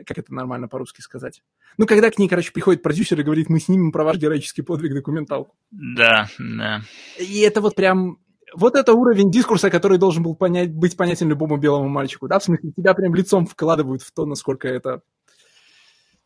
[0.07, 1.43] как это нормально по-русски сказать.
[1.77, 4.95] Ну, когда к ней, короче, приходит продюсер и говорит, мы снимем про ваш героический подвиг
[4.95, 5.57] документалку.
[5.73, 6.83] Да, да.
[7.19, 8.19] И это вот прям
[8.55, 12.45] вот это уровень дискурса, который должен был понять, быть понятен любому белому мальчику, да, в
[12.45, 15.03] смысле, тебя прям лицом вкладывают в то, насколько это...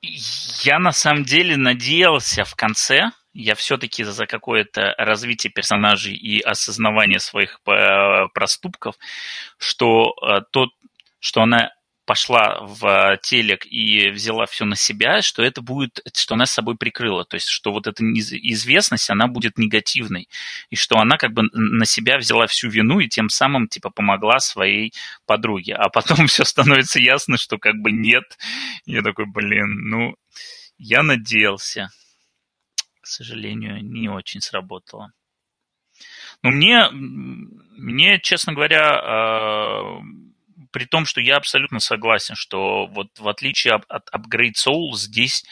[0.00, 7.18] Я на самом деле надеялся в конце, я все-таки за какое-то развитие персонажей и осознавание
[7.18, 8.96] своих э, проступков,
[9.58, 10.70] что э, тот,
[11.18, 11.72] что она
[12.04, 16.76] пошла в телек и взяла все на себя, что это будет, что она с собой
[16.76, 20.28] прикрыла, то есть что вот эта известность, она будет негативной,
[20.70, 24.38] и что она как бы на себя взяла всю вину и тем самым типа помогла
[24.38, 24.92] своей
[25.26, 28.24] подруге, а потом все становится ясно, что как бы нет.
[28.84, 30.16] Я такой, блин, ну,
[30.78, 31.90] я надеялся.
[33.00, 35.12] К сожалению, не очень сработало.
[36.42, 40.00] Ну, мне, мне, честно говоря, а,
[40.74, 45.44] при том, что я абсолютно согласен, что вот в отличие от, от Upgrade Soul здесь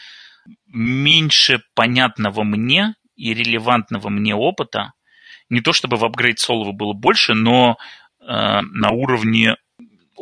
[0.67, 4.91] меньше понятного мне и релевантного мне опыта.
[5.49, 7.77] Не то чтобы в Upgrade Soul было больше, но
[8.19, 9.55] э, на уровне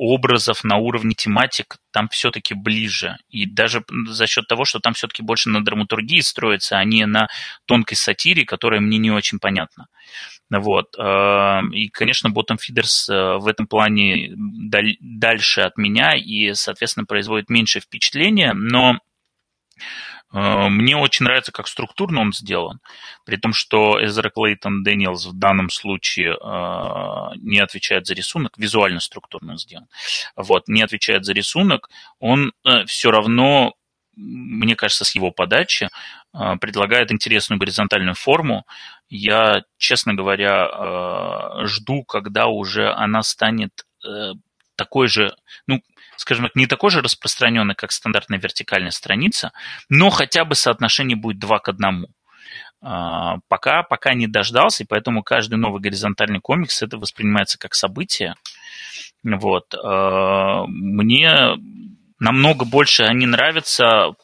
[0.01, 3.17] образов, на уровне тематик там все-таки ближе.
[3.29, 7.27] И даже за счет того, что там все-таки больше на драматургии строится, а не на
[7.65, 9.85] тонкой сатире, которая мне не очень понятна.
[10.49, 10.95] Вот.
[10.97, 17.51] Э, и, конечно, Bottom Feeders э, в этом плане дальше от меня и, соответственно, производит
[17.51, 18.97] меньше впечатления, но
[20.31, 22.79] мне очень нравится, как структурно он сделан,
[23.25, 26.37] при том, что Эзра Клейтон Дэниелс в данном случае
[27.41, 29.87] не отвечает за рисунок, визуально структурно сделан,
[30.35, 32.53] вот, не отвечает за рисунок, он
[32.85, 33.73] все равно
[34.15, 35.89] мне кажется, с его подачи,
[36.59, 38.65] предлагает интересную горизонтальную форму,
[39.09, 44.33] я, честно говоря, э, жду, когда уже она станет э,
[44.77, 45.35] такой же,
[45.67, 45.81] ну,
[46.21, 49.51] скажем так, не такой же распространенной, как стандартная вертикальная страница,
[49.89, 52.05] но хотя бы соотношение будет 2 к 1.
[52.83, 58.35] А, пока, пока не дождался, и поэтому каждый новый горизонтальный комикс это воспринимается как событие.
[59.23, 59.73] Вот.
[59.73, 61.57] Э, мне
[62.19, 64.15] намного больше они нравятся.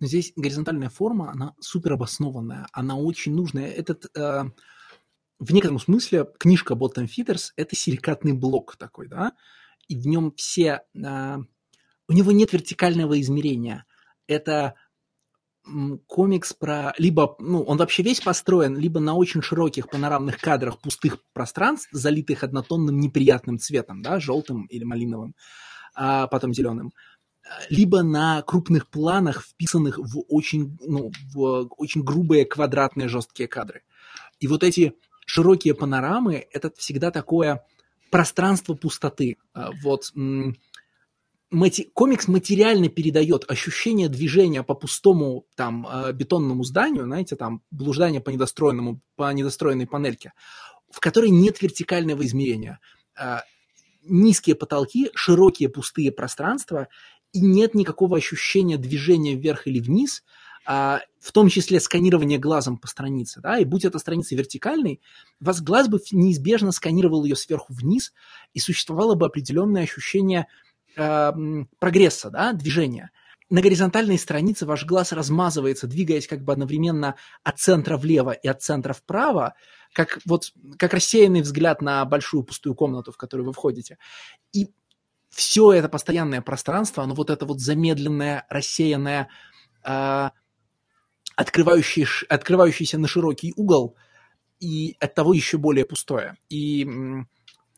[0.00, 3.70] Здесь горизонтальная форма, она супер обоснованная, она очень нужная.
[3.70, 4.44] Этот, э,
[5.40, 9.32] в некотором смысле, книжка Bottom Feeders– это силикатный блок такой, да,
[9.88, 10.82] и в нем все…
[10.94, 11.38] Э,
[12.06, 13.86] у него нет вертикального измерения.
[14.26, 14.74] Это
[16.06, 21.18] комикс про либо, ну, он вообще весь построен либо на очень широких панорамных кадрах пустых
[21.32, 25.34] пространств, залитых однотонным неприятным цветом, да, желтым или малиновым,
[25.94, 26.92] а потом зеленым,
[27.70, 33.82] либо на крупных планах, вписанных в очень, ну, в очень грубые квадратные жесткие кадры.
[34.40, 34.94] И вот эти
[35.26, 37.64] широкие панорамы– это всегда такое
[38.14, 39.38] пространство пустоты.
[39.54, 40.12] А, вот
[41.50, 41.90] мати...
[41.92, 48.30] комикс материально передает ощущение движения по пустому там а, бетонному зданию, знаете, там блуждание по
[48.30, 50.32] недостроенному, по недостроенной панельке,
[50.92, 52.78] в которой нет вертикального измерения.
[53.18, 53.42] А,
[54.04, 56.86] низкие потолки, широкие пустые пространства,
[57.32, 60.22] и нет никакого ощущения движения вверх или вниз,
[60.66, 63.40] в том числе сканирование глазом по странице.
[63.40, 63.58] Да?
[63.58, 65.00] И будь эта страница вертикальной,
[65.40, 68.12] вас глаз бы неизбежно сканировал ее сверху вниз,
[68.54, 70.46] и существовало бы определенное ощущение
[70.96, 71.32] э,
[71.78, 73.10] прогресса, да, движения.
[73.50, 78.62] На горизонтальной странице ваш глаз размазывается, двигаясь как бы одновременно от центра влево и от
[78.62, 79.54] центра вправо,
[79.92, 83.98] как вот как рассеянный взгляд на большую пустую комнату, в которую вы входите.
[84.52, 84.70] И
[85.28, 89.28] все это постоянное пространство, оно вот это вот замедленное, рассеянное,
[89.84, 90.30] э,
[91.36, 93.96] открывающее, открывающееся на широкий угол,
[94.60, 96.36] и от того еще более пустое.
[96.48, 96.88] И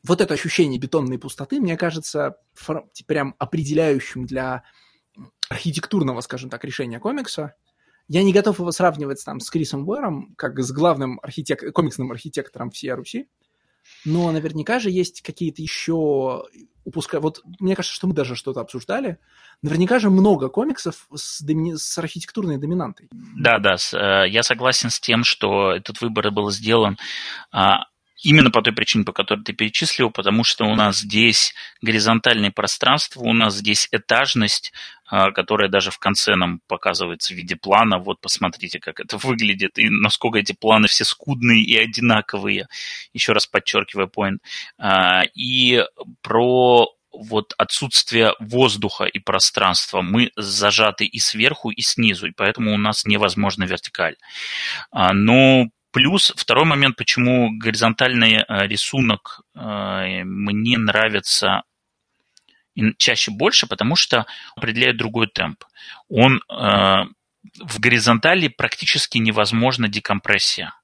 [0.05, 2.37] вот это ощущение бетонной пустоты, мне кажется,
[3.07, 4.63] прям определяющим для
[5.49, 7.55] архитектурного, скажем так, решения комикса.
[8.09, 11.73] Я не готов его сравнивать там с Крисом Буэром, как с главным архитек...
[11.73, 13.29] комиксным архитектором всей Руси,
[14.05, 16.45] но наверняка же есть какие-то еще
[16.87, 17.21] упуская...
[17.21, 19.19] Вот мне кажется, что мы даже что-то обсуждали.
[19.61, 21.75] Наверняка же много комиксов с, доми...
[21.75, 23.09] с архитектурной доминантой.
[23.13, 26.97] Да, да, э, я согласен с тем, что этот выбор был сделан
[27.53, 27.87] а,
[28.23, 33.21] Именно по той причине, по которой ты перечислил, потому что у нас здесь горизонтальное пространство,
[33.21, 34.73] у нас здесь этажность,
[35.07, 37.99] а, которая даже в конце нам показывается в виде плана.
[37.99, 42.69] Вот посмотрите, как это выглядит, и насколько эти планы все скудные и одинаковые.
[43.13, 44.41] Еще раз подчеркивая поинт.
[44.79, 45.85] А, и
[46.23, 50.03] про вот отсутствие воздуха и пространства.
[50.03, 54.17] Мы зажаты и сверху, и снизу, и поэтому у нас невозможно вертикаль.
[54.91, 55.67] А, но
[55.97, 61.63] Плюс второй момент, почему горизонтальный э, рисунок э, мне нравится
[62.99, 64.27] чаще больше, потому что
[64.57, 65.65] определяет другой темп.
[66.11, 70.75] Он э, в горизонтали практически невозможна декомпрессия.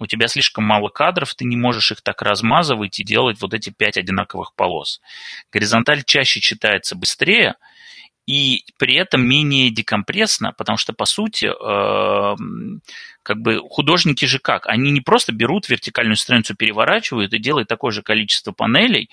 [0.00, 3.70] У тебя слишком мало кадров, ты не можешь их так размазывать и делать вот эти
[3.70, 5.00] пять одинаковых полос.
[5.52, 7.54] Горизонталь чаще читается быстрее,
[8.28, 12.36] и при этом менее декомпрессно, потому что, по сути, э,
[13.22, 14.66] как бы художники же как?
[14.66, 19.08] Они не просто берут вертикальную страницу, переворачивают и делают такое же количество панелей,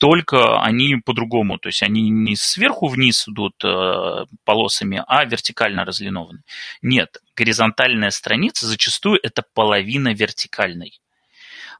[0.00, 1.58] только они по-другому.
[1.58, 6.42] То есть они не сверху вниз идут э, полосами, а вертикально разлинованы.
[6.82, 10.98] Нет, горизонтальная страница зачастую это половина вертикальной.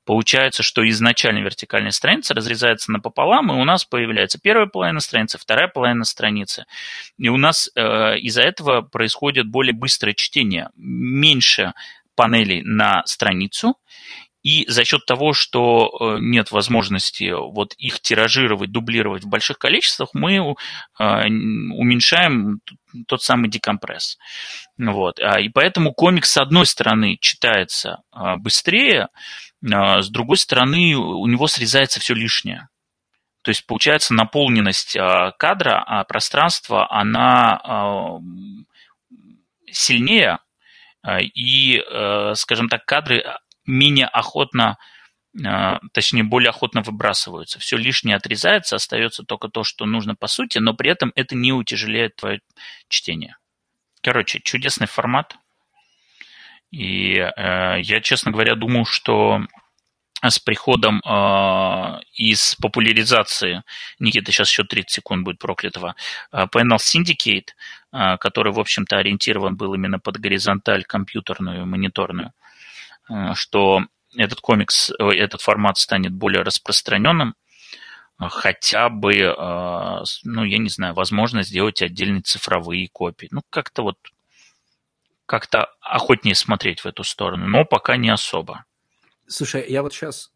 [0.07, 5.67] Получается, что изначально вертикальная страница разрезается напополам, и у нас появляется первая половина страницы, вторая
[5.67, 6.65] половина страницы.
[7.19, 10.71] И у нас э, из-за этого происходит более быстрое чтение.
[10.77, 11.73] Меньше
[12.15, 13.75] панелей на страницу,
[14.47, 20.11] и за счет того, что э, нет возможности вот их тиражировать, дублировать в больших количествах,
[20.13, 20.45] мы э,
[21.01, 22.61] уменьшаем
[23.09, 24.19] тот самый декомпресс.
[24.79, 25.19] Вот.
[25.19, 28.03] А, и поэтому комикс, с одной стороны, читается
[28.37, 29.09] быстрее, а,
[29.63, 32.69] с другой стороны, у него срезается все лишнее.
[33.43, 38.21] То есть получается наполненность а, кадра, а пространство, она а,
[39.71, 40.39] сильнее,
[41.09, 41.81] и,
[42.35, 43.25] скажем так, кадры
[43.65, 44.77] менее охотно,
[45.93, 47.61] точнее, более охотно выбрасываются.
[47.61, 51.53] Все лишнее отрезается, остается только то, что нужно по сути, но при этом это не
[51.53, 52.41] утяжеляет твое
[52.89, 53.37] чтение.
[54.03, 55.37] Короче, чудесный формат.
[56.71, 59.41] И э, я, честно говоря, думаю, что
[60.23, 63.63] с приходом э, из популяризации,
[63.99, 65.95] Никита, сейчас еще 30 секунд будет проклятого,
[66.33, 67.49] э, Syndicate,
[67.93, 72.33] э, который, в общем-то, ориентирован был именно под горизонталь компьютерную, мониторную,
[73.11, 73.83] э, что
[74.17, 77.35] этот комикс, этот формат станет более распространенным,
[78.19, 83.29] хотя бы, э, ну, я не знаю, возможно сделать отдельные цифровые копии.
[83.31, 83.99] Ну, как-то вот
[85.27, 88.65] как-то охотнее смотреть в эту сторону, но пока не особо.
[89.29, 90.31] Слушай, я вот сейчас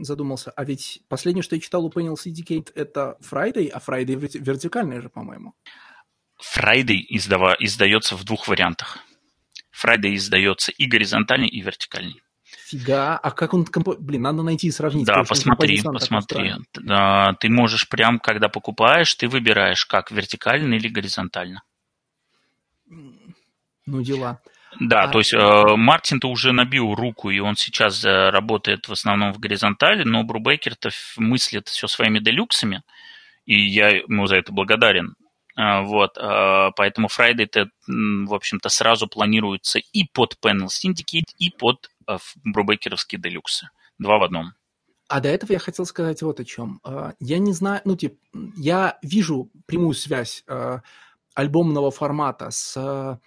[0.00, 5.00] задумался, а ведь последнее, что я читал у Panel Syndicate, это Friday, а Friday вертикальный
[5.00, 5.54] же, по-моему.
[6.40, 8.98] Friday издава, издается в двух вариантах.
[9.72, 12.20] Friday издается и горизонтальный, и вертикальный.
[12.44, 13.64] Фига, а как он...
[13.64, 13.96] Компо...
[13.98, 15.06] Блин, надо найти и сравнить.
[15.06, 16.54] Да, посмотри, посмотри.
[16.74, 21.62] Да, ты можешь прям, когда покупаешь, ты выбираешь, как вертикально или горизонтально.
[23.88, 24.40] Ну, дела.
[24.80, 25.08] Да, а...
[25.08, 29.38] то есть э, Мартин-то уже набил руку, и он сейчас э, работает в основном в
[29.38, 32.82] горизонтали, но Брубейкер-то мыслит все своими делюксами,
[33.46, 35.14] и я ему за это благодарен.
[35.56, 41.90] Э, вот, э, поэтому Friday-то, в общем-то, сразу планируется и под Panel Syndicate, и под
[42.06, 43.70] э, Брубейкеровские делюксы.
[43.98, 44.52] Два в одном.
[45.08, 46.80] А до этого я хотел сказать вот о чем.
[46.84, 48.16] Э, я не знаю, ну, типа,
[48.56, 50.44] я вижу прямую связь
[51.34, 53.18] альбомного формата с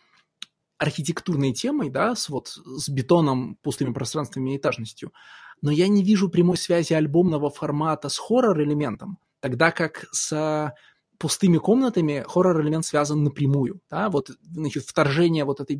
[0.82, 5.14] архитектурной темой, да, с вот с бетоном, пустыми пространствами и этажностью,
[5.61, 10.74] но я не вижу прямой связи альбомного формата с хоррор-элементом, тогда как с
[11.19, 15.80] пустыми комнатами хоррор-элемент связан напрямую, да, вот, значит, вторжение вот этой,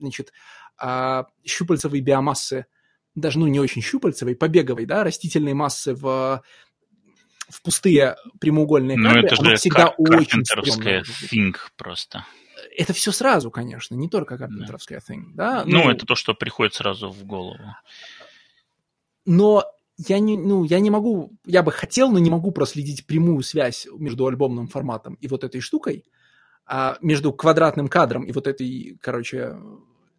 [0.00, 0.32] значит,
[0.76, 2.66] а, щупальцевой биомассы,
[3.14, 6.42] даже, ну, не очень щупальцевой, побеговой, да, растительной массы в
[7.46, 11.04] в пустые прямоугольные кадры, ну, это же всегда очень стрёмное.
[11.30, 12.24] thing просто
[12.76, 15.14] это все сразу, конечно, не только карпентеровская да.
[15.14, 15.64] thing, да?
[15.64, 17.58] Ну, ну, это то, что приходит сразу в голову.
[19.24, 19.64] Но
[19.96, 23.86] я не, ну, я не могу, я бы хотел, но не могу проследить прямую связь
[23.96, 26.04] между альбомным форматом и вот этой штукой,
[26.66, 29.56] а между квадратным кадром и вот этой, короче,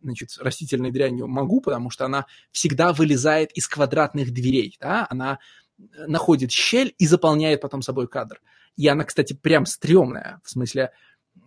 [0.01, 5.39] значит, растительной дрянью могу, потому что она всегда вылезает из квадратных дверей, да, она
[6.07, 8.41] находит щель и заполняет потом собой кадр.
[8.77, 10.91] И она, кстати, прям стрёмная, в смысле,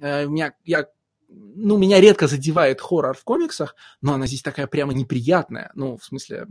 [0.00, 0.86] э, меня, я
[1.28, 5.70] ну, меня редко задевает хоррор в комиксах, но она здесь такая прямо неприятная.
[5.74, 6.46] Ну, в смысле,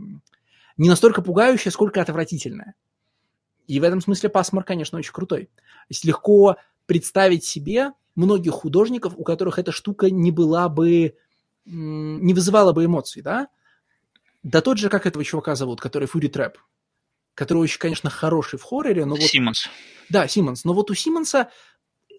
[0.76, 2.74] не настолько пугающая, сколько отвратительная.
[3.66, 5.46] И в этом смысле пасмар, конечно, очень крутой.
[5.46, 11.16] То есть легко представить себе многих художников, у которых эта штука не была бы,
[11.66, 13.48] не вызывала бы эмоций, да?
[14.42, 16.58] Да тот же, как этого чувака зовут, который Фури Трэп,
[17.34, 19.24] который очень, конечно, хороший в хорроре, но вот...
[19.24, 19.68] Симмонс.
[20.08, 20.64] Да, Симмонс.
[20.64, 21.50] Но вот у Симмонса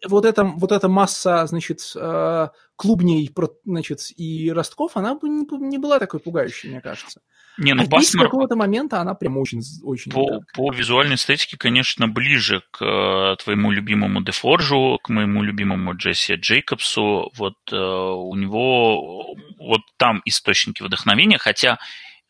[0.08, 3.32] вот эта, вот эта масса, значит, э, клубней,
[3.66, 7.22] значит, и ростков, она бы не, не была такой пугающей, мне кажется.
[7.58, 8.26] Не, ну, а Басмер...
[8.26, 9.61] какого-то момента она прям очень...
[9.84, 15.95] очень по, по визуальной эстетике, конечно, ближе к э, твоему любимому Дефоржу, к моему любимому
[15.95, 17.32] Джесси Джейкобсу.
[17.36, 21.80] Вот э, у него вот там источники вдохновения, хотя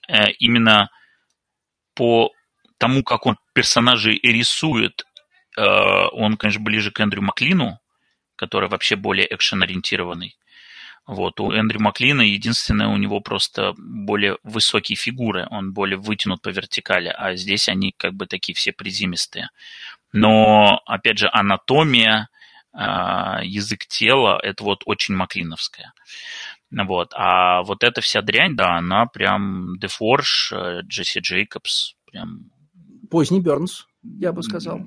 [0.08, 0.90] э, именно
[1.94, 2.32] по
[2.80, 5.04] тому, как он персонажей рисует
[5.58, 7.80] он, конечно, ближе к Эндрю Маклину,
[8.36, 10.36] который вообще более экшен-ориентированный.
[11.10, 11.40] Вот.
[11.40, 17.08] У Эндрю Маклина единственное, у него просто более высокие фигуры, он более вытянут по вертикали,
[17.08, 19.50] а здесь они как бы такие все приземистые.
[20.14, 22.30] Но, опять же, анатомия,
[22.74, 22.78] э,
[23.44, 25.94] язык тела, это вот очень маклиновская.
[26.72, 27.12] Вот.
[27.16, 32.52] А вот эта вся дрянь, да, она прям Дефорж, э, Джесси Джейкобс, прям...
[33.10, 34.82] Поздний Бернс, я бы сказал.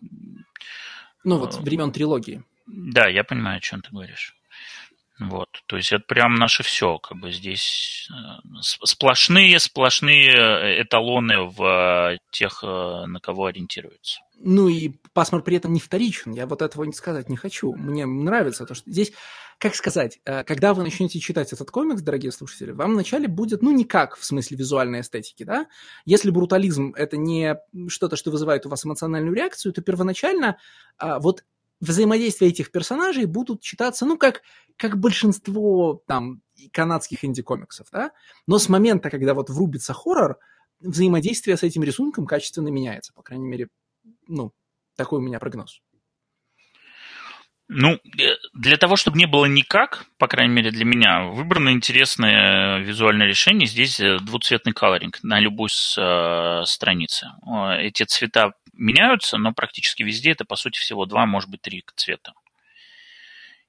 [1.24, 2.44] Ну, вот э, времен трилогии.
[2.66, 4.36] Да, я понимаю, о чем ты говоришь.
[5.20, 11.42] Вот, то есть это прям наше все, как бы здесь э, сплошные, сплошные э, эталоны
[11.42, 14.20] в тех, на кого ориентируются.
[14.38, 17.74] Ну и пасмур при этом не вторичен, я вот этого не сказать не хочу.
[17.74, 19.12] Мне нравится то, что здесь,
[19.58, 24.16] как сказать, когда вы начнете читать этот комикс, дорогие слушатели, вам вначале будет, ну, никак
[24.16, 25.66] в смысле визуальной эстетики, да?
[26.06, 27.56] Если брутализм– это не
[27.88, 30.58] что-то, что вызывает у вас эмоциональную реакцию, то первоначально
[30.98, 31.44] вот
[31.82, 34.42] взаимодействия этих персонажей будут читаться, ну, как,
[34.76, 36.40] как большинство там
[36.72, 38.12] канадских инди-комиксов, да?
[38.46, 40.38] Но с момента, когда вот врубится хоррор,
[40.80, 43.68] взаимодействие с этим рисунком качественно меняется, по крайней мере,
[44.26, 44.52] ну,
[44.96, 45.80] такой у меня прогноз.
[47.74, 52.78] Ну, э, для того, чтобы не было никак, по крайней мере для меня, выбрано интересное
[52.80, 53.66] визуальное решение.
[53.66, 57.28] Здесь э, двуцветный колоринг на любой с, э, странице.
[57.78, 62.34] Эти цвета меняются, но практически везде это, по сути, всего два, может быть, три цвета.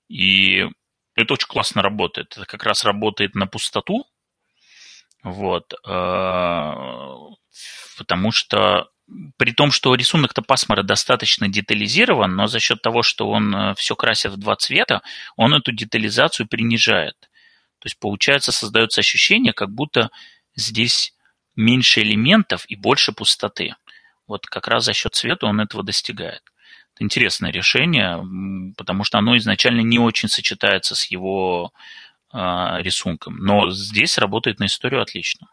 [0.09, 0.67] И
[1.15, 2.33] это очень классно работает.
[2.35, 4.05] Это как раз работает на пустоту,
[5.23, 5.73] вот,
[7.97, 8.89] потому что
[9.37, 13.95] при том, что рисунок-то пасмара достаточно детализирован, но за счет того, что он э, все
[13.95, 15.01] красит в два цвета,
[15.35, 17.15] он эту детализацию принижает.
[17.79, 20.09] То есть, получается, создается ощущение, как будто
[20.55, 21.13] здесь
[21.55, 23.75] меньше элементов и больше пустоты.
[24.27, 26.41] Вот как раз за счет цвета он этого достигает.
[26.95, 28.23] Это интересное решение,
[28.77, 31.73] потому что оно изначально не очень сочетается с его
[32.31, 32.37] э,
[32.79, 33.37] рисунком.
[33.37, 35.47] Но здесь работает на историю отлично.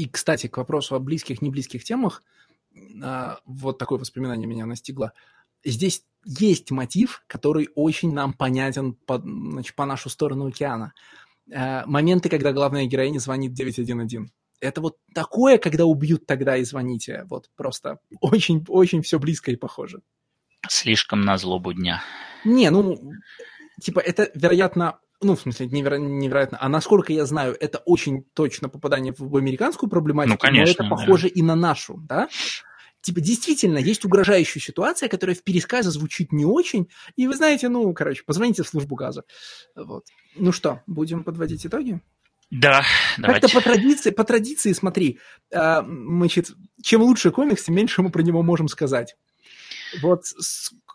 [0.00, 2.22] И, кстати, к вопросу о близких, не близких темах,
[3.02, 5.12] а, вот такое воспоминание меня настигло.
[5.62, 10.94] Здесь есть мотив, который очень нам понятен по, значит, по нашу сторону океана.
[11.52, 14.30] А, моменты, когда главная героиня звонит 911.
[14.62, 17.26] Это вот такое, когда убьют, тогда и звоните.
[17.28, 20.00] Вот просто очень-очень все близко и похоже.
[20.66, 22.02] Слишком на злобу дня.
[22.46, 23.12] Не, ну,
[23.82, 28.68] типа, это, вероятно, ну, в смысле, неверо- невероятно, а насколько я знаю, это очень точно
[28.68, 31.32] попадание в американскую проблематику, ну, конечно, но это похоже да.
[31.34, 32.28] и на нашу, да?
[33.02, 37.92] Типа, действительно, есть угрожающая ситуация, которая в пересказе звучит не очень, и вы знаете, ну,
[37.94, 39.24] короче, позвоните в службу газа.
[39.74, 40.04] Вот.
[40.36, 42.00] Ну что, будем подводить итоги?
[42.50, 42.82] Да,
[43.16, 45.18] Как-то по традиции, по традиции, смотри,
[45.52, 46.50] э, значит,
[46.82, 49.16] чем лучше комикс, тем меньше мы про него можем сказать.
[50.02, 50.24] Вот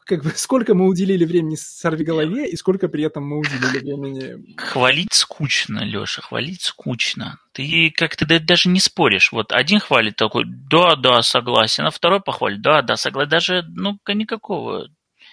[0.05, 4.55] как бы сколько мы уделили времени сорвиголове и сколько при этом мы уделили времени...
[4.57, 7.39] Хвалить скучно, Леша, хвалить скучно.
[7.51, 9.31] Ты как-то даже не споришь.
[9.31, 13.29] Вот один хвалит такой, да, да, согласен, а второй похвалит, да, да, согласен.
[13.29, 14.87] Даже, ну, никакого.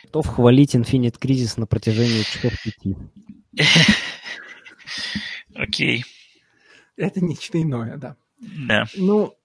[0.04, 2.96] Готов хвалить Infinite Crisis на протяжении часов пяти.
[5.54, 6.04] Окей.
[6.96, 8.16] Это нечто иное, да.
[8.40, 8.86] Да.
[8.96, 9.36] Ну,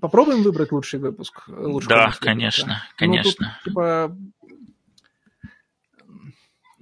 [0.00, 1.42] попробуем выбрать лучший выпуск.
[1.48, 3.46] Лучший да, выпуск, конечно, конечно.
[3.46, 4.16] Ну, тут, типа,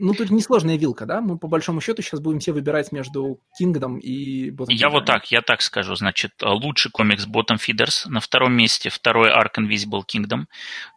[0.02, 1.20] ну, тут несложная вилка, да?
[1.20, 5.30] Мы по большому счету сейчас будем все выбирать между Кингдом и Bottom Я вот так,
[5.30, 5.94] я так скажу.
[5.94, 8.08] Значит, лучший комикс Bottom Feeders.
[8.08, 10.46] На втором месте второй Ark Invisible Kingdom.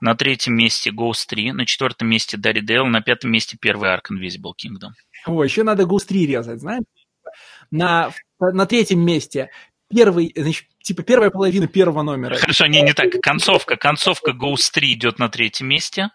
[0.02, 1.52] На третьем месте Ghost 3.
[1.52, 2.86] На четвертом месте Daredevil.
[2.86, 4.90] На пятом месте первый Ark Invisible Kingdom.
[5.28, 6.86] О, еще надо Ghost 3 резать, знаешь?
[7.70, 9.52] На, на третьем месте
[9.90, 12.36] первый, значит, типа первая половина первого номера.
[12.36, 13.12] Хорошо, не, не так.
[13.22, 16.10] Концовка, концовка Ghost 3 идет на третьем месте.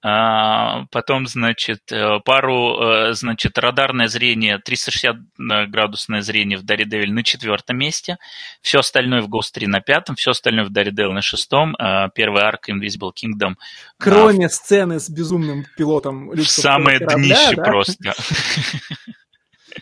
[0.00, 7.78] А, потом, значит, э, пару, э, значит, радарное зрение, 360-градусное зрение в Daredevil на четвертом
[7.78, 8.16] месте,
[8.62, 12.42] все остальное в Ghost 3 на пятом, все остальное в Daredevil на шестом, а, первый
[12.42, 13.54] арк Invisible Kingdom.
[13.98, 17.62] Кроме а, сцены с безумным пилотом В самое корабля, днище да?
[17.64, 18.14] просто.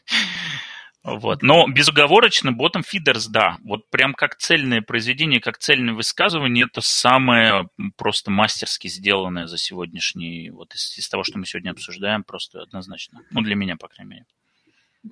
[1.06, 1.42] Вот.
[1.42, 3.58] Но безоговорочно Bottom Feeders, да.
[3.62, 10.50] Вот прям как цельное произведение, как цельное высказывание, это самое просто мастерски сделанное за сегодняшний,
[10.50, 13.20] вот из, из того, что мы сегодня обсуждаем, просто однозначно.
[13.30, 14.26] Ну, для меня, по крайней мере.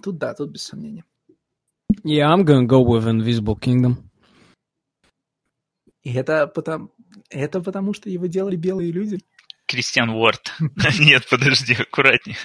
[0.02, 1.04] Тут да, тут без сомнения.
[2.04, 4.02] Yeah, I'm gonna go with Invisible Kingdom.
[6.02, 6.90] И это потому,
[7.30, 9.20] это потому, что его делали белые люди?
[9.66, 10.54] Кристиан Уорд.
[10.98, 12.36] Нет, подожди, аккуратнее.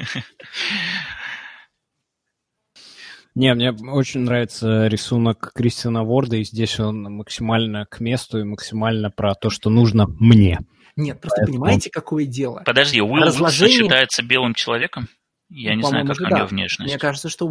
[3.40, 9.12] Не, мне очень нравится рисунок Кристиана Ворда, и здесь он максимально к месту и максимально
[9.12, 10.60] про то, что нужно мне.
[10.98, 11.60] Нет, просто Поэтому...
[11.60, 12.62] понимаете, какое дело?
[12.66, 13.84] Подожди, Уилл Разложение...
[13.84, 15.08] считается белым человеком?
[15.48, 16.92] Я не знаю, как у него внешность.
[16.92, 17.48] Мне кажется, что...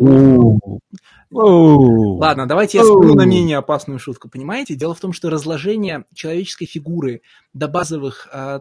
[1.31, 4.29] Ладно, давайте я сплю на менее опасную шутку.
[4.29, 4.75] Понимаете?
[4.75, 7.23] Дело в том, что разложение человеческой фигуры
[7.55, 8.61] до базовых, а,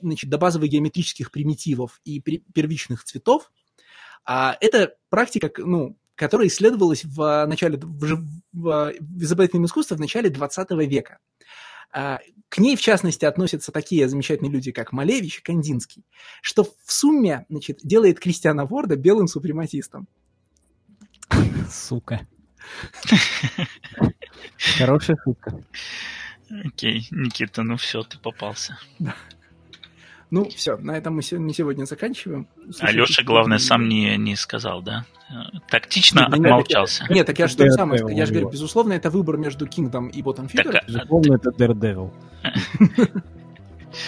[0.00, 3.50] значит, до базовых геометрических примитивов и первичных цветов,
[4.24, 10.28] а, это практика, ну, которая исследовалась в начале, в, в, в изобретательном искусстве в начале
[10.28, 11.18] 20 века.
[11.92, 12.18] А,
[12.50, 16.04] к ней, в частности, относятся такие замечательные люди, как Малевич и Кандинский,
[16.42, 20.08] что в сумме значит, делает Кристиана Ворда белым супрематистом.
[21.70, 22.28] Сука.
[24.76, 25.58] Хорошая шутка.
[26.50, 28.78] Окей, Никита, ну все, ты попался.
[30.30, 32.46] Ну, все, на этом мы сегодня заканчиваем.
[32.62, 35.04] Слушайте, Алеша, главное, сам не, не сказал, да?
[35.68, 37.04] Тактично нет, отмолчался.
[37.10, 40.22] Нет, так я же то самое Я же говорю, безусловно, это выбор между Kingdom и
[40.22, 40.72] Bottom Feeder.
[40.72, 42.10] Так, а безусловно, это Daredevil.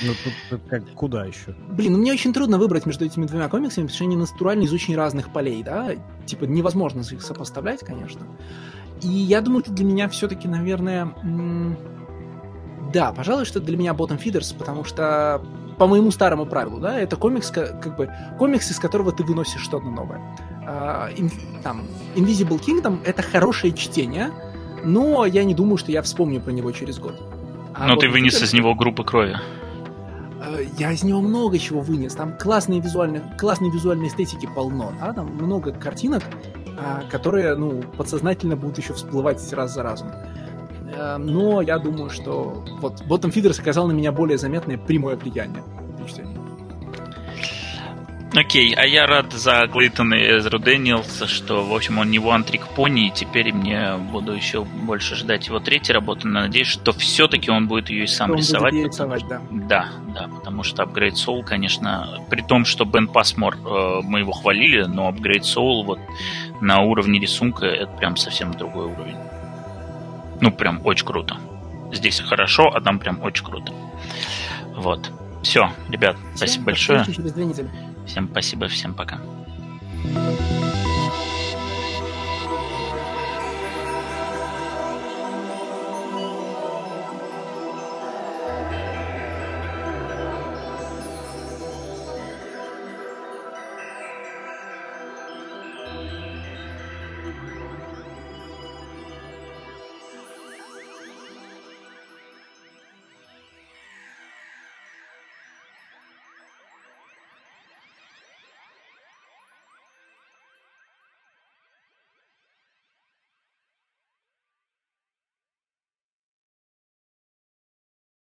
[0.01, 1.57] Ну, тут как, куда еще?
[1.71, 4.73] Блин, ну мне очень трудно выбрать между этими двумя комиксами, потому что они натурально из
[4.73, 5.91] очень разных полей, да?
[6.25, 8.25] Типа невозможно их сопоставлять, конечно.
[9.03, 11.13] И я думаю, что для меня все-таки, наверное...
[12.93, 15.43] Да, пожалуй, что для меня Bottom Feeders, потому что
[15.83, 19.87] по моему старому правилу, да, это комикс, как бы, комикс, из которого ты выносишь что-то
[19.87, 20.21] новое.
[20.65, 21.33] Uh,
[21.65, 21.83] там,
[22.15, 24.31] Invisible Kingdom— это хорошее чтение,
[24.85, 27.21] но я не думаю, что я вспомню про него через год.
[27.75, 29.35] А но вот ты вынес из него группы крови.
[30.39, 32.15] Uh, я из него много чего вынес.
[32.15, 38.55] Там классные визуальные, классные визуальные эстетики полно, да, там много картинок, uh, которые, ну, подсознательно
[38.55, 40.13] будут еще всплывать раз за разом.
[40.93, 45.63] Э, но я думаю, что вот Bottom Feeders оказал на меня более заметное прямое влияние.
[48.35, 52.47] Окей, а я рад за Клейтона и Эзру Дэниелса, что, в общем, он не One
[52.47, 56.93] Trick Pony, и теперь мне буду еще больше ждать его третьей работы, но надеюсь, что
[56.93, 58.73] все-таки он будет ее и сам что рисовать.
[58.73, 59.41] Он будет рисовать, да.
[59.51, 64.33] Да, да, потому что Upgrade Soul, конечно, при том, что Бен Пасмор, э, мы его
[64.33, 65.99] хвалили, но Upgrade Soul вот
[66.63, 69.17] на уровне рисунка это прям совсем другой уровень.
[70.43, 71.37] Ну, прям очень круто.
[71.93, 73.73] Здесь хорошо, а там прям очень круто.
[74.75, 75.11] Вот.
[75.43, 77.05] Все, ребят, Всем спасибо до большое.
[78.07, 79.21] Всем спасибо, всем пока.